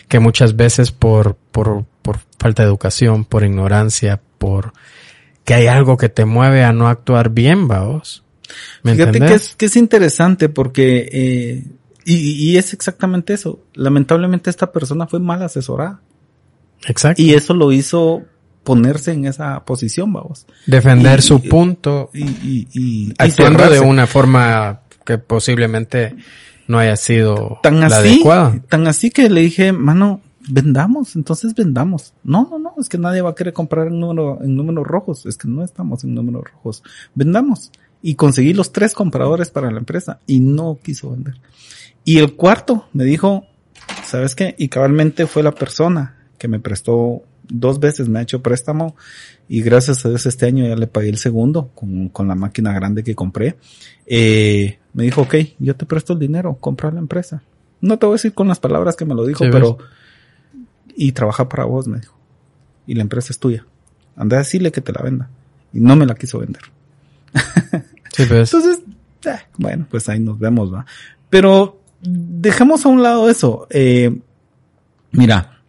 Que 0.07 0.19
muchas 0.19 0.56
veces 0.56 0.91
por, 0.91 1.35
por, 1.35 1.85
por 2.02 2.19
falta 2.38 2.64
de 2.64 2.69
educación, 2.69 3.26
por 3.26 3.44
ignorancia, 3.44 4.19
por 4.38 4.73
que 5.44 5.53
hay 5.53 5.68
algo 5.68 5.98
que 5.98 6.10
te 6.10 6.26
mueve 6.26 6.64
a 6.64 6.74
no 6.74 6.88
actuar 6.88 7.30
bien, 7.30 7.68
vaos. 7.68 8.24
¿Me 8.84 8.95
Fíjate 8.95 9.20
que 9.20 9.34
es, 9.34 9.56
que 9.56 9.65
es 9.65 9.76
interesante 9.76 10.49
porque, 10.49 11.10
eh, 11.11 11.64
y, 12.06 12.52
y 12.52 12.57
es 12.57 12.74
exactamente 12.74 13.34
eso. 13.34 13.60
Lamentablemente 13.74 14.49
esta 14.49 14.72
persona 14.72 15.07
fue 15.07 15.20
mal 15.20 15.41
asesorada. 15.41 16.02
Exacto. 16.86 17.22
Y 17.22 17.34
eso 17.34 17.53
lo 17.53 17.72
hizo 17.72 18.24
ponerse 18.64 19.11
en 19.11 19.26
esa 19.26 19.64
posición, 19.65 20.11
vamos. 20.14 20.45
Defender 20.65 21.20
y, 21.20 21.22
su 21.22 21.41
punto. 21.41 22.10
Y, 22.14 23.14
actuando 23.18 23.70
de 23.70 23.80
una 23.80 24.07
forma 24.07 24.82
que 25.06 25.18
posiblemente 25.18 26.15
no 26.68 26.80
haya 26.80 26.95
sido 26.95 27.60
tan 27.61 27.80
la 27.80 27.88
así, 27.88 27.95
adecuada. 27.95 28.60
Tan 28.70 28.88
así 28.88 29.11
que 29.11 29.30
le 29.30 29.41
dije, 29.41 29.74
mano, 29.74 30.22
vendamos, 30.49 31.15
entonces 31.15 31.53
vendamos. 31.56 32.14
No, 32.24 32.48
no, 32.49 32.60
no, 32.60 32.74
es 32.80 32.90
que 32.90 32.98
nadie 32.98 33.22
va 33.22 33.32
a 33.32 33.36
querer 33.36 33.53
comprar 33.53 33.88
en, 33.88 33.99
número, 33.99 34.40
en 34.41 34.56
números 34.56 34.86
rojos, 34.86 35.26
es 35.26 35.38
que 35.38 35.48
no 35.48 35.64
estamos 35.64 36.03
en 36.03 36.14
números 36.14 36.44
rojos. 36.52 36.84
Vendamos. 37.15 37.72
Y 38.02 38.15
conseguí 38.15 38.53
los 38.53 38.74
tres 38.74 38.94
compradores 38.94 39.49
para 39.49 39.72
la 39.72 39.80
empresa 39.80 40.20
y 40.28 40.41
no 40.41 40.78
quiso 40.84 41.11
vender. 41.11 41.36
Y 42.03 42.18
el 42.18 42.36
cuarto 42.36 42.86
me 42.91 43.06
dijo, 43.06 43.45
¿sabes 44.03 44.36
qué? 44.36 44.56
Y 44.57 44.68
cabalmente 44.68 45.26
fue 45.26 45.41
la 45.41 45.53
persona 45.53 46.18
que 46.38 46.49
me 46.49 46.60
prestó 46.60 47.24
dos 47.48 47.80
veces 47.80 48.10
me 48.10 48.20
ha 48.20 48.22
hecho 48.22 48.41
préstamo 48.41 48.95
y 49.48 49.61
gracias 49.61 50.06
a 50.06 50.10
Dios 50.10 50.26
este 50.26 50.45
año 50.45 50.65
ya 50.65 50.76
le 50.76 50.88
pagué 50.88 51.10
el 51.10 51.18
segundo 51.18 51.70
con, 51.76 52.10
con 52.10 52.28
la 52.28 52.36
máquina 52.36 52.74
grande 52.74 53.03
que 53.03 53.15
compré. 53.15 53.57
Eh, 54.06 54.80
me 54.94 55.03
dijo, 55.03 55.22
ok, 55.22 55.36
yo 55.60 55.76
te 55.76 55.86
presto 55.86 56.14
el 56.14 56.20
dinero, 56.20 56.57
compra 56.60 56.91
la 56.91 56.99
empresa. 56.99 57.44
No 57.82 57.99
te 57.99 58.06
voy 58.06 58.14
a 58.14 58.15
decir 58.15 58.34
con 58.34 58.48
las 58.48 58.60
palabras 58.60 58.95
que 58.95 59.06
me 59.06 59.15
lo 59.15 59.26
dijo, 59.26 59.44
sí, 59.44 59.49
pero... 59.52 59.78
Y 60.95 61.11
trabaja 61.11 61.49
para 61.49 61.65
vos, 61.65 61.88
me 61.88 61.99
dijo. 61.99 62.15
Y 62.86 62.95
la 62.95 63.02
empresa 63.02 63.32
es 63.32 63.40
tuya. 63.40 63.65
Anda 64.15 64.38
a 64.38 64.40
decirle 64.40 64.72
que 64.72 64.82
te 64.82 64.94
la 64.94 65.02
venda. 65.02 65.30
Y 65.74 65.80
no 65.80 65.95
me 65.95 66.06
la 66.06 66.15
quiso 66.15 66.40
vender. 66.40 66.61
Sí, 68.15 68.26
pues. 68.28 68.53
Entonces, 68.53 68.84
eh, 69.26 69.40
bueno, 69.57 69.88
pues 69.90 70.07
ahí 70.07 70.20
nos 70.20 70.38
vemos, 70.38 70.72
va. 70.72 70.86
Pero 71.30 71.80
dejemos 72.02 72.86
a 72.86 72.90
un 72.90 73.02
lado 73.02 73.28
eso. 73.30 73.68
Eh, 73.72 74.15
mira, 75.11 75.61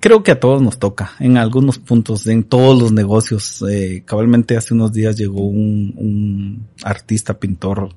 creo 0.00 0.22
que 0.22 0.32
a 0.32 0.40
todos 0.40 0.60
nos 0.60 0.78
toca, 0.78 1.12
en 1.20 1.36
algunos 1.38 1.78
puntos, 1.78 2.26
en 2.26 2.44
todos 2.44 2.80
los 2.80 2.92
negocios. 2.92 3.64
Eh, 3.70 4.02
cabalmente 4.04 4.56
hace 4.56 4.74
unos 4.74 4.92
días 4.92 5.16
llegó 5.16 5.40
un, 5.40 5.94
un 5.96 6.66
artista, 6.82 7.38
pintor, 7.38 7.94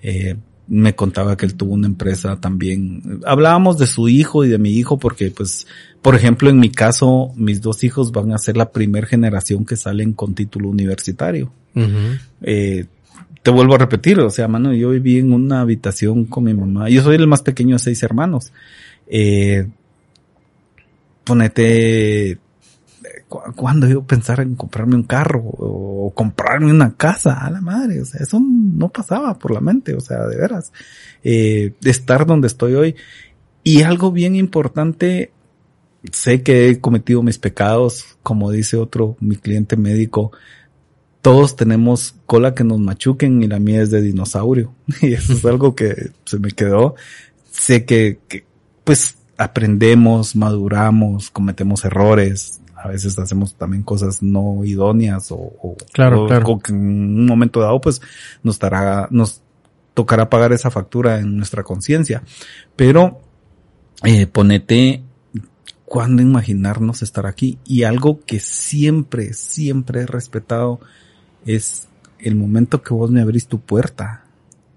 eh, 0.00 0.36
me 0.68 0.94
contaba 0.94 1.36
que 1.36 1.46
él 1.46 1.54
tuvo 1.54 1.74
una 1.74 1.86
empresa 1.86 2.38
también. 2.40 3.20
Hablábamos 3.24 3.78
de 3.78 3.86
su 3.86 4.08
hijo 4.08 4.44
y 4.44 4.48
de 4.48 4.58
mi 4.58 4.72
hijo 4.72 4.98
porque, 4.98 5.30
pues, 5.30 5.66
por 6.02 6.14
ejemplo, 6.14 6.50
en 6.50 6.60
mi 6.60 6.70
caso, 6.70 7.32
mis 7.36 7.62
dos 7.62 7.84
hijos 7.84 8.12
van 8.12 8.32
a 8.32 8.38
ser 8.38 8.56
la 8.56 8.70
primera 8.70 9.06
generación 9.06 9.64
que 9.64 9.76
salen 9.76 10.12
con 10.12 10.34
título 10.34 10.68
universitario. 10.68 11.50
Uh 11.74 11.80
-huh. 11.80 12.20
eh, 12.42 12.86
te 13.42 13.50
vuelvo 13.50 13.76
a 13.76 13.78
repetir, 13.78 14.18
o 14.20 14.30
sea, 14.30 14.46
mano, 14.46 14.74
yo 14.74 14.90
viví 14.90 15.18
en 15.18 15.32
una 15.32 15.62
habitación 15.62 16.26
con 16.26 16.44
mi 16.44 16.54
mamá. 16.54 16.90
Yo 16.90 17.02
soy 17.02 17.16
el 17.16 17.26
más 17.26 17.42
pequeño 17.42 17.76
de 17.76 17.78
seis 17.78 18.02
hermanos. 18.02 18.52
Eh, 19.06 19.66
ponete, 21.24 22.38
cuando 23.28 23.86
yo 23.86 24.02
pensar 24.02 24.40
en 24.40 24.54
comprarme 24.54 24.96
un 24.96 25.02
carro 25.02 25.42
o 25.44 26.12
comprarme 26.14 26.70
una 26.70 26.94
casa, 26.94 27.34
a 27.44 27.50
la 27.50 27.60
madre, 27.60 28.00
o 28.00 28.04
sea, 28.04 28.20
eso 28.22 28.40
no 28.40 28.88
pasaba 28.88 29.38
por 29.38 29.52
la 29.52 29.60
mente, 29.60 29.94
o 29.94 30.00
sea, 30.00 30.26
de 30.26 30.36
veras, 30.36 30.72
eh, 31.22 31.74
estar 31.82 32.26
donde 32.26 32.46
estoy 32.46 32.74
hoy. 32.74 32.96
Y 33.62 33.82
algo 33.82 34.12
bien 34.12 34.36
importante, 34.36 35.32
sé 36.12 36.42
que 36.42 36.70
he 36.70 36.80
cometido 36.80 37.22
mis 37.22 37.38
pecados, 37.38 38.16
como 38.22 38.50
dice 38.50 38.76
otro, 38.76 39.16
mi 39.20 39.36
cliente 39.36 39.76
médico, 39.76 40.32
todos 41.20 41.56
tenemos 41.56 42.14
cola 42.26 42.54
que 42.54 42.64
nos 42.64 42.78
machuquen 42.78 43.42
y 43.42 43.48
la 43.48 43.58
mía 43.58 43.82
es 43.82 43.90
de 43.90 44.00
dinosaurio. 44.00 44.74
Y 45.02 45.12
eso 45.12 45.34
es 45.34 45.44
algo 45.44 45.74
que 45.74 46.10
se 46.24 46.38
me 46.38 46.52
quedó. 46.52 46.94
Sé 47.50 47.84
que, 47.84 48.20
que 48.28 48.44
pues 48.84 49.18
aprendemos, 49.36 50.34
maduramos, 50.36 51.30
cometemos 51.30 51.84
errores, 51.84 52.60
a 52.80 52.88
veces 52.88 53.18
hacemos 53.18 53.54
también 53.54 53.82
cosas 53.82 54.22
no 54.22 54.64
idóneas 54.64 55.32
o, 55.32 55.36
o, 55.36 55.76
claro, 55.92 56.24
o, 56.24 56.26
claro. 56.26 56.46
o 56.48 56.58
que 56.60 56.72
en 56.72 56.78
un 56.78 57.26
momento 57.26 57.60
dado 57.60 57.80
pues 57.80 58.00
nos 58.42 58.56
estará, 58.56 59.08
nos 59.10 59.42
tocará 59.94 60.30
pagar 60.30 60.52
esa 60.52 60.70
factura 60.70 61.18
en 61.18 61.36
nuestra 61.36 61.64
conciencia. 61.64 62.22
Pero 62.76 63.20
eh, 64.04 64.26
ponete 64.26 65.02
cuándo 65.84 66.22
imaginarnos 66.22 67.02
estar 67.02 67.26
aquí 67.26 67.58
y 67.64 67.82
algo 67.82 68.20
que 68.24 68.40
siempre, 68.40 69.32
siempre 69.32 70.02
he 70.02 70.06
respetado 70.06 70.80
es 71.46 71.88
el 72.20 72.36
momento 72.36 72.82
que 72.82 72.94
vos 72.94 73.10
me 73.10 73.22
abrís 73.22 73.48
tu 73.48 73.60
puerta 73.60 74.24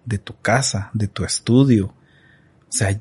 de 0.05 0.17
tu 0.17 0.33
casa, 0.41 0.89
de 0.93 1.07
tu 1.07 1.23
estudio. 1.23 1.87
O 1.87 2.71
sea, 2.71 2.99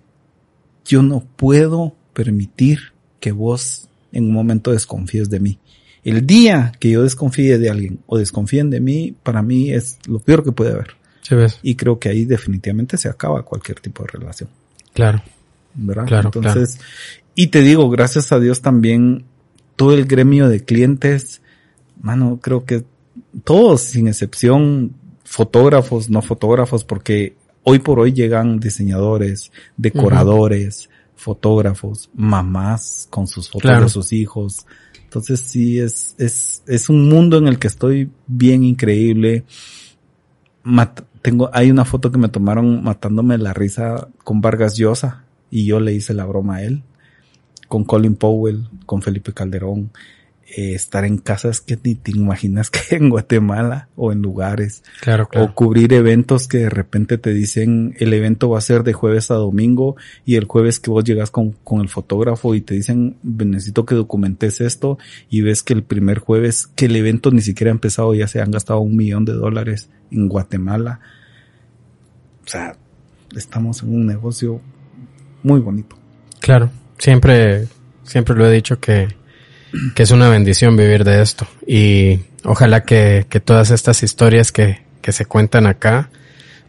yo 0.84 1.02
no 1.02 1.20
puedo 1.20 1.94
permitir 2.12 2.92
que 3.20 3.32
vos 3.32 3.88
en 4.12 4.24
un 4.24 4.32
momento 4.32 4.72
desconfíes 4.72 5.30
de 5.30 5.40
mí. 5.40 5.58
El 6.02 6.26
día 6.26 6.72
que 6.78 6.90
yo 6.90 7.02
desconfíe 7.02 7.58
de 7.58 7.70
alguien 7.70 8.00
o 8.06 8.16
desconfíen 8.18 8.70
de 8.70 8.80
mí, 8.80 9.14
para 9.22 9.42
mí 9.42 9.70
es 9.70 9.98
lo 10.06 10.18
peor 10.18 10.42
que 10.44 10.52
puede 10.52 10.72
haber. 10.72 10.92
Sí, 11.22 11.34
ves. 11.34 11.58
Y 11.62 11.74
creo 11.74 11.98
que 11.98 12.08
ahí 12.08 12.24
definitivamente 12.24 12.96
se 12.96 13.08
acaba 13.08 13.42
cualquier 13.42 13.80
tipo 13.80 14.02
de 14.04 14.08
relación. 14.18 14.48
Claro. 14.94 15.22
¿Verdad? 15.74 16.06
Claro, 16.06 16.30
Entonces, 16.34 16.76
claro. 16.76 16.90
y 17.34 17.46
te 17.48 17.60
digo, 17.62 17.88
gracias 17.90 18.32
a 18.32 18.40
Dios 18.40 18.60
también, 18.60 19.24
todo 19.76 19.94
el 19.94 20.06
gremio 20.06 20.48
de 20.48 20.64
clientes, 20.64 21.42
mano, 22.00 22.40
creo 22.42 22.64
que 22.64 22.84
todos, 23.44 23.82
sin 23.82 24.08
excepción, 24.08 24.94
fotógrafos, 25.24 26.10
no 26.10 26.22
fotógrafos, 26.22 26.84
porque 26.84 27.34
hoy 27.62 27.78
por 27.78 28.00
hoy 28.00 28.12
llegan 28.12 28.58
diseñadores, 28.58 29.52
decoradores, 29.76 30.86
uh 30.86 30.88
-huh. 30.88 30.99
Fotógrafos, 31.20 32.10
mamás 32.14 33.06
con 33.10 33.26
sus 33.26 33.48
fotos 33.48 33.62
claro. 33.62 33.84
de 33.84 33.90
sus 33.90 34.12
hijos. 34.12 34.66
Entonces 35.04 35.40
sí, 35.40 35.78
es, 35.78 36.14
es, 36.18 36.62
es 36.66 36.88
un 36.88 37.08
mundo 37.08 37.38
en 37.38 37.46
el 37.46 37.58
que 37.58 37.66
estoy 37.66 38.10
bien 38.26 38.64
increíble. 38.64 39.44
Mat 40.62 41.02
tengo, 41.22 41.50
hay 41.52 41.70
una 41.70 41.84
foto 41.84 42.10
que 42.10 42.18
me 42.18 42.28
tomaron 42.28 42.82
matándome 42.82 43.36
la 43.36 43.52
risa 43.52 44.08
con 44.24 44.40
Vargas 44.40 44.76
Llosa 44.76 45.24
y 45.50 45.66
yo 45.66 45.80
le 45.80 45.92
hice 45.92 46.14
la 46.14 46.24
broma 46.24 46.56
a 46.56 46.62
él. 46.62 46.82
Con 47.68 47.84
Colin 47.84 48.16
Powell, 48.16 48.68
con 48.86 49.02
Felipe 49.02 49.32
Calderón 49.32 49.90
eh, 50.56 50.74
estar 50.74 51.04
en 51.04 51.18
casas 51.18 51.60
que 51.60 51.78
ni 51.82 51.94
te 51.94 52.10
imaginas 52.10 52.70
que 52.70 52.80
en 52.96 53.08
Guatemala 53.08 53.88
o 53.94 54.10
en 54.10 54.20
lugares. 54.20 54.82
Claro, 55.00 55.28
claro. 55.28 55.46
O 55.46 55.54
cubrir 55.54 55.92
eventos 55.92 56.48
que 56.48 56.58
de 56.58 56.70
repente 56.70 57.18
te 57.18 57.32
dicen 57.32 57.94
el 57.98 58.12
evento 58.12 58.50
va 58.50 58.58
a 58.58 58.62
ser 58.62 58.82
de 58.82 58.92
jueves 58.92 59.30
a 59.30 59.34
domingo 59.34 59.96
y 60.24 60.34
el 60.34 60.46
jueves 60.46 60.80
que 60.80 60.90
vos 60.90 61.04
llegas 61.04 61.30
con, 61.30 61.52
con 61.52 61.80
el 61.80 61.88
fotógrafo 61.88 62.54
y 62.56 62.62
te 62.62 62.74
dicen 62.74 63.16
necesito 63.22 63.86
que 63.86 63.94
documentes 63.94 64.60
esto 64.60 64.98
y 65.28 65.42
ves 65.42 65.62
que 65.62 65.72
el 65.72 65.84
primer 65.84 66.18
jueves 66.18 66.66
que 66.66 66.86
el 66.86 66.96
evento 66.96 67.30
ni 67.30 67.42
siquiera 67.42 67.70
ha 67.70 67.74
empezado 67.74 68.12
ya 68.14 68.26
se 68.26 68.40
han 68.40 68.50
gastado 68.50 68.80
un 68.80 68.96
millón 68.96 69.24
de 69.24 69.34
dólares 69.34 69.88
en 70.10 70.28
Guatemala. 70.28 71.00
O 72.44 72.48
sea, 72.48 72.76
estamos 73.36 73.82
en 73.82 73.94
un 73.94 74.06
negocio 74.06 74.60
muy 75.44 75.60
bonito. 75.60 75.96
Claro, 76.40 76.70
siempre, 76.98 77.68
siempre 78.02 78.34
lo 78.34 78.46
he 78.46 78.52
dicho 78.52 78.80
que 78.80 79.19
que 79.94 80.02
es 80.02 80.10
una 80.10 80.28
bendición 80.28 80.76
vivir 80.76 81.04
de 81.04 81.22
esto 81.22 81.46
y 81.66 82.20
ojalá 82.44 82.82
que, 82.82 83.26
que 83.28 83.40
todas 83.40 83.70
estas 83.70 84.02
historias 84.02 84.52
que, 84.52 84.82
que 85.00 85.12
se 85.12 85.26
cuentan 85.26 85.66
acá 85.66 86.10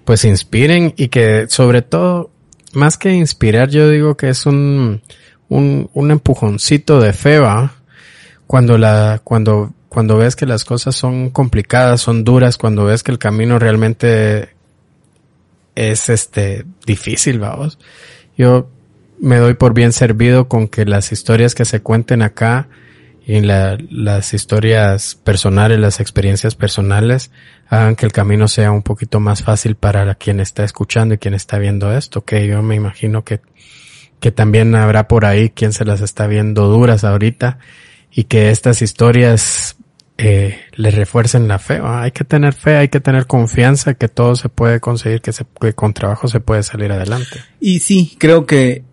pues 0.06 0.26
inspiren 0.26 0.94
y 0.98 1.08
que 1.08 1.48
sobre 1.50 1.82
todo 1.82 2.32
más 2.74 2.98
que 2.98 3.14
inspirar 3.14 3.70
yo 3.70 3.90
digo 3.90 4.16
que 4.16 4.30
es 4.30 4.46
un, 4.46 5.02
un, 5.50 5.90
un 5.94 6.12
empujoncito 6.12 7.00
de 7.00 7.14
fe 7.14 7.40
cuando 8.48 8.78
la 8.78 9.22
cuando 9.24 9.74
cuando 9.90 10.18
ves 10.18 10.36
que 10.36 10.46
las 10.46 10.64
cosas 10.64 10.96
son 10.96 11.30
complicadas 11.30 12.02
son 12.02 12.24
duras 12.24 12.58
cuando 12.58 12.86
ves 12.86 13.04
que 13.04 13.12
el 13.12 13.20
camino 13.20 13.60
realmente 13.60 14.50
es 15.76 16.10
este 16.10 16.66
difícil, 16.86 17.40
vamos. 17.40 17.80
Yo 18.38 18.70
me 19.20 19.38
doy 19.38 19.54
por 19.54 19.74
bien 19.74 19.94
servido 19.94 20.48
con 20.48 20.68
que 20.68 20.86
las 20.86 21.12
historias 21.12 21.56
que 21.56 21.66
se 21.66 21.82
cuenten 21.82 22.22
acá 22.22 22.68
y 23.26 23.40
la, 23.42 23.78
las 23.90 24.34
historias 24.34 25.16
personales, 25.16 25.80
las 25.80 26.00
experiencias 26.00 26.56
personales, 26.56 27.32
hagan 27.68 27.96
que 27.96 28.06
el 28.06 28.12
camino 28.12 28.48
sea 28.48 28.72
un 28.72 28.82
poquito 28.82 29.20
más 29.20 29.44
fácil 29.44 29.76
para 29.76 30.16
quien 30.16 30.40
está 30.40 30.64
escuchando 30.64 31.16
y 31.16 31.18
quien 31.18 31.34
está 31.34 31.60
viendo 31.60 31.96
esto, 31.96 32.26
que 32.26 32.48
yo 32.48 32.62
me 32.64 32.76
imagino 32.76 33.24
que, 33.24 33.42
que 34.20 34.32
también 34.32 34.76
habrá 34.76 35.08
por 35.08 35.26
ahí 35.26 35.50
quien 35.50 35.72
se 35.72 35.86
las 35.86 36.02
está 36.02 36.28
viendo 36.28 36.68
duras 36.68 37.04
ahorita 37.04 37.60
y 38.12 38.26
que 38.26 38.50
estas 38.50 38.82
historias 38.82 39.78
eh, 40.18 40.60
le 40.76 40.92
refuercen 40.92 41.48
la 41.48 41.60
fe. 41.60 41.80
Hay 41.84 42.12
que 42.12 42.24
tener 42.24 42.54
fe, 42.54 42.78
hay 42.78 42.90
que 42.90 43.00
tener 43.00 43.28
confianza 43.28 43.94
que 43.94 44.08
todo 44.08 44.36
se 44.36 44.50
puede 44.50 44.80
conseguir, 44.80 45.22
que, 45.22 45.32
se, 45.32 45.46
que 45.60 45.74
con 45.74 45.94
trabajo 45.94 46.28
se 46.28 46.40
puede 46.40 46.64
salir 46.64 46.92
adelante. 46.92 47.40
Y 47.60 47.80
sí, 47.80 48.16
creo 48.20 48.46
que 48.46 48.84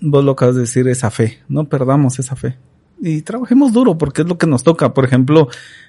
vos 0.00 0.24
lo 0.24 0.32
acabas 0.32 0.54
de 0.56 0.62
decir, 0.62 0.86
esa 0.88 1.10
fe. 1.10 1.40
No 1.48 1.68
perdamos 1.68 2.18
esa 2.18 2.36
fe. 2.36 2.56
Y 3.00 3.22
trabajemos 3.22 3.72
duro 3.72 3.98
porque 3.98 4.22
es 4.22 4.28
lo 4.28 4.38
que 4.38 4.46
nos 4.46 4.62
toca. 4.62 4.94
Por 4.94 5.04
ejemplo, 5.04 5.48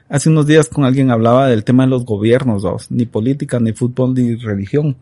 hace 0.10 0.30
unos 0.30 0.46
días 0.46 0.68
con 0.68 0.84
alguien 0.84 1.12
hablaba 1.12 1.48
del 1.48 1.64
tema 1.64 1.84
de 1.84 1.90
los 1.90 2.06
gobiernos, 2.06 2.92
ni 2.92 3.06
política, 3.06 3.60
ni 3.60 3.74
fútbol, 3.74 4.14
ni 4.14 4.36
religión. 4.36 4.96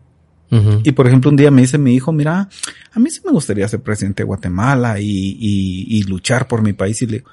Y 0.84 0.92
por 0.92 1.08
ejemplo, 1.08 1.30
un 1.30 1.36
día 1.36 1.50
me 1.50 1.62
dice 1.62 1.76
mi 1.76 1.94
hijo, 1.94 2.12
mira, 2.12 2.48
a 2.92 3.00
mí 3.00 3.10
sí 3.10 3.20
me 3.24 3.32
gustaría 3.32 3.66
ser 3.66 3.80
presidente 3.80 4.22
de 4.22 4.28
Guatemala 4.28 5.00
y, 5.00 5.36
y, 5.40 5.86
y 5.88 6.02
luchar 6.04 6.46
por 6.46 6.62
mi 6.62 6.72
país. 6.72 7.02
Y 7.02 7.06
le 7.06 7.12
digo, 7.18 7.30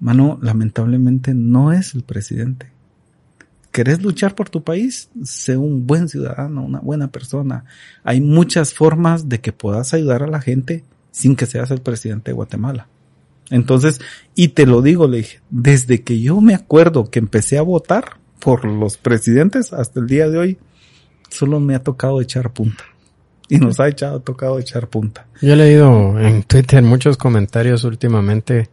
mano, 0.00 0.36
lamentablemente 0.42 1.32
no 1.32 1.72
es 1.72 1.94
el 1.94 2.02
presidente. 2.02 2.72
¿Querés 3.70 4.02
luchar 4.02 4.34
por 4.34 4.48
tu 4.48 4.64
país? 4.64 5.10
Sé 5.22 5.56
un 5.56 5.86
buen 5.86 6.08
ciudadano, 6.08 6.64
una 6.64 6.80
buena 6.80 7.08
persona. 7.08 7.66
Hay 8.02 8.20
muchas 8.20 8.74
formas 8.74 9.28
de 9.28 9.40
que 9.40 9.52
puedas 9.52 9.94
ayudar 9.94 10.22
a 10.22 10.26
la 10.26 10.40
gente 10.40 10.82
sin 11.12 11.36
que 11.36 11.46
seas 11.46 11.70
el 11.70 11.82
presidente 11.82 12.30
de 12.30 12.34
Guatemala. 12.34 12.88
Entonces, 13.50 14.00
y 14.34 14.48
te 14.48 14.66
lo 14.66 14.82
digo, 14.82 15.06
le 15.06 15.18
dije, 15.18 15.40
desde 15.50 16.02
que 16.02 16.20
yo 16.20 16.40
me 16.40 16.54
acuerdo 16.54 17.10
que 17.10 17.18
empecé 17.18 17.58
a 17.58 17.62
votar 17.62 18.18
por 18.40 18.64
los 18.64 18.96
presidentes 18.96 19.72
hasta 19.72 20.00
el 20.00 20.06
día 20.06 20.28
de 20.28 20.38
hoy, 20.38 20.58
solo 21.30 21.60
me 21.60 21.74
ha 21.74 21.82
tocado 21.82 22.20
echar 22.20 22.52
punta. 22.52 22.84
Y 23.48 23.58
nos 23.58 23.78
ha 23.78 23.88
echado, 23.88 24.20
tocado 24.20 24.58
echar 24.58 24.88
punta. 24.88 25.26
Yo 25.40 25.52
he 25.52 25.56
leído 25.56 26.18
en 26.18 26.42
Twitter 26.42 26.82
muchos 26.82 27.16
comentarios 27.16 27.84
últimamente 27.84 28.68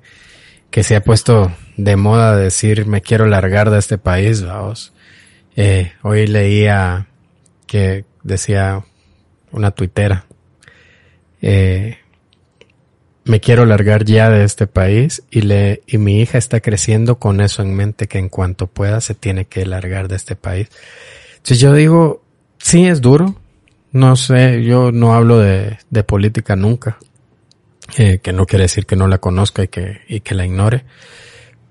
que 0.71 0.81
se 0.81 0.95
ha 0.95 1.03
puesto 1.03 1.51
de 1.77 1.95
moda 1.95 2.35
decir 2.35 2.87
me 2.87 3.01
quiero 3.01 3.27
largar 3.27 3.69
de 3.69 3.77
este 3.77 3.99
país, 3.99 4.43
vamos. 4.43 4.91
Eh, 5.55 5.91
hoy 6.01 6.25
leía 6.25 7.07
que 7.67 8.05
decía 8.23 8.83
una 9.51 9.69
tuitera, 9.69 10.25
eh, 11.41 11.99
me 13.25 13.39
quiero 13.39 13.65
largar 13.65 14.03
ya 14.03 14.29
de 14.29 14.43
este 14.43 14.67
país 14.67 15.23
y 15.31 15.41
le, 15.41 15.81
y 15.87 15.97
mi 15.97 16.21
hija 16.21 16.37
está 16.37 16.59
creciendo 16.59 17.19
con 17.19 17.39
eso 17.41 17.61
en 17.61 17.73
mente 17.73 18.07
que 18.07 18.17
en 18.17 18.29
cuanto 18.29 18.67
pueda 18.67 18.99
se 19.01 19.15
tiene 19.15 19.45
que 19.45 19.65
largar 19.65 20.07
de 20.07 20.15
este 20.15 20.35
país. 20.35 20.69
Entonces 21.31 21.59
yo 21.59 21.73
digo, 21.73 22.23
sí 22.57 22.85
es 22.85 23.01
duro, 23.01 23.35
no 23.91 24.15
sé, 24.15 24.63
yo 24.63 24.91
no 24.91 25.13
hablo 25.13 25.39
de, 25.39 25.77
de 25.89 26.03
política 26.03 26.55
nunca, 26.55 26.97
eh, 27.97 28.19
que 28.19 28.33
no 28.33 28.45
quiere 28.45 28.63
decir 28.63 28.85
que 28.85 28.95
no 28.95 29.07
la 29.07 29.19
conozca 29.19 29.63
y 29.63 29.67
que, 29.67 30.01
y 30.07 30.19
que 30.19 30.35
la 30.35 30.45
ignore, 30.45 30.83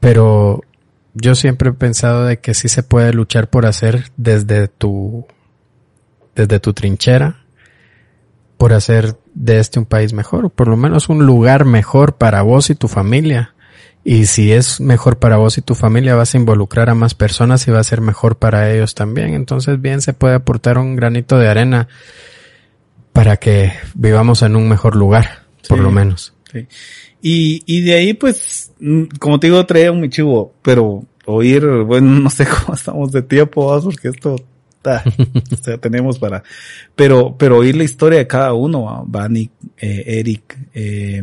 pero 0.01 0.62
yo 1.15 1.35
siempre 1.35 1.70
he 1.70 1.74
pensado 1.74 2.24
de 2.24 2.39
que 2.41 2.55
sí 2.55 2.69
se 2.69 2.83
puede 2.83 3.12
luchar 3.12 3.51
por 3.51 3.66
hacer 3.66 4.11
desde 4.16 4.69
tu, 4.69 5.27
desde 6.35 6.61
tu 6.61 6.73
trinchera, 6.73 7.41
por 8.63 8.75
hacer 8.75 9.17
de 9.35 9.59
este 9.59 9.81
un 9.81 9.87
país 9.87 10.13
mejor, 10.13 10.45
o 10.45 10.49
por 10.49 10.69
lo 10.69 10.77
menos 10.77 11.09
un 11.09 11.27
lugar 11.27 11.65
mejor 11.65 12.15
para 12.15 12.43
vos 12.43 12.71
y 12.71 12.77
tu 12.77 12.87
familia. 12.87 13.57
Y 14.05 14.27
si 14.27 14.53
es 14.53 14.81
mejor 14.81 15.19
para 15.19 15.37
vos 15.37 15.59
y 15.59 15.63
tu 15.63 15.75
familia, 15.75 16.15
vas 16.15 16.33
a 16.33 16.39
involucrar 16.39 16.89
a 16.89 16.95
más 16.95 17.17
personas 17.17 17.67
y 17.67 17.73
va 17.73 17.81
a 17.81 17.83
ser 17.83 18.01
mejor 18.01 18.37
para 18.37 18.73
ellos 18.73 18.95
también. 18.95 19.35
Entonces 19.35 19.81
bien 19.81 20.01
se 20.01 20.13
puede 20.13 20.37
aportar 20.37 20.79
un 20.79 20.95
granito 20.95 21.39
de 21.39 21.49
arena 21.49 21.89
para 23.13 23.37
que 23.37 23.73
vivamos 23.95 24.43
en 24.43 24.55
un 24.55 24.69
mejor 24.69 24.95
lugar, 24.95 25.43
por 25.69 25.81
lo 25.81 25.91
menos. 25.91 26.33
Sí. 26.53 26.69
Y, 27.21 27.65
y 27.67 27.81
de 27.81 27.95
ahí, 27.95 28.15
pues, 28.15 28.71
mm, 28.79 29.07
como 29.19 29.41
te 29.41 29.49
digo, 29.49 29.67
traía 29.67 29.91
un 29.91 30.09
chivo, 30.09 30.55
pero 30.63 31.03
oír, 31.27 31.67
bueno, 31.85 32.11
no 32.21 32.31
sé 32.31 32.47
cómo 32.47 32.75
estamos 32.75 33.11
de 33.11 33.23
tiempo, 33.23 33.77
porque 33.83 34.07
esto, 34.07 34.37
o 34.85 35.57
sea, 35.63 35.79
tenemos 35.79 36.19
para, 36.19 36.43
pero, 36.95 37.37
pero 37.39 37.59
oír 37.59 37.77
la 37.77 37.85
historia 37.85 38.19
de 38.19 38.27
cada 38.27 38.53
uno, 38.53 39.05
Bani, 39.07 39.51
eh, 39.77 40.05
Eric, 40.07 40.59
eh, 40.75 41.23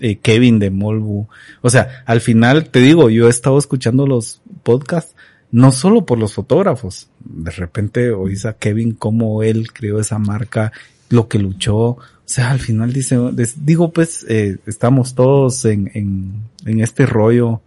eh, 0.00 0.16
Kevin 0.18 0.58
de 0.58 0.70
Molbu, 0.70 1.26
o 1.60 1.70
sea, 1.70 2.02
al 2.06 2.20
final, 2.20 2.68
te 2.70 2.80
digo, 2.80 3.10
yo 3.10 3.26
he 3.26 3.30
estado 3.30 3.58
escuchando 3.58 4.06
los 4.06 4.40
podcasts, 4.62 5.14
no 5.50 5.72
solo 5.72 6.04
por 6.04 6.18
los 6.18 6.34
fotógrafos, 6.34 7.08
de 7.20 7.50
repente 7.50 8.10
oís 8.10 8.44
a 8.44 8.54
Kevin 8.54 8.92
cómo 8.92 9.42
él 9.42 9.72
creó 9.72 9.98
esa 10.00 10.18
marca, 10.18 10.72
lo 11.08 11.28
que 11.28 11.38
luchó, 11.38 11.96
o 12.28 12.30
sea, 12.30 12.50
al 12.50 12.58
final 12.58 12.92
dice, 12.92 13.18
digo 13.56 13.90
pues, 13.90 14.26
eh, 14.28 14.58
estamos 14.66 15.14
todos 15.14 15.64
en, 15.64 15.90
en, 15.94 16.42
en 16.66 16.80
este 16.80 17.06
rollo. 17.06 17.62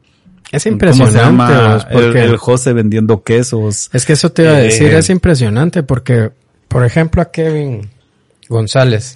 Es 0.51 0.65
impresionante. 0.65 1.85
Porque 1.91 2.23
el, 2.23 2.31
el, 2.31 2.37
José 2.37 2.73
vendiendo 2.73 3.23
quesos. 3.23 3.89
Es 3.93 4.05
que 4.05 4.13
eso 4.13 4.31
te 4.31 4.43
iba 4.43 4.51
a 4.51 4.59
decir, 4.59 4.93
eh, 4.93 4.97
es 4.97 5.09
impresionante 5.09 5.83
porque, 5.83 6.31
por 6.67 6.85
ejemplo, 6.85 7.21
a 7.21 7.31
Kevin 7.31 7.89
González. 8.49 9.13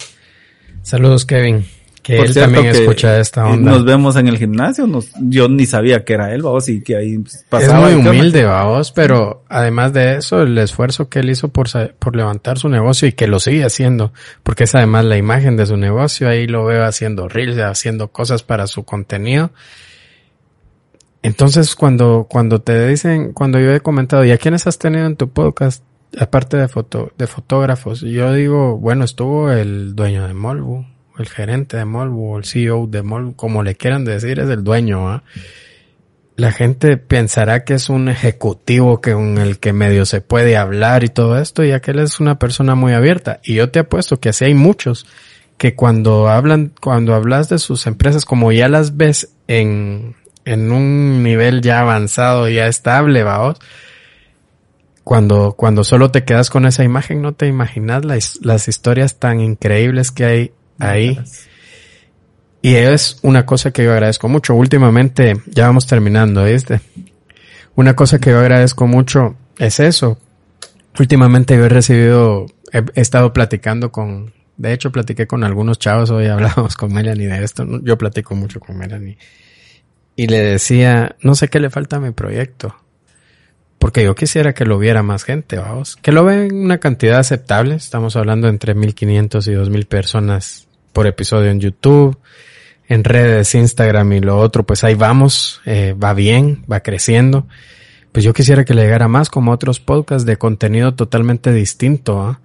Saludos, 0.82 1.26
Kevin. 1.26 1.64
Que 2.06 2.18
él 2.18 2.32
también 2.32 2.62
que 2.62 2.70
escucha 2.70 3.18
esta 3.18 3.44
onda. 3.44 3.72
Nos 3.72 3.84
vemos 3.84 4.14
en 4.14 4.28
el 4.28 4.38
gimnasio, 4.38 4.86
nos, 4.86 5.10
yo 5.18 5.48
ni 5.48 5.66
sabía 5.66 6.04
que 6.04 6.12
era 6.12 6.32
él, 6.32 6.40
vamos, 6.40 6.68
y 6.68 6.80
que 6.80 6.96
ahí 6.96 7.18
pasaba. 7.48 7.90
Es 7.90 7.96
muy 7.96 8.08
humilde, 8.08 8.44
vamos, 8.44 8.92
pero 8.92 9.42
además 9.48 9.92
de 9.92 10.18
eso, 10.18 10.42
el 10.42 10.56
esfuerzo 10.56 11.08
que 11.08 11.18
él 11.18 11.30
hizo 11.30 11.48
por, 11.48 11.66
por 11.98 12.14
levantar 12.14 12.60
su 12.60 12.68
negocio 12.68 13.08
y 13.08 13.12
que 13.12 13.26
lo 13.26 13.40
sigue 13.40 13.64
haciendo, 13.64 14.12
porque 14.44 14.64
es 14.64 14.74
además 14.76 15.04
la 15.04 15.16
imagen 15.16 15.56
de 15.56 15.66
su 15.66 15.76
negocio, 15.76 16.28
ahí 16.28 16.46
lo 16.46 16.64
veo 16.64 16.84
haciendo 16.84 17.26
reels, 17.26 17.58
haciendo 17.58 18.12
cosas 18.12 18.44
para 18.44 18.68
su 18.68 18.84
contenido. 18.84 19.50
Entonces, 21.26 21.74
cuando, 21.74 22.28
cuando 22.30 22.60
te 22.60 22.86
dicen, 22.86 23.32
cuando 23.32 23.58
yo 23.58 23.72
he 23.72 23.80
comentado, 23.80 24.24
¿y 24.24 24.30
a 24.30 24.38
quiénes 24.38 24.68
has 24.68 24.78
tenido 24.78 25.06
en 25.06 25.16
tu 25.16 25.28
podcast? 25.28 25.82
Aparte 26.16 26.56
de 26.56 26.68
foto, 26.68 27.10
de 27.18 27.26
fotógrafos, 27.26 28.02
yo 28.02 28.32
digo, 28.32 28.78
bueno, 28.78 29.04
estuvo 29.04 29.50
el 29.50 29.96
dueño 29.96 30.28
de 30.28 30.34
Molbu, 30.34 30.86
el 31.18 31.28
gerente 31.28 31.78
de 31.78 31.84
Molbu 31.84 32.38
el 32.38 32.44
CEO 32.44 32.86
de 32.86 33.02
Molbu, 33.02 33.34
como 33.34 33.64
le 33.64 33.74
quieran 33.74 34.04
decir, 34.04 34.38
es 34.38 34.48
el 34.48 34.62
dueño. 34.62 35.08
¿ah? 35.08 35.24
La 36.36 36.52
gente 36.52 36.96
pensará 36.96 37.64
que 37.64 37.74
es 37.74 37.88
un 37.88 38.08
ejecutivo 38.08 39.00
con 39.00 39.38
el 39.38 39.58
que 39.58 39.72
medio 39.72 40.06
se 40.06 40.20
puede 40.20 40.56
hablar 40.56 41.02
y 41.02 41.08
todo 41.08 41.40
esto, 41.40 41.64
y 41.64 41.72
aquel 41.72 41.98
es 41.98 42.20
una 42.20 42.38
persona 42.38 42.76
muy 42.76 42.92
abierta. 42.92 43.40
Y 43.42 43.54
yo 43.54 43.68
te 43.70 43.80
apuesto 43.80 44.20
que 44.20 44.28
así 44.28 44.44
hay 44.44 44.54
muchos 44.54 45.06
que 45.58 45.74
cuando 45.74 46.28
hablan, 46.28 46.70
cuando 46.80 47.16
hablas 47.16 47.48
de 47.48 47.58
sus 47.58 47.88
empresas, 47.88 48.24
como 48.24 48.52
ya 48.52 48.68
las 48.68 48.96
ves 48.96 49.30
en, 49.48 50.14
en 50.46 50.72
un 50.72 51.22
nivel 51.22 51.60
ya 51.60 51.80
avanzado, 51.80 52.48
ya 52.48 52.68
estable, 52.68 53.24
vamos, 53.24 53.58
cuando, 55.04 55.52
cuando 55.52 55.84
solo 55.84 56.10
te 56.10 56.24
quedas 56.24 56.50
con 56.50 56.66
esa 56.66 56.84
imagen, 56.84 57.20
no 57.20 57.34
te 57.34 57.46
imaginas 57.46 58.04
las, 58.04 58.38
las 58.42 58.68
historias 58.68 59.18
tan 59.18 59.40
increíbles 59.40 60.10
que 60.10 60.24
hay 60.24 60.52
ahí. 60.78 61.20
Y 62.62 62.74
es 62.74 63.18
una 63.22 63.44
cosa 63.44 63.70
que 63.70 63.84
yo 63.84 63.92
agradezco 63.92 64.28
mucho. 64.28 64.54
Últimamente, 64.54 65.36
ya 65.46 65.66
vamos 65.66 65.86
terminando, 65.86 66.44
¿viste? 66.44 66.80
Una 67.74 67.94
cosa 67.94 68.18
que 68.18 68.30
yo 68.30 68.40
agradezco 68.40 68.86
mucho 68.86 69.36
es 69.58 69.78
eso. 69.78 70.18
Últimamente 70.98 71.56
yo 71.56 71.64
he 71.66 71.68
recibido, 71.68 72.46
he, 72.72 72.78
he 72.94 73.00
estado 73.00 73.32
platicando 73.32 73.92
con, 73.92 74.32
de 74.56 74.72
hecho 74.72 74.90
platiqué 74.90 75.26
con 75.26 75.44
algunos 75.44 75.78
chavos, 75.78 76.10
hoy 76.10 76.26
hablamos 76.26 76.76
con 76.76 76.92
Melanie 76.92 77.28
de 77.28 77.44
esto, 77.44 77.64
yo 77.82 77.98
platico 77.98 78.34
mucho 78.34 78.58
con 78.58 78.78
Melanie. 78.78 79.18
Y 80.16 80.28
le 80.28 80.40
decía, 80.40 81.14
no 81.20 81.34
sé 81.34 81.48
qué 81.48 81.60
le 81.60 81.70
falta 81.70 81.96
a 81.96 82.00
mi 82.00 82.10
proyecto. 82.10 82.74
Porque 83.78 84.02
yo 84.02 84.14
quisiera 84.14 84.54
que 84.54 84.64
lo 84.64 84.78
viera 84.78 85.02
más 85.02 85.24
gente, 85.24 85.58
vamos. 85.58 85.96
Que 85.96 86.10
lo 86.10 86.24
vean 86.24 86.54
una 86.54 86.78
cantidad 86.78 87.18
aceptable. 87.18 87.74
Estamos 87.74 88.16
hablando 88.16 88.48
entre 88.48 88.74
1500 88.74 89.46
y 89.48 89.52
2000 89.52 89.86
personas 89.86 90.66
por 90.96 91.06
episodio 91.06 91.50
en 91.50 91.60
YouTube, 91.60 92.18
en 92.88 93.04
redes, 93.04 93.54
Instagram 93.54 94.14
y 94.14 94.20
lo 94.20 94.38
otro, 94.38 94.64
pues 94.64 94.82
ahí 94.82 94.94
vamos, 94.94 95.60
eh, 95.66 95.92
va 95.92 96.14
bien, 96.14 96.64
va 96.72 96.80
creciendo. 96.80 97.46
Pues 98.12 98.24
yo 98.24 98.32
quisiera 98.32 98.64
que 98.64 98.72
le 98.72 98.82
llegara 98.84 99.08
más 99.08 99.28
como 99.28 99.52
otros 99.52 99.78
podcasts 99.78 100.24
de 100.24 100.38
contenido 100.38 100.94
totalmente 100.94 101.52
distinto, 101.52 102.30
¿eh? 102.30 102.36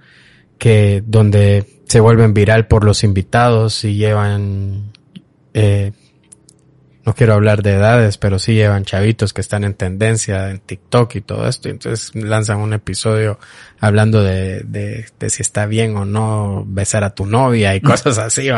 que 0.58 1.02
donde 1.06 1.66
se 1.88 2.02
vuelven 2.02 2.34
viral 2.34 2.68
por 2.68 2.84
los 2.84 3.06
invitados 3.06 3.86
y 3.86 3.96
llevan, 3.96 4.92
eh, 5.54 5.94
no 7.04 7.16
quiero 7.16 7.34
hablar 7.34 7.64
de 7.64 7.74
edades, 7.74 8.18
pero 8.18 8.38
sí 8.38 8.54
llevan 8.54 8.86
chavitos 8.86 9.34
que 9.34 9.42
están 9.42 9.64
en 9.64 9.74
tendencia 9.74 10.52
en 10.52 10.60
TikTok 10.60 11.16
y 11.16 11.22
todo 11.22 11.48
esto. 11.48 11.68
Y 11.68 11.72
entonces 11.72 12.14
lanzan 12.14 12.60
un 12.60 12.74
episodio 12.74 13.40
hablando 13.80 14.24
de, 14.24 14.62
de, 14.62 15.08
de 15.20 15.30
si 15.30 15.42
está 15.42 15.66
bien 15.66 15.98
o 15.98 16.06
no 16.06 16.64
besar 16.68 17.04
a 17.04 17.16
tu 17.16 17.26
novia 17.26 17.76
y 17.76 17.82
cosas 17.82 18.18
así, 18.20 18.50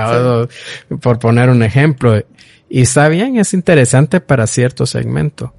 por 1.01 1.19
poner 1.19 1.49
un 1.49 1.63
ejemplo. 1.63 2.21
Y 2.69 2.81
está 2.81 3.07
bien, 3.07 3.37
es 3.37 3.53
interesante 3.53 4.19
para 4.19 4.45
cierto 4.45 4.85
segmento. 4.85 5.53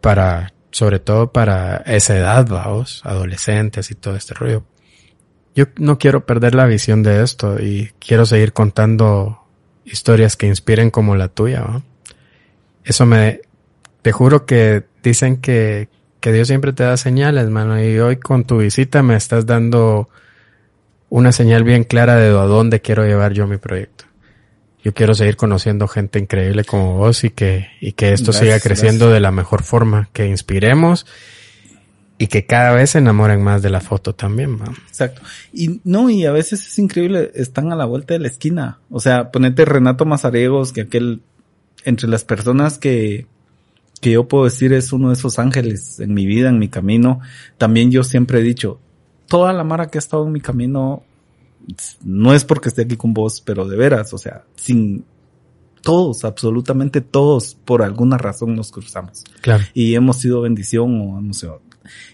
Para, 0.00 0.52
sobre 0.72 0.98
todo 0.98 1.30
para 1.30 1.76
esa 1.86 2.16
edad, 2.16 2.46
vamos, 2.48 3.02
adolescentes 3.04 3.90
y 3.92 3.94
todo 3.94 4.16
este 4.16 4.34
rollo. 4.34 4.64
Yo 5.54 5.66
no 5.76 5.98
quiero 5.98 6.26
perder 6.26 6.54
la 6.54 6.66
visión 6.66 7.02
de 7.02 7.22
esto 7.22 7.60
y 7.60 7.92
quiero 8.00 8.24
seguir 8.26 8.52
contando 8.52 9.39
historias 9.90 10.36
que 10.36 10.46
inspiren 10.46 10.90
como 10.90 11.16
la 11.16 11.28
tuya. 11.28 11.60
¿no? 11.60 11.82
Eso 12.84 13.06
me, 13.06 13.40
te 14.02 14.12
juro 14.12 14.46
que 14.46 14.84
dicen 15.02 15.38
que, 15.38 15.88
que 16.20 16.32
Dios 16.32 16.48
siempre 16.48 16.72
te 16.72 16.84
da 16.84 16.96
señales, 16.96 17.48
mano, 17.48 17.82
y 17.82 17.98
hoy 17.98 18.16
con 18.16 18.44
tu 18.44 18.58
visita 18.58 19.02
me 19.02 19.16
estás 19.16 19.46
dando 19.46 20.08
una 21.08 21.32
señal 21.32 21.64
bien 21.64 21.84
clara 21.84 22.16
de 22.16 22.28
a 22.28 22.44
dónde 22.44 22.80
quiero 22.80 23.04
llevar 23.04 23.32
yo 23.32 23.46
mi 23.46 23.56
proyecto. 23.56 24.04
Yo 24.82 24.94
quiero 24.94 25.14
seguir 25.14 25.36
conociendo 25.36 25.88
gente 25.88 26.18
increíble 26.18 26.64
como 26.64 26.96
vos 26.96 27.24
y 27.24 27.30
que, 27.30 27.68
y 27.80 27.92
que 27.92 28.12
esto 28.14 28.32
siga 28.32 28.58
creciendo 28.60 29.10
de 29.10 29.20
la 29.20 29.30
mejor 29.30 29.62
forma, 29.62 30.08
que 30.14 30.26
inspiremos 30.26 31.06
y 32.20 32.26
que 32.26 32.44
cada 32.44 32.72
vez 32.72 32.90
se 32.90 32.98
enamoren 32.98 33.42
más 33.42 33.62
de 33.62 33.70
la 33.70 33.80
foto 33.80 34.14
también, 34.14 34.60
¿va? 34.60 34.66
Exacto. 34.86 35.22
Y 35.54 35.80
no, 35.84 36.10
y 36.10 36.26
a 36.26 36.32
veces 36.32 36.66
es 36.66 36.78
increíble, 36.78 37.30
están 37.34 37.72
a 37.72 37.76
la 37.76 37.86
vuelta 37.86 38.12
de 38.12 38.20
la 38.20 38.28
esquina. 38.28 38.78
O 38.90 39.00
sea, 39.00 39.30
ponete 39.30 39.64
Renato 39.64 40.04
Mazariegos, 40.04 40.74
que 40.74 40.82
aquel, 40.82 41.22
entre 41.82 42.08
las 42.08 42.24
personas 42.24 42.76
que, 42.76 43.26
que 44.02 44.10
yo 44.10 44.28
puedo 44.28 44.44
decir 44.44 44.74
es 44.74 44.92
uno 44.92 45.08
de 45.08 45.14
esos 45.14 45.38
ángeles 45.38 45.98
en 45.98 46.12
mi 46.12 46.26
vida, 46.26 46.50
en 46.50 46.58
mi 46.58 46.68
camino. 46.68 47.20
También 47.56 47.90
yo 47.90 48.04
siempre 48.04 48.40
he 48.40 48.42
dicho, 48.42 48.78
toda 49.26 49.54
la 49.54 49.64
mara 49.64 49.86
que 49.86 49.96
ha 49.96 50.00
estado 50.00 50.26
en 50.26 50.32
mi 50.32 50.42
camino, 50.42 51.02
no 52.04 52.34
es 52.34 52.44
porque 52.44 52.68
esté 52.68 52.82
aquí 52.82 52.98
con 52.98 53.14
vos, 53.14 53.40
pero 53.40 53.66
de 53.66 53.78
veras, 53.78 54.12
o 54.12 54.18
sea, 54.18 54.44
sin 54.56 55.06
todos, 55.80 56.26
absolutamente 56.26 57.00
todos, 57.00 57.56
por 57.64 57.82
alguna 57.82 58.18
razón 58.18 58.54
nos 58.54 58.70
cruzamos. 58.70 59.24
Claro. 59.40 59.64
Y 59.72 59.94
hemos 59.94 60.18
sido 60.18 60.42
bendición 60.42 61.00
o 61.00 61.18
hemos 61.18 61.38
sido 61.38 61.62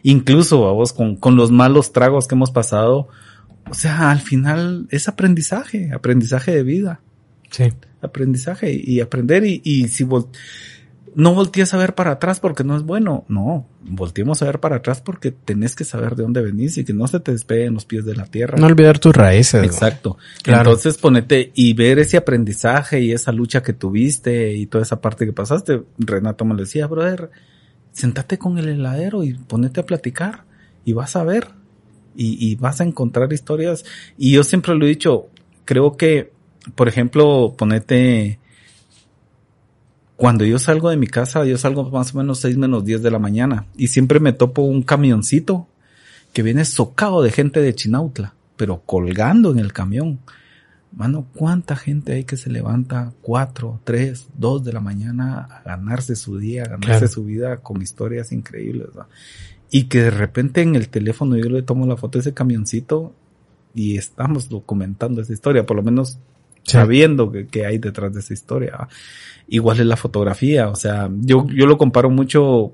incluso 0.02 0.68
a 0.68 0.72
vos 0.72 0.92
con, 0.92 1.16
con 1.16 1.36
los 1.36 1.50
malos 1.50 1.92
tragos 1.92 2.26
que 2.26 2.34
hemos 2.34 2.50
pasado, 2.50 3.08
o 3.68 3.74
sea, 3.74 4.10
al 4.10 4.20
final 4.20 4.86
es 4.90 5.08
aprendizaje, 5.08 5.90
aprendizaje 5.92 6.54
de 6.54 6.62
vida. 6.62 7.00
Sí. 7.50 7.72
Aprendizaje 8.00 8.72
y, 8.72 9.00
aprender 9.00 9.44
y, 9.44 9.60
y 9.64 9.88
si 9.88 10.06
no 11.16 11.34
voltees 11.34 11.72
a 11.72 11.78
ver 11.78 11.94
para 11.94 12.12
atrás 12.12 12.40
porque 12.40 12.62
no 12.62 12.76
es 12.76 12.82
bueno. 12.82 13.24
No, 13.28 13.66
volteemos 13.80 14.42
a 14.42 14.46
ver 14.46 14.60
para 14.60 14.76
atrás 14.76 15.00
porque 15.00 15.32
tenés 15.32 15.74
que 15.74 15.84
saber 15.84 16.14
de 16.14 16.22
dónde 16.22 16.42
venís 16.42 16.76
y 16.76 16.84
que 16.84 16.92
no 16.92 17.08
se 17.08 17.20
te 17.20 17.32
despeguen 17.32 17.74
los 17.74 17.86
pies 17.86 18.04
de 18.04 18.14
la 18.14 18.26
tierra. 18.26 18.58
No 18.58 18.66
olvidar 18.66 18.98
tus 18.98 19.16
raíces. 19.16 19.64
Exacto. 19.64 20.18
Entonces 20.44 20.98
ponete 20.98 21.52
y 21.54 21.72
ver 21.72 21.98
ese 21.98 22.18
aprendizaje 22.18 23.00
y 23.00 23.12
esa 23.12 23.32
lucha 23.32 23.62
que 23.62 23.72
tuviste 23.72 24.52
y 24.52 24.66
toda 24.66 24.82
esa 24.82 25.00
parte 25.00 25.24
que 25.24 25.32
pasaste. 25.32 25.82
Renato 25.98 26.44
me 26.44 26.54
lo 26.54 26.60
decía, 26.60 26.86
brother, 26.86 27.30
sentate 27.96 28.36
con 28.38 28.58
el 28.58 28.68
heladero 28.68 29.24
y 29.24 29.32
ponete 29.32 29.80
a 29.80 29.86
platicar 29.86 30.44
y 30.84 30.92
vas 30.92 31.16
a 31.16 31.24
ver 31.24 31.48
y, 32.14 32.54
vas 32.56 32.80
a 32.80 32.84
encontrar 32.84 33.32
historias. 33.32 33.84
Y 34.16 34.32
yo 34.32 34.44
siempre 34.44 34.74
lo 34.74 34.86
he 34.86 34.88
dicho, 34.88 35.26
creo 35.64 35.96
que, 35.96 36.32
por 36.74 36.88
ejemplo, 36.88 37.54
ponete, 37.56 38.38
cuando 40.16 40.44
yo 40.44 40.58
salgo 40.58 40.90
de 40.90 40.96
mi 40.96 41.06
casa, 41.06 41.44
yo 41.44 41.58
salgo 41.58 41.90
más 41.90 42.14
o 42.14 42.18
menos 42.18 42.40
seis 42.40 42.56
menos 42.56 42.84
diez 42.84 43.02
de 43.02 43.10
la 43.10 43.18
mañana 43.18 43.66
y 43.76 43.88
siempre 43.88 44.20
me 44.20 44.32
topo 44.32 44.62
un 44.62 44.82
camioncito 44.82 45.66
que 46.32 46.42
viene 46.42 46.64
socado 46.64 47.22
de 47.22 47.32
gente 47.32 47.60
de 47.60 47.74
Chinautla, 47.74 48.34
pero 48.56 48.82
colgando 48.84 49.50
en 49.52 49.58
el 49.58 49.72
camión. 49.72 50.20
Mano, 50.96 51.26
¿cuánta 51.34 51.76
gente 51.76 52.14
hay 52.14 52.24
que 52.24 52.38
se 52.38 52.48
levanta 52.48 53.12
cuatro, 53.20 53.80
tres, 53.84 54.28
dos 54.34 54.64
de 54.64 54.72
la 54.72 54.80
mañana 54.80 55.40
a 55.40 55.62
ganarse 55.62 56.16
su 56.16 56.38
día, 56.38 56.62
a 56.62 56.68
ganarse 56.68 57.06
su 57.06 57.22
vida 57.22 57.58
con 57.58 57.82
historias 57.82 58.32
increíbles? 58.32 58.88
Y 59.70 59.84
que 59.84 60.04
de 60.04 60.10
repente 60.10 60.62
en 60.62 60.74
el 60.74 60.88
teléfono 60.88 61.36
yo 61.36 61.50
le 61.50 61.60
tomo 61.60 61.86
la 61.86 61.98
foto 61.98 62.16
de 62.16 62.20
ese 62.22 62.32
camioncito 62.32 63.12
y 63.74 63.98
estamos 63.98 64.48
documentando 64.48 65.20
esa 65.20 65.34
historia, 65.34 65.66
por 65.66 65.76
lo 65.76 65.82
menos 65.82 66.18
sabiendo 66.62 67.30
que, 67.30 67.66
hay 67.66 67.76
detrás 67.76 68.14
de 68.14 68.20
esa 68.20 68.32
historia. 68.32 68.88
Igual 69.48 69.80
es 69.80 69.86
la 69.86 69.98
fotografía, 69.98 70.70
o 70.70 70.76
sea, 70.76 71.10
yo, 71.12 71.46
yo 71.48 71.66
lo 71.66 71.76
comparo 71.76 72.08
mucho 72.08 72.72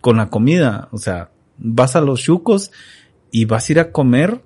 con 0.00 0.16
la 0.16 0.28
comida, 0.28 0.88
o 0.90 0.98
sea, 0.98 1.30
vas 1.56 1.94
a 1.94 2.00
los 2.00 2.20
chucos 2.20 2.72
y 3.30 3.44
vas 3.44 3.68
a 3.68 3.72
ir 3.72 3.78
a 3.78 3.92
comer 3.92 4.42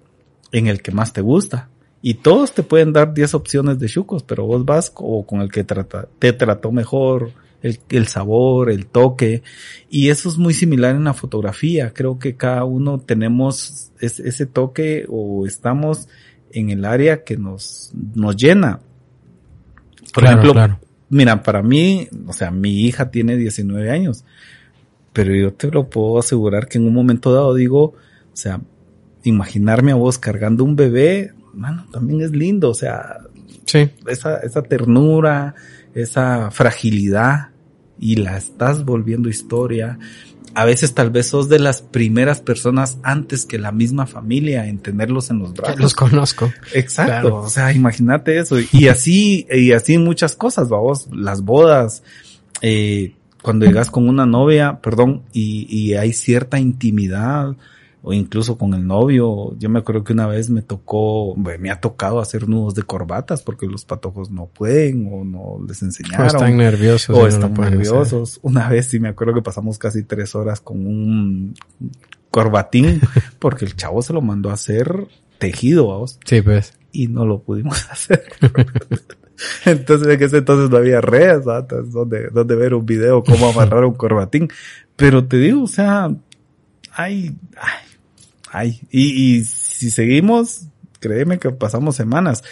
en 0.53 0.67
el 0.67 0.83
que 0.83 0.93
más 0.93 1.15
te 1.15 1.23
gusta 1.23 1.71
y 2.09 2.15
todos 2.15 2.53
te 2.53 2.63
pueden 2.63 2.93
dar 2.93 3.15
10 3.15 3.35
opciones 3.35 3.81
de 3.81 3.89
chucos, 3.89 4.23
pero 4.23 4.47
vos 4.47 4.65
vas 4.65 4.93
o 4.95 5.27
con 5.27 5.41
el 5.41 5.51
que 5.51 5.65
trata, 5.65 6.07
te 6.21 6.33
trató 6.33 6.71
mejor, 6.71 7.33
el, 7.63 7.81
el, 7.89 8.07
sabor, 8.07 8.71
el 8.71 8.87
toque. 8.87 9.43
Y 9.91 10.11
eso 10.11 10.29
es 10.29 10.39
muy 10.39 10.55
similar 10.55 10.95
en 10.95 11.03
la 11.03 11.15
fotografía. 11.15 11.93
Creo 11.93 12.21
que 12.21 12.37
cada 12.37 12.63
uno 12.63 13.01
tenemos 13.01 13.91
ese 13.99 14.47
toque 14.47 15.05
o 15.09 15.49
estamos 15.49 16.07
en 16.53 16.71
el 16.71 16.85
área 16.85 17.25
que 17.25 17.37
nos, 17.37 17.91
nos 18.15 18.37
llena. 18.37 18.79
Por 20.15 20.27
ejemplo, 20.27 20.55
mira, 21.09 21.43
para 21.43 21.61
mí, 21.61 22.07
o 22.29 22.33
sea, 22.33 22.53
mi 22.53 22.83
hija 22.83 23.11
tiene 23.11 23.37
19 23.37 23.91
años, 23.91 24.25
pero 25.13 25.35
yo 25.35 25.53
te 25.53 25.73
lo 25.73 25.91
puedo 25.91 26.21
asegurar 26.21 26.69
que 26.69 26.79
en 26.79 26.87
un 26.87 26.95
momento 26.95 27.35
dado 27.35 27.53
digo, 27.53 27.83
o 28.33 28.37
sea, 28.37 28.61
imaginarme 29.25 29.91
a 29.91 29.97
vos 29.97 30.19
cargando 30.19 30.63
un 30.63 30.77
bebé, 30.77 31.33
mano, 31.57 31.87
también 31.91 32.21
es 32.21 32.31
lindo, 32.31 32.71
o 32.71 32.75
sea, 32.75 33.19
sí. 33.65 33.91
esa, 34.07 34.37
esa 34.39 34.63
ternura, 34.63 35.55
esa 35.95 36.51
fragilidad, 36.51 37.49
y 37.99 38.17
la 38.17 38.37
estás 38.37 38.85
volviendo 38.85 39.29
historia. 39.29 39.99
A 40.55 40.65
veces 40.65 40.95
tal 40.95 41.11
vez 41.11 41.29
sos 41.29 41.49
de 41.49 41.59
las 41.59 41.83
primeras 41.83 42.41
personas 42.41 42.99
antes 43.03 43.45
que 43.45 43.59
la 43.59 43.73
misma 43.73 44.07
familia 44.07 44.67
en 44.67 44.79
tenerlos 44.79 45.31
en 45.31 45.39
los 45.39 45.53
brazos. 45.53 45.79
Los 45.79 45.95
conozco. 45.95 46.51
Exacto. 46.73 47.37
O 47.37 47.49
sea, 47.49 47.73
imagínate 47.73 48.39
eso. 48.39 48.57
Y 48.73 48.89
así, 48.89 49.47
y 49.51 49.73
así 49.73 49.99
muchas 49.99 50.35
cosas, 50.35 50.69
vamos, 50.69 51.09
las 51.13 51.43
bodas, 51.43 52.03
eh, 52.63 53.15
cuando 53.43 53.67
llegas 53.67 53.91
con 53.91 54.09
una 54.09 54.25
novia, 54.25 54.81
perdón, 54.81 55.23
y, 55.33 55.67
y 55.69 55.95
hay 55.95 56.13
cierta 56.15 56.59
intimidad, 56.59 57.55
o 58.09 58.13
incluso 58.13 58.57
con 58.57 58.73
el 58.73 58.87
novio. 58.87 59.57
Yo 59.59 59.69
me 59.69 59.81
acuerdo 59.81 60.05
que 60.05 60.13
una 60.13 60.29
vez 60.29 60.49
me 60.49 60.63
tocó, 60.63 61.35
me 61.35 61.73
ha 61.73 61.81
tocado 61.81 62.21
hacer 62.21 62.49
nudos 62.49 62.77
de 62.77 62.85
corbatas 62.85 63.43
porque 63.43 63.67
los 63.67 63.85
patojos 63.85 64.31
no 64.31 64.47
pueden 64.47 65.09
o 65.13 65.25
no 65.25 65.59
les 65.67 65.83
enseñaron. 65.83 66.27
O 66.27 66.29
están 66.29 66.57
nerviosos. 66.57 67.19
O 67.19 67.27
están 67.27 67.53
nerviosos. 67.55 68.39
Una 68.43 68.69
vez 68.69 68.87
sí 68.87 69.01
me 69.01 69.09
acuerdo 69.09 69.35
que 69.35 69.43
pasamos 69.43 69.77
casi 69.77 70.05
tres 70.05 70.37
horas 70.37 70.61
con 70.61 70.87
un 70.87 71.55
corbatín 72.31 73.01
porque 73.41 73.65
el 73.65 73.75
chavo 73.75 74.01
se 74.03 74.13
lo 74.13 74.21
mandó 74.21 74.51
a 74.51 74.55
hacer 74.55 75.09
tejido, 75.39 75.89
vamos. 75.89 76.21
Sí, 76.25 76.43
pues. 76.43 76.75
Y 76.93 77.09
no 77.09 77.27
lo 77.27 77.41
pudimos 77.41 77.87
hacer. 77.91 78.23
entonces, 79.65 80.07
en 80.07 80.23
ese 80.23 80.37
entonces 80.39 80.71
no 80.71 80.77
había 80.77 81.01
redes, 81.01 81.45
donde, 81.45 82.29
donde 82.29 82.55
ver 82.55 82.73
un 82.73 82.87
video 82.87 83.25
cómo 83.25 83.49
amarrar 83.49 83.85
un 83.85 83.95
corbatín. 83.95 84.49
Pero 84.95 85.25
te 85.25 85.39
digo, 85.39 85.65
o 85.65 85.67
sea, 85.67 86.09
hay, 86.93 87.37
hay 88.57 88.69
Ay, 88.69 88.81
y, 88.91 89.37
y 89.39 89.45
si 89.45 89.91
seguimos, 89.91 90.69
créeme 90.99 91.39
que 91.39 91.51
pasamos 91.51 91.97
semanas. 91.97 92.43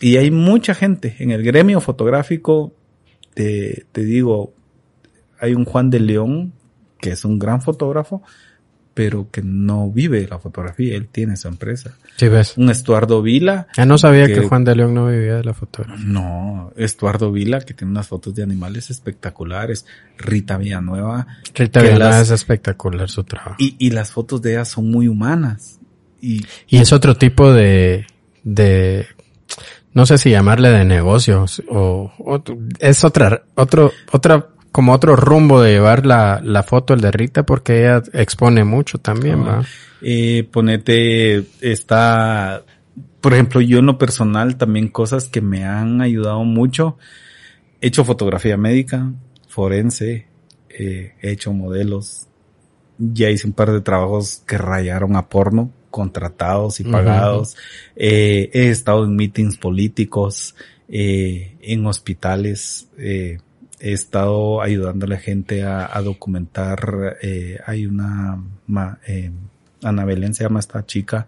Y 0.00 0.16
hay 0.16 0.30
mucha 0.30 0.74
gente 0.74 1.16
en 1.20 1.30
el 1.30 1.42
gremio 1.42 1.80
fotográfico, 1.80 2.74
te, 3.34 3.86
te 3.92 4.04
digo, 4.04 4.52
hay 5.38 5.54
un 5.54 5.64
Juan 5.64 5.90
de 5.90 6.00
León, 6.00 6.52
que 6.98 7.10
es 7.10 7.24
un 7.24 7.38
gran 7.38 7.62
fotógrafo, 7.62 8.22
pero 8.96 9.30
que 9.30 9.42
no 9.42 9.90
vive 9.90 10.26
la 10.26 10.38
fotografía, 10.38 10.96
él 10.96 11.08
tiene 11.08 11.36
su 11.36 11.48
empresa. 11.48 11.98
Sí, 12.16 12.28
ves. 12.28 12.56
Un 12.56 12.70
Estuardo 12.70 13.20
Vila. 13.20 13.66
Ya 13.76 13.84
no 13.84 13.98
sabía 13.98 14.26
que, 14.26 14.40
Juan 14.40 14.64
de 14.64 14.74
León 14.74 14.94
no 14.94 15.08
vivía 15.08 15.34
de 15.34 15.44
la 15.44 15.52
fotografía. 15.52 16.02
No, 16.02 16.72
Estuardo 16.76 17.30
Vila, 17.30 17.60
que 17.60 17.74
tiene 17.74 17.90
unas 17.90 18.08
fotos 18.08 18.34
de 18.34 18.42
animales 18.42 18.88
espectaculares. 18.88 19.84
Rita 20.16 20.56
Villanueva. 20.56 21.26
Rita 21.54 21.82
Villanueva 21.82 22.22
es 22.22 22.30
espectacular 22.30 23.10
su 23.10 23.22
trabajo. 23.24 23.56
Y, 23.58 23.76
y 23.78 23.90
las 23.90 24.12
fotos 24.12 24.40
de 24.40 24.52
ella 24.52 24.64
son 24.64 24.90
muy 24.90 25.08
humanas. 25.08 25.78
Y, 26.22 26.46
y 26.66 26.78
es 26.78 26.90
otro 26.94 27.16
tipo 27.16 27.52
de, 27.52 28.06
de, 28.44 29.04
no 29.92 30.06
sé 30.06 30.16
si 30.16 30.30
llamarle 30.30 30.70
de 30.70 30.86
negocios 30.86 31.62
o, 31.68 32.10
o 32.16 32.42
es 32.78 33.04
otra, 33.04 33.42
otro, 33.56 33.92
otra 34.10 34.55
como 34.76 34.92
otro 34.92 35.16
rumbo 35.16 35.62
de 35.62 35.72
llevar 35.72 36.04
la, 36.04 36.42
la 36.44 36.62
foto 36.62 36.92
el 36.92 37.00
de 37.00 37.10
Rita 37.10 37.46
porque 37.46 37.78
ella 37.78 38.02
expone 38.12 38.62
mucho 38.62 38.98
también, 38.98 39.42
¿va? 39.42 39.64
Eh, 40.02 40.46
ponete, 40.52 41.46
está, 41.62 42.62
por 43.22 43.32
ejemplo, 43.32 43.62
yo 43.62 43.78
en 43.78 43.86
lo 43.86 43.96
personal 43.96 44.58
también 44.58 44.88
cosas 44.88 45.28
que 45.28 45.40
me 45.40 45.64
han 45.64 46.02
ayudado 46.02 46.44
mucho. 46.44 46.98
He 47.80 47.86
hecho 47.86 48.04
fotografía 48.04 48.58
médica, 48.58 49.10
forense, 49.48 50.26
eh, 50.68 51.14
he 51.22 51.30
hecho 51.30 51.54
modelos, 51.54 52.26
ya 52.98 53.30
hice 53.30 53.46
un 53.46 53.54
par 53.54 53.72
de 53.72 53.80
trabajos 53.80 54.42
que 54.46 54.58
rayaron 54.58 55.16
a 55.16 55.30
porno, 55.30 55.70
contratados 55.90 56.80
y 56.80 56.84
pagados, 56.84 57.56
eh, 57.96 58.50
he 58.52 58.68
estado 58.68 59.06
en 59.06 59.16
meetings 59.16 59.56
políticos, 59.56 60.54
eh, 60.86 61.56
en 61.62 61.86
hospitales, 61.86 62.88
eh, 62.98 63.38
he 63.80 63.92
estado 63.92 64.62
ayudando 64.62 65.06
a 65.06 65.08
la 65.08 65.18
gente 65.18 65.62
a, 65.62 66.00
documentar, 66.02 67.18
eh, 67.22 67.58
hay 67.66 67.86
una, 67.86 68.42
eh, 69.06 69.30
Ana 69.82 70.04
Belén 70.04 70.34
se 70.34 70.44
llama 70.44 70.60
esta 70.60 70.84
chica, 70.86 71.26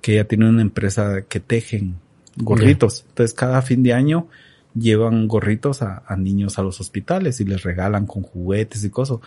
que 0.00 0.14
ella 0.14 0.28
tiene 0.28 0.48
una 0.48 0.62
empresa 0.62 1.22
que 1.22 1.40
tejen 1.40 1.96
gorritos. 2.36 3.04
Entonces 3.08 3.34
cada 3.34 3.62
fin 3.62 3.82
de 3.82 3.92
año 3.92 4.28
llevan 4.74 5.26
gorritos 5.26 5.82
a, 5.82 6.02
niños 6.16 6.58
a 6.58 6.62
los 6.62 6.80
hospitales 6.80 7.40
y 7.40 7.44
les 7.44 7.62
regalan 7.62 8.06
con 8.06 8.22
juguetes 8.22 8.84
y 8.84 8.90
cosas. 8.90 9.18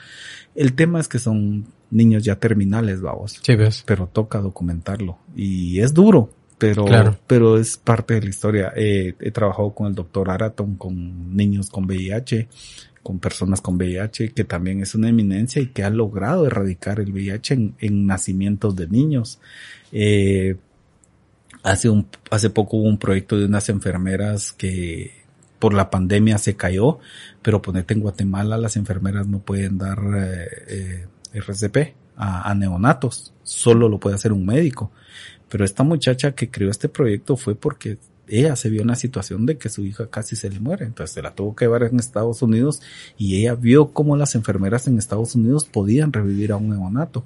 El 0.56 0.74
tema 0.74 1.00
es 1.00 1.08
que 1.08 1.20
son 1.20 1.66
niños 1.90 2.24
ya 2.24 2.36
terminales, 2.36 3.02
vamos. 3.02 3.40
Sí, 3.42 3.56
ves. 3.56 3.84
Pero 3.86 4.08
toca 4.08 4.40
documentarlo. 4.40 5.18
Y 5.36 5.80
es 5.80 5.94
duro, 5.94 6.32
pero, 6.60 6.86
pero 7.26 7.58
es 7.58 7.78
parte 7.78 8.16
de 8.16 8.22
la 8.22 8.30
historia. 8.30 8.74
he 8.76 9.32
trabajado 9.32 9.74
con 9.74 9.88
el 9.88 9.96
doctor 9.96 10.30
Araton, 10.30 10.76
con 10.76 11.36
niños 11.36 11.70
con 11.70 11.86
VIH, 11.86 12.48
con 13.04 13.20
personas 13.20 13.62
con 13.62 13.76
VIH, 13.76 14.34
que 14.34 14.44
también 14.44 14.82
es 14.82 14.96
una 14.96 15.10
eminencia 15.10 15.62
y 15.62 15.68
que 15.68 15.84
ha 15.84 15.90
logrado 15.90 16.46
erradicar 16.46 17.00
el 17.00 17.12
VIH 17.12 17.74
en, 17.80 18.06
nacimientos 18.06 18.76
de 18.76 18.88
niños. 18.88 19.40
Eh, 19.92 20.58
hace 21.64 21.90
un, 21.90 22.08
hace 22.30 22.50
poco 22.50 22.78
hubo 22.78 22.88
un 22.88 23.00
proyecto 23.00 23.38
de 23.38 23.46
unas 23.46 23.70
enfermeras 23.70 24.52
que 24.54 25.12
por 25.60 25.74
la 25.74 25.90
pandemia 25.90 26.38
se 26.38 26.56
cayó, 26.56 27.00
pero 27.42 27.62
ponete 27.62 27.94
en 27.94 28.02
Guatemala 28.02 28.58
las 28.58 28.78
enfermeras 28.78 29.28
no 29.28 29.40
pueden 29.40 29.78
dar 29.78 30.00
eh, 30.16 30.48
eh 30.68 31.08
RCP 31.32 31.96
a, 32.16 32.50
a, 32.50 32.56
neonatos, 32.56 33.34
solo 33.44 33.88
lo 33.88 34.00
puede 34.00 34.16
hacer 34.16 34.34
un 34.34 34.46
médico. 34.46 34.92
Pero 35.50 35.66
esta 35.66 35.84
muchacha 35.84 36.32
que 36.34 36.50
creó 36.50 36.70
este 36.70 36.90
proyecto 36.90 37.36
fue 37.36 37.56
porque 37.56 37.98
ella 38.28 38.56
se 38.56 38.70
vio 38.70 38.82
en 38.82 38.88
la 38.88 38.96
situación 38.96 39.46
de 39.46 39.58
que 39.58 39.70
su 39.70 39.84
hija 39.86 40.08
casi 40.08 40.36
se 40.36 40.50
le 40.50 40.60
muere, 40.60 40.86
entonces 40.86 41.14
se 41.14 41.22
la 41.22 41.34
tuvo 41.34 41.56
que 41.56 41.66
llevar 41.66 41.84
en 41.84 42.00
Estados 42.00 42.42
Unidos 42.42 42.82
y 43.18 43.38
ella 43.38 43.56
vio 43.56 43.92
cómo 43.92 44.16
las 44.16 44.36
enfermeras 44.36 44.88
en 44.88 44.98
Estados 44.98 45.36
Unidos 45.36 45.66
podían 45.66 46.14
revivir 46.14 46.52
a 46.52 46.58
un 46.58 46.70
neonato. 46.70 47.26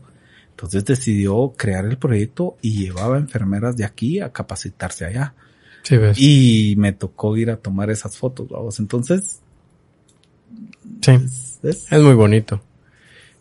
Entonces 0.51 0.85
decidió 0.85 1.53
crear 1.57 1.85
el 1.85 1.97
proyecto 1.97 2.57
y 2.61 2.85
llevaba 2.85 3.17
enfermeras 3.17 3.75
de 3.75 3.85
aquí 3.85 4.19
a 4.19 4.31
capacitarse 4.31 5.05
allá. 5.05 5.33
Sí, 5.81 5.97
ves. 5.97 6.17
Y 6.17 6.75
me 6.77 6.93
tocó 6.93 7.35
ir 7.35 7.49
a 7.51 7.57
tomar 7.57 7.89
esas 7.89 8.15
fotos, 8.17 8.47
vamos. 8.47 8.79
Entonces. 8.79 9.39
Sí. 11.01 11.11
Es, 11.63 11.91
muy 11.91 12.13
bonito. 12.13 12.61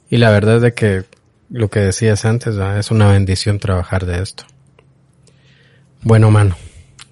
Y 0.08 0.16
la 0.16 0.30
verdad 0.30 0.56
es 0.56 0.62
de 0.62 0.74
que 0.74 1.04
lo 1.50 1.68
que 1.68 1.80
decías 1.80 2.24
antes, 2.24 2.56
es 2.56 2.90
una 2.90 3.12
bendición 3.12 3.58
trabajar 3.58 4.06
de 4.06 4.22
esto. 4.22 4.44
Bueno, 6.02 6.30
mano. 6.30 6.56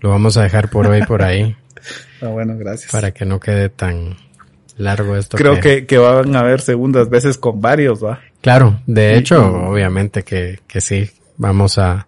Lo 0.00 0.10
vamos 0.10 0.36
a 0.36 0.42
dejar 0.42 0.70
por 0.70 0.86
hoy 0.86 1.02
por 1.02 1.22
ahí. 1.22 1.56
ah, 2.22 2.28
bueno, 2.28 2.56
gracias. 2.58 2.90
Para 2.90 3.12
que 3.12 3.24
no 3.24 3.38
quede 3.38 3.68
tan 3.68 4.16
largo 4.76 5.16
esto. 5.16 5.36
Creo 5.36 5.60
que, 5.60 5.86
que, 5.86 5.98
van 5.98 6.34
a 6.34 6.40
haber 6.40 6.60
segundas 6.60 7.08
veces 7.10 7.38
con 7.38 7.60
varios, 7.60 8.02
¿va? 8.02 8.20
Claro, 8.40 8.80
de 8.86 9.16
hecho, 9.18 9.44
obviamente 9.44 10.22
que, 10.22 10.60
que 10.66 10.80
sí, 10.80 11.10
vamos 11.36 11.76
a, 11.76 12.06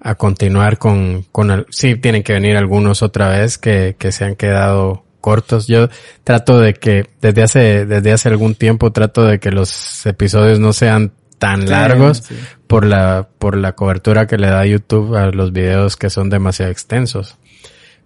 a 0.00 0.16
continuar 0.16 0.78
con, 0.78 1.24
con 1.30 1.52
el, 1.52 1.66
sí 1.70 1.94
tienen 1.94 2.24
que 2.24 2.32
venir 2.32 2.56
algunos 2.56 3.02
otra 3.02 3.28
vez 3.28 3.58
que, 3.58 3.94
que 3.96 4.10
se 4.10 4.24
han 4.24 4.34
quedado 4.34 5.04
cortos. 5.20 5.68
Yo 5.68 5.88
trato 6.24 6.58
de 6.58 6.74
que 6.74 7.06
desde 7.20 7.42
hace, 7.42 7.86
desde 7.86 8.12
hace 8.12 8.28
algún 8.28 8.56
tiempo 8.56 8.90
trato 8.90 9.24
de 9.24 9.38
que 9.38 9.52
los 9.52 10.04
episodios 10.04 10.58
no 10.58 10.72
sean 10.72 11.12
tan 11.38 11.68
largos 11.68 12.24
por 12.72 12.86
la 12.86 13.28
por 13.38 13.58
la 13.58 13.72
cobertura 13.72 14.26
que 14.26 14.38
le 14.38 14.46
da 14.46 14.64
YouTube 14.64 15.14
a 15.14 15.26
los 15.26 15.52
videos 15.52 15.98
que 15.98 16.08
son 16.08 16.30
demasiado 16.30 16.72
extensos. 16.72 17.36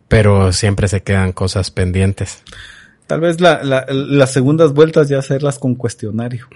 Pero 0.09 0.52
siempre 0.52 0.88
se 0.88 1.05
quedan 1.05 1.32
cosas 1.32 1.70
pendientes. 1.70 2.43
Tal 3.06 3.20
vez 3.20 3.40
la, 3.40 3.62
la, 3.62 3.86
las 3.88 4.32
segundas 4.32 4.72
vueltas 4.72 5.09
ya 5.09 5.20
hacerlas 5.20 5.60
con 5.60 5.76
cuestionario. 5.76 6.48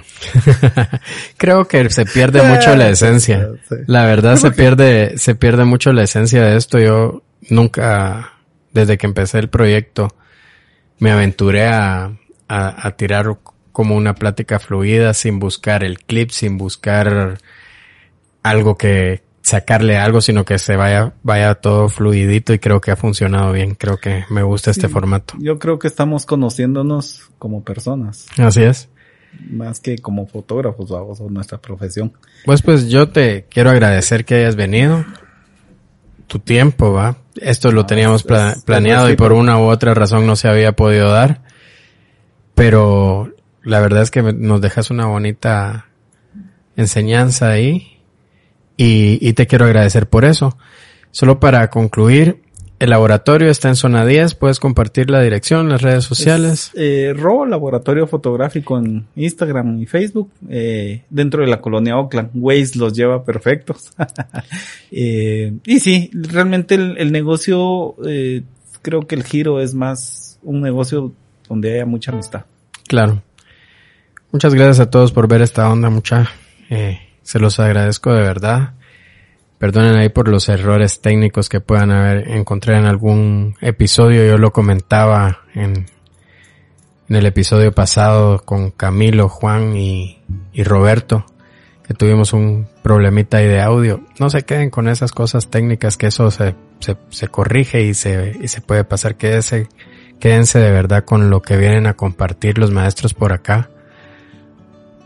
Creo 1.37 1.69
que 1.69 1.89
se 1.91 2.05
pierde 2.05 2.43
mucho 2.43 2.75
la 2.75 2.89
esencia. 2.89 3.49
La 3.87 4.05
verdad 4.07 4.35
se 4.35 4.51
pierde, 4.51 5.17
se 5.17 5.37
pierde 5.37 5.65
mucho 5.65 5.93
la 5.93 6.03
esencia 6.03 6.43
de 6.43 6.57
esto. 6.57 6.81
Yo 6.81 7.23
nunca, 7.49 8.33
desde 8.73 8.99
que 8.99 9.07
empecé 9.07 9.39
el 9.39 9.49
proyecto, 9.49 10.09
me 10.99 11.13
aventuré 11.13 11.69
a, 11.69 12.11
a, 12.49 12.87
a 12.89 12.91
tirar 12.97 13.39
como 13.71 13.95
una 13.95 14.17
plática 14.17 14.59
fluida 14.59 15.15
sin 15.15 15.39
buscar 15.39 15.85
el 15.85 16.01
clip, 16.01 16.31
sin 16.31 16.59
buscar 16.59 17.39
algo 18.43 18.77
que 18.77 19.23
sacarle 19.43 19.97
algo, 19.97 20.21
sino 20.21 20.45
que 20.45 20.59
se 20.59 20.77
vaya, 20.77 21.15
vaya 21.23 21.55
todo 21.57 21.89
fluidito 21.89 22.53
y 22.53 22.59
creo 22.59 22.81
que 22.81 22.91
ha 22.91 22.97
funcionado 22.97 23.53
bien. 23.53 23.75
Creo 23.75 23.99
que 23.99 24.25
me 24.31 24.43
gusta 24.43 24.71
este 24.71 24.89
formato. 24.89 25.35
Yo 25.39 25.59
creo 25.59 25.79
que 25.79 25.89
estamos 25.89 26.27
conociéndonos 26.27 27.31
como 27.39 27.63
personas. 27.65 28.27
Así 28.39 28.63
es. 28.63 28.89
Más 29.49 29.81
que 29.81 29.99
como 29.99 30.27
fotógrafos, 30.27 30.91
o 30.91 31.31
nuestra 31.31 31.59
profesión. 31.59 32.13
Pues 32.45 32.63
pues 32.63 32.89
yo 32.89 33.09
te 33.09 33.47
quiero 33.49 33.71
agradecer 33.71 34.25
que 34.25 34.37
hayas 34.37 34.57
venido. 34.57 35.05
Tu 36.27 36.39
tiempo, 36.39 36.93
va. 36.93 37.17
Esto 37.37 37.73
lo 37.73 37.87
teníamos 37.87 38.25
planeado 38.25 39.11
y 39.11 39.17
por 39.17 39.33
una 39.33 39.59
u 39.59 39.63
otra 39.63 39.95
razón 39.95 40.27
no 40.27 40.37
se 40.37 40.49
había 40.49 40.73
podido 40.73 41.11
dar. 41.11 41.43
Pero 42.55 43.33
la 43.63 43.81
verdad 43.81 44.03
es 44.03 44.11
que 44.11 44.23
nos 44.23 44.61
dejas 44.61 44.91
una 44.91 45.07
bonita 45.07 45.87
enseñanza 46.77 47.51
ahí 47.51 48.00
y, 48.83 49.19
y, 49.21 49.33
te 49.35 49.47
quiero 49.47 49.67
agradecer 49.67 50.09
por 50.09 50.25
eso. 50.25 50.57
Solo 51.11 51.41
para 51.41 51.69
concluir, 51.71 52.43
el 52.79 52.91
laboratorio 52.91 53.51
está 53.51 53.69
en 53.69 53.77
zona 53.77 54.07
10, 54.07 54.37
puedes 54.37 54.59
compartir 54.59 55.11
la 55.11 55.21
dirección, 55.21 55.69
las 55.69 55.83
redes 55.83 56.05
sociales. 56.05 56.71
eh, 56.75 57.13
RO, 57.15 57.45
Laboratorio 57.45 58.07
Fotográfico 58.07 58.79
en 58.79 59.07
Instagram 59.17 59.81
y 59.81 59.87
Facebook, 59.87 60.31
eh, 60.49 61.03
dentro 61.11 61.43
de 61.43 61.49
la 61.49 61.61
colonia 61.61 61.99
Oakland. 61.99 62.31
Waze 62.33 62.79
los 62.79 62.95
lleva 62.95 63.23
perfectos. 63.23 63.93
eh, 64.91 65.53
y 65.67 65.81
sí, 65.81 66.11
realmente 66.15 66.77
el, 66.77 66.97
el 66.97 67.13
negocio, 67.13 67.97
eh, 68.07 68.45
creo 68.81 69.07
que 69.07 69.15
el 69.15 69.25
giro 69.25 69.61
es 69.61 69.75
más 69.75 70.39
un 70.43 70.63
negocio 70.63 71.13
donde 71.49 71.75
haya 71.75 71.85
mucha 71.85 72.13
amistad. 72.13 72.47
Claro. 72.89 73.23
Muchas 74.33 74.55
gracias 74.55 74.81
a 74.81 74.89
todos 74.89 75.13
por 75.13 75.29
ver 75.29 75.43
esta 75.43 75.69
onda, 75.71 75.91
mucha. 75.91 76.31
Eh, 76.71 76.99
se 77.31 77.39
los 77.39 77.61
agradezco 77.61 78.13
de 78.13 78.23
verdad. 78.23 78.73
Perdonen 79.57 79.95
ahí 79.95 80.09
por 80.09 80.27
los 80.27 80.49
errores 80.49 81.01
técnicos 81.01 81.49
que 81.49 81.61
puedan 81.61 81.93
haber 81.93 82.29
encontrado 82.29 82.81
en 82.81 82.87
algún 82.87 83.55
episodio. 83.61 84.27
Yo 84.27 84.37
lo 84.37 84.51
comentaba 84.51 85.43
en, 85.55 85.87
el 87.09 87.27
episodio 87.27 87.71
pasado 87.71 88.41
con 88.45 88.73
Camilo, 88.73 89.29
Juan 89.29 89.77
y, 89.77 90.21
y 90.53 90.65
Roberto, 90.65 91.25
que 91.87 91.95
tuvimos 91.95 92.33
un 92.33 92.67
problemita 92.83 93.37
ahí 93.37 93.47
de 93.47 93.61
audio. 93.61 94.01
No 94.19 94.29
se 94.29 94.43
queden 94.43 94.71
con 94.71 94.89
esas 94.89 95.13
cosas 95.13 95.51
técnicas, 95.51 95.97
que 95.97 96.09
eso 96.09 96.33
se, 96.33 96.57
se, 96.81 96.97
se 97.11 97.29
corrige 97.29 97.83
y 97.83 97.95
se, 97.95 98.37
y 98.43 98.49
se 98.49 98.61
puede 98.61 98.83
pasar. 98.83 99.15
Quédense, 99.15 99.69
quédense 100.19 100.59
de 100.59 100.73
verdad 100.73 101.05
con 101.05 101.31
lo 101.31 101.43
que 101.43 101.57
vienen 101.57 101.87
a 101.87 101.95
compartir 101.95 102.59
los 102.59 102.73
maestros 102.73 103.15
por 103.15 103.33
acá 103.33 103.71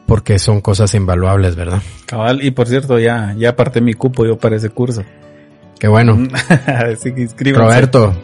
porque 0.06 0.38
son 0.38 0.60
cosas 0.60 0.94
invaluables, 0.94 1.56
¿verdad? 1.56 1.82
Cabal, 2.06 2.44
y 2.44 2.50
por 2.50 2.68
cierto, 2.68 2.98
ya, 2.98 3.34
ya 3.36 3.50
aparté 3.50 3.80
mi 3.80 3.94
cupo 3.94 4.26
yo 4.26 4.38
para 4.38 4.56
ese 4.56 4.70
curso. 4.70 5.04
Qué 5.78 5.88
bueno. 5.88 6.16
Así 6.66 7.12
que 7.12 7.52
Roberto, 7.52 8.14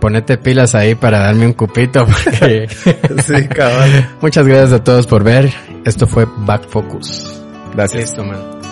ponete 0.00 0.38
pilas 0.38 0.74
ahí 0.74 0.94
para 0.94 1.18
darme 1.20 1.46
un 1.46 1.52
cupito. 1.52 2.06
Porque... 2.24 2.68
sí, 3.22 3.48
cabal. 3.48 4.10
Muchas 4.20 4.46
gracias 4.46 4.72
a 4.72 4.84
todos 4.84 5.06
por 5.06 5.24
ver. 5.24 5.52
Esto 5.84 6.06
fue 6.06 6.26
Back 6.38 6.68
Focus. 6.68 7.42
Gracias. 7.74 8.02
Listo, 8.02 8.24
man. 8.24 8.63